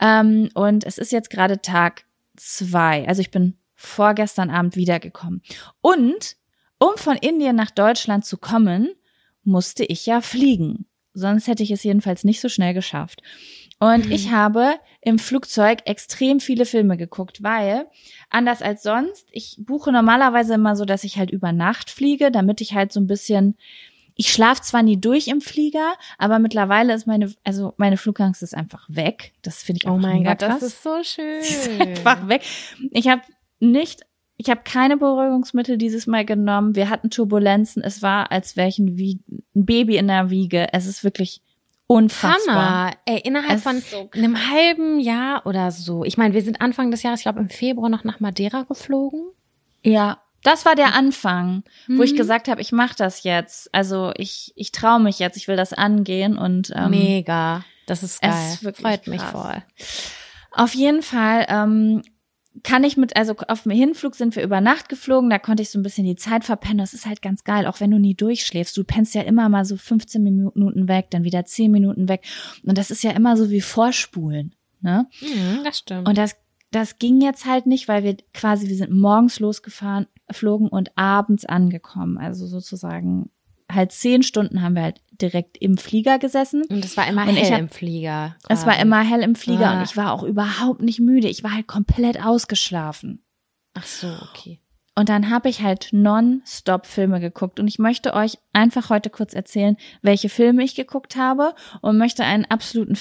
Ähm, 0.00 0.50
und 0.54 0.84
es 0.84 0.98
ist 0.98 1.12
jetzt 1.12 1.30
gerade 1.30 1.62
Tag 1.62 2.04
zwei. 2.36 3.08
Also 3.08 3.22
ich 3.22 3.30
bin 3.30 3.56
vorgestern 3.74 4.50
Abend 4.50 4.76
wiedergekommen. 4.76 5.42
Und 5.80 6.36
um 6.78 6.96
von 6.96 7.16
Indien 7.16 7.56
nach 7.56 7.70
Deutschland 7.70 8.24
zu 8.24 8.36
kommen, 8.36 8.90
musste 9.44 9.84
ich 9.84 10.06
ja 10.06 10.20
fliegen. 10.20 10.86
Sonst 11.14 11.46
hätte 11.46 11.62
ich 11.62 11.70
es 11.70 11.84
jedenfalls 11.84 12.24
nicht 12.24 12.40
so 12.40 12.48
schnell 12.48 12.74
geschafft. 12.74 13.22
Und 13.78 14.10
ich 14.10 14.30
habe 14.32 14.74
im 15.04 15.18
Flugzeug 15.18 15.80
extrem 15.84 16.40
viele 16.40 16.64
Filme 16.64 16.96
geguckt, 16.96 17.42
weil 17.42 17.86
anders 18.30 18.62
als 18.62 18.82
sonst, 18.82 19.26
ich 19.32 19.56
buche 19.58 19.92
normalerweise 19.92 20.54
immer 20.54 20.76
so, 20.76 20.84
dass 20.84 21.04
ich 21.04 21.18
halt 21.18 21.30
über 21.30 21.52
Nacht 21.52 21.90
fliege, 21.90 22.30
damit 22.30 22.60
ich 22.60 22.74
halt 22.74 22.92
so 22.92 23.00
ein 23.00 23.06
bisschen 23.06 23.56
ich 24.16 24.32
schlafe 24.32 24.62
zwar 24.62 24.82
nie 24.82 24.96
durch 24.96 25.26
im 25.26 25.40
Flieger, 25.40 25.94
aber 26.18 26.38
mittlerweile 26.38 26.94
ist 26.94 27.06
meine, 27.06 27.32
also 27.42 27.74
meine 27.78 27.96
Flugangst 27.96 28.42
ist 28.42 28.54
einfach 28.54 28.86
weg. 28.88 29.32
Das 29.42 29.62
finde 29.62 29.80
ich 29.82 29.88
auch 29.88 29.94
Oh 29.94 29.98
mein 29.98 30.22
Gott, 30.22 30.40
das 30.40 30.50
krass. 30.50 30.62
ist 30.62 30.82
so 30.82 30.98
schön. 31.02 31.42
Sie 31.42 31.52
ist 31.52 31.80
einfach 31.80 32.28
weg. 32.28 32.42
Ich 32.92 33.08
habe 33.08 33.22
nicht, 33.58 34.02
ich 34.36 34.50
habe 34.50 34.60
keine 34.62 34.96
Beruhigungsmittel 34.96 35.78
dieses 35.78 36.06
Mal 36.06 36.24
genommen. 36.24 36.76
Wir 36.76 36.90
hatten 36.90 37.10
Turbulenzen. 37.10 37.82
Es 37.82 38.02
war, 38.02 38.30
als 38.30 38.56
wäre 38.56 38.68
ich 38.68 38.78
ein, 38.78 38.96
Wie 38.96 39.20
ein 39.28 39.66
Baby 39.66 39.96
in 39.96 40.06
der 40.06 40.30
Wiege. 40.30 40.68
Es 40.72 40.86
ist 40.86 41.02
wirklich 41.02 41.42
unfassbar. 41.86 42.54
Hammer. 42.56 42.90
Ey, 43.06 43.20
innerhalb 43.24 43.56
Es 43.58 43.62
von 43.62 43.80
so 43.80 44.10
einem 44.14 44.50
halben 44.50 45.00
Jahr 45.00 45.46
oder 45.46 45.70
so. 45.70 46.04
Ich 46.04 46.16
meine, 46.16 46.34
wir 46.34 46.42
sind 46.42 46.60
Anfang 46.60 46.90
des 46.90 47.02
Jahres, 47.02 47.20
ich 47.20 47.24
glaube 47.24 47.40
im 47.40 47.48
Februar 47.50 47.88
noch 47.88 48.04
nach 48.04 48.20
Madeira 48.20 48.62
geflogen. 48.62 49.22
Ja, 49.82 50.18
das 50.42 50.64
war 50.66 50.74
der 50.74 50.94
Anfang, 50.94 51.62
wo 51.88 52.02
ich 52.02 52.12
Mhm. 52.12 52.16
gesagt 52.16 52.48
habe, 52.48 52.60
ich 52.60 52.72
mache 52.72 52.94
das 52.96 53.22
jetzt. 53.22 53.72
Also 53.74 54.12
ich, 54.16 54.52
ich 54.56 54.72
traue 54.72 55.00
mich 55.00 55.18
jetzt, 55.18 55.36
ich 55.36 55.48
will 55.48 55.56
das 55.56 55.72
angehen 55.72 56.36
und 56.38 56.72
ähm, 56.74 56.90
Mega. 56.90 57.64
Das 57.86 58.02
ist 58.02 58.14
es 58.14 58.20
geil. 58.20 58.58
wirklich 58.62 58.86
Freut 58.86 59.06
mich 59.06 59.22
voll. 59.22 59.62
Auf 60.52 60.74
jeden 60.74 61.02
Fall 61.02 61.46
ähm, 61.48 62.02
kann 62.62 62.84
ich 62.84 62.96
mit, 62.96 63.16
also 63.16 63.34
auf 63.48 63.64
dem 63.64 63.72
Hinflug 63.72 64.14
sind 64.14 64.36
wir 64.36 64.44
über 64.44 64.60
Nacht 64.60 64.88
geflogen, 64.88 65.28
da 65.28 65.38
konnte 65.38 65.62
ich 65.62 65.70
so 65.70 65.78
ein 65.78 65.82
bisschen 65.82 66.04
die 66.04 66.16
Zeit 66.16 66.44
verpennen. 66.44 66.78
Das 66.78 66.94
ist 66.94 67.06
halt 67.06 67.20
ganz 67.20 67.42
geil, 67.42 67.66
auch 67.66 67.80
wenn 67.80 67.90
du 67.90 67.98
nie 67.98 68.14
durchschläfst. 68.14 68.76
Du 68.76 68.84
pennst 68.84 69.14
ja 69.14 69.22
immer 69.22 69.48
mal 69.48 69.64
so 69.64 69.76
15 69.76 70.22
Minuten 70.22 70.88
weg, 70.88 71.10
dann 71.10 71.24
wieder 71.24 71.44
10 71.44 71.70
Minuten 71.70 72.08
weg. 72.08 72.24
Und 72.62 72.78
das 72.78 72.90
ist 72.90 73.02
ja 73.02 73.10
immer 73.10 73.36
so 73.36 73.50
wie 73.50 73.60
Vorspulen. 73.60 74.54
Ne? 74.80 75.06
Mhm, 75.20 75.64
das 75.64 75.78
stimmt. 75.78 76.08
Und 76.08 76.16
das, 76.16 76.36
das 76.70 76.98
ging 76.98 77.20
jetzt 77.20 77.44
halt 77.44 77.66
nicht, 77.66 77.88
weil 77.88 78.04
wir 78.04 78.16
quasi, 78.32 78.68
wir 78.68 78.76
sind 78.76 78.92
morgens 78.92 79.40
losgefahren, 79.40 80.06
flogen 80.30 80.68
und 80.68 80.96
abends 80.96 81.44
angekommen. 81.44 82.18
Also 82.18 82.46
sozusagen 82.46 83.30
halt 83.70 83.92
zehn 83.92 84.22
Stunden 84.22 84.62
haben 84.62 84.76
wir 84.76 84.82
halt 84.82 85.00
direkt 85.20 85.56
im 85.58 85.76
Flieger 85.78 86.18
gesessen. 86.18 86.62
Und 86.68 86.84
es 86.84 86.96
war 86.96 87.06
immer 87.06 87.22
Und 87.26 87.34
hell 87.36 87.52
hab- 87.52 87.58
im 87.60 87.68
Flieger. 87.68 88.36
Es 88.48 88.66
war 88.66 88.72
quasi. 88.74 88.82
immer 88.86 89.00
hell 89.02 89.22
im 89.22 89.34
Flieger 89.34 89.70
Ah. 89.70 89.78
und 89.78 89.84
ich 89.84 89.96
war 89.96 90.12
auch 90.12 90.22
überhaupt 90.22 90.82
nicht 90.82 91.00
müde. 91.00 91.28
Ich 91.28 91.42
war 91.44 91.52
halt 91.52 91.66
komplett 91.66 92.22
ausgeschlafen. 92.24 93.22
Ach 93.74 93.86
so, 93.86 94.08
okay. 94.30 94.60
Und 94.96 95.08
dann 95.08 95.28
habe 95.28 95.48
ich 95.48 95.60
halt 95.60 95.88
non-stop 95.90 96.86
Filme 96.86 97.18
geguckt. 97.18 97.58
Und 97.58 97.66
ich 97.66 97.80
möchte 97.80 98.14
euch 98.14 98.38
einfach 98.52 98.90
heute 98.90 99.10
kurz 99.10 99.34
erzählen, 99.34 99.76
welche 100.02 100.28
Filme 100.28 100.62
ich 100.62 100.76
geguckt 100.76 101.16
habe 101.16 101.54
und 101.80 101.98
möchte 101.98 102.22
einen 102.24 102.44
absoluten 102.44 102.94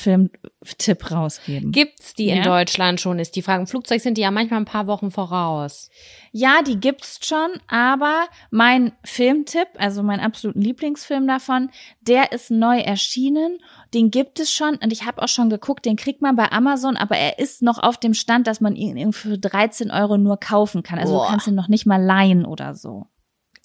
Filmtipp 0.63 1.11
rausgeben. 1.11 1.71
Gibt's 1.71 2.13
die 2.13 2.29
in 2.29 2.37
Ja. 2.37 2.43
Deutschland 2.43 2.99
schon, 3.01 3.19
ist 3.19 3.35
die 3.35 3.41
Frage. 3.41 3.61
Im 3.61 3.67
Flugzeug 3.67 4.01
sind 4.01 4.17
die 4.17 4.21
ja 4.21 4.31
manchmal 4.31 4.59
ein 4.61 4.65
paar 4.65 4.87
Wochen 4.87 5.11
voraus. 5.11 5.89
Ja, 6.31 6.61
die 6.61 6.79
gibt's 6.79 7.19
schon, 7.25 7.51
aber 7.67 8.25
mein 8.49 8.93
Filmtipp, 9.03 9.67
also 9.77 10.01
mein 10.03 10.19
absoluten 10.19 10.61
Lieblingsfilm 10.61 11.27
davon, 11.27 11.69
der 12.01 12.31
ist 12.31 12.49
neu 12.51 12.79
erschienen. 12.79 13.59
Den 13.93 14.09
gibt 14.09 14.39
es 14.39 14.51
schon 14.51 14.75
und 14.77 14.91
ich 14.91 15.05
habe 15.05 15.21
auch 15.21 15.27
schon 15.27 15.49
geguckt, 15.49 15.85
den 15.85 15.95
kriegt 15.95 16.21
man 16.21 16.35
bei 16.35 16.51
Amazon, 16.51 16.97
aber 16.97 17.15
er 17.17 17.37
ist 17.39 17.61
noch 17.61 17.77
auf 17.77 17.97
dem 17.97 18.13
Stand, 18.13 18.47
dass 18.47 18.61
man 18.61 18.75
ihn 18.75 19.13
für 19.13 19.37
13 19.37 19.91
Euro 19.91 20.17
nur 20.17 20.37
kaufen 20.39 20.81
kann. 20.83 20.97
Also 20.99 21.13
Boah. 21.13 21.25
du 21.25 21.29
kannst 21.31 21.47
ihn 21.47 21.55
noch 21.55 21.67
nicht 21.67 21.85
mal 21.85 22.01
leihen 22.01 22.45
oder 22.45 22.73
so. 22.75 23.05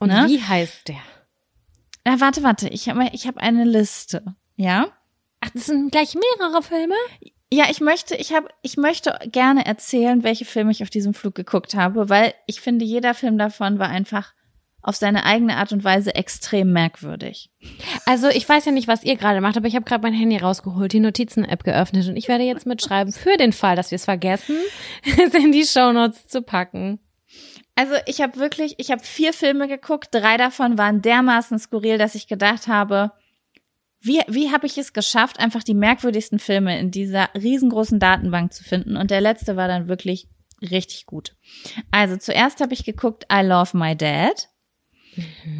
Und 0.01 0.09
Ne? 0.11 0.24
wie 0.28 0.42
heißt 0.42 0.88
der? 0.88 0.96
Ja, 2.07 2.20
warte, 2.20 2.42
warte, 2.42 2.68
ich 2.68 2.88
habe 2.88 3.09
ich 3.12 3.26
hab 3.26 3.36
eine 3.38 3.64
Liste. 3.64 4.36
Ja? 4.57 4.88
Ach, 5.41 5.51
das 5.55 5.66
sind 5.66 5.93
gleich 5.93 6.14
mehrere 6.14 6.62
Filme? 6.62 6.95
Ja, 7.51 7.66
ich 7.70 7.80
möchte, 7.80 8.14
ich 8.16 8.34
habe, 8.34 8.49
ich 8.62 8.76
möchte 8.76 9.18
gerne 9.30 9.64
erzählen, 9.64 10.22
welche 10.22 10.45
Filme 10.45 10.70
ich 10.70 10.82
auf 10.82 10.91
diesem 10.91 11.14
Flug 11.14 11.34
geguckt 11.34 11.74
habe, 11.74 12.09
weil 12.09 12.34
ich 12.47 12.61
finde, 12.61 12.84
jeder 12.84 13.14
Film 13.14 13.39
davon 13.39 13.78
war 13.78 13.89
einfach 13.89 14.34
auf 14.82 14.97
seine 14.97 15.24
eigene 15.24 15.57
Art 15.57 15.72
und 15.72 15.82
Weise 15.82 16.14
extrem 16.14 16.72
merkwürdig. 16.72 17.51
Also 18.07 18.28
ich 18.28 18.49
weiß 18.49 18.64
ja 18.66 18.72
nicht, 18.72 18.86
was 18.86 19.03
ihr 19.03 19.16
gerade 19.16 19.41
macht, 19.41 19.57
aber 19.57 19.66
ich 19.66 19.74
habe 19.74 19.84
gerade 19.84 20.03
mein 20.03 20.14
Handy 20.14 20.36
rausgeholt, 20.36 20.93
die 20.93 21.01
Notizen-App 21.01 21.64
geöffnet 21.64 22.09
und 22.09 22.16
ich 22.16 22.28
werde 22.28 22.45
jetzt 22.45 22.66
mitschreiben, 22.66 23.12
für 23.12 23.36
den 23.36 23.53
Fall, 23.53 23.76
dass 23.76 23.91
wir 23.91 23.97
es 23.97 24.05
vergessen, 24.05 24.57
es 25.05 25.34
in 25.34 25.53
die 25.53 25.64
Shownotes 25.64 26.26
zu 26.28 26.43
packen. 26.43 27.01
Also 27.74 27.95
ich 28.07 28.20
habe 28.20 28.36
wirklich, 28.39 28.74
ich 28.78 28.91
habe 28.91 29.03
vier 29.03 29.32
Filme 29.32 29.68
geguckt, 29.68 30.09
drei 30.11 30.36
davon 30.36 30.78
waren 30.78 31.03
dermaßen 31.03 31.59
skurril, 31.59 31.99
dass 31.99 32.14
ich 32.14 32.26
gedacht 32.26 32.66
habe, 32.66 33.12
wie, 34.09 34.20
wie 34.28 34.50
habe 34.50 34.66
ich 34.66 34.76
es 34.78 34.92
geschafft, 34.92 35.38
einfach 35.38 35.62
die 35.62 35.74
merkwürdigsten 35.74 36.38
Filme 36.40 36.78
in 36.80 36.90
dieser 36.90 37.28
riesengroßen 37.34 38.00
Datenbank 38.00 38.52
zu 38.52 38.64
finden? 38.64 38.96
Und 38.96 39.11
der 39.12 39.20
letzte 39.20 39.54
war 39.56 39.68
dann 39.68 39.86
wirklich 39.88 40.26
richtig 40.61 41.06
gut. 41.06 41.36
Also 41.92 42.16
zuerst 42.16 42.61
habe 42.61 42.74
ich 42.74 42.84
geguckt 42.84 43.26
I 43.32 43.42
Love 43.42 43.76
My 43.76 43.94
Dad. 43.96 44.48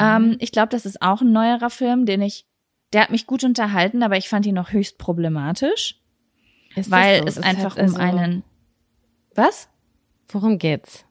Ähm, 0.01 0.37
ich 0.41 0.51
glaube, 0.53 0.69
das 0.71 0.87
ist 0.87 1.01
auch 1.03 1.21
ein 1.21 1.33
neuerer 1.33 1.71
Film, 1.71 2.07
den 2.07 2.23
ich, 2.23 2.47
der 2.93 3.03
hat 3.03 3.11
mich 3.11 3.27
gut 3.27 3.45
unterhalten, 3.45 4.03
aber 4.03 4.17
ich 4.17 4.29
fand 4.29 4.47
ihn 4.47 4.55
noch 4.55 4.73
höchst 4.73 4.99
problematisch, 4.99 6.01
Ist 6.75 6.87
das 6.87 6.91
weil 6.91 7.19
so? 7.21 7.25
es 7.27 7.37
ist 7.39 7.45
einfach 7.45 7.77
um 7.77 7.83
also- 7.83 7.97
einen, 7.99 8.45
was? 9.35 9.69
Worum 10.29 10.59
geht's? 10.59 11.05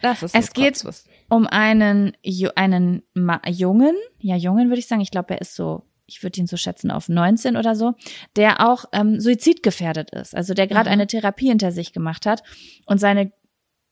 Das 0.00 0.22
ist 0.22 0.34
Es 0.34 0.46
das 0.46 0.52
geht- 0.52 0.84
um 1.30 1.46
einen, 1.46 2.12
einen 2.56 3.02
Jungen, 3.46 3.96
ja 4.18 4.36
Jungen 4.36 4.68
würde 4.68 4.78
ich 4.80 4.86
sagen, 4.86 5.00
ich 5.00 5.10
glaube, 5.10 5.34
er 5.34 5.40
ist 5.40 5.54
so, 5.54 5.84
ich 6.06 6.22
würde 6.22 6.40
ihn 6.40 6.46
so 6.46 6.56
schätzen 6.56 6.90
auf 6.90 7.08
19 7.08 7.56
oder 7.56 7.74
so, 7.74 7.94
der 8.36 8.68
auch 8.68 8.84
ähm, 8.92 9.20
suizidgefährdet 9.20 10.10
ist, 10.10 10.34
also 10.36 10.52
der 10.54 10.66
gerade 10.66 10.88
Mhm. 10.90 10.92
eine 10.94 11.06
Therapie 11.06 11.48
hinter 11.48 11.72
sich 11.72 11.92
gemacht 11.92 12.26
hat 12.26 12.42
und 12.86 12.98
seine 12.98 13.32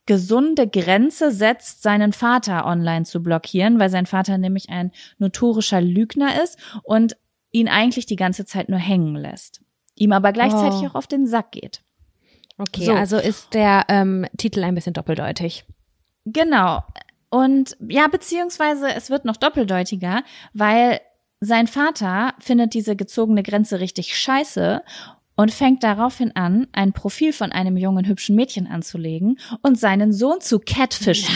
gesunde 0.06 0.66
Grenze 0.68 1.30
setzt, 1.30 1.82
seinen 1.82 2.12
Vater 2.12 2.66
online 2.66 3.04
zu 3.04 3.22
blockieren, 3.22 3.78
weil 3.78 3.88
sein 3.88 4.06
Vater 4.06 4.36
nämlich 4.36 4.68
ein 4.68 4.90
notorischer 5.18 5.80
Lügner 5.80 6.42
ist 6.42 6.58
und 6.82 7.16
ihn 7.52 7.68
eigentlich 7.68 8.06
die 8.06 8.16
ganze 8.16 8.44
Zeit 8.44 8.68
nur 8.68 8.80
hängen 8.80 9.14
lässt. 9.14 9.62
Ihm 9.94 10.12
aber 10.12 10.32
gleichzeitig 10.32 10.80
Oh. 10.82 10.86
auch 10.88 10.94
auf 10.96 11.06
den 11.06 11.26
Sack 11.26 11.52
geht. 11.52 11.82
Okay, 12.58 12.84
So. 12.86 12.92
also 12.92 13.16
ist 13.18 13.54
der 13.54 13.84
ähm, 13.88 14.26
Titel 14.38 14.64
ein 14.64 14.74
bisschen 14.74 14.92
doppeldeutig. 14.92 15.64
Genau. 16.24 16.82
Und 17.30 17.76
ja, 17.88 18.08
beziehungsweise 18.08 18.92
es 18.94 19.08
wird 19.08 19.24
noch 19.24 19.36
doppeldeutiger, 19.36 20.22
weil 20.52 21.00
sein 21.44 21.66
Vater 21.66 22.34
findet 22.38 22.72
diese 22.72 22.94
gezogene 22.94 23.42
Grenze 23.42 23.80
richtig 23.80 24.16
scheiße 24.16 24.80
und 25.34 25.50
fängt 25.50 25.82
daraufhin 25.82 26.36
an, 26.36 26.68
ein 26.70 26.92
Profil 26.92 27.32
von 27.32 27.50
einem 27.50 27.76
jungen, 27.76 28.06
hübschen 28.06 28.36
Mädchen 28.36 28.68
anzulegen 28.68 29.40
und 29.60 29.76
seinen 29.76 30.12
Sohn 30.12 30.40
zu 30.40 30.60
catfischen. 30.60 31.34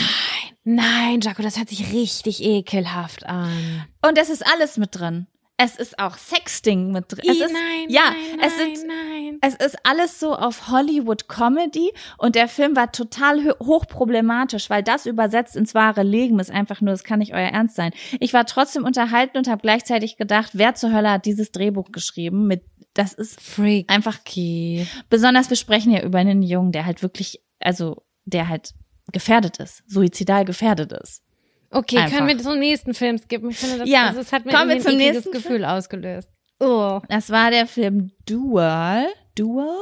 Nein, 0.63 1.19
Jaco, 1.19 1.41
das 1.41 1.57
hört 1.57 1.67
sich 1.67 1.91
richtig 1.91 2.41
ekelhaft 2.41 3.25
an. 3.25 3.85
Und 4.01 4.17
es 4.17 4.29
ist 4.29 4.45
alles 4.53 4.77
mit 4.77 4.97
drin. 4.97 5.27
Es 5.59 5.75
ist 5.75 5.97
auch 5.97 6.17
Sexting 6.17 6.91
mit 6.91 7.05
drin. 7.11 7.23
Es 7.27 7.39
ist, 7.39 7.51
nein, 7.51 7.89
ja, 7.89 8.11
nein, 8.11 8.39
es 8.41 8.57
nein, 8.57 8.75
sind 8.75 8.87
nein. 8.87 9.37
Es 9.41 9.55
ist 9.55 9.75
alles 9.83 10.19
so 10.19 10.35
auf 10.35 10.69
Hollywood 10.69 11.27
Comedy 11.27 11.91
und 12.19 12.35
der 12.35 12.47
Film 12.47 12.75
war 12.75 12.91
total 12.91 13.55
hochproblematisch, 13.59 14.69
weil 14.69 14.83
das 14.83 15.07
übersetzt 15.07 15.55
ins 15.55 15.73
wahre 15.73 16.03
Leben 16.03 16.39
ist 16.39 16.51
einfach 16.51 16.79
nur, 16.81 16.91
das 16.91 17.03
kann 17.03 17.19
nicht 17.19 17.33
euer 17.33 17.49
Ernst 17.49 17.75
sein. 17.75 17.91
Ich 18.19 18.33
war 18.33 18.45
trotzdem 18.45 18.85
unterhalten 18.85 19.37
und 19.37 19.47
habe 19.47 19.61
gleichzeitig 19.63 20.17
gedacht, 20.17 20.51
wer 20.53 20.75
zur 20.75 20.93
Hölle 20.93 21.09
hat 21.09 21.25
dieses 21.25 21.51
Drehbuch 21.51 21.91
geschrieben? 21.91 22.45
Mit 22.45 22.63
das 22.93 23.13
ist 23.13 23.41
Freak. 23.41 23.91
einfach 23.91 24.19
Okay. 24.21 24.87
besonders 25.09 25.49
wir 25.49 25.57
sprechen 25.57 25.91
ja 25.91 26.03
über 26.03 26.19
einen 26.19 26.41
Jungen, 26.41 26.71
der 26.71 26.85
halt 26.85 27.01
wirklich, 27.01 27.41
also 27.59 28.03
der 28.25 28.47
halt 28.47 28.73
gefährdet 29.11 29.57
ist, 29.57 29.83
suizidal 29.87 30.45
gefährdet 30.45 30.91
ist. 30.91 31.23
Okay, 31.69 31.97
Einfach. 31.97 32.17
können 32.17 32.27
wir 32.29 32.37
zum 32.37 32.59
nächsten 32.59 32.93
Film 32.93 33.17
skippen? 33.17 33.49
Ich 33.49 33.57
finde, 33.57 33.79
das, 33.79 33.89
Ja, 33.89 34.07
also, 34.07 34.21
es 34.21 34.31
hat 34.31 34.45
mir 34.45 34.53
kommen 34.53 34.69
wir 34.69 34.75
ein 34.75 34.81
zum 34.81 34.95
nächsten 34.95 35.31
Gefühl 35.31 35.65
ausgelöst. 35.65 36.29
Oh. 36.59 37.01
Das 37.09 37.29
war 37.29 37.51
der 37.51 37.67
Film 37.67 38.11
Dual, 38.25 39.05
Dual, 39.35 39.75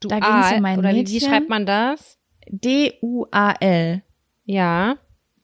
Da 0.00 0.18
ging's 0.20 0.52
um 0.58 0.64
ein 0.64 0.78
Oder 0.78 0.90
wie, 0.90 0.94
wie 0.94 1.14
Mädchen. 1.14 1.28
schreibt 1.28 1.48
man 1.48 1.66
das? 1.66 2.18
D-U-A-L. 2.48 4.02
Ja. 4.44 4.96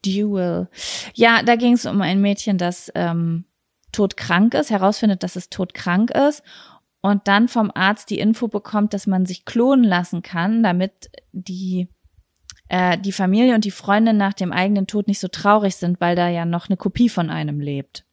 Duel. 0.04 0.68
Ja, 1.14 1.42
da 1.42 1.56
ging 1.56 1.74
es 1.74 1.86
um 1.86 2.00
ein 2.00 2.20
Mädchen, 2.20 2.58
das 2.58 2.90
ähm, 2.94 3.44
todkrank 3.92 4.54
ist, 4.54 4.70
herausfindet, 4.70 5.22
dass 5.22 5.36
es 5.36 5.50
todkrank 5.50 6.10
ist 6.10 6.42
und 7.00 7.26
dann 7.28 7.48
vom 7.48 7.70
Arzt 7.74 8.10
die 8.10 8.18
Info 8.18 8.48
bekommt, 8.48 8.94
dass 8.94 9.06
man 9.06 9.26
sich 9.26 9.44
klonen 9.44 9.84
lassen 9.84 10.22
kann, 10.22 10.62
damit 10.62 11.10
die 11.32 11.88
äh, 12.68 12.98
die 12.98 13.12
Familie 13.12 13.54
und 13.54 13.64
die 13.64 13.70
Freundin 13.70 14.16
nach 14.16 14.32
dem 14.34 14.52
eigenen 14.52 14.86
Tod 14.86 15.06
nicht 15.08 15.20
so 15.20 15.28
traurig 15.28 15.76
sind, 15.76 16.00
weil 16.00 16.16
da 16.16 16.28
ja 16.28 16.44
noch 16.44 16.68
eine 16.68 16.76
Kopie 16.76 17.08
von 17.08 17.30
einem 17.30 17.60
lebt. 17.60 18.04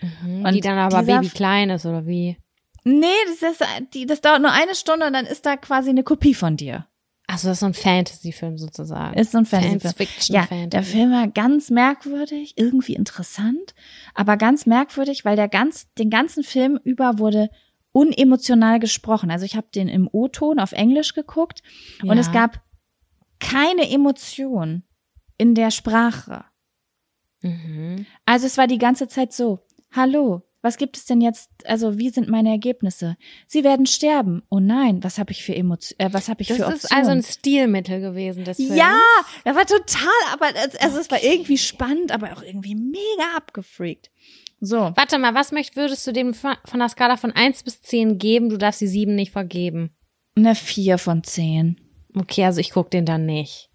Mhm. 0.00 0.44
Und 0.44 0.54
die 0.54 0.60
dann 0.60 0.78
aber 0.78 1.02
baby 1.02 1.28
klein 1.28 1.70
ist, 1.70 1.86
oder 1.86 2.06
wie? 2.06 2.36
Nee, 2.84 3.06
das, 3.40 3.52
ist, 3.52 3.64
die, 3.94 4.06
das 4.06 4.20
dauert 4.20 4.40
nur 4.40 4.52
eine 4.52 4.74
Stunde 4.74 5.06
und 5.06 5.12
dann 5.12 5.26
ist 5.26 5.44
da 5.44 5.56
quasi 5.56 5.90
eine 5.90 6.02
Kopie 6.04 6.34
von 6.34 6.56
dir. 6.56 6.86
Achso, 7.26 7.48
das 7.48 7.56
ist 7.56 7.60
so 7.60 7.66
ein 7.66 7.74
Fantasy-Film 7.74 8.56
sozusagen. 8.56 9.18
Ist 9.18 9.32
so 9.32 9.38
ein 9.38 9.44
Fantasy-Film. 9.44 9.80
Science-Fiction 9.80 10.34
Ja, 10.34 10.42
Fantasy. 10.44 10.70
der 10.70 10.82
Film 10.82 11.10
war 11.12 11.28
ganz 11.28 11.68
merkwürdig, 11.68 12.54
irgendwie 12.56 12.94
interessant, 12.94 13.74
aber 14.14 14.38
ganz 14.38 14.64
merkwürdig, 14.64 15.26
weil 15.26 15.36
der 15.36 15.48
ganz, 15.48 15.92
den 15.98 16.08
ganzen 16.08 16.42
Film 16.42 16.80
über 16.84 17.18
wurde 17.18 17.50
unemotional 17.92 18.78
gesprochen. 18.78 19.30
Also 19.30 19.44
ich 19.44 19.56
habe 19.56 19.66
den 19.74 19.88
im 19.88 20.08
O-Ton 20.10 20.58
auf 20.58 20.72
Englisch 20.72 21.12
geguckt 21.14 21.62
und 22.02 22.08
Ja. 22.14 22.20
es 22.20 22.32
gab 22.32 22.60
keine 23.40 23.90
Emotion 23.90 24.82
in 25.36 25.54
der 25.54 25.70
Sprache. 25.70 26.44
Mhm. 27.42 28.06
Also 28.26 28.46
es 28.46 28.58
war 28.58 28.66
die 28.66 28.78
ganze 28.78 29.08
Zeit 29.08 29.32
so, 29.32 29.60
Hallo, 29.92 30.42
was 30.60 30.76
gibt 30.76 30.96
es 30.96 31.06
denn 31.06 31.20
jetzt? 31.20 31.50
Also 31.64 31.98
wie 31.98 32.10
sind 32.10 32.28
meine 32.28 32.50
Ergebnisse? 32.50 33.16
Sie 33.46 33.62
werden 33.64 33.86
sterben. 33.86 34.42
Oh 34.50 34.58
nein, 34.58 35.02
was 35.04 35.18
habe 35.18 35.30
ich 35.32 35.44
für 35.44 35.54
Emotionen? 35.54 36.00
Äh, 36.00 36.12
was 36.12 36.28
habe 36.28 36.42
ich 36.42 36.48
Das 36.48 36.56
für 36.58 36.64
ist 36.64 36.68
Optionen? 36.84 36.98
also 36.98 37.10
ein 37.12 37.22
Stilmittel 37.22 38.00
gewesen 38.00 38.44
Films. 38.44 38.58
ja, 38.76 38.98
das 39.44 39.56
war 39.56 39.64
total, 39.66 40.08
aber 40.32 40.46
es- 40.66 40.76
also 40.76 40.98
es 40.98 41.10
war 41.10 41.22
irgendwie 41.22 41.56
spannend, 41.58 42.10
aber 42.12 42.32
auch 42.36 42.42
irgendwie 42.42 42.74
mega 42.74 43.36
abgefreakt. 43.36 44.10
So, 44.60 44.76
Warte 44.96 45.18
mal, 45.20 45.34
was 45.34 45.52
möcht, 45.52 45.76
würdest 45.76 46.04
du 46.06 46.12
dem 46.12 46.34
von 46.34 46.56
von 46.64 46.80
der 46.80 46.88
Skala 46.88 47.16
von 47.16 47.30
1 47.30 47.62
bis 47.62 47.80
10 47.80 48.18
geben? 48.18 48.48
Du 48.48 48.58
darfst 48.58 48.80
die 48.80 48.88
7 48.88 49.14
nicht 49.14 49.30
vergeben. 49.30 49.94
eine 50.36 50.54
4 50.56 50.98
von 50.98 51.22
10. 51.22 51.80
Okay, 52.14 52.44
also 52.44 52.60
ich 52.60 52.70
guck 52.70 52.90
den 52.90 53.04
dann 53.04 53.26
nicht. 53.26 53.70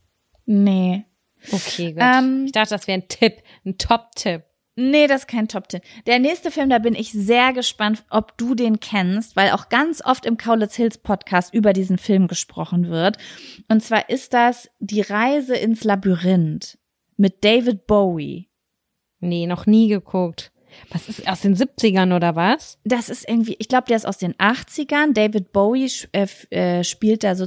Nee. 0.45 1.05
Okay, 1.51 1.93
gut. 1.93 2.01
Ähm, 2.01 2.43
ich 2.45 2.51
dachte, 2.51 2.71
das 2.71 2.87
wäre 2.87 2.99
ein 2.99 3.07
Tipp, 3.07 3.43
ein 3.65 3.77
Top-Tipp. 3.77 4.43
Nee, 4.75 5.05
das 5.05 5.21
ist 5.21 5.27
kein 5.27 5.47
Top 5.47 5.69
10. 5.69 5.81
Der 6.07 6.17
nächste 6.17 6.49
Film, 6.49 6.69
da 6.69 6.79
bin 6.79 6.95
ich 6.95 7.11
sehr 7.11 7.53
gespannt, 7.53 8.03
ob 8.09 8.37
du 8.37 8.55
den 8.55 8.79
kennst, 8.79 9.35
weil 9.35 9.51
auch 9.51 9.69
ganz 9.69 10.03
oft 10.03 10.25
im 10.25 10.37
Kaulitz 10.37 10.75
Hills 10.75 10.97
Podcast 10.97 11.53
über 11.53 11.73
diesen 11.73 11.99
Film 11.99 12.27
gesprochen 12.27 12.89
wird. 12.89 13.17
Und 13.67 13.83
zwar 13.83 14.09
ist 14.09 14.33
das 14.33 14.69
Die 14.79 15.01
Reise 15.01 15.55
ins 15.55 15.83
Labyrinth 15.83 16.79
mit 17.17 17.43
David 17.43 17.85
Bowie. 17.85 18.49
Nee, 19.19 19.45
noch 19.45 19.67
nie 19.67 19.89
geguckt. 19.89 20.51
Was 20.89 21.07
ist 21.07 21.27
aus 21.27 21.41
den 21.41 21.55
70ern 21.55 22.15
oder 22.15 22.35
was? 22.35 22.79
Das 22.83 23.09
ist 23.09 23.29
irgendwie, 23.29 23.55
ich 23.59 23.67
glaube, 23.67 23.85
der 23.87 23.97
ist 23.97 24.07
aus 24.07 24.17
den 24.17 24.33
80ern. 24.33 25.13
David 25.13 25.51
Bowie 25.51 25.91
äh, 26.13 26.27
äh, 26.49 26.83
spielt 26.83 27.23
da 27.23 27.35
so, 27.35 27.45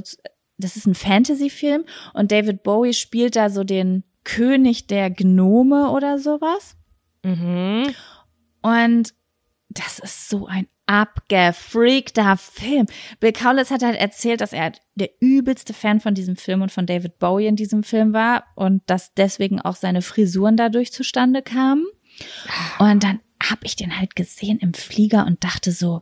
das 0.57 0.75
ist 0.75 0.87
ein 0.87 0.95
Fantasy-Film 0.95 1.85
und 2.13 2.31
David 2.31 2.63
Bowie 2.63 2.93
spielt 2.93 3.35
da 3.35 3.49
so 3.49 3.63
den 3.63 4.03
König 4.23 4.87
der 4.87 5.09
Gnome 5.09 5.91
oder 5.91 6.19
sowas. 6.19 6.75
Mhm. 7.23 7.93
Und 8.61 9.13
das 9.69 9.99
ist 9.99 10.29
so 10.29 10.47
ein 10.47 10.67
abgefreakter 10.87 12.37
Film. 12.37 12.87
Bill 13.19 13.33
Kaulitz 13.33 13.71
hat 13.71 13.83
halt 13.83 13.97
erzählt, 13.97 14.41
dass 14.41 14.53
er 14.53 14.71
der 14.95 15.09
übelste 15.19 15.73
Fan 15.73 15.99
von 15.99 16.15
diesem 16.15 16.37
Film 16.37 16.61
und 16.61 16.71
von 16.71 16.85
David 16.85 17.19
Bowie 17.19 17.47
in 17.47 17.55
diesem 17.55 17.83
Film 17.83 18.13
war 18.13 18.45
und 18.55 18.81
dass 18.87 19.13
deswegen 19.13 19.61
auch 19.61 19.75
seine 19.75 20.01
Frisuren 20.01 20.57
dadurch 20.57 20.91
zustande 20.91 21.41
kamen. 21.41 21.85
Und 22.79 23.03
dann 23.03 23.19
habe 23.43 23.61
ich 23.63 23.75
den 23.75 23.99
halt 23.99 24.15
gesehen 24.15 24.59
im 24.59 24.73
Flieger 24.73 25.25
und 25.27 25.43
dachte 25.43 25.71
so, 25.71 26.01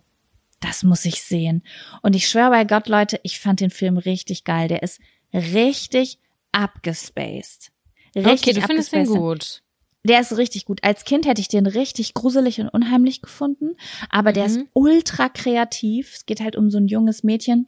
das 0.65 0.83
muss 0.83 1.05
ich 1.05 1.21
sehen. 1.21 1.63
Und 2.01 2.15
ich 2.15 2.27
schwöre 2.27 2.49
bei 2.49 2.63
Gott, 2.65 2.87
Leute, 2.87 3.19
ich 3.23 3.39
fand 3.39 3.59
den 3.59 3.69
Film 3.69 3.97
richtig 3.97 4.43
geil. 4.43 4.67
Der 4.67 4.83
ist 4.83 4.99
richtig 5.33 6.19
abgespaced. 6.51 7.71
Richtig 8.15 8.49
okay, 8.49 8.53
du 8.53 8.61
findest 8.67 8.93
abgespaced. 8.93 9.17
gut. 9.19 9.61
Der 10.07 10.21
ist 10.21 10.37
richtig 10.37 10.65
gut. 10.65 10.83
Als 10.83 11.03
Kind 11.03 11.25
hätte 11.25 11.41
ich 11.41 11.47
den 11.47 11.65
richtig 11.65 12.13
gruselig 12.13 12.61
und 12.61 12.69
unheimlich 12.69 13.21
gefunden, 13.21 13.75
aber 14.09 14.31
der 14.33 14.45
ist 14.45 14.57
Mhm. 14.57 14.67
ultra 14.73 15.29
kreativ. 15.29 16.13
Es 16.15 16.25
geht 16.27 16.41
halt 16.41 16.55
um 16.55 16.69
so 16.69 16.77
ein 16.77 16.87
junges 16.87 17.23
Mädchen, 17.23 17.67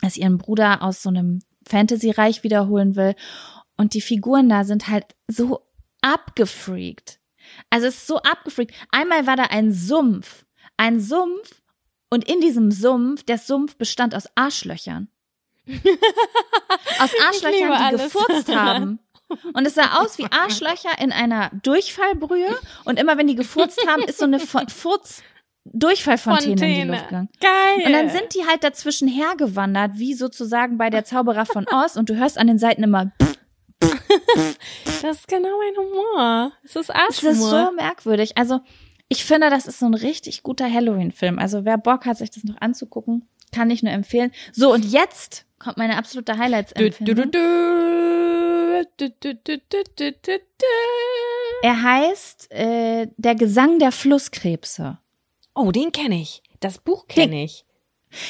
das 0.00 0.16
ihren 0.16 0.38
Bruder 0.38 0.82
aus 0.82 1.02
so 1.02 1.10
einem 1.10 1.40
Fantasy-Reich 1.68 2.42
wiederholen 2.44 2.96
will. 2.96 3.14
Und 3.76 3.92
die 3.94 4.00
Figuren 4.00 4.48
da 4.48 4.64
sind 4.64 4.88
halt 4.88 5.04
so 5.28 5.60
abgefreakt. 6.00 7.20
Also 7.68 7.86
es 7.88 7.96
ist 7.98 8.06
so 8.06 8.16
abgefreakt. 8.18 8.74
Einmal 8.90 9.26
war 9.26 9.36
da 9.36 9.44
ein 9.44 9.72
Sumpf. 9.72 10.46
Ein 10.78 10.98
Sumpf 11.00 11.59
und 12.10 12.28
in 12.28 12.40
diesem 12.40 12.70
Sumpf, 12.70 13.22
der 13.24 13.38
Sumpf 13.38 13.76
bestand 13.76 14.14
aus 14.14 14.28
Arschlöchern. 14.34 15.08
aus 16.98 17.10
Arschlöchern, 17.26 17.52
die 17.70 17.84
alles. 17.84 18.02
gefurzt 18.12 18.48
haben. 18.54 18.98
Und 19.54 19.64
es 19.64 19.74
sah 19.74 19.98
aus 20.00 20.18
wie 20.18 20.26
Arschlöcher 20.30 20.98
in 21.00 21.12
einer 21.12 21.50
Durchfallbrühe. 21.62 22.58
Und 22.84 22.98
immer 22.98 23.16
wenn 23.16 23.28
die 23.28 23.36
gefurzt 23.36 23.78
haben, 23.86 24.02
ist 24.02 24.18
so 24.18 24.24
eine 24.24 24.40
Fu- 24.40 24.66
Furz 24.68 25.22
Durchfallfontäne 25.64 26.50
in 26.50 26.56
die 26.56 26.62
Fontäne. 26.64 26.92
Luft 26.92 27.04
gegangen. 27.08 27.28
Geil. 27.40 27.86
Und 27.86 27.92
dann 27.92 28.10
sind 28.10 28.34
die 28.34 28.44
halt 28.48 28.64
dazwischen 28.64 29.06
hergewandert, 29.06 29.92
wie 29.94 30.14
sozusagen 30.14 30.78
bei 30.78 30.90
der 30.90 31.04
Zauberer 31.04 31.46
von 31.46 31.66
Oz. 31.70 31.96
Und 31.96 32.08
du 32.08 32.16
hörst 32.16 32.38
an 32.38 32.48
den 32.48 32.58
Seiten 32.58 32.82
immer, 32.82 33.12
das 35.02 35.16
ist 35.18 35.28
genau 35.28 35.48
mein 35.58 35.76
Humor. 35.76 36.52
Das 36.62 36.74
ist 36.76 36.88
das 36.88 36.88
ist 36.88 37.24
Arschhumor. 37.24 37.66
so 37.66 37.72
merkwürdig. 37.76 38.36
Also 38.36 38.60
ich 39.12 39.24
finde, 39.24 39.50
das 39.50 39.66
ist 39.66 39.80
so 39.80 39.86
ein 39.86 39.94
richtig 39.94 40.44
guter 40.44 40.72
Halloween-Film. 40.72 41.40
Also 41.40 41.64
wer 41.64 41.76
Bock 41.76 42.06
hat, 42.06 42.18
sich 42.18 42.30
das 42.30 42.44
noch 42.44 42.60
anzugucken, 42.60 43.28
kann 43.52 43.68
ich 43.68 43.82
nur 43.82 43.92
empfehlen. 43.92 44.30
So, 44.52 44.72
und 44.72 44.84
jetzt 44.84 45.46
kommt 45.58 45.78
meine 45.78 45.96
absolute 45.98 46.38
highlights 46.38 46.72
du. 46.72 46.84
Er 51.62 51.82
heißt 51.82 52.52
äh, 52.52 53.08
Der 53.16 53.34
Gesang 53.34 53.80
der 53.80 53.90
Flusskrebse. 53.90 54.98
Oh, 55.56 55.72
den 55.72 55.90
kenne 55.90 56.20
ich. 56.20 56.44
Das 56.60 56.78
Buch 56.78 57.08
kenne 57.08 57.42
ich. 57.42 57.64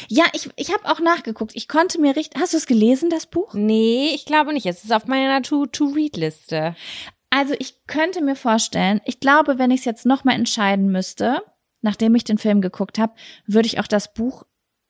Ja, 0.09 0.25
ich, 0.33 0.49
ich 0.57 0.73
habe 0.73 0.91
auch 0.91 1.01
nachgeguckt. 1.01 1.53
Ich 1.55 1.69
konnte 1.69 2.01
mir 2.01 2.17
richtig. 2.17 2.41
Hast 2.41 2.55
du 2.55 2.57
es 2.57 2.67
gelesen, 2.67 3.11
das 3.11 3.27
Buch? 3.27 3.53
Nee, 3.53 4.13
ich 4.15 4.25
glaube 4.25 4.55
nicht. 4.55 4.65
Es 4.65 4.83
ist 4.83 4.93
auf 4.93 5.07
meiner 5.07 5.43
To-Read-Liste. 5.43 6.75
Also 7.31 7.55
ich 7.59 7.87
könnte 7.87 8.23
mir 8.23 8.37
vorstellen, 8.37 9.01
ich 9.05 9.21
glaube, 9.21 9.59
wenn 9.59 9.71
ich 9.71 9.81
es 9.81 9.85
jetzt 9.85 10.07
nochmal 10.07 10.35
entscheiden 10.35 10.91
müsste, 10.91 11.41
nachdem 11.81 12.15
ich 12.15 12.25
den 12.25 12.39
Film 12.39 12.61
geguckt 12.61 12.99
habe, 12.99 13.15
würde 13.47 13.67
ich 13.67 13.79
auch 13.81 13.87
das 13.87 14.13
Buch 14.13 14.45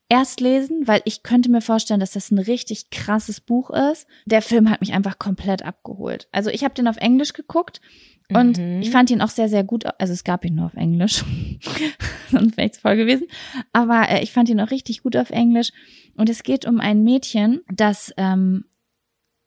erst 0.08 0.40
lesen, 0.40 0.88
weil 0.88 1.02
ich 1.04 1.22
könnte 1.22 1.50
mir 1.50 1.60
vorstellen, 1.60 2.00
dass 2.00 2.12
das 2.12 2.30
ein 2.30 2.38
richtig 2.38 2.90
krasses 2.90 3.40
Buch 3.40 3.70
ist. 3.70 4.06
Der 4.26 4.42
Film 4.42 4.68
hat 4.70 4.80
mich 4.80 4.92
einfach 4.92 5.18
komplett 5.18 5.62
abgeholt. 5.64 6.28
Also 6.32 6.50
ich 6.50 6.64
habe 6.64 6.74
den 6.74 6.88
auf 6.88 6.96
Englisch 6.96 7.32
geguckt 7.32 7.80
und 8.32 8.58
Mhm. 8.58 8.80
ich 8.82 8.90
fand 8.90 9.10
ihn 9.10 9.20
auch 9.20 9.28
sehr, 9.28 9.48
sehr 9.48 9.62
gut. 9.62 9.84
Also 10.00 10.12
es 10.12 10.24
gab 10.24 10.44
ihn 10.44 10.56
nur 10.56 10.66
auf 10.66 10.74
Englisch. 10.74 11.24
Sonst 12.30 12.56
wäre 12.56 12.70
ich 12.72 12.78
voll 12.80 12.96
gewesen. 12.96 13.26
Aber 13.72 14.08
äh, 14.08 14.22
ich 14.22 14.32
fand 14.32 14.48
ihn 14.48 14.60
auch 14.60 14.70
richtig 14.70 15.02
gut 15.02 15.16
auf 15.16 15.30
Englisch. 15.30 15.70
Und 16.16 16.28
es 16.28 16.42
geht 16.42 16.64
um 16.64 16.80
ein 16.80 17.02
Mädchen, 17.04 17.60
das 17.72 18.12
ähm, 18.16 18.64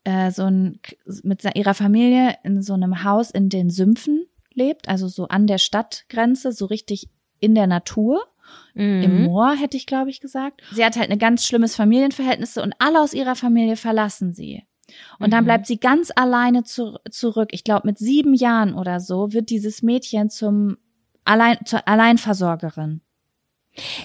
äh, 0.04 0.32
so 0.32 0.44
ein, 0.44 0.80
mit 1.24 1.44
ihrer 1.56 1.74
Familie 1.74 2.36
in 2.44 2.62
so 2.62 2.74
einem 2.74 3.04
Haus 3.04 3.32
in 3.32 3.50
den 3.50 3.70
Sümpfen 3.70 4.26
lebt, 4.54 4.88
also 4.90 5.08
so 5.08 5.28
an 5.28 5.48
der 5.48 5.58
Stadtgrenze, 5.58 6.52
so 6.52 6.66
richtig 6.66 7.10
in 7.40 7.56
der 7.56 7.68
Natur. 7.68 8.24
Im 8.76 9.02
Mhm. 9.18 9.24
Moor, 9.24 9.56
hätte 9.56 9.78
ich, 9.78 9.86
glaube 9.86 10.10
ich, 10.10 10.20
gesagt. 10.20 10.62
Sie 10.72 10.84
hat 10.84 10.98
halt 10.98 11.10
ein 11.10 11.18
ganz 11.20 11.46
schlimmes 11.46 11.76
Familienverhältnis 11.76 12.58
und 12.58 12.74
alle 12.78 13.00
aus 13.02 13.14
ihrer 13.14 13.36
Familie 13.36 13.78
verlassen 13.78 14.34
sie. 14.34 14.64
Und 15.18 15.32
dann 15.32 15.44
Mhm. 15.44 15.48
bleibt 15.48 15.66
sie 15.66 15.80
ganz 15.80 16.12
alleine 16.14 16.64
zu, 16.64 16.98
zurück. 17.10 17.50
Ich 17.52 17.64
glaube, 17.64 17.88
mit 17.88 17.98
sieben 17.98 18.34
Jahren 18.34 18.76
oder 18.76 19.00
so 19.00 19.32
wird 19.34 19.50
dieses 19.50 19.82
Mädchen 19.82 20.30
zum 20.30 20.78
Allein, 21.26 21.58
zur 21.66 21.88
Alleinversorgerin. 21.88 23.00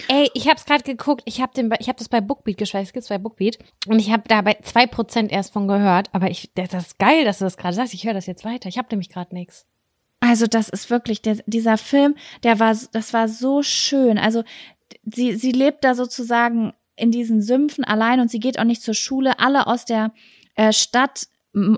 Ey, 0.08 0.30
ich 0.34 0.48
hab's 0.48 0.64
gerade 0.64 0.82
geguckt. 0.82 1.22
Ich 1.26 1.40
hab 1.40 1.52
den, 1.52 1.72
ich 1.78 1.88
hab 1.88 1.96
das 1.98 2.08
bei 2.08 2.20
Bookbeat 2.20 2.56
geschaut. 2.56 2.82
Es 2.82 2.92
gibt's 2.92 3.08
bei 3.08 3.18
Bookbeat 3.18 3.58
und 3.86 3.98
ich 3.98 4.10
habe 4.10 4.22
da 4.26 4.40
bei 4.40 4.56
zwei 4.62 4.86
Prozent 4.86 5.30
erst 5.30 5.52
von 5.52 5.68
gehört. 5.68 6.08
Aber 6.12 6.30
ich, 6.30 6.50
das 6.54 6.72
ist 6.72 6.98
geil, 6.98 7.24
dass 7.24 7.38
du 7.38 7.44
das 7.44 7.56
gerade 7.56 7.74
sagst. 7.74 7.94
Ich 7.94 8.04
höre 8.04 8.14
das 8.14 8.26
jetzt 8.26 8.44
weiter. 8.44 8.68
Ich 8.68 8.78
habe 8.78 8.88
nämlich 8.90 9.10
gerade 9.10 9.34
nichts. 9.34 9.66
Also 10.20 10.46
das 10.46 10.68
ist 10.68 10.90
wirklich, 10.90 11.22
der, 11.22 11.36
dieser 11.46 11.78
Film, 11.78 12.16
der 12.42 12.58
war, 12.58 12.76
das 12.92 13.12
war 13.12 13.28
so 13.28 13.62
schön. 13.62 14.18
Also 14.18 14.42
sie, 15.04 15.34
sie 15.34 15.52
lebt 15.52 15.84
da 15.84 15.94
sozusagen 15.94 16.72
in 16.96 17.10
diesen 17.10 17.40
Sümpfen 17.42 17.84
allein 17.84 18.20
und 18.20 18.30
sie 18.30 18.40
geht 18.40 18.58
auch 18.58 18.64
nicht 18.64 18.82
zur 18.82 18.94
Schule. 18.94 19.38
Alle 19.38 19.66
aus 19.66 19.84
der 19.84 20.12
äh, 20.56 20.72
Stadt, 20.72 21.28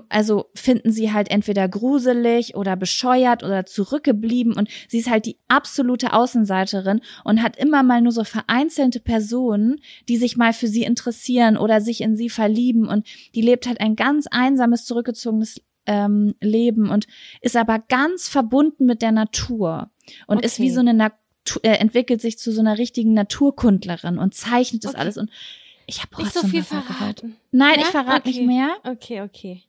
also 0.09 0.49
finden 0.53 0.91
sie 0.91 1.11
halt 1.11 1.29
entweder 1.31 1.67
gruselig 1.69 2.55
oder 2.55 2.75
bescheuert 2.75 3.43
oder 3.43 3.65
zurückgeblieben 3.65 4.53
und 4.53 4.69
sie 4.87 4.99
ist 4.99 5.09
halt 5.09 5.25
die 5.25 5.37
absolute 5.47 6.13
Außenseiterin 6.13 7.01
und 7.23 7.41
hat 7.43 7.57
immer 7.57 7.83
mal 7.83 8.01
nur 8.01 8.11
so 8.11 8.23
vereinzelte 8.23 8.99
Personen, 8.99 9.79
die 10.09 10.17
sich 10.17 10.37
mal 10.37 10.53
für 10.53 10.67
sie 10.67 10.83
interessieren 10.83 11.57
oder 11.57 11.81
sich 11.81 12.01
in 12.01 12.15
sie 12.15 12.29
verlieben 12.29 12.87
und 12.87 13.05
die 13.35 13.41
lebt 13.41 13.67
halt 13.67 13.79
ein 13.79 13.95
ganz 13.95 14.27
einsames, 14.29 14.85
zurückgezogenes 14.85 15.61
ähm, 15.85 16.35
Leben 16.41 16.89
und 16.89 17.07
ist 17.41 17.55
aber 17.55 17.79
ganz 17.79 18.27
verbunden 18.27 18.85
mit 18.85 19.01
der 19.01 19.11
Natur 19.11 19.89
und 20.27 20.43
ist 20.45 20.55
Okay. 20.55 20.63
wie 20.63 20.69
so 20.71 20.79
eine 20.79 20.93
Natur, 20.93 21.19
äh, 21.63 21.77
entwickelt 21.77 22.21
sich 22.21 22.37
zu 22.37 22.51
so 22.51 22.61
einer 22.61 22.77
richtigen 22.77 23.13
Naturkundlerin 23.13 24.17
und 24.19 24.35
zeichnet 24.35 24.83
das 24.83 24.91
Okay. 24.91 25.01
alles 25.01 25.17
und 25.17 25.29
ich 25.87 26.01
habe 26.03 26.21
Nicht 26.21 26.33
so 26.33 26.47
viel 26.47 26.63
verraten. 26.63 27.37
Nein, 27.51 27.75
Ja? 27.77 27.81
ich 27.81 27.87
verrate 27.87 28.29
Okay. 28.29 28.39
nicht 28.39 28.45
mehr 28.47 28.75
Okay, 28.83 29.21
okay. 29.21 29.63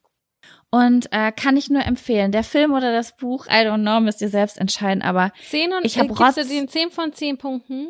Und 0.71 1.09
äh, 1.13 1.33
kann 1.33 1.57
ich 1.57 1.71
nur 1.71 1.85
empfehlen. 1.85 2.33
Der 2.33 2.45
Film 2.45 2.73
oder 2.73 2.93
das 2.93 3.17
Buch, 3.17 3.47
I 3.47 3.67
don't 3.67 3.83
know, 3.83 4.01
müsst 4.01 4.21
ihr 4.23 4.29
selbst 4.29 4.59
entscheiden, 4.59 5.03
aber 5.03 5.33
Zehn 5.49 5.73
und 5.73 5.85
Ich 5.85 5.99
hab 5.99 6.07
gibst 6.09 6.21
du 6.21 6.25
Rotz- 6.25 6.49
den 6.49 6.69
zehn 6.69 6.91
von 6.91 7.13
zehn 7.13 7.39
Punkten? 7.39 7.89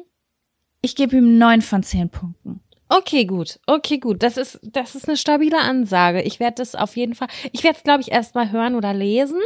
ich 0.80 0.96
gebe 0.96 1.16
ihm 1.16 1.38
neun 1.38 1.62
von 1.62 1.82
zehn 1.82 2.08
Punkten. 2.10 2.60
Okay, 2.88 3.24
gut. 3.24 3.58
Okay, 3.66 3.98
gut. 3.98 4.22
Das 4.22 4.36
ist, 4.36 4.58
das 4.64 4.94
ist 4.94 5.08
eine 5.08 5.16
stabile 5.16 5.58
Ansage. 5.58 6.20
Ich 6.22 6.40
werde 6.40 6.56
das 6.56 6.74
auf 6.74 6.96
jeden 6.96 7.14
Fall, 7.14 7.28
ich 7.52 7.62
werde 7.64 7.78
es, 7.78 7.84
glaube 7.84 8.00
ich, 8.02 8.10
erst 8.12 8.34
mal 8.34 8.50
hören 8.50 8.74
oder 8.74 8.92
lesen. 8.92 9.40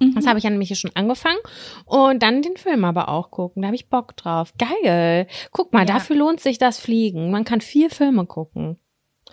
Mhm. 0.00 0.14
Das 0.16 0.26
habe 0.26 0.38
ich 0.38 0.44
ja 0.44 0.50
nämlich 0.50 0.68
hier 0.68 0.76
schon 0.76 0.90
angefangen. 0.94 1.38
Und 1.84 2.22
dann 2.24 2.42
den 2.42 2.56
Film 2.56 2.84
aber 2.84 3.08
auch 3.08 3.30
gucken. 3.30 3.62
Da 3.62 3.66
habe 3.68 3.76
ich 3.76 3.88
Bock 3.88 4.16
drauf. 4.16 4.52
Geil. 4.58 5.28
Guck 5.52 5.72
mal, 5.72 5.80
Ja. 5.80 5.84
dafür 5.94 6.16
lohnt 6.16 6.40
sich 6.40 6.58
das 6.58 6.80
Fliegen. 6.80 7.30
Man 7.30 7.44
kann 7.44 7.60
vier 7.60 7.88
Filme 7.90 8.26
gucken. 8.26 8.78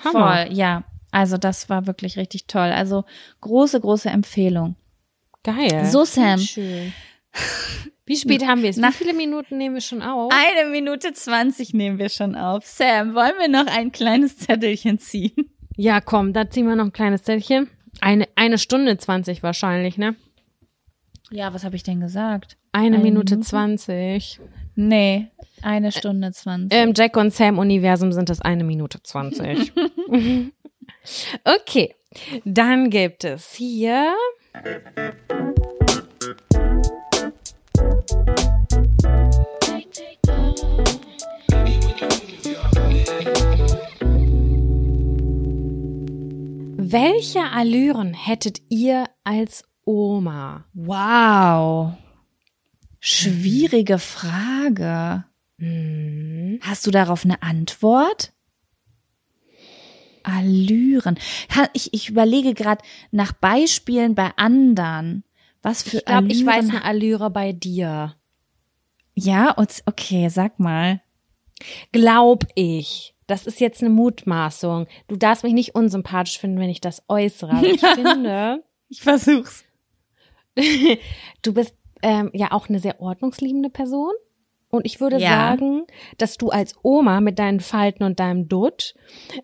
Hammer. 0.04 0.46
Voll, 0.46 0.54
ja. 0.56 0.84
Also 1.12 1.38
das 1.38 1.70
war 1.70 1.88
wirklich 1.88 2.18
richtig 2.18 2.46
toll. 2.48 2.70
Also 2.72 3.04
große, 3.42 3.80
große 3.80 4.10
Empfehlung. 4.10 4.76
Geil. 5.44 5.86
So, 5.86 6.04
Sam. 6.06 6.40
Schön. 6.40 6.94
Wie 8.06 8.16
spät 8.16 8.46
haben 8.48 8.64
wir 8.64 8.70
es? 8.72 8.78
Wie 8.78 8.82
Nach- 8.82 8.94
viele 8.94 9.14
Minuten 9.14 9.58
nehmen 9.58 9.76
wir 9.76 9.82
schon 9.82 10.02
auf? 10.02 10.32
Eine 10.34 10.70
Minute 10.70 11.14
zwanzig 11.14 11.74
nehmen 11.74 12.00
wir 12.00 12.10
schon 12.10 12.36
auf. 12.36 12.66
Sam, 12.66 13.14
wollen 13.14 13.34
wir 13.40 13.48
noch 13.48 13.68
ein 13.68 13.92
kleines 13.92 14.38
Zettelchen 14.38 14.98
ziehen? 14.98 15.52
Ja, 15.76 16.02
komm, 16.02 16.34
da 16.34 16.50
ziehen 16.50 16.68
wir 16.68 16.76
noch 16.76 16.86
ein 16.86 16.92
kleines 16.94 17.24
Zettelchen. 17.24 17.70
Eine, 18.02 18.28
eine 18.36 18.58
Stunde 18.58 18.98
zwanzig 18.98 19.44
wahrscheinlich, 19.44 19.98
ne? 19.98 20.16
Ja, 21.32 21.54
was 21.54 21.64
habe 21.64 21.76
ich 21.76 21.84
denn 21.84 22.00
gesagt? 22.00 22.58
Eine, 22.72 22.96
Eine 22.96 23.04
Minute 23.04 23.40
zwanzig. 23.42 24.40
Nee, 24.76 25.28
eine 25.62 25.92
Stunde 25.92 26.32
zwanzig. 26.32 26.80
Im 26.80 26.94
Jack 26.96 27.16
und 27.18 27.32
Sam 27.34 27.60
Universum 27.60 28.12
sind 28.12 28.30
es 28.32 28.42
eine 28.42 28.64
Minute 28.64 29.04
zwanzig. 29.04 29.72
okay, 31.44 31.96
dann 32.46 32.90
gibt 32.90 33.24
es 33.24 33.54
hier. 33.54 34.16
Welche 46.92 47.42
Allüren 47.52 48.16
hättet 48.16 48.62
ihr 48.70 49.06
als 49.24 49.64
Oma? 49.86 50.66
Wow. 50.74 51.94
Schwierige 53.00 54.00
Frage. 54.00 55.26
Hm. 55.60 56.60
Hast 56.62 56.88
du 56.88 56.92
darauf 56.92 57.26
eine 57.26 57.44
Antwort? 57.44 58.34
Allüren. 60.30 61.18
Ich, 61.74 61.94
ich 61.94 62.10
überlege 62.10 62.54
gerade 62.54 62.84
nach 63.12 63.34
Beispielen 63.34 64.16
bei 64.16 64.32
anderen. 64.36 65.24
Was 65.62 65.84
für 65.84 65.98
Ich 65.98 66.06
glaube, 66.06 66.28
ich 66.28 66.46
weiß 66.46 66.70
eine 66.70 66.84
Allüre 66.84 67.30
bei 67.30 67.52
dir. 67.52 68.16
Ja, 69.16 69.56
okay, 69.58 70.30
sag 70.30 70.60
mal. 70.60 71.02
Glaub 71.92 72.46
ich. 72.56 73.16
Das 73.28 73.46
ist 73.46 73.60
jetzt 73.60 73.82
eine 73.82 73.92
Mutmaßung. 73.92 74.88
Du 75.08 75.16
darfst 75.16 75.44
mich 75.44 75.54
nicht 75.54 75.76
unsympathisch 75.76 76.40
finden, 76.40 76.60
wenn 76.60 76.70
ich 76.70 76.82
das 76.82 77.04
äußere. 77.08 77.52
Aber 77.52 77.68
ich 77.68 77.82
finde, 77.96 78.64
Ich 78.88 79.02
versuch's. 79.02 79.66
du 81.42 81.54
bist 81.54 81.76
ähm, 82.02 82.32
ja 82.34 82.52
auch 82.52 82.70
eine 82.70 82.80
sehr 82.80 83.00
ordnungsliebende 83.02 83.70
Person. 83.70 84.14
Und 84.70 84.86
ich 84.86 85.00
würde 85.02 85.18
Ja. 85.18 85.30
sagen, 85.30 85.86
dass 86.18 86.38
du 86.38 86.50
als 86.50 86.76
Oma 86.84 87.22
mit 87.22 87.40
deinen 87.40 87.60
Falten 87.60 88.04
und 88.04 88.20
deinem 88.20 88.48
Dutt 88.48 88.94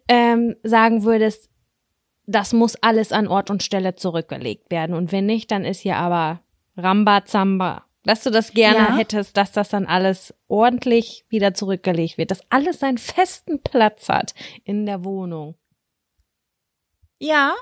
ähm, 0.07 0.55
sagen 0.63 1.03
würdest, 1.03 1.49
das 2.27 2.53
muss 2.53 2.75
alles 2.77 3.11
an 3.11 3.27
Ort 3.27 3.49
und 3.49 3.63
Stelle 3.63 3.95
zurückgelegt 3.95 4.71
werden. 4.71 4.95
Und 4.95 5.11
wenn 5.11 5.25
nicht, 5.25 5.51
dann 5.51 5.65
ist 5.65 5.81
hier 5.81 5.97
aber 5.97 6.41
Rambazamba. 6.77 7.85
Dass 8.03 8.23
du 8.23 8.29
das 8.29 8.53
gerne 8.53 8.89
Ja. 8.89 8.97
hättest, 8.97 9.35
dass 9.35 9.51
das 9.51 9.69
dann 9.69 9.87
alles 9.87 10.33
ordentlich 10.47 11.25
wieder 11.29 11.55
zurückgelegt 11.55 12.19
wird. 12.19 12.29
Dass 12.29 12.41
alles 12.51 12.79
seinen 12.79 12.99
festen 12.99 13.61
Platz 13.63 14.09
hat 14.09 14.35
in 14.63 14.85
der 14.85 15.03
Wohnung. 15.03 15.55
Ja, 17.19 17.53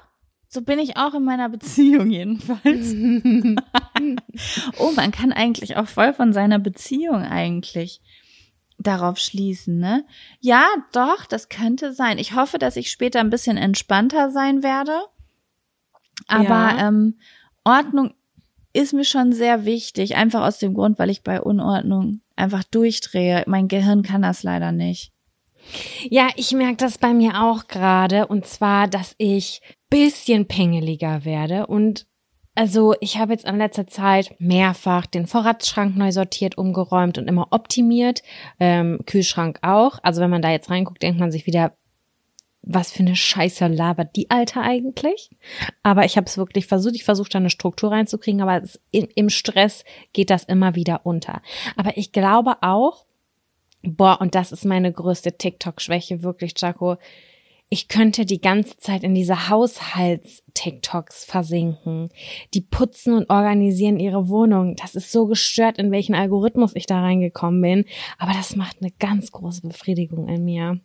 so 0.53 0.61
bin 0.61 0.79
ich 0.79 0.97
auch 0.97 1.13
in 1.15 1.23
meiner 1.23 1.49
Beziehung 1.49 2.09
jedenfalls. 2.11 2.93
oh, 4.77 4.91
man 4.95 5.11
kann 5.11 5.33
eigentlich 5.33 5.77
auch 5.77 5.87
voll 5.87 6.13
von 6.13 6.31
seiner 6.33 6.59
Beziehung 6.59 7.23
eigentlich 7.23 8.01
darauf 8.77 9.17
schließen, 9.17 9.79
ne? 9.79 10.05
Ja, 10.39 10.65
doch, 10.91 11.25
das 11.25 11.49
könnte 11.49 11.93
sein. 11.93 12.17
Ich 12.17 12.35
hoffe, 12.35 12.59
dass 12.59 12.75
ich 12.75 12.91
später 12.91 13.19
ein 13.19 13.29
bisschen 13.29 13.57
entspannter 13.57 14.29
sein 14.29 14.61
werde. 14.63 14.99
Aber 16.27 16.45
Ja. 16.77 16.87
ähm, 16.87 17.17
Ordnung 17.63 18.13
ist 18.73 18.93
mir 18.93 19.05
schon 19.05 19.33
sehr 19.33 19.65
wichtig, 19.65 20.15
einfach 20.15 20.41
aus 20.45 20.57
dem 20.59 20.73
Grund, 20.73 20.99
weil 20.99 21.09
ich 21.09 21.23
bei 21.23 21.41
Unordnung 21.41 22.21
einfach 22.35 22.63
durchdrehe. 22.63 23.43
Mein 23.47 23.67
Gehirn 23.67 24.03
kann 24.03 24.23
das 24.23 24.43
leider 24.43 24.71
nicht. 24.71 25.11
Ja, 26.09 26.29
ich 26.35 26.51
merke 26.51 26.77
das 26.77 26.97
bei 26.97 27.13
mir 27.13 27.41
auch 27.43 27.67
gerade. 27.67 28.27
Und 28.27 28.45
zwar, 28.45 28.87
dass 28.87 29.15
ich 29.17 29.61
bisschen 29.89 30.47
pingeliger 30.47 31.25
werde. 31.25 31.67
Und 31.67 32.07
also 32.55 32.93
ich 32.99 33.17
habe 33.17 33.33
jetzt 33.33 33.45
in 33.45 33.57
letzter 33.57 33.87
Zeit 33.87 34.35
mehrfach 34.39 35.05
den 35.05 35.25
Vorratsschrank 35.25 35.95
neu 35.95 36.11
sortiert, 36.11 36.57
umgeräumt 36.57 37.17
und 37.17 37.27
immer 37.27 37.47
optimiert. 37.51 38.21
Ähm, 38.59 38.99
Kühlschrank 39.05 39.59
auch. 39.61 39.99
Also 40.03 40.21
wenn 40.21 40.29
man 40.29 40.41
da 40.41 40.51
jetzt 40.51 40.69
reinguckt, 40.69 41.01
denkt 41.01 41.19
man 41.19 41.31
sich 41.31 41.47
wieder, 41.47 41.75
was 42.63 42.91
für 42.91 42.99
eine 42.99 43.15
Scheiße 43.15 43.67
labert 43.67 44.15
die 44.15 44.29
Alte 44.29 44.61
eigentlich? 44.61 45.29
Aber 45.83 46.05
ich 46.05 46.15
habe 46.15 46.27
es 46.27 46.37
wirklich 46.37 46.65
versucht. 46.65 46.95
Ich 46.95 47.03
versuche 47.03 47.29
da 47.29 47.39
eine 47.39 47.49
Struktur 47.49 47.91
reinzukriegen, 47.91 48.41
aber 48.41 48.63
es, 48.63 48.79
im, 48.91 49.07
im 49.15 49.29
Stress 49.29 49.83
geht 50.13 50.29
das 50.29 50.43
immer 50.45 50.75
wieder 50.75 51.05
unter. 51.05 51.41
Aber 51.75 51.97
ich 51.97 52.13
glaube 52.13 52.57
auch, 52.61 53.05
Boah, 53.83 54.19
und 54.21 54.33
das 54.33 54.51
ist 54.51 54.65
meine 54.65 54.91
größte 54.93 55.37
TikTok-Schwäche, 55.37 56.23
wirklich, 56.23 56.53
Jaco. 56.57 56.97
Ich 57.69 57.87
könnte 57.87 58.25
die 58.25 58.39
ganze 58.39 58.77
Zeit 58.77 59.03
in 59.03 59.15
diese 59.15 59.49
Haushalts-TikToks 59.49 61.25
versinken. 61.25 62.09
Die 62.53 62.61
putzen 62.61 63.13
und 63.13 63.29
organisieren 63.29 63.99
ihre 63.99 64.29
Wohnung. 64.29 64.75
Das 64.75 64.95
ist 64.95 65.11
so 65.11 65.25
gestört, 65.25 65.79
in 65.79 65.91
welchen 65.91 66.15
Algorithmus 66.15 66.75
ich 66.75 66.85
da 66.85 67.01
reingekommen 67.01 67.61
bin. 67.61 67.85
Aber 68.17 68.31
das 68.33 68.55
macht 68.55 68.77
eine 68.79 68.91
ganz 68.91 69.31
große 69.31 69.67
Befriedigung 69.67 70.29
in 70.29 70.45
mir. 70.45 70.79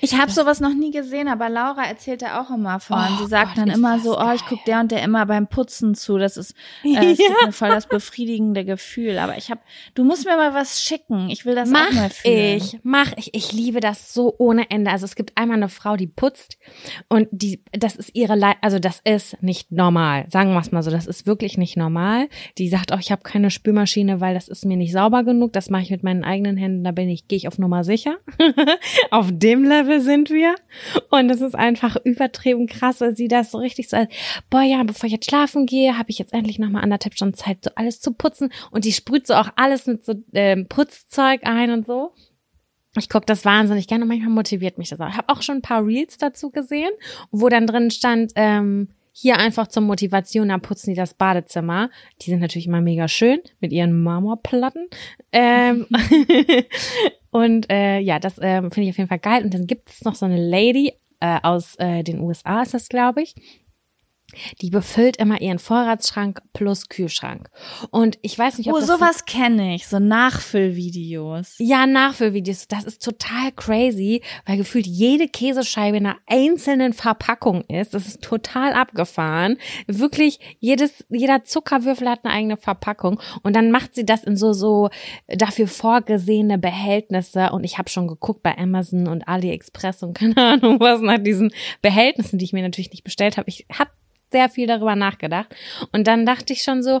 Ich 0.00 0.18
habe 0.18 0.30
sowas 0.30 0.60
noch 0.60 0.74
nie 0.74 0.90
gesehen, 0.90 1.28
aber 1.28 1.48
Laura 1.48 1.84
erzählt 1.84 2.22
da 2.22 2.40
auch 2.42 2.50
immer 2.50 2.80
von. 2.80 2.98
Oh 2.98 3.22
Sie 3.22 3.28
sagt 3.28 3.50
Gott, 3.54 3.58
dann 3.58 3.68
ist 3.70 3.76
immer 3.78 3.94
das 3.94 4.04
so, 4.04 4.18
oh, 4.18 4.32
ich 4.34 4.40
geil. 4.40 4.48
guck 4.50 4.64
der 4.64 4.80
und 4.80 4.90
der 4.90 5.02
immer 5.02 5.24
beim 5.26 5.46
Putzen 5.46 5.94
zu. 5.94 6.18
Das 6.18 6.36
ist, 6.36 6.54
äh, 6.84 7.12
es 7.12 7.18
Ja. 7.18 7.26
mir 7.46 7.52
voll 7.52 7.68
das 7.70 7.86
befriedigende 7.86 8.64
Gefühl. 8.64 9.18
Aber 9.18 9.36
ich 9.38 9.50
habe, 9.50 9.60
du 9.94 10.04
musst 10.04 10.26
mir 10.26 10.36
mal 10.36 10.54
was 10.54 10.82
schicken. 10.82 11.30
Ich 11.30 11.46
will 11.46 11.54
das 11.54 11.68
auch 11.68 11.72
mal 11.72 11.88
Mach 11.92 12.10
fühlen. 12.12 12.56
ich, 12.56 12.78
mach 12.82 13.12
ich. 13.16 13.34
Ich 13.34 13.52
liebe 13.52 13.80
das 13.80 14.12
so 14.12 14.34
ohne 14.38 14.70
Ende. 14.70 14.90
Also 14.90 15.04
es 15.04 15.14
gibt 15.14 15.36
einmal 15.36 15.56
eine 15.56 15.68
Frau, 15.68 15.96
die 15.96 16.08
putzt 16.08 16.58
und 17.08 17.28
die, 17.30 17.62
das 17.72 17.96
ist 17.96 18.10
ihre, 18.14 18.34
Le 18.36 18.54
also 18.62 18.78
das 18.80 19.00
ist 19.04 19.42
nicht 19.42 19.70
normal. 19.72 20.26
Sagen 20.30 20.52
wir 20.52 20.60
es 20.60 20.72
mal 20.72 20.82
so, 20.82 20.90
das 20.90 21.06
ist 21.06 21.26
wirklich 21.26 21.56
nicht 21.58 21.76
normal. 21.76 22.28
Die 22.58 22.68
sagt 22.68 22.92
auch, 22.92 22.98
ich 22.98 23.12
habe 23.12 23.22
keine 23.22 23.50
Spülmaschine, 23.50 24.20
weil 24.20 24.34
das 24.34 24.48
ist 24.48 24.64
mir 24.64 24.76
nicht 24.76 24.92
sauber 24.92 25.22
genug. 25.24 25.52
Das 25.52 25.70
mache 25.70 25.82
ich 25.82 25.90
mit 25.90 26.02
meinen 26.02 26.24
eigenen 26.24 26.56
Händen. 26.56 26.84
Da 26.84 26.90
bin 26.90 27.08
ich, 27.08 27.28
gehe 27.28 27.36
ich 27.36 27.48
auf 27.48 27.58
Nummer 27.58 27.84
sicher. 27.84 28.16
auf 29.10 29.28
dem 29.30 29.59
Level 29.64 30.00
sind 30.00 30.30
wir. 30.30 30.54
Und 31.10 31.30
es 31.30 31.40
ist 31.40 31.54
einfach 31.54 31.96
übertrieben 32.04 32.66
krass, 32.66 33.00
weil 33.00 33.16
sie 33.16 33.28
das 33.28 33.50
so 33.50 33.58
richtig 33.58 33.88
so, 33.88 33.96
boah 34.48 34.62
ja, 34.62 34.82
bevor 34.82 35.06
ich 35.06 35.12
jetzt 35.12 35.28
schlafen 35.28 35.66
gehe, 35.66 35.98
habe 35.98 36.10
ich 36.10 36.18
jetzt 36.18 36.32
endlich 36.32 36.58
nochmal 36.58 36.82
anderthalb 36.82 37.14
Stunden 37.14 37.34
Zeit, 37.34 37.64
so 37.64 37.70
alles 37.74 38.00
zu 38.00 38.12
putzen. 38.12 38.52
Und 38.70 38.84
die 38.84 38.92
sprüht 38.92 39.26
so 39.26 39.34
auch 39.34 39.50
alles 39.56 39.86
mit 39.86 40.04
so 40.04 40.14
ähm, 40.32 40.66
Putzzeug 40.68 41.40
ein 41.44 41.70
und 41.70 41.86
so. 41.86 42.12
Ich 42.96 43.08
gucke 43.08 43.26
das 43.26 43.44
wahnsinnig 43.44 43.86
gerne 43.86 44.02
und 44.02 44.08
manchmal 44.08 44.30
motiviert 44.30 44.76
mich 44.76 44.88
das 44.88 45.00
auch. 45.00 45.08
Ich 45.08 45.16
habe 45.16 45.28
auch 45.28 45.42
schon 45.42 45.58
ein 45.58 45.62
paar 45.62 45.86
Reels 45.86 46.18
dazu 46.18 46.50
gesehen, 46.50 46.90
wo 47.30 47.48
dann 47.48 47.66
drin 47.66 47.90
stand, 47.90 48.32
ähm, 48.34 48.88
hier 49.20 49.36
einfach 49.36 49.66
zur 49.66 49.82
Motivation, 49.82 50.48
da 50.48 50.56
putzen 50.56 50.90
die 50.90 50.96
das 50.96 51.12
Badezimmer. 51.12 51.90
Die 52.22 52.30
sind 52.30 52.40
natürlich 52.40 52.66
immer 52.66 52.80
mega 52.80 53.06
schön 53.06 53.40
mit 53.60 53.70
ihren 53.70 54.02
Marmorplatten. 54.02 54.88
Ähm, 55.30 55.86
und 57.30 57.70
äh, 57.70 57.98
ja, 57.98 58.18
das 58.18 58.38
ähm, 58.40 58.70
finde 58.70 58.88
ich 58.88 58.94
auf 58.94 58.98
jeden 58.98 59.08
Fall 59.08 59.18
geil. 59.18 59.44
Und 59.44 59.52
dann 59.52 59.66
gibt 59.66 59.90
es 59.90 60.04
noch 60.04 60.14
so 60.14 60.24
eine 60.24 60.38
Lady 60.38 60.94
äh, 61.20 61.38
aus 61.42 61.76
äh, 61.76 62.02
den 62.02 62.20
USA, 62.20 62.62
ist 62.62 62.72
das, 62.72 62.88
glaube 62.88 63.20
ich. 63.20 63.34
Die 64.60 64.70
befüllt 64.70 65.16
immer 65.16 65.40
ihren 65.40 65.58
Vorratsschrank 65.58 66.40
plus 66.52 66.88
Kühlschrank. 66.88 67.50
Und 67.90 68.18
ich 68.22 68.38
weiß 68.38 68.58
nicht, 68.58 68.68
ob 68.68 68.74
Oh, 68.76 68.78
das 68.78 68.88
sowas 68.88 69.24
kenne 69.24 69.74
ich. 69.74 69.86
So 69.86 69.98
Nachfüllvideos. 69.98 71.56
ja, 71.58 71.86
Nachfüllvideos, 71.86 72.68
das 72.68 72.84
ist 72.84 73.04
total 73.04 73.52
crazy, 73.52 74.22
weil 74.46 74.56
gefühlt 74.56 74.86
jede 74.86 75.28
Käsescheibe 75.28 75.96
in 75.96 76.06
einer 76.06 76.18
einzelnen 76.26 76.92
Verpackung 76.92 77.62
ist. 77.62 77.94
Das 77.94 78.06
ist 78.06 78.22
total 78.22 78.72
abgefahren. 78.72 79.58
Wirklich, 79.86 80.38
jedes, 80.58 81.04
jeder 81.08 81.44
Zuckerwürfel 81.44 82.08
hat 82.08 82.24
eine 82.24 82.34
eigene 82.34 82.56
Verpackung. 82.56 83.20
Und 83.42 83.56
dann 83.56 83.70
macht 83.70 83.94
sie 83.94 84.04
das 84.06 84.24
in 84.24 84.36
so, 84.36 84.52
so 84.52 84.90
dafür 85.28 85.68
vorgesehene 85.68 86.58
Behältnisse. 86.58 87.50
Und 87.50 87.64
ich 87.64 87.78
habe 87.78 87.88
schon 87.88 88.08
geguckt 88.08 88.42
bei 88.42 88.56
Amazon 88.56 89.08
und 89.08 89.26
AliExpress 89.28 90.02
und 90.02 90.14
keine 90.18 90.36
Ahnung 90.36 90.78
was 90.80 91.00
nach 91.00 91.18
diesen 91.18 91.52
Behältnissen, 91.82 92.38
die 92.38 92.44
ich 92.44 92.52
mir 92.52 92.62
natürlich 92.62 92.90
nicht 92.90 93.04
bestellt 93.04 93.36
habe. 93.36 93.48
Ich 93.48 93.66
habe 93.72 93.90
sehr 94.30 94.48
viel 94.48 94.66
darüber 94.66 94.96
nachgedacht. 94.96 95.54
Und 95.92 96.06
dann 96.06 96.26
dachte 96.26 96.52
ich 96.52 96.62
schon 96.62 96.82
so, 96.82 97.00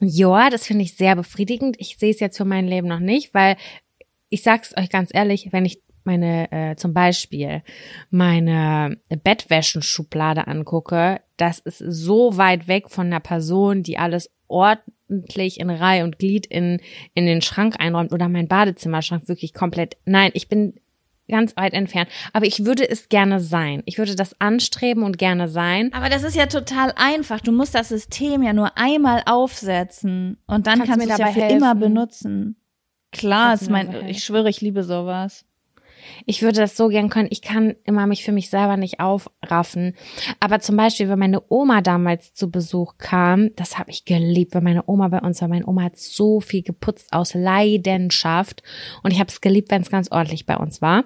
ja, 0.00 0.50
das 0.50 0.66
finde 0.66 0.84
ich 0.84 0.96
sehr 0.96 1.16
befriedigend. 1.16 1.76
Ich 1.78 1.96
sehe 1.98 2.10
es 2.10 2.20
jetzt 2.20 2.36
für 2.36 2.44
mein 2.44 2.66
Leben 2.66 2.88
noch 2.88 2.98
nicht, 2.98 3.34
weil 3.34 3.56
ich 4.28 4.42
sag's 4.42 4.76
euch 4.76 4.88
ganz 4.88 5.10
ehrlich, 5.12 5.48
wenn 5.52 5.64
ich 5.64 5.80
meine 6.04 6.50
äh, 6.50 6.76
zum 6.76 6.94
Beispiel 6.94 7.62
meine 8.10 8.98
Bettwäschenschublade 9.22 10.46
angucke, 10.48 11.20
das 11.36 11.60
ist 11.60 11.78
so 11.78 12.36
weit 12.36 12.66
weg 12.66 12.90
von 12.90 13.06
einer 13.06 13.20
Person, 13.20 13.82
die 13.82 13.98
alles 13.98 14.30
ordentlich 14.48 15.60
in 15.60 15.70
Reihe 15.70 16.02
und 16.02 16.18
Glied 16.18 16.46
in 16.46 16.80
in 17.14 17.26
den 17.26 17.42
Schrank 17.42 17.76
einräumt 17.78 18.12
oder 18.12 18.28
mein 18.28 18.48
Badezimmerschrank 18.48 19.28
wirklich 19.28 19.54
komplett. 19.54 19.96
Nein, 20.04 20.32
ich 20.34 20.48
bin 20.48 20.74
ganz 21.28 21.56
weit 21.56 21.72
entfernt. 21.72 22.08
Aber 22.32 22.46
ich 22.46 22.64
würde 22.64 22.88
es 22.88 23.08
gerne 23.08 23.40
sein. 23.40 23.82
Ich 23.86 23.98
würde 23.98 24.14
das 24.14 24.40
anstreben 24.40 25.02
und 25.02 25.18
gerne 25.18 25.48
sein. 25.48 25.92
Aber 25.92 26.08
das 26.08 26.22
ist 26.22 26.36
ja 26.36 26.46
total 26.46 26.92
einfach. 26.96 27.40
Du 27.40 27.52
musst 27.52 27.74
das 27.74 27.88
System 27.88 28.42
ja 28.42 28.52
nur 28.52 28.76
einmal 28.76 29.22
aufsetzen 29.26 30.38
und 30.46 30.66
dann 30.66 30.78
Kannst 30.80 30.90
kannst, 30.92 31.06
du 31.06 31.12
es 31.12 31.18
ja 31.18 31.26
für 31.28 31.40
immer 31.40 31.68
helfen? 31.68 31.80
benutzen. 31.80 32.56
Klar, 33.12 33.54
ist 33.54 33.70
mein, 33.70 34.08
ich 34.08 34.24
schwöre, 34.24 34.48
ich 34.48 34.60
liebe 34.62 34.82
sowas. 34.84 35.44
Ich 36.26 36.42
würde 36.42 36.60
das 36.60 36.76
so 36.76 36.88
gern 36.88 37.08
können. 37.08 37.28
Ich 37.30 37.42
kann 37.42 37.74
immer 37.84 38.06
mich 38.06 38.24
für 38.24 38.32
mich 38.32 38.50
selber 38.50 38.76
nicht 38.76 39.00
aufraffen. 39.00 39.94
Aber 40.40 40.60
zum 40.60 40.76
Beispiel, 40.76 41.08
wenn 41.08 41.18
meine 41.18 41.42
Oma 41.48 41.80
damals 41.80 42.34
zu 42.34 42.50
Besuch 42.50 42.94
kam, 42.98 43.54
das 43.56 43.78
habe 43.78 43.90
ich 43.90 44.04
geliebt, 44.04 44.54
wenn 44.54 44.64
meine 44.64 44.82
Oma 44.86 45.08
bei 45.08 45.20
uns 45.20 45.40
war. 45.40 45.48
Meine 45.48 45.66
Oma 45.66 45.84
hat 45.84 45.96
so 45.96 46.40
viel 46.40 46.62
geputzt 46.62 47.12
aus 47.12 47.34
Leidenschaft. 47.34 48.62
Und 49.02 49.12
ich 49.12 49.20
habe 49.20 49.28
es 49.28 49.40
geliebt, 49.40 49.70
wenn 49.70 49.82
es 49.82 49.90
ganz 49.90 50.10
ordentlich 50.10 50.46
bei 50.46 50.56
uns 50.56 50.82
war. 50.82 51.04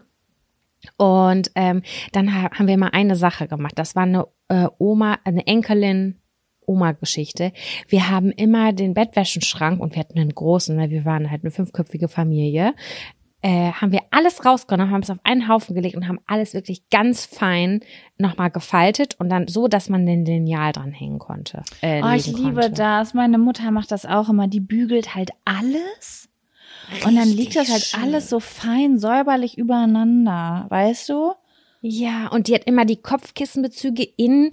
Und 0.96 1.50
ähm, 1.54 1.82
dann 2.12 2.34
ha 2.34 2.50
haben 2.52 2.68
wir 2.68 2.78
mal 2.78 2.90
eine 2.92 3.16
Sache 3.16 3.48
gemacht. 3.48 3.74
Das 3.76 3.96
war 3.96 4.04
eine 4.04 4.26
äh, 4.48 4.68
Oma, 4.78 5.18
eine 5.24 5.46
Enkelin. 5.46 6.20
Oma-Geschichte. 6.68 7.52
Wir 7.86 8.10
haben 8.10 8.32
immer 8.32 8.72
den 8.72 8.92
Bettwäschenschrank 8.92 9.78
und 9.78 9.94
wir 9.94 10.00
hatten 10.00 10.18
einen 10.18 10.34
großen, 10.34 10.76
weil 10.76 10.90
wir 10.90 11.04
waren 11.04 11.30
halt 11.30 11.44
eine 11.44 11.52
fünfköpfige 11.52 12.08
Familie 12.08 12.74
äh, 13.46 13.70
haben 13.72 13.92
wir 13.92 14.00
alles 14.10 14.44
rausgenommen, 14.44 14.92
haben 14.92 15.02
es 15.02 15.10
auf 15.10 15.20
einen 15.22 15.48
Haufen 15.48 15.76
gelegt 15.76 15.94
und 15.94 16.08
haben 16.08 16.18
alles 16.26 16.52
wirklich 16.52 16.88
ganz 16.90 17.26
fein 17.26 17.80
nochmal 18.18 18.50
gefaltet 18.50 19.14
und 19.20 19.28
dann 19.28 19.46
so, 19.46 19.68
dass 19.68 19.88
man 19.88 20.04
den 20.04 20.24
Lineal 20.24 20.72
dran 20.72 20.90
hängen 20.90 21.20
konnte. 21.20 21.62
Äh, 21.80 22.02
Oh, 22.02 22.10
ich 22.12 22.26
liebe 22.26 22.62
konnte. 22.62 22.70
das. 22.72 23.14
Meine 23.14 23.38
Mutter 23.38 23.70
macht 23.70 23.92
das 23.92 24.04
auch 24.04 24.28
immer. 24.30 24.48
Die 24.48 24.58
bügelt 24.58 25.14
halt 25.14 25.30
alles. 25.44 26.28
Und 27.04 27.16
dann 27.16 27.28
liegt 27.28 27.56
das 27.56 27.70
halt 27.70 27.82
schön. 27.82 28.02
alles 28.02 28.28
so 28.30 28.40
fein 28.40 28.98
säuberlich 28.98 29.58
übereinander, 29.58 30.66
weißt 30.68 31.08
du? 31.08 31.32
Ja, 31.82 32.28
und 32.28 32.48
die 32.48 32.54
hat 32.54 32.64
immer 32.64 32.84
die 32.84 32.96
Kopfkissenbezüge 33.00 34.02
in 34.16 34.50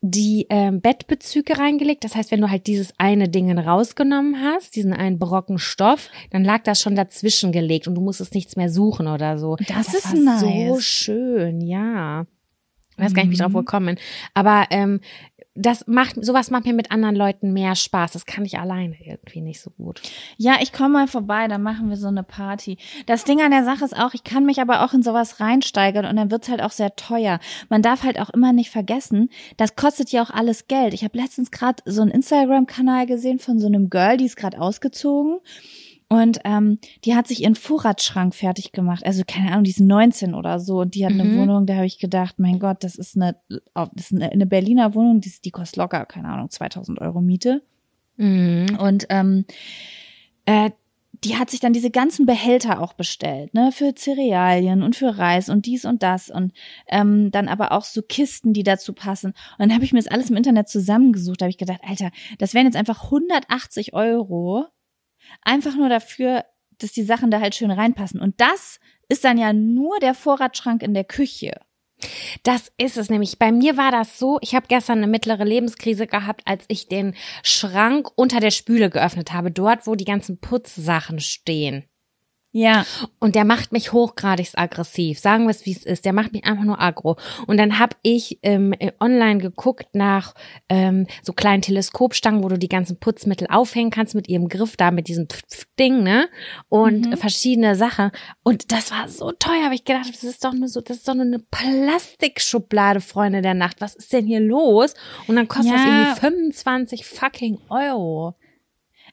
die 0.00 0.46
ähm, 0.50 0.80
Bettbezüge 0.80 1.58
reingelegt. 1.58 2.04
Das 2.04 2.14
heißt, 2.14 2.30
wenn 2.30 2.40
du 2.40 2.50
halt 2.50 2.66
dieses 2.68 2.92
eine 2.98 3.28
Ding 3.28 3.56
rausgenommen 3.58 4.40
hast, 4.42 4.76
diesen 4.76 4.92
einen 4.92 5.18
Brocken 5.18 5.58
Stoff, 5.58 6.08
dann 6.30 6.44
lag 6.44 6.62
das 6.62 6.80
schon 6.80 6.94
dazwischen 6.94 7.50
gelegt 7.50 7.88
und 7.88 7.94
du 7.96 8.00
musstest 8.00 8.34
nichts 8.34 8.54
mehr 8.54 8.70
suchen 8.70 9.08
oder 9.08 9.38
so. 9.38 9.56
Das 9.66 9.94
ist 9.94 10.04
war 10.26 10.38
so 10.38 10.46
nice. 10.46 10.84
schön, 10.84 11.60
ja. 11.60 12.26
Ich 12.96 13.04
weiß 13.04 13.14
gar 13.14 13.22
nicht, 13.22 13.30
wie 13.30 13.34
ich 13.34 13.40
drauf 13.40 13.52
Mhm. 13.52 13.56
gekommen 13.58 13.86
bin. 13.86 13.98
Aber 14.34 14.66
ähm, 14.70 15.00
das 15.58 15.86
macht, 15.86 16.24
sowas 16.24 16.50
macht 16.50 16.66
mir 16.66 16.72
mit 16.72 16.90
anderen 16.90 17.16
Leuten 17.16 17.52
mehr 17.52 17.74
Spaß. 17.74 18.12
Das 18.12 18.26
kann 18.26 18.44
ich 18.44 18.58
alleine 18.58 18.96
irgendwie 19.04 19.40
nicht 19.40 19.60
so 19.60 19.70
gut. 19.70 20.00
Ja, 20.36 20.56
ich 20.60 20.72
komme 20.72 20.90
mal 20.90 21.08
vorbei, 21.08 21.48
dann 21.48 21.62
machen 21.62 21.88
wir 21.88 21.96
so 21.96 22.08
eine 22.08 22.22
Party. 22.22 22.78
Das 23.06 23.24
Ding 23.24 23.40
an 23.40 23.50
der 23.50 23.64
Sache 23.64 23.84
ist 23.84 23.96
auch, 23.96 24.14
ich 24.14 24.24
kann 24.24 24.46
mich 24.46 24.60
aber 24.60 24.84
auch 24.84 24.94
in 24.94 25.02
sowas 25.02 25.40
reinsteigern 25.40 26.06
und 26.06 26.16
dann 26.16 26.30
wird's 26.30 26.48
halt 26.48 26.62
auch 26.62 26.70
sehr 26.70 26.94
teuer. 26.94 27.40
Man 27.68 27.82
darf 27.82 28.04
halt 28.04 28.20
auch 28.20 28.30
immer 28.30 28.52
nicht 28.52 28.70
vergessen, 28.70 29.30
das 29.56 29.74
kostet 29.74 30.10
ja 30.12 30.22
auch 30.22 30.30
alles 30.30 30.68
Geld. 30.68 30.94
Ich 30.94 31.02
habe 31.04 31.18
letztens 31.18 31.50
gerade 31.50 31.82
so 31.84 32.02
einen 32.02 32.10
Instagram-Kanal 32.12 33.06
gesehen 33.06 33.38
von 33.40 33.58
so 33.58 33.66
einem 33.66 33.90
Girl, 33.90 34.16
die 34.16 34.26
ist 34.26 34.36
gerade 34.36 34.60
ausgezogen. 34.60 35.40
Und 36.10 36.38
ähm, 36.44 36.78
die 37.04 37.14
hat 37.14 37.26
sich 37.28 37.42
ihren 37.42 37.54
Vorratsschrank 37.54 38.34
fertig 38.34 38.72
gemacht. 38.72 39.04
Also 39.04 39.24
keine 39.26 39.50
Ahnung, 39.50 39.64
die 39.64 39.72
ist 39.72 39.80
19 39.80 40.34
oder 40.34 40.58
so. 40.58 40.80
Und 40.80 40.94
die 40.94 41.04
hat 41.04 41.12
eine 41.12 41.24
Mhm. 41.24 41.38
Wohnung, 41.38 41.66
da 41.66 41.74
habe 41.74 41.86
ich 41.86 41.98
gedacht, 41.98 42.38
mein 42.38 42.58
Gott, 42.58 42.82
das 42.82 42.96
ist 42.96 43.14
eine, 43.16 43.36
das 43.74 43.88
ist 43.96 44.12
eine, 44.12 44.32
eine 44.32 44.46
Berliner 44.46 44.94
Wohnung, 44.94 45.20
die, 45.20 45.30
die 45.44 45.50
kostet 45.50 45.76
locker, 45.76 46.06
keine 46.06 46.28
Ahnung, 46.28 46.48
2000 46.48 46.98
Euro 47.00 47.20
Miete. 47.20 47.62
Mhm. 48.16 48.78
Und 48.80 49.06
ähm, 49.10 49.44
äh, 50.46 50.70
die 51.24 51.36
hat 51.36 51.50
sich 51.50 51.60
dann 51.60 51.72
diese 51.72 51.90
ganzen 51.90 52.26
Behälter 52.26 52.80
auch 52.80 52.92
bestellt, 52.92 53.52
ne, 53.52 53.70
für 53.72 53.92
Cerealien 53.96 54.82
und 54.82 54.94
für 54.94 55.18
Reis 55.18 55.48
und 55.48 55.66
dies 55.66 55.84
und 55.84 56.02
das 56.02 56.30
und 56.30 56.52
ähm, 56.86 57.30
dann 57.32 57.48
aber 57.48 57.72
auch 57.72 57.84
so 57.84 58.02
Kisten, 58.02 58.52
die 58.52 58.62
dazu 58.62 58.92
passen. 58.92 59.28
Und 59.30 59.58
dann 59.58 59.74
habe 59.74 59.84
ich 59.84 59.92
mir 59.92 59.98
das 59.98 60.08
alles 60.08 60.30
im 60.30 60.36
Internet 60.36 60.68
zusammengesucht. 60.68 61.40
Da 61.40 61.44
habe 61.44 61.50
ich 61.50 61.58
gedacht, 61.58 61.80
Alter, 61.86 62.12
das 62.38 62.54
wären 62.54 62.66
jetzt 62.66 62.76
einfach 62.76 63.04
180 63.04 63.94
Euro, 63.94 64.66
einfach 65.42 65.74
nur 65.74 65.88
dafür, 65.88 66.44
dass 66.78 66.92
die 66.92 67.02
Sachen 67.02 67.30
da 67.30 67.40
halt 67.40 67.54
schön 67.54 67.70
reinpassen. 67.70 68.20
Und 68.20 68.40
das 68.40 68.80
ist 69.08 69.24
dann 69.24 69.38
ja 69.38 69.52
nur 69.52 69.98
der 70.00 70.14
Vorratsschrank 70.14 70.82
in 70.82 70.94
der 70.94 71.04
Küche. 71.04 71.60
Das 72.44 72.70
ist 72.76 72.96
es 72.96 73.10
nämlich. 73.10 73.38
Bei 73.38 73.50
mir 73.50 73.76
war 73.76 73.90
das 73.90 74.18
so, 74.18 74.38
ich 74.40 74.54
habe 74.54 74.66
gestern 74.68 74.98
eine 74.98 75.08
mittlere 75.08 75.44
Lebenskrise 75.44 76.06
gehabt, 76.06 76.42
als 76.44 76.64
ich 76.68 76.86
den 76.86 77.14
Schrank 77.42 78.08
unter 78.14 78.38
der 78.38 78.52
Spüle 78.52 78.88
geöffnet 78.88 79.32
habe, 79.32 79.50
dort, 79.50 79.86
wo 79.86 79.96
die 79.96 80.04
ganzen 80.04 80.38
Putzsachen 80.38 81.18
stehen. 81.18 81.87
Ja. 82.58 82.84
Und 83.20 83.34
der 83.34 83.44
macht 83.44 83.72
mich 83.72 83.92
hochgradig 83.92 84.48
aggressiv. 84.56 85.18
Sagen 85.20 85.44
wir 85.44 85.50
es, 85.50 85.64
wie 85.66 85.72
es 85.72 85.84
ist. 85.84 86.04
Der 86.04 86.12
macht 86.12 86.32
mich 86.32 86.44
einfach 86.44 86.64
nur 86.64 86.80
aggro. 86.80 87.16
Und 87.46 87.56
dann 87.58 87.78
habe 87.78 87.96
ich 88.02 88.38
ähm, 88.42 88.72
äh, 88.78 88.92
online 89.00 89.38
geguckt 89.38 89.94
nach 89.94 90.34
ähm, 90.68 91.06
so 91.22 91.32
kleinen 91.32 91.62
Teleskopstangen, 91.62 92.42
wo 92.42 92.48
du 92.48 92.58
die 92.58 92.68
ganzen 92.68 92.98
Putzmittel 92.98 93.46
aufhängen 93.48 93.90
kannst 93.90 94.14
mit 94.14 94.28
ihrem 94.28 94.48
Griff 94.48 94.76
da, 94.76 94.90
mit 94.90 95.06
diesem 95.08 95.26
Pf- 95.26 95.44
Pf- 95.48 95.66
Ding, 95.78 96.02
ne? 96.02 96.28
Und 96.68 97.06
Mhm. 97.10 97.16
verschiedene 97.16 97.76
Sachen. 97.76 98.10
Und 98.42 98.72
das 98.72 98.90
war 98.90 99.08
so 99.08 99.30
teuer. 99.32 99.64
Habe 99.64 99.74
ich 99.76 99.84
gedacht, 99.84 100.08
das 100.12 100.24
ist 100.24 100.44
doch 100.44 100.52
nur 100.52 100.68
so, 100.68 100.80
das 100.80 100.96
ist 100.98 101.08
doch 101.08 101.14
nur 101.14 101.24
eine 101.26 101.38
Plastikschublade, 101.38 103.00
Freunde 103.00 103.42
der 103.42 103.54
Nacht. 103.54 103.80
Was 103.80 103.94
ist 103.94 104.12
denn 104.12 104.26
hier 104.26 104.40
los? 104.40 104.94
Und 105.26 105.36
dann 105.36 105.48
kostet 105.48 105.74
das 105.74 105.82
Ja. 105.84 105.86
irgendwie 106.02 106.20
25 106.20 107.04
fucking 107.06 107.58
Euro. 107.68 108.34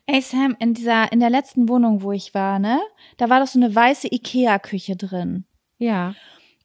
Ey 0.06 0.20
Sam, 0.20 0.56
in 0.60 0.74
dieser, 0.74 1.10
in 1.12 1.20
der 1.20 1.30
letzten 1.30 1.68
Wohnung, 1.68 2.02
wo 2.02 2.12
ich 2.12 2.32
war, 2.32 2.58
ne, 2.58 2.80
da 3.16 3.28
war 3.28 3.40
doch 3.40 3.48
so 3.48 3.58
eine 3.58 3.74
weiße 3.74 4.08
Ikea-Küche 4.12 4.96
drin. 4.96 5.44
Ja. 5.78 6.14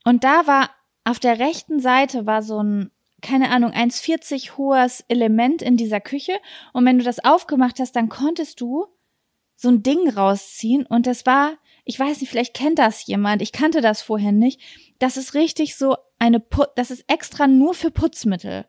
Und 0.03 0.23
da 0.23 0.45
war 0.47 0.69
auf 1.03 1.19
der 1.19 1.39
rechten 1.39 1.79
Seite 1.79 2.25
war 2.25 2.43
so 2.43 2.61
ein, 2.61 2.91
keine 3.21 3.49
Ahnung, 3.49 3.71
1,40 3.71 4.57
hohes 4.57 5.03
Element 5.07 5.61
in 5.61 5.77
dieser 5.77 5.99
Küche. 5.99 6.33
Und 6.73 6.85
wenn 6.85 6.99
du 6.99 7.03
das 7.03 7.23
aufgemacht 7.23 7.79
hast, 7.79 7.95
dann 7.95 8.09
konntest 8.09 8.61
du 8.61 8.87
so 9.55 9.69
ein 9.69 9.83
Ding 9.83 10.09
rausziehen. 10.09 10.85
Und 10.85 11.07
das 11.07 11.25
war, 11.25 11.53
ich 11.85 11.99
weiß 11.99 12.21
nicht, 12.21 12.29
vielleicht 12.29 12.53
kennt 12.53 12.79
das 12.79 13.05
jemand. 13.05 13.41
Ich 13.41 13.51
kannte 13.51 13.81
das 13.81 14.01
vorher 14.01 14.31
nicht. 14.31 14.61
Das 14.99 15.17
ist 15.17 15.33
richtig 15.33 15.75
so 15.75 15.97
eine, 16.19 16.39
Put 16.39 16.69
das 16.75 16.91
ist 16.91 17.05
extra 17.07 17.47
nur 17.47 17.73
für 17.73 17.91
Putzmittel. 17.91 18.65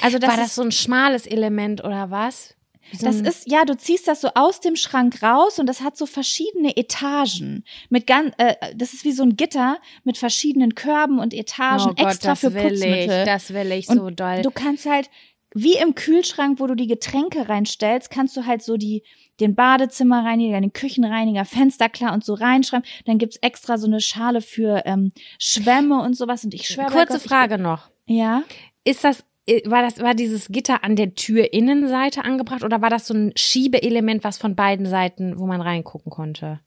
Also 0.00 0.18
das 0.18 0.30
war 0.30 0.36
das 0.36 0.54
so 0.54 0.62
ein 0.62 0.72
schmales 0.72 1.26
Element 1.26 1.84
oder 1.84 2.10
was? 2.10 2.54
So 2.92 3.06
das 3.06 3.20
ist, 3.20 3.50
ja, 3.50 3.64
du 3.64 3.76
ziehst 3.76 4.08
das 4.08 4.20
so 4.20 4.28
aus 4.34 4.60
dem 4.60 4.76
Schrank 4.76 5.22
raus 5.22 5.58
und 5.58 5.66
das 5.66 5.80
hat 5.80 5.96
so 5.96 6.06
verschiedene 6.06 6.76
Etagen. 6.76 7.64
Mit 7.90 8.06
ganz, 8.06 8.32
äh, 8.38 8.54
das 8.74 8.94
ist 8.94 9.04
wie 9.04 9.12
so 9.12 9.22
ein 9.22 9.36
Gitter 9.36 9.78
mit 10.04 10.18
verschiedenen 10.18 10.74
Körben 10.74 11.18
und 11.18 11.34
Etagen 11.34 11.96
extra 11.96 12.30
Oh 12.30 12.32
das 12.32 12.40
für 12.40 12.54
will 12.54 12.62
Putzmittel. 12.62 13.18
Ich, 13.20 13.26
das 13.26 13.52
will 13.52 13.72
ich 13.72 13.88
Und 13.88 13.96
so 13.98 14.10
doll. 14.10 14.42
Du 14.42 14.50
kannst 14.50 14.86
halt, 14.86 15.10
wie 15.54 15.76
im 15.76 15.94
Kühlschrank, 15.94 16.60
wo 16.60 16.66
du 16.66 16.74
die 16.74 16.86
Getränke 16.86 17.48
reinstellst, 17.48 18.10
kannst 18.10 18.36
du 18.36 18.46
halt 18.46 18.62
so 18.62 18.76
die, 18.76 19.02
den 19.40 19.54
Badezimmerreiniger, 19.54 20.60
den 20.60 20.72
Küchenreiniger, 20.72 21.44
Fenster 21.44 21.88
klar 21.88 22.12
und 22.12 22.24
so 22.24 22.34
reinschreiben. 22.34 22.86
Dann 23.06 23.18
gibt's 23.18 23.36
extra 23.36 23.78
so 23.78 23.86
eine 23.86 24.00
Schale 24.00 24.40
für 24.40 24.82
ähm, 24.84 25.12
Schwämme 25.38 26.02
und 26.02 26.16
sowas. 26.16 26.44
Und 26.44 26.54
ich 26.54 26.68
schwöre 26.68 26.90
Kurze 26.90 27.14
Gott, 27.14 27.22
Frage 27.22 27.58
noch. 27.58 27.90
Ja. 28.06 28.42
Ist 28.84 29.04
das, 29.04 29.24
war 29.66 29.82
das, 29.82 30.00
war 30.00 30.14
dieses 30.14 30.48
Gitter 30.48 30.84
an 30.84 30.96
der 30.96 31.14
Türinnenseite 31.14 32.24
angebracht 32.24 32.64
oder 32.64 32.82
war 32.82 32.90
das 32.90 33.06
so 33.06 33.14
ein 33.14 33.32
Schiebeelement, 33.36 34.24
was 34.24 34.38
von 34.38 34.54
beiden 34.54 34.86
Seiten, 34.86 35.38
wo 35.38 35.46
man 35.46 35.60
reingucken 35.60 36.10
konnte? 36.10 36.60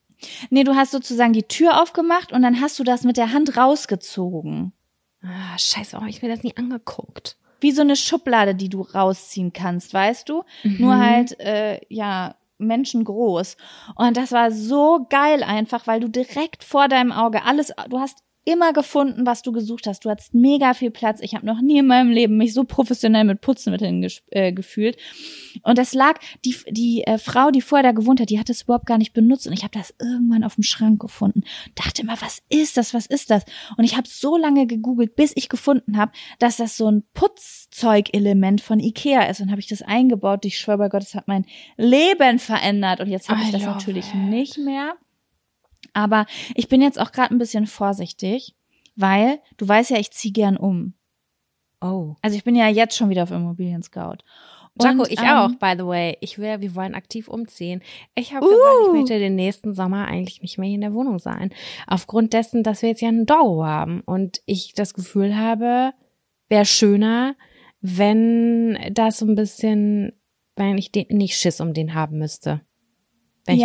Nee, 0.49 0.63
du 0.63 0.75
hast 0.75 0.91
sozusagen 0.91 1.33
die 1.33 1.43
Tür 1.43 1.81
aufgemacht 1.81 2.31
und 2.31 2.41
dann 2.41 2.61
hast 2.61 2.79
du 2.79 2.83
das 2.83 3.03
mit 3.03 3.17
der 3.17 3.33
Hand 3.33 3.57
rausgezogen. 3.57 4.73
Ah, 5.23 5.57
scheiße, 5.57 5.93
warum 5.93 6.05
hab 6.05 6.13
ich 6.13 6.21
mir 6.21 6.29
das 6.29 6.43
nie 6.43 6.55
angeguckt? 6.57 7.37
Wie 7.59 7.71
so 7.71 7.81
eine 7.81 7.95
Schublade, 7.95 8.55
die 8.55 8.69
du 8.69 8.81
rausziehen 8.81 9.53
kannst, 9.53 9.93
weißt 9.93 10.29
du? 10.29 10.43
Mhm. 10.63 10.77
Nur 10.79 10.97
halt, 10.97 11.39
äh, 11.39 11.79
ja, 11.89 12.35
menschengroß. 12.57 13.57
Und 13.95 14.17
das 14.17 14.31
war 14.31 14.51
so 14.51 15.05
geil 15.09 15.43
einfach, 15.43 15.87
weil 15.87 15.99
du 15.99 16.07
direkt 16.07 16.63
vor 16.63 16.87
deinem 16.87 17.11
Auge 17.11 17.43
alles, 17.43 17.73
du 17.89 17.99
hast 17.99 18.23
immer 18.43 18.73
gefunden, 18.73 19.26
was 19.26 19.43
du 19.43 19.51
gesucht 19.51 19.85
hast. 19.85 20.03
Du 20.03 20.09
hattest 20.09 20.34
mega 20.34 20.73
viel 20.73 20.91
Platz. 20.91 21.19
Ich 21.22 21.35
habe 21.35 21.45
noch 21.45 21.61
nie 21.61 21.80
in 21.80 21.88
meinem 21.88 22.09
Leben 22.09 22.38
mich 22.38 22.53
so 22.53 22.63
professionell 22.63 23.23
mit 23.23 23.41
Putzmitteln 23.41 24.05
äh, 24.31 24.51
gefühlt. 24.51 24.97
Und 25.63 25.77
das 25.77 25.93
lag, 25.93 26.19
die, 26.43 26.55
die 26.69 27.03
äh, 27.03 27.18
Frau, 27.18 27.51
die 27.51 27.61
vorher 27.61 27.84
da 27.84 27.91
gewohnt 27.91 28.19
hat, 28.19 28.30
die 28.30 28.39
hat 28.39 28.49
das 28.49 28.63
überhaupt 28.63 28.88
gar 28.88 28.97
nicht 28.97 29.13
benutzt. 29.13 29.45
Und 29.45 29.53
ich 29.53 29.63
habe 29.63 29.77
das 29.77 29.93
irgendwann 29.99 30.43
auf 30.43 30.55
dem 30.55 30.63
Schrank 30.63 30.99
gefunden. 30.99 31.43
Dachte 31.76 32.01
immer, 32.01 32.19
was 32.22 32.41
ist 32.49 32.77
das? 32.77 32.93
Was 32.93 33.05
ist 33.05 33.30
das? 33.30 33.43
Und 33.77 33.84
ich 33.84 33.95
habe 33.95 34.07
so 34.07 34.38
lange 34.38 34.65
gegoogelt, 34.65 35.15
bis 35.15 35.34
ich 35.35 35.47
gefunden 35.47 35.97
habe, 35.97 36.11
dass 36.39 36.57
das 36.57 36.77
so 36.77 36.89
ein 36.89 37.03
Putzzeugelement 37.13 38.61
von 38.61 38.80
Ikea 38.80 39.23
ist. 39.23 39.41
Und 39.41 39.51
habe 39.51 39.61
ich 39.61 39.68
das 39.68 39.84
eingebaut. 39.84 40.45
Ich 40.45 40.57
schwöre 40.57 40.80
bei 40.80 40.89
Gott, 40.89 41.03
es 41.03 41.13
hat 41.13 41.27
mein 41.27 41.45
Leben 41.77 42.39
verändert. 42.39 43.01
Und 43.01 43.07
jetzt 43.07 43.30
habe 43.30 43.41
ich 43.43 43.51
das 43.51 43.63
natürlich 43.63 44.13
nicht 44.15 44.57
mehr. 44.57 44.95
Aber 45.93 46.26
ich 46.55 46.68
bin 46.68 46.81
jetzt 46.81 46.99
auch 46.99 47.11
gerade 47.11 47.34
ein 47.34 47.39
bisschen 47.39 47.68
vorsichtig, 47.68 48.55
weil 48.95 49.39
du 49.57 49.68
weißt 49.68 49.91
ja, 49.91 49.97
ich 49.97 50.11
ziehe 50.11 50.34
gern 50.34 50.57
um. 50.57 50.93
Oh. 51.81 52.15
Also 52.22 52.38
ich 52.38 52.43
bin 52.43 52.55
ja 52.55 52.68
jetzt 52.68 52.95
schon 52.95 53.09
wieder 53.09 53.23
auf 53.23 53.31
Immobilien 53.31 53.84
Scout. 53.84 54.18
Jaco, 54.80 55.05
ich 55.05 55.19
ähm, 55.19 55.27
auch, 55.27 55.49
by 55.55 55.73
the 55.77 55.85
way. 55.85 56.18
Ich 56.22 56.38
will, 56.38 56.61
wir 56.61 56.76
wollen 56.76 56.95
aktiv 56.95 57.27
umziehen. 57.27 57.81
Ich 58.15 58.34
habe 58.34 58.45
Uh. 58.45 58.49
gesagt, 58.49 58.77
ich 58.88 58.93
möchte 58.93 59.19
den 59.19 59.35
nächsten 59.35 59.73
Sommer 59.73 60.07
eigentlich 60.07 60.41
nicht 60.41 60.57
mehr 60.57 60.68
hier 60.68 60.76
in 60.76 60.81
der 60.81 60.93
Wohnung 60.93 61.19
sein. 61.19 61.51
Aufgrund 61.88 62.34
dessen, 62.34 62.63
dass 62.63 62.81
wir 62.81 62.89
jetzt 62.89 63.01
ja 63.01 63.09
einen 63.09 63.26
Doggo 63.26 63.65
haben 63.65 64.01
und 64.01 64.41
ich 64.45 64.73
das 64.73 64.93
Gefühl 64.93 65.35
habe, 65.35 65.93
wäre 66.47 66.65
schöner, 66.65 67.35
wenn 67.81 68.77
das 68.91 69.18
so 69.18 69.26
ein 69.26 69.35
bisschen, 69.35 70.13
wenn 70.55 70.77
ich 70.77 70.91
den, 70.91 71.07
nicht 71.09 71.35
Schiss 71.35 71.59
um 71.59 71.73
den 71.73 71.93
haben 71.93 72.18
müsste. 72.18 72.61
Wenn 73.45 73.57
ich 73.57 73.61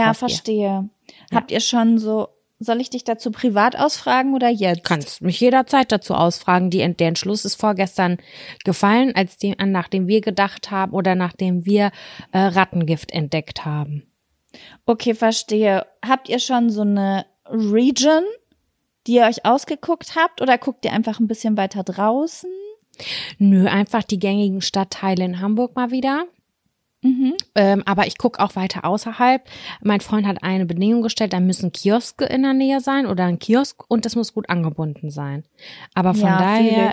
Ja. 1.30 1.38
Habt 1.38 1.50
ihr 1.50 1.60
schon 1.60 1.98
so, 1.98 2.28
soll 2.58 2.80
ich 2.80 2.90
dich 2.90 3.04
dazu 3.04 3.30
privat 3.30 3.76
ausfragen 3.76 4.34
oder 4.34 4.48
jetzt? 4.48 4.84
kannst 4.84 5.22
mich 5.22 5.40
jederzeit 5.40 5.92
dazu 5.92 6.14
ausfragen. 6.14 6.70
Die, 6.70 6.78
der 6.78 7.08
Entschluss 7.08 7.44
ist 7.44 7.56
vorgestern 7.56 8.18
gefallen, 8.64 9.14
als 9.14 9.36
die, 9.36 9.54
nachdem 9.58 10.08
wir 10.08 10.20
gedacht 10.20 10.70
haben 10.70 10.92
oder 10.92 11.14
nachdem 11.14 11.66
wir 11.66 11.90
äh, 12.32 12.38
Rattengift 12.38 13.10
entdeckt 13.12 13.64
haben. 13.64 14.04
Okay, 14.86 15.14
verstehe. 15.14 15.86
Habt 16.06 16.28
ihr 16.28 16.38
schon 16.38 16.70
so 16.70 16.82
eine 16.82 17.26
Region, 17.46 18.22
die 19.06 19.16
ihr 19.16 19.24
euch 19.24 19.44
ausgeguckt 19.44 20.16
habt 20.16 20.40
oder 20.40 20.58
guckt 20.58 20.84
ihr 20.84 20.92
einfach 20.92 21.20
ein 21.20 21.28
bisschen 21.28 21.56
weiter 21.56 21.82
draußen? 21.82 22.50
Nö, 23.38 23.66
einfach 23.66 24.02
die 24.02 24.18
gängigen 24.18 24.62
Stadtteile 24.62 25.24
in 25.24 25.40
Hamburg 25.40 25.76
mal 25.76 25.90
wieder. 25.90 26.24
Mhm. 27.06 27.34
Ähm, 27.54 27.82
aber 27.86 28.06
ich 28.06 28.18
gucke 28.18 28.40
auch 28.42 28.56
weiter 28.56 28.84
außerhalb. 28.84 29.42
Mein 29.82 30.00
Freund 30.00 30.26
hat 30.26 30.42
eine 30.42 30.66
Bedingung 30.66 31.02
gestellt, 31.02 31.32
da 31.32 31.40
müssen 31.40 31.72
Kioske 31.72 32.24
in 32.24 32.42
der 32.42 32.52
Nähe 32.52 32.80
sein 32.80 33.06
oder 33.06 33.24
ein 33.24 33.38
Kiosk 33.38 33.84
und 33.88 34.04
das 34.04 34.16
muss 34.16 34.34
gut 34.34 34.48
angebunden 34.48 35.10
sein. 35.10 35.44
Aber 35.94 36.14
von 36.14 36.28
Ja, 36.28 36.38
daher 36.38 36.92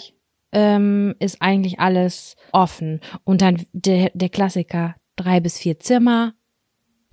ähm, 0.52 1.16
ist 1.20 1.42
eigentlich 1.42 1.80
alles 1.80 2.36
offen. 2.52 3.02
Und 3.24 3.42
dann 3.42 3.66
der, 3.74 4.12
der 4.14 4.30
Klassiker, 4.30 4.96
drei 5.16 5.40
bis 5.40 5.58
vier 5.58 5.80
Zimmer, 5.80 6.34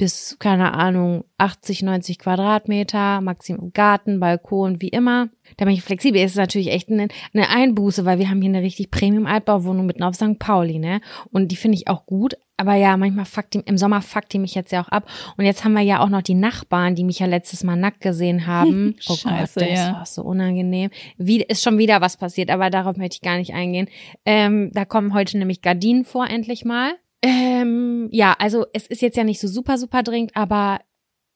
bis, 0.00 0.38
keine 0.38 0.72
Ahnung, 0.72 1.24
80, 1.36 1.82
90 1.82 2.18
Quadratmeter, 2.18 3.20
Maximum 3.20 3.74
Garten, 3.74 4.18
Balkon, 4.18 4.80
wie 4.80 4.88
immer. 4.88 5.28
Da 5.58 5.66
bin 5.66 5.74
ich 5.74 5.82
flexibel. 5.82 6.22
Es 6.22 6.32
ist 6.32 6.38
natürlich 6.38 6.70
echt 6.70 6.88
eine, 6.88 7.08
eine 7.34 7.50
Einbuße, 7.50 8.06
weil 8.06 8.18
wir 8.18 8.30
haben 8.30 8.40
hier 8.40 8.48
eine 8.48 8.62
richtig 8.62 8.90
Premium-Altbauwohnung 8.90 9.84
mitten 9.84 10.02
auf 10.02 10.14
St. 10.14 10.38
Pauli, 10.38 10.78
ne? 10.78 11.02
Und 11.32 11.52
die 11.52 11.56
finde 11.56 11.76
ich 11.76 11.88
auch 11.88 12.06
gut. 12.06 12.34
Aber 12.60 12.74
ja, 12.74 12.94
manchmal 12.98 13.24
fuckt 13.24 13.54
die, 13.54 13.60
im 13.60 13.78
Sommer 13.78 14.02
fuckt 14.02 14.34
die 14.34 14.38
mich 14.38 14.54
jetzt 14.54 14.70
ja 14.70 14.82
auch 14.82 14.88
ab. 14.88 15.08
Und 15.38 15.46
jetzt 15.46 15.64
haben 15.64 15.72
wir 15.72 15.80
ja 15.80 16.00
auch 16.00 16.10
noch 16.10 16.20
die 16.20 16.34
Nachbarn, 16.34 16.94
die 16.94 17.04
mich 17.04 17.18
ja 17.18 17.26
letztes 17.26 17.64
Mal 17.64 17.76
nackt 17.76 18.02
gesehen 18.02 18.46
haben. 18.46 18.96
Oh 19.08 19.14
Scheiße, 19.14 19.60
Gott, 19.60 19.70
das 19.70 19.78
ja. 19.78 19.92
war 19.94 20.06
so 20.06 20.22
unangenehm. 20.22 20.90
Wie, 21.16 21.42
ist 21.42 21.62
schon 21.62 21.78
wieder 21.78 22.02
was 22.02 22.18
passiert, 22.18 22.50
aber 22.50 22.68
darauf 22.68 22.96
möchte 22.96 23.14
ich 23.14 23.22
gar 23.22 23.38
nicht 23.38 23.54
eingehen. 23.54 23.88
Ähm, 24.26 24.70
da 24.74 24.84
kommen 24.84 25.14
heute 25.14 25.38
nämlich 25.38 25.62
Gardinen 25.62 26.04
vor, 26.04 26.28
endlich 26.28 26.66
mal. 26.66 26.92
Ähm, 27.22 28.08
ja, 28.12 28.36
also 28.38 28.66
es 28.74 28.86
ist 28.86 29.00
jetzt 29.00 29.16
ja 29.16 29.24
nicht 29.24 29.40
so 29.40 29.48
super, 29.48 29.78
super 29.78 30.02
dringend, 30.02 30.36
aber 30.36 30.80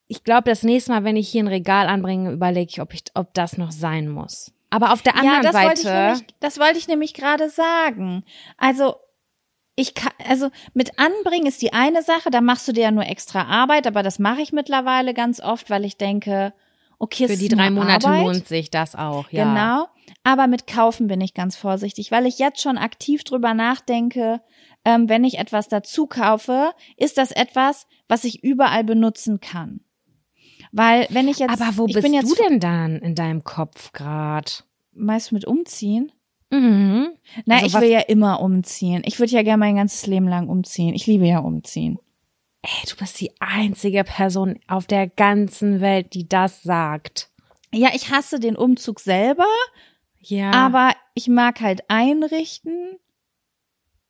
ich 0.08 0.24
glaube, 0.24 0.50
das 0.50 0.62
nächste 0.62 0.92
Mal, 0.92 1.04
wenn 1.04 1.16
ich 1.16 1.28
hier 1.28 1.42
ein 1.42 1.48
Regal 1.48 1.88
anbringe, 1.88 2.32
überlege 2.32 2.70
ich, 2.70 2.80
ob 2.82 2.92
ich, 2.92 3.04
ob 3.14 3.32
das 3.32 3.56
noch 3.56 3.72
sein 3.72 4.08
muss. 4.08 4.52
Aber 4.68 4.92
auf 4.92 5.02
der 5.02 5.16
anderen 5.16 5.42
ja, 5.42 5.52
das 5.52 5.54
wollte 5.54 5.72
ich 5.74 5.80
Seite, 5.80 6.18
nämlich, 6.18 6.34
das 6.40 6.58
wollte 6.60 6.78
ich 6.78 6.88
nämlich 6.88 7.14
gerade 7.14 7.48
sagen. 7.48 8.24
Also 8.58 8.96
ich 9.76 9.94
kann, 9.94 10.12
also 10.28 10.50
mit 10.72 10.98
anbringen 10.98 11.46
ist 11.46 11.62
die 11.62 11.72
eine 11.72 12.02
Sache, 12.02 12.30
da 12.30 12.40
machst 12.40 12.68
du 12.68 12.72
dir 12.72 12.84
ja 12.84 12.90
nur 12.90 13.06
extra 13.06 13.42
Arbeit, 13.42 13.86
aber 13.86 14.02
das 14.02 14.18
mache 14.18 14.40
ich 14.40 14.52
mittlerweile 14.52 15.14
ganz 15.14 15.40
oft, 15.40 15.70
weil 15.70 15.84
ich 15.84 15.96
denke, 15.96 16.52
okay, 16.98 17.26
für 17.26 17.36
die 17.36 17.48
drei 17.48 17.70
Monate 17.70 18.06
Arbeit. 18.06 18.22
lohnt 18.22 18.48
sich 18.48 18.70
das 18.70 18.94
auch, 18.94 19.30
ja. 19.30 19.44
Genau. 19.44 19.88
Aber 20.22 20.46
mit 20.46 20.66
Kaufen 20.66 21.06
bin 21.06 21.20
ich 21.20 21.34
ganz 21.34 21.56
vorsichtig, 21.56 22.10
weil 22.10 22.26
ich 22.26 22.38
jetzt 22.38 22.60
schon 22.60 22.78
aktiv 22.78 23.24
drüber 23.24 23.52
nachdenke, 23.54 24.40
ähm, 24.84 25.08
wenn 25.08 25.24
ich 25.24 25.38
etwas 25.38 25.68
dazu 25.68 26.06
kaufe, 26.06 26.72
ist 26.96 27.18
das 27.18 27.30
etwas, 27.30 27.86
was 28.06 28.24
ich 28.24 28.44
überall 28.44 28.84
benutzen 28.84 29.40
kann. 29.40 29.80
Weil 30.72 31.06
wenn 31.10 31.28
ich 31.28 31.38
jetzt, 31.38 31.60
Aber 31.60 31.76
wo 31.76 31.86
bist 31.86 32.04
du 32.04 32.34
denn 32.48 32.60
dann 32.60 32.96
in 32.96 33.14
deinem 33.14 33.44
Kopf 33.44 33.92
grad? 33.92 34.64
meist 34.94 35.32
mit 35.32 35.44
umziehen. 35.44 36.12
Mhm. 36.60 37.08
Na, 37.46 37.56
Also 37.56 37.66
ich 37.66 37.74
will 37.82 37.90
ja 37.90 38.00
immer 38.00 38.40
umziehen. 38.40 39.02
Ich 39.04 39.18
würde 39.18 39.32
ja 39.32 39.42
gerne 39.42 39.58
mein 39.58 39.76
ganzes 39.76 40.06
Leben 40.06 40.28
lang 40.28 40.48
umziehen. 40.48 40.94
Ich 40.94 41.06
liebe 41.06 41.26
ja 41.26 41.38
umziehen. 41.40 41.98
Ey, 42.62 42.88
du 42.88 42.96
bist 42.96 43.20
die 43.20 43.32
einzige 43.40 44.04
Person 44.04 44.58
auf 44.68 44.86
der 44.86 45.06
ganzen 45.08 45.80
Welt, 45.80 46.14
die 46.14 46.28
das 46.28 46.62
sagt. 46.62 47.28
Ja, 47.72 47.90
ich 47.94 48.10
hasse 48.10 48.38
den 48.40 48.56
Umzug 48.56 49.00
selber, 49.00 49.46
Ja. 50.20 50.50
aber 50.52 50.92
ich 51.14 51.28
mag 51.28 51.60
halt 51.60 51.82
einrichten. 51.88 52.96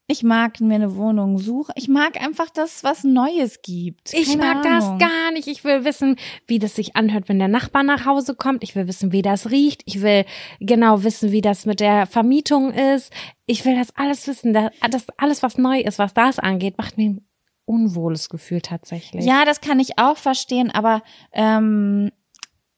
Ich 0.07 0.23
mag 0.23 0.61
mir 0.61 0.75
eine 0.75 0.97
Wohnung 0.97 1.39
suchen. 1.39 1.73
Ich 1.77 1.89
mag 1.89 2.21
einfach, 2.21 2.51
dass 2.51 2.77
es 2.77 2.85
was 2.85 3.05
Neues 3.05 3.63
gibt. 3.63 4.13
Ich 4.13 4.29
Keine 4.29 4.43
mag 4.43 4.63
das 4.63 4.85
Ahnung. 4.85 4.99
gar 4.99 5.33
nicht. 5.33 5.49
Ich 5.49 5.65
will 5.65 5.85
wissen, 5.87 6.17
wie 6.47 6.59
das 6.59 6.75
sich 6.75 6.95
anhört, 6.95 7.29
wenn 7.31 7.39
der 7.39 7.49
Nachbar 7.49 7.83
nach 7.83 8.05
Hause 8.05 8.35
kommt. 8.35 8.63
Ich 8.63 8.77
will 8.77 8.87
wissen, 8.87 9.13
wie 9.13 9.23
das 9.23 9.51
riecht. 9.51 9.83
Ich 9.87 10.03
will 10.03 10.27
genau 10.61 11.05
wissen, 11.05 11.33
wie 11.33 11.41
das 11.41 11.65
mit 11.65 11.81
der 11.81 12.07
Vermietung 12.07 12.71
ist. 12.71 13.13
Ich 13.47 13.65
will 13.65 13.77
das 13.77 13.97
alles 13.97 14.27
wissen. 14.27 14.53
Das, 14.53 14.73
das 14.91 15.07
alles, 15.17 15.43
was 15.43 15.57
neu 15.57 15.81
ist, 15.81 15.99
was 15.99 16.13
das 16.13 16.39
angeht, 16.39 16.77
macht 16.77 16.99
mir 16.99 17.09
ein 17.09 17.27
unwohles 17.65 18.29
Gefühl 18.29 18.61
tatsächlich. 18.61 19.25
Ja, 19.25 19.47
das 19.47 19.63
kann 19.63 19.81
ich 19.81 19.99
auch 19.99 20.19
verstehen, 20.19 20.71
aber 20.71 21.03
ähm, 21.33 22.11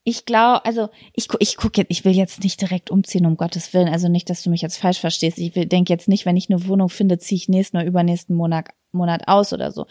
ich 0.08 0.24
glaube, 0.24 0.64
also 0.64 0.88
ich, 1.14 1.26
ich 1.40 1.56
gucke 1.56 1.80
jetzt, 1.80 1.90
ich 1.90 2.04
will 2.04 2.12
jetzt 2.14 2.44
nicht 2.44 2.60
direkt 2.60 2.92
umziehen, 2.92 3.26
um 3.26 3.36
Gottes 3.36 3.74
Willen. 3.74 3.88
Also 3.88 4.06
nicht, 4.08 4.30
dass 4.30 4.40
du 4.44 4.50
mich 4.50 4.62
jetzt 4.62 4.78
falsch 4.78 5.00
verstehst. 5.00 5.36
Ich 5.36 5.50
denke 5.52 5.92
jetzt 5.92 6.06
nicht, 6.06 6.24
wenn 6.24 6.36
ich 6.36 6.48
eine 6.48 6.64
Wohnung 6.68 6.88
finde, 6.88 7.18
ziehe 7.18 7.36
ich 7.36 7.48
nächsten 7.48 7.76
oder 7.76 7.86
übernächsten 7.86 8.36
Monat, 8.36 8.68
Monat 8.92 9.26
aus 9.26 9.52
oder 9.52 9.72
so. 9.72 9.86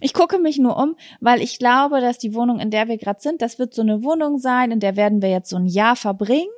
Ich 0.00 0.12
gucke 0.12 0.40
mich 0.40 0.58
nur 0.58 0.76
um, 0.76 0.96
weil 1.20 1.40
ich 1.40 1.60
glaube, 1.60 2.00
dass 2.00 2.18
die 2.18 2.34
Wohnung, 2.34 2.58
in 2.58 2.72
der 2.72 2.88
wir 2.88 2.98
gerade 2.98 3.20
sind, 3.20 3.42
das 3.42 3.60
wird 3.60 3.72
so 3.72 3.82
eine 3.82 4.02
Wohnung 4.02 4.38
sein, 4.38 4.72
in 4.72 4.80
der 4.80 4.96
werden 4.96 5.22
wir 5.22 5.30
jetzt 5.30 5.50
so 5.50 5.56
ein 5.56 5.66
Jahr 5.66 5.94
verbringen. 5.94 6.50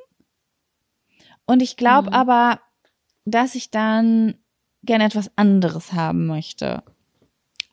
Und 1.44 1.60
ich 1.60 1.76
glaube 1.76 2.08
Mhm. 2.08 2.14
aber, 2.14 2.60
dass 3.26 3.54
ich 3.54 3.70
dann 3.70 4.36
gerne 4.84 5.04
etwas 5.04 5.30
anderes 5.36 5.92
haben 5.92 6.26
möchte. 6.26 6.82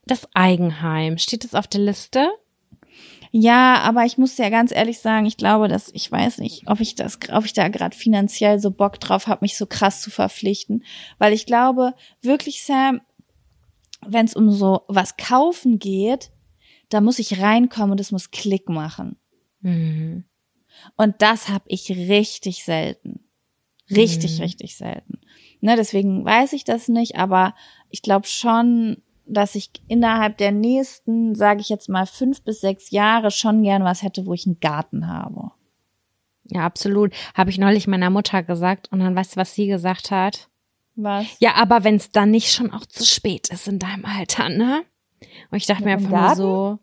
Das 0.05 0.27
Eigenheim. 0.33 1.17
Steht 1.17 1.45
das 1.45 1.55
auf 1.55 1.67
der 1.67 1.79
Liste? 1.79 2.27
Ja, 3.31 3.79
aber 3.81 4.05
ich 4.05 4.17
muss 4.17 4.37
ja 4.37 4.49
ganz 4.49 4.71
ehrlich 4.71 4.99
sagen, 4.99 5.25
ich 5.27 5.37
glaube, 5.37 5.67
dass 5.67 5.89
ich 5.93 6.11
weiß 6.11 6.39
nicht, 6.39 6.63
ob 6.67 6.79
ich 6.79 6.95
das, 6.95 7.19
ob 7.31 7.45
ich 7.45 7.53
da 7.53 7.67
gerade 7.67 7.95
finanziell 7.95 8.59
so 8.59 8.71
Bock 8.71 8.99
drauf 8.99 9.27
habe, 9.27 9.39
mich 9.41 9.55
so 9.55 9.65
krass 9.67 10.01
zu 10.01 10.09
verpflichten, 10.09 10.83
weil 11.19 11.33
ich 11.33 11.45
glaube 11.45 11.93
wirklich, 12.21 12.63
Sam, 12.63 13.01
wenn 14.05 14.25
es 14.25 14.35
um 14.35 14.51
so 14.51 14.81
was 14.87 15.17
kaufen 15.17 15.77
geht, 15.77 16.31
da 16.89 17.01
muss 17.01 17.19
ich 17.19 17.39
reinkommen 17.39 17.91
und 17.91 17.99
es 17.99 18.11
muss 18.11 18.31
Klick 18.31 18.67
machen. 18.67 19.17
Mhm. 19.61 20.23
Und 20.95 21.21
das 21.21 21.49
habe 21.49 21.65
ich 21.67 21.89
richtig 21.91 22.63
selten. 22.63 23.19
Richtig, 23.91 24.37
Mhm. 24.37 24.43
richtig 24.43 24.75
selten. 24.77 25.19
Ne, 25.61 25.75
deswegen 25.75 26.23
weiß 26.23 26.53
ich 26.53 26.63
das 26.63 26.87
nicht, 26.87 27.17
aber 27.17 27.53
ich 27.89 28.01
glaube 28.01 28.27
schon, 28.27 29.01
dass 29.29 29.55
ich 29.55 29.71
innerhalb 29.87 30.37
der 30.37 30.51
nächsten, 30.51 31.35
sage 31.35 31.61
ich 31.61 31.69
jetzt 31.69 31.89
mal, 31.89 32.05
fünf 32.05 32.43
bis 32.43 32.61
sechs 32.61 32.91
Jahre 32.91 33.31
schon 33.31 33.63
gern 33.63 33.83
was 33.83 34.03
hätte, 34.03 34.25
wo 34.25 34.33
ich 34.33 34.45
einen 34.45 34.59
Garten 34.59 35.07
habe. 35.07 35.51
Ja, 36.45 36.65
absolut. 36.65 37.13
Habe 37.35 37.51
ich 37.51 37.57
neulich 37.57 37.87
meiner 37.87 38.09
Mutter 38.09 38.43
gesagt 38.43 38.91
und 38.91 38.99
dann 38.99 39.15
weißt 39.15 39.35
du, 39.35 39.37
was 39.37 39.53
sie 39.53 39.67
gesagt 39.67 40.11
hat? 40.11 40.49
Was? 40.95 41.25
Ja, 41.39 41.55
aber 41.55 41.83
wenn 41.83 41.95
es 41.95 42.11
dann 42.11 42.31
nicht 42.31 42.51
schon 42.51 42.73
auch 42.73 42.85
zu 42.85 43.05
spät 43.05 43.49
ist 43.49 43.67
in 43.67 43.79
deinem 43.79 44.05
Alter, 44.05 44.49
ne? 44.49 44.83
Und 45.51 45.57
ich 45.57 45.65
dachte 45.65 45.83
Mit 45.83 45.99
mir 46.01 46.09
einfach 46.09 46.27
nur 46.27 46.35
so, 46.35 46.79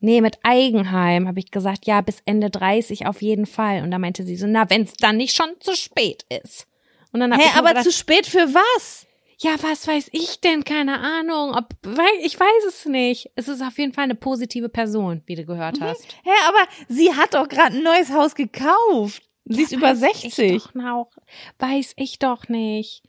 nee, 0.00 0.20
mit 0.20 0.38
Eigenheim 0.42 1.28
habe 1.28 1.38
ich 1.38 1.50
gesagt, 1.50 1.86
ja, 1.86 2.00
bis 2.00 2.20
Ende 2.24 2.50
30 2.50 3.06
auf 3.06 3.22
jeden 3.22 3.46
Fall. 3.46 3.82
Und 3.82 3.90
da 3.90 3.98
meinte 3.98 4.24
sie 4.24 4.36
so, 4.36 4.46
na, 4.46 4.68
wenn 4.70 4.82
es 4.82 4.94
dann 4.94 5.16
nicht 5.16 5.36
schon 5.36 5.50
zu 5.60 5.76
spät 5.76 6.24
ist. 6.42 6.66
Und 7.12 7.20
dann 7.20 7.32
hab 7.32 7.40
Hä, 7.40 7.46
ich 7.46 7.54
aber 7.56 7.68
gedacht, 7.68 7.84
zu 7.84 7.92
spät 7.92 8.26
für 8.26 8.54
was? 8.54 9.06
Ja, 9.44 9.56
was 9.60 9.86
weiß 9.86 10.08
ich 10.12 10.40
denn? 10.40 10.64
Keine 10.64 11.00
Ahnung. 11.00 11.54
Ob, 11.54 11.74
ich 12.22 12.40
weiß 12.40 12.64
es 12.66 12.86
nicht. 12.86 13.30
Es 13.36 13.46
ist 13.46 13.60
auf 13.60 13.78
jeden 13.78 13.92
Fall 13.92 14.04
eine 14.04 14.14
positive 14.14 14.70
Person, 14.70 15.22
wie 15.26 15.34
du 15.34 15.44
gehört 15.44 15.82
hast. 15.82 16.02
Hä, 16.24 16.30
aber 16.48 16.66
sie 16.88 17.14
hat 17.14 17.34
doch 17.34 17.46
gerade 17.46 17.76
ein 17.76 17.82
neues 17.82 18.10
Haus 18.10 18.34
gekauft. 18.34 19.22
Sie 19.44 19.62
ist 19.62 19.72
über 19.72 19.90
Weiß 19.90 20.00
60. 20.00 20.38
Ich 20.38 20.62
doch 20.62 20.84
auch, 20.84 21.10
weiß 21.58 21.92
ich 21.96 22.18
doch 22.18 22.48
nicht, 22.48 23.02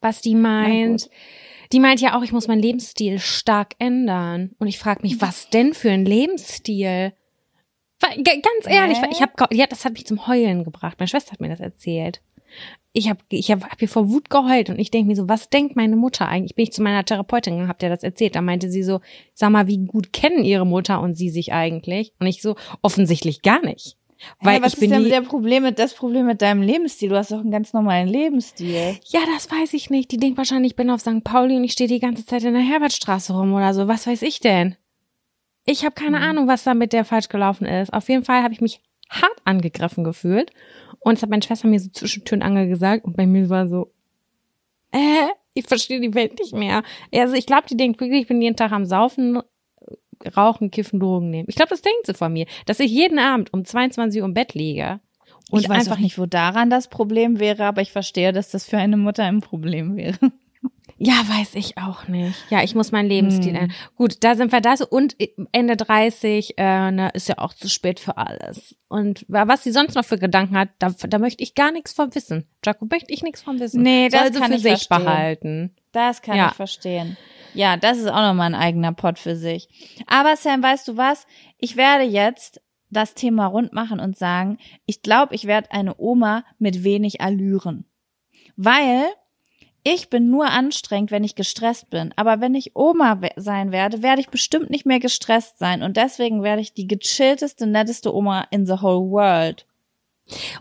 was 0.00 0.20
die 0.20 0.36
meint. 0.36 1.10
Die 1.72 1.80
meint 1.80 2.00
ja 2.00 2.16
auch, 2.16 2.22
ich 2.22 2.30
muss 2.30 2.46
meinen 2.46 2.62
Lebensstil 2.62 3.18
stark 3.18 3.74
ändern. 3.80 4.54
Und 4.60 4.68
ich 4.68 4.78
frage 4.78 5.02
mich, 5.02 5.20
was 5.20 5.50
denn 5.50 5.74
für 5.74 5.90
ein 5.90 6.04
Lebensstil? 6.04 7.12
Ganz 8.00 8.66
ehrlich, 8.66 8.98
ich 9.10 9.22
habe, 9.22 9.32
ja, 9.52 9.66
das 9.66 9.84
hat 9.84 9.94
mich 9.94 10.06
zum 10.06 10.28
Heulen 10.28 10.62
gebracht. 10.62 11.00
Meine 11.00 11.08
Schwester 11.08 11.32
hat 11.32 11.40
mir 11.40 11.48
das 11.48 11.60
erzählt. 11.60 12.22
Ich 12.92 13.08
habe 13.08 13.20
ich 13.28 13.50
hab, 13.52 13.62
hab 13.62 13.78
hier 13.78 13.88
vor 13.88 14.10
Wut 14.10 14.30
geheult 14.30 14.68
und 14.68 14.78
ich 14.80 14.90
denke 14.90 15.08
mir 15.08 15.16
so, 15.16 15.28
was 15.28 15.48
denkt 15.48 15.76
meine 15.76 15.94
Mutter 15.94 16.26
eigentlich? 16.28 16.56
Bin 16.56 16.64
ich 16.64 16.72
zu 16.72 16.82
meiner 16.82 17.04
Therapeutin 17.04 17.52
gegangen, 17.54 17.68
hab 17.68 17.78
der 17.78 17.88
das 17.88 18.02
erzählt. 18.02 18.34
Da 18.34 18.40
meinte 18.42 18.68
sie 18.68 18.82
so, 18.82 19.00
sag 19.32 19.50
mal, 19.50 19.68
wie 19.68 19.78
gut 19.78 20.12
kennen 20.12 20.42
ihre 20.44 20.66
Mutter 20.66 21.00
und 21.00 21.14
sie 21.14 21.30
sich 21.30 21.52
eigentlich? 21.52 22.12
Und 22.18 22.26
ich 22.26 22.42
so, 22.42 22.56
offensichtlich 22.82 23.42
gar 23.42 23.62
nicht. 23.64 23.96
Weil 24.40 24.58
Hä, 24.58 24.62
was 24.62 24.74
ich 24.74 24.80
bin 24.80 24.90
ist 24.92 24.98
denn 24.98 25.08
der 25.08 25.22
Problem 25.22 25.62
mit, 25.62 25.78
das 25.78 25.94
Problem 25.94 26.26
mit 26.26 26.42
deinem 26.42 26.62
Lebensstil? 26.62 27.08
Du 27.08 27.16
hast 27.16 27.30
doch 27.30 27.40
einen 27.40 27.50
ganz 27.52 27.72
normalen 27.72 28.08
Lebensstil. 28.08 28.98
Ja, 29.06 29.20
das 29.34 29.50
weiß 29.50 29.72
ich 29.72 29.88
nicht. 29.88 30.10
Die 30.10 30.18
denkt 30.18 30.36
wahrscheinlich, 30.36 30.72
ich 30.72 30.76
bin 30.76 30.90
auf 30.90 31.00
St. 31.00 31.24
Pauli 31.24 31.56
und 31.56 31.64
ich 31.64 31.72
stehe 31.72 31.88
die 31.88 32.00
ganze 32.00 32.26
Zeit 32.26 32.44
in 32.44 32.52
der 32.52 32.62
Herbertstraße 32.62 33.32
rum 33.32 33.54
oder 33.54 33.72
so. 33.72 33.88
Was 33.88 34.06
weiß 34.06 34.22
ich 34.22 34.40
denn? 34.40 34.76
Ich 35.64 35.84
habe 35.84 35.94
keine 35.94 36.18
Mhm. 36.18 36.24
Ahnung, 36.24 36.48
was 36.48 36.64
da 36.64 36.74
mit 36.74 36.92
der 36.92 37.04
falsch 37.04 37.28
gelaufen 37.28 37.66
ist. 37.66 37.92
Auf 37.92 38.08
jeden 38.08 38.24
Fall 38.24 38.42
habe 38.42 38.52
ich 38.52 38.60
mich 38.60 38.80
hart 39.08 39.36
angegriffen 39.44 40.04
gefühlt. 40.04 40.50
Und 41.00 41.16
es 41.16 41.22
hat 41.22 41.30
meine 41.30 41.42
Schwester 41.42 41.68
mir 41.68 41.80
so 41.80 41.90
zwischen 41.90 42.24
Tür 42.24 42.36
und 42.36 42.42
Angel 42.42 42.68
gesagt. 42.68 43.04
Und 43.04 43.16
bei 43.16 43.26
mir 43.26 43.48
war 43.48 43.68
so, 43.68 43.92
äh, 44.92 45.28
ich 45.54 45.66
verstehe 45.66 46.00
die 46.00 46.14
Welt 46.14 46.38
nicht 46.38 46.54
mehr. 46.54 46.82
Also 47.14 47.34
ich 47.34 47.46
glaube, 47.46 47.66
die 47.68 47.76
denkt 47.76 48.00
wirklich, 48.00 48.22
ich 48.22 48.28
bin 48.28 48.40
jeden 48.40 48.56
Tag 48.56 48.72
am 48.72 48.84
Saufen, 48.84 49.40
Rauchen, 50.36 50.70
Kiffen, 50.70 51.00
Drogen 51.00 51.30
nehmen. 51.30 51.48
Ich 51.48 51.56
glaube, 51.56 51.70
das 51.70 51.82
denkt 51.82 52.06
sie 52.06 52.14
von 52.14 52.32
mir. 52.32 52.46
Dass 52.66 52.80
ich 52.80 52.90
jeden 52.90 53.18
Abend 53.18 53.52
um 53.52 53.64
22 53.64 54.20
Uhr 54.20 54.28
im 54.28 54.34
Bett 54.34 54.54
liege. 54.54 55.00
Und 55.50 55.62
ich 55.62 55.68
weiß 55.68 55.78
einfach 55.78 55.96
auch 55.96 56.00
nicht, 56.00 56.18
wo 56.18 56.26
daran 56.26 56.70
das 56.70 56.88
Problem 56.88 57.40
wäre, 57.40 57.64
aber 57.64 57.82
ich 57.82 57.90
verstehe, 57.90 58.32
dass 58.32 58.50
das 58.50 58.68
für 58.68 58.78
eine 58.78 58.96
Mutter 58.96 59.24
ein 59.24 59.40
Problem 59.40 59.96
wäre. 59.96 60.32
Ja, 61.02 61.14
weiß 61.26 61.54
ich 61.54 61.78
auch 61.78 62.08
nicht. 62.08 62.36
Ja, 62.50 62.62
ich 62.62 62.74
muss 62.74 62.92
meinen 62.92 63.08
Lebensstil 63.08 63.52
Hm. 63.54 63.56
ändern. 63.56 63.76
Gut, 63.96 64.22
da 64.22 64.34
sind 64.34 64.52
wir 64.52 64.60
das. 64.60 64.82
Und 64.82 65.16
Ende 65.50 65.74
30 65.78 66.58
äh, 66.58 66.90
ne, 66.90 67.08
ist 67.14 67.26
ja 67.26 67.38
auch 67.38 67.54
zu 67.54 67.70
spät 67.70 68.00
für 68.00 68.18
alles. 68.18 68.76
Und 68.88 69.24
wa- 69.26 69.48
was 69.48 69.64
sie 69.64 69.72
sonst 69.72 69.94
noch 69.94 70.04
für 70.04 70.18
Gedanken 70.18 70.58
hat, 70.58 70.68
da, 70.78 70.90
da 70.90 71.18
möchte 71.18 71.42
ich 71.42 71.54
gar 71.54 71.72
nichts 71.72 71.94
von 71.94 72.14
wissen. 72.14 72.46
Jaco, 72.62 72.84
möchte 72.90 73.14
ich 73.14 73.22
nichts 73.22 73.40
von 73.40 73.58
wissen. 73.60 73.80
Nee, 73.82 74.10
das 74.10 74.20
Soll 74.20 74.32
sie 74.34 74.40
kann 74.40 74.50
für 74.50 74.56
ich 74.58 74.62
sich 74.62 74.72
verstehen. 74.72 75.04
behalten. 75.04 75.76
Das 75.92 76.20
kann 76.20 76.36
Ja. 76.36 76.48
ich 76.48 76.54
verstehen. 76.54 77.16
Ja, 77.54 77.78
das 77.78 77.96
ist 77.96 78.06
auch 78.08 78.20
nochmal 78.20 78.54
ein 78.54 78.60
eigener 78.60 78.92
Pott 78.92 79.18
für 79.18 79.36
sich. 79.36 79.68
Aber 80.06 80.36
Sam, 80.36 80.62
weißt 80.62 80.86
du 80.86 80.98
was? 80.98 81.26
Ich 81.56 81.78
werde 81.78 82.04
jetzt 82.04 82.60
das 82.90 83.14
Thema 83.14 83.46
rund 83.46 83.72
machen 83.72 84.00
und 84.00 84.18
sagen, 84.18 84.58
ich 84.84 85.00
glaube, 85.00 85.34
ich 85.34 85.46
werde 85.46 85.72
eine 85.72 85.94
Oma 85.98 86.44
mit 86.58 86.84
wenig 86.84 87.22
Allüren. 87.22 87.86
Weil 88.56 89.04
ich 89.82 90.10
bin 90.10 90.30
nur 90.30 90.46
anstrengend, 90.50 91.10
wenn 91.10 91.24
ich 91.24 91.34
gestresst 91.34 91.90
bin. 91.90 92.12
Aber 92.16 92.40
wenn 92.40 92.54
ich 92.54 92.76
Oma 92.76 93.20
we- 93.22 93.30
sein 93.36 93.72
werde, 93.72 94.02
werde 94.02 94.20
ich 94.20 94.28
bestimmt 94.28 94.70
nicht 94.70 94.86
mehr 94.86 95.00
gestresst 95.00 95.58
sein. 95.58 95.82
Und 95.82 95.96
deswegen 95.96 96.42
werde 96.42 96.60
ich 96.62 96.74
die 96.74 96.86
gechillteste, 96.86 97.66
netteste 97.66 98.14
Oma 98.14 98.46
in 98.50 98.66
the 98.66 98.80
whole 98.82 99.10
world. 99.10 99.66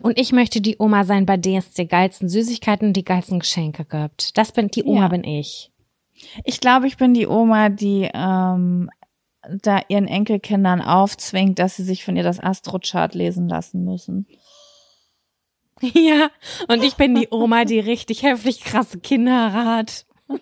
Und 0.01 0.17
ich 0.17 0.31
möchte 0.31 0.61
die 0.61 0.77
Oma 0.79 1.03
sein, 1.03 1.25
bei 1.25 1.37
der 1.37 1.59
es 1.59 1.73
die 1.73 1.87
geilsten 1.87 2.27
Süßigkeiten 2.29 2.87
und 2.87 2.93
die 2.97 3.03
geilsten 3.03 3.39
Geschenke 3.39 3.85
gibt. 3.85 4.37
Das 4.37 4.51
bin 4.51 4.69
die 4.69 4.83
Oma 4.83 5.01
Ja. 5.01 5.07
bin 5.09 5.23
ich. 5.23 5.71
Ich 6.43 6.59
glaube, 6.59 6.87
ich 6.87 6.97
bin 6.97 7.13
die 7.13 7.27
Oma, 7.27 7.69
die 7.69 8.09
ähm, 8.13 8.89
da 9.61 9.81
ihren 9.87 10.07
Enkelkindern 10.07 10.81
aufzwingt, 10.81 11.59
dass 11.59 11.75
sie 11.75 11.83
sich 11.83 12.03
von 12.03 12.17
ihr 12.17 12.23
das 12.23 12.39
Astrochart 12.39 13.15
lesen 13.15 13.47
lassen 13.47 13.83
müssen. 13.85 14.25
Ja, 15.93 16.29
und 16.67 16.83
ich 16.83 16.95
bin 16.95 17.15
die 17.15 17.27
Oma, 17.31 17.63
die 17.65 17.79
richtig 17.79 18.23
heftig 18.23 18.61
krasse 18.61 18.99
Kinder 18.99 19.53
hat. 19.53 20.05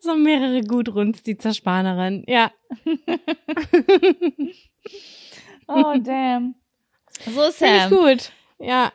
so 0.00 0.14
mehrere 0.14 0.60
Gudruns, 0.62 1.22
die 1.22 1.36
Zerspanerin. 1.38 2.24
Ja. 2.26 2.50
Oh 5.70 5.94
damn. 5.98 6.54
So 7.26 7.50
Finde 7.52 7.76
ich 7.76 7.90
gut. 7.90 8.32
Ja. 8.58 8.90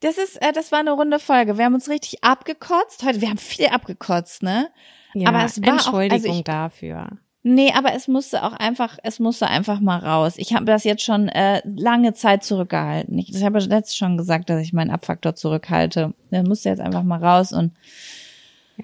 das 0.00 0.16
ist, 0.16 0.40
äh, 0.40 0.52
das 0.52 0.72
war 0.72 0.78
eine 0.78 0.92
runde 0.92 1.18
Folge. 1.18 1.58
Wir 1.58 1.66
haben 1.66 1.74
uns 1.74 1.90
richtig 1.90 2.24
abgekotzt 2.24 3.04
heute. 3.04 3.20
Wir 3.20 3.28
haben 3.28 3.36
viel 3.38 3.66
abgekotzt, 3.66 4.42
ne? 4.42 4.70
ja 5.14 5.28
Aber 5.28 5.44
es 5.44 5.60
war 5.60 5.74
auch- 5.74 5.92
also 5.92 5.98
Entschuldigung 5.98 6.38
ich- 6.38 6.44
dafür. 6.44 7.08
Nee, 7.48 7.72
aber 7.76 7.94
es 7.94 8.08
musste 8.08 8.42
auch 8.42 8.54
einfach, 8.54 8.98
es 9.04 9.20
musste 9.20 9.46
einfach 9.46 9.78
mal 9.78 10.00
raus. 10.00 10.34
Ich 10.36 10.52
habe 10.52 10.64
das 10.64 10.82
jetzt 10.82 11.04
schon 11.04 11.28
äh, 11.28 11.62
lange 11.64 12.12
Zeit 12.12 12.42
zurückgehalten. 12.42 13.16
Ich, 13.20 13.32
ich 13.32 13.44
habe 13.44 13.60
letztes 13.60 13.94
schon 13.94 14.16
gesagt, 14.16 14.50
dass 14.50 14.60
ich 14.60 14.72
meinen 14.72 14.90
Abfaktor 14.90 15.36
zurückhalte. 15.36 16.12
Der 16.32 16.42
musste 16.42 16.70
jetzt 16.70 16.80
einfach 16.80 17.04
mal 17.04 17.22
raus 17.22 17.52
und 17.52 17.70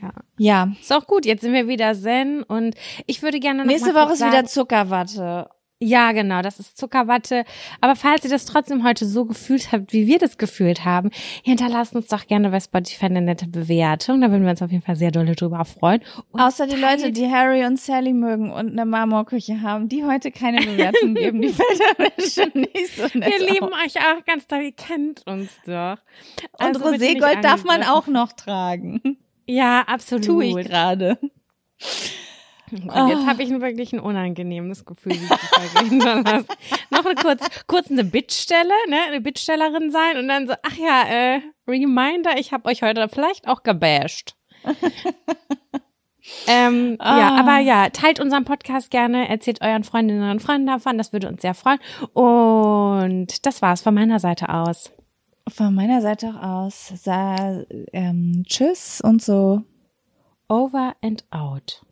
Ja. 0.01 0.13
ja. 0.39 0.73
Ist 0.81 0.93
auch 0.93 1.09
gut. 1.09 1.27
Jetzt 1.27 1.41
sind 1.41 1.55
wir 1.55 1.67
wieder 1.67 1.93
zen 1.95 2.45
und 2.45 2.77
ich 3.07 3.21
würde 3.21 3.41
gerne 3.41 3.59
noch 3.59 3.67
Nächste 3.67 3.97
Woche 3.97 4.13
ist 4.13 4.25
wieder 4.25 4.45
Zuckerwatte. 4.45 5.49
Ja, 5.85 6.13
genau, 6.13 6.43
das 6.43 6.61
ist 6.61 6.79
Zuckerwatte. 6.79 7.45
Aber 7.81 7.97
falls 7.97 8.23
ihr 8.23 8.31
das 8.31 8.45
trotzdem 8.45 8.85
heute 8.85 9.05
so 9.05 9.25
gefühlt 9.25 9.73
habt, 9.73 9.93
wie 9.93 10.07
wir 10.07 10.21
das 10.21 10.39
gefühlt 10.39 10.85
haben, 10.85 11.11
hinterlasst 11.43 11.97
uns 11.97 12.07
doch 12.07 12.29
gerne 12.29 12.51
bei 12.51 12.61
Spotify 12.61 13.07
eine 13.07 13.21
nette 13.21 13.49
Bewertung. 13.49 14.21
Da 14.21 14.31
würden 14.31 14.45
wir 14.45 14.51
uns 14.51 14.63
auf 14.63 14.71
jeden 14.71 14.85
Fall 14.85 14.95
sehr 14.95 15.11
doll 15.11 15.27
drüber 15.35 15.65
freuen. 15.65 16.01
Und 16.31 16.41
Außer 16.41 16.69
die 16.69 16.77
Leute, 16.77 17.11
die 17.11 17.29
Harry 17.29 17.65
und 17.65 17.81
Sally 17.81 18.13
mögen 18.13 18.53
und 18.53 18.71
eine 18.71 18.85
Marmorküche 18.87 19.61
haben, 19.61 19.89
die 19.89 20.05
heute 20.05 20.31
keine 20.31 20.59
Bewertung 20.65 21.15
geben, 21.17 21.43
die 21.43 21.49
fällt 21.49 21.99
mir 21.99 22.13
schon 22.31 22.61
nicht 22.61 22.97
so 22.97 23.03
nett 23.19 23.33
Wir 23.41 23.53
lieben 23.53 23.73
auf. 23.73 23.85
euch 23.85 23.97
auch 23.99 24.25
ganz 24.25 24.47
doll, 24.47 24.63
ihr 24.63 24.73
kennt 24.73 25.27
uns 25.27 25.51
doch. 25.67 25.97
Und 26.53 26.61
Also 26.61 26.91
nicht 26.93 27.03
Roségold 27.03 27.41
darf 27.43 27.65
man 27.65 27.83
auch 27.83 28.07
noch 28.07 28.31
tragen. 28.33 29.01
Ja, 29.47 29.81
absolut. 29.89 30.25
Tue 30.25 30.45
ich 30.45 30.69
gerade. 30.69 31.19
Und 32.73 32.91
Ah. 32.91 33.09
jetzt 33.09 33.27
habe 33.27 33.43
ich 33.43 33.51
wirklich 33.51 33.93
ein 33.93 34.01
unangenehmes 34.01 34.85
Gefühl, 34.85 35.13
wie 35.13 35.25
ich 35.25 35.89
hinterlasse. 35.91 36.47
Noch 36.91 37.05
eine 37.05 37.15
kurz, 37.17 37.47
kurz 37.67 37.91
eine 37.91 38.05
Bittstelle, 38.05 38.73
ne, 38.89 38.97
eine 39.09 39.21
Bittstellerin 39.21 39.91
sein 39.91 40.17
und 40.19 40.29
dann 40.29 40.47
so, 40.47 40.55
ach 40.63 40.77
ja, 40.77 41.03
äh, 41.05 41.41
Reminder, 41.69 42.39
ich 42.39 42.53
habe 42.53 42.69
euch 42.69 42.83
heute 42.83 43.09
vielleicht 43.09 43.47
auch 43.47 43.63
gebasht. 43.63 44.37
ähm, 46.47 46.97
Ja, 47.01 47.31
Ah. 47.31 47.41
aber 47.41 47.59
ja, 47.59 47.89
teilt 47.91 48.21
unseren 48.21 48.45
Podcast 48.45 48.91
gerne, 48.91 49.29
erzählt 49.29 49.61
euren 49.61 49.85
Freundinnen 49.85 50.31
und 50.31 50.41
Freunden 50.41 50.67
davon, 50.67 50.99
das 50.99 51.13
würde 51.13 51.29
uns 51.29 51.43
sehr 51.43 51.55
freuen. 51.55 51.79
Und 52.15 53.45
das 53.47 53.61
war's 53.63 53.83
von 53.83 53.95
meiner 53.95 54.19
Seite 54.19 54.49
aus. 54.49 54.93
Von 55.49 55.75
meiner 55.75 56.01
Seite 56.01 56.29
auch 56.41 56.67
aus. 56.67 56.93
Sa 57.03 57.65
ähm, 57.93 58.45
tschüss 58.47 59.01
und 59.01 59.21
so. 59.21 59.63
Over 60.49 60.95
and 61.03 61.25
out. 61.31 61.83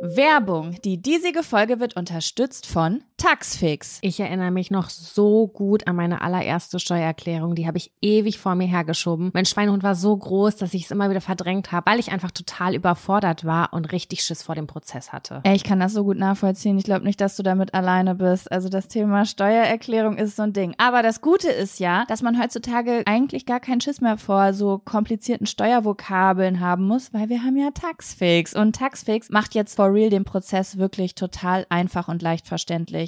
Werbung. 0.00 0.76
Die 0.84 1.00
diesige 1.00 1.42
Folge 1.42 1.80
wird 1.80 1.96
unterstützt 1.96 2.66
von 2.66 3.02
Taxfix. 3.18 3.98
Ich 4.00 4.20
erinnere 4.20 4.52
mich 4.52 4.70
noch 4.70 4.90
so 4.90 5.48
gut 5.48 5.88
an 5.88 5.96
meine 5.96 6.22
allererste 6.22 6.78
Steuererklärung. 6.78 7.56
Die 7.56 7.66
habe 7.66 7.76
ich 7.76 7.90
ewig 8.00 8.38
vor 8.38 8.54
mir 8.54 8.68
hergeschoben. 8.68 9.32
Mein 9.34 9.44
Schweinehund 9.44 9.82
war 9.82 9.96
so 9.96 10.16
groß, 10.16 10.54
dass 10.54 10.72
ich 10.72 10.84
es 10.84 10.92
immer 10.92 11.10
wieder 11.10 11.20
verdrängt 11.20 11.72
habe, 11.72 11.90
weil 11.90 11.98
ich 11.98 12.12
einfach 12.12 12.30
total 12.30 12.76
überfordert 12.76 13.44
war 13.44 13.72
und 13.72 13.90
richtig 13.90 14.22
Schiss 14.22 14.44
vor 14.44 14.54
dem 14.54 14.68
Prozess 14.68 15.12
hatte. 15.12 15.40
Ey, 15.42 15.56
ich 15.56 15.64
kann 15.64 15.80
das 15.80 15.94
so 15.94 16.04
gut 16.04 16.16
nachvollziehen. 16.16 16.78
Ich 16.78 16.84
glaube 16.84 17.04
nicht, 17.04 17.20
dass 17.20 17.34
du 17.34 17.42
damit 17.42 17.74
alleine 17.74 18.14
bist. 18.14 18.52
Also 18.52 18.68
das 18.68 18.86
Thema 18.86 19.24
Steuererklärung 19.24 20.16
ist 20.16 20.36
so 20.36 20.44
ein 20.44 20.52
Ding. 20.52 20.74
Aber 20.78 21.02
das 21.02 21.20
Gute 21.20 21.50
ist 21.50 21.80
ja, 21.80 22.04
dass 22.06 22.22
man 22.22 22.40
heutzutage 22.40 23.02
eigentlich 23.04 23.46
gar 23.46 23.58
keinen 23.58 23.80
Schiss 23.80 24.00
mehr 24.00 24.16
vor 24.16 24.54
so 24.54 24.78
komplizierten 24.78 25.46
Steuervokabeln 25.48 26.60
haben 26.60 26.86
muss, 26.86 27.12
weil 27.12 27.28
wir 27.28 27.42
haben 27.42 27.56
ja 27.56 27.72
Taxfix. 27.72 28.54
Und 28.54 28.76
Taxfix 28.76 29.28
macht 29.28 29.56
jetzt 29.56 29.74
for 29.74 29.92
real 29.92 30.08
den 30.08 30.24
Prozess 30.24 30.78
wirklich 30.78 31.16
total 31.16 31.66
einfach 31.68 32.06
und 32.06 32.22
leicht 32.22 32.46
verständlich. 32.46 33.07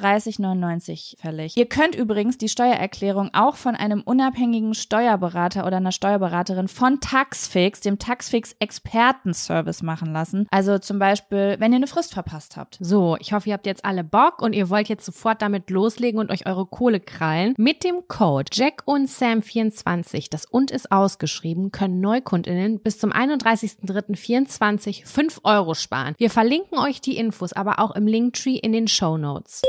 39,99 0.01 1.19
fällig. 1.19 1.57
Ihr 1.57 1.67
könnt 1.67 1.95
übrigens 1.95 2.37
die 2.37 2.49
Steuererklärung 2.49 3.29
auch 3.33 3.55
von 3.55 3.75
einem 3.75 4.01
unabhängigen 4.01 4.73
Steuerberater 4.73 5.65
oder 5.65 5.77
einer 5.77 5.91
Steuerberaterin 5.91 6.67
von 6.67 6.99
Taxfix, 6.99 7.81
dem 7.81 7.99
Taxfix 7.99 8.55
Expertenservice 8.59 9.83
machen 9.83 10.11
lassen. 10.13 10.47
Also 10.51 10.79
zum 10.79 10.99
Beispiel, 10.99 11.55
wenn 11.59 11.71
ihr 11.71 11.77
eine 11.77 11.87
Frist 11.87 12.13
verpasst 12.13 12.57
habt. 12.57 12.77
So, 12.79 13.17
ich 13.19 13.33
hoffe, 13.33 13.49
ihr 13.49 13.53
habt 13.53 13.65
jetzt 13.65 13.85
alle 13.85 14.03
Bock 14.03 14.41
und 14.41 14.53
ihr 14.53 14.69
wollt 14.69 14.89
jetzt 14.89 15.05
sofort 15.05 15.41
damit 15.41 15.69
loslegen 15.69 16.19
und 16.19 16.31
euch 16.31 16.45
eure 16.45 16.65
Kohle 16.65 16.99
krallen. 16.99 17.53
Mit 17.57 17.83
dem 17.83 18.07
Code 18.07 18.49
Jack 18.51 18.83
und 18.85 19.09
Sam 19.09 19.41
24, 19.41 20.29
das 20.29 20.45
und 20.45 20.71
ist 20.71 20.91
ausgeschrieben, 20.91 21.71
können 21.71 22.01
Neukundinnen 22.01 22.79
bis 22.79 22.99
zum 22.99 23.11
31.03.24 23.11 25.05
5 25.05 25.41
Euro 25.43 25.73
sparen. 25.73 26.15
Wir 26.17 26.29
verlinken 26.29 26.77
euch 26.77 27.01
die 27.01 27.17
Infos 27.17 27.53
aber 27.53 27.79
auch 27.79 27.91
im 27.91 28.07
Linktree 28.07 28.55
in 28.55 28.71
den 28.71 28.87
Show 28.87 29.17
Notes. 29.17 29.61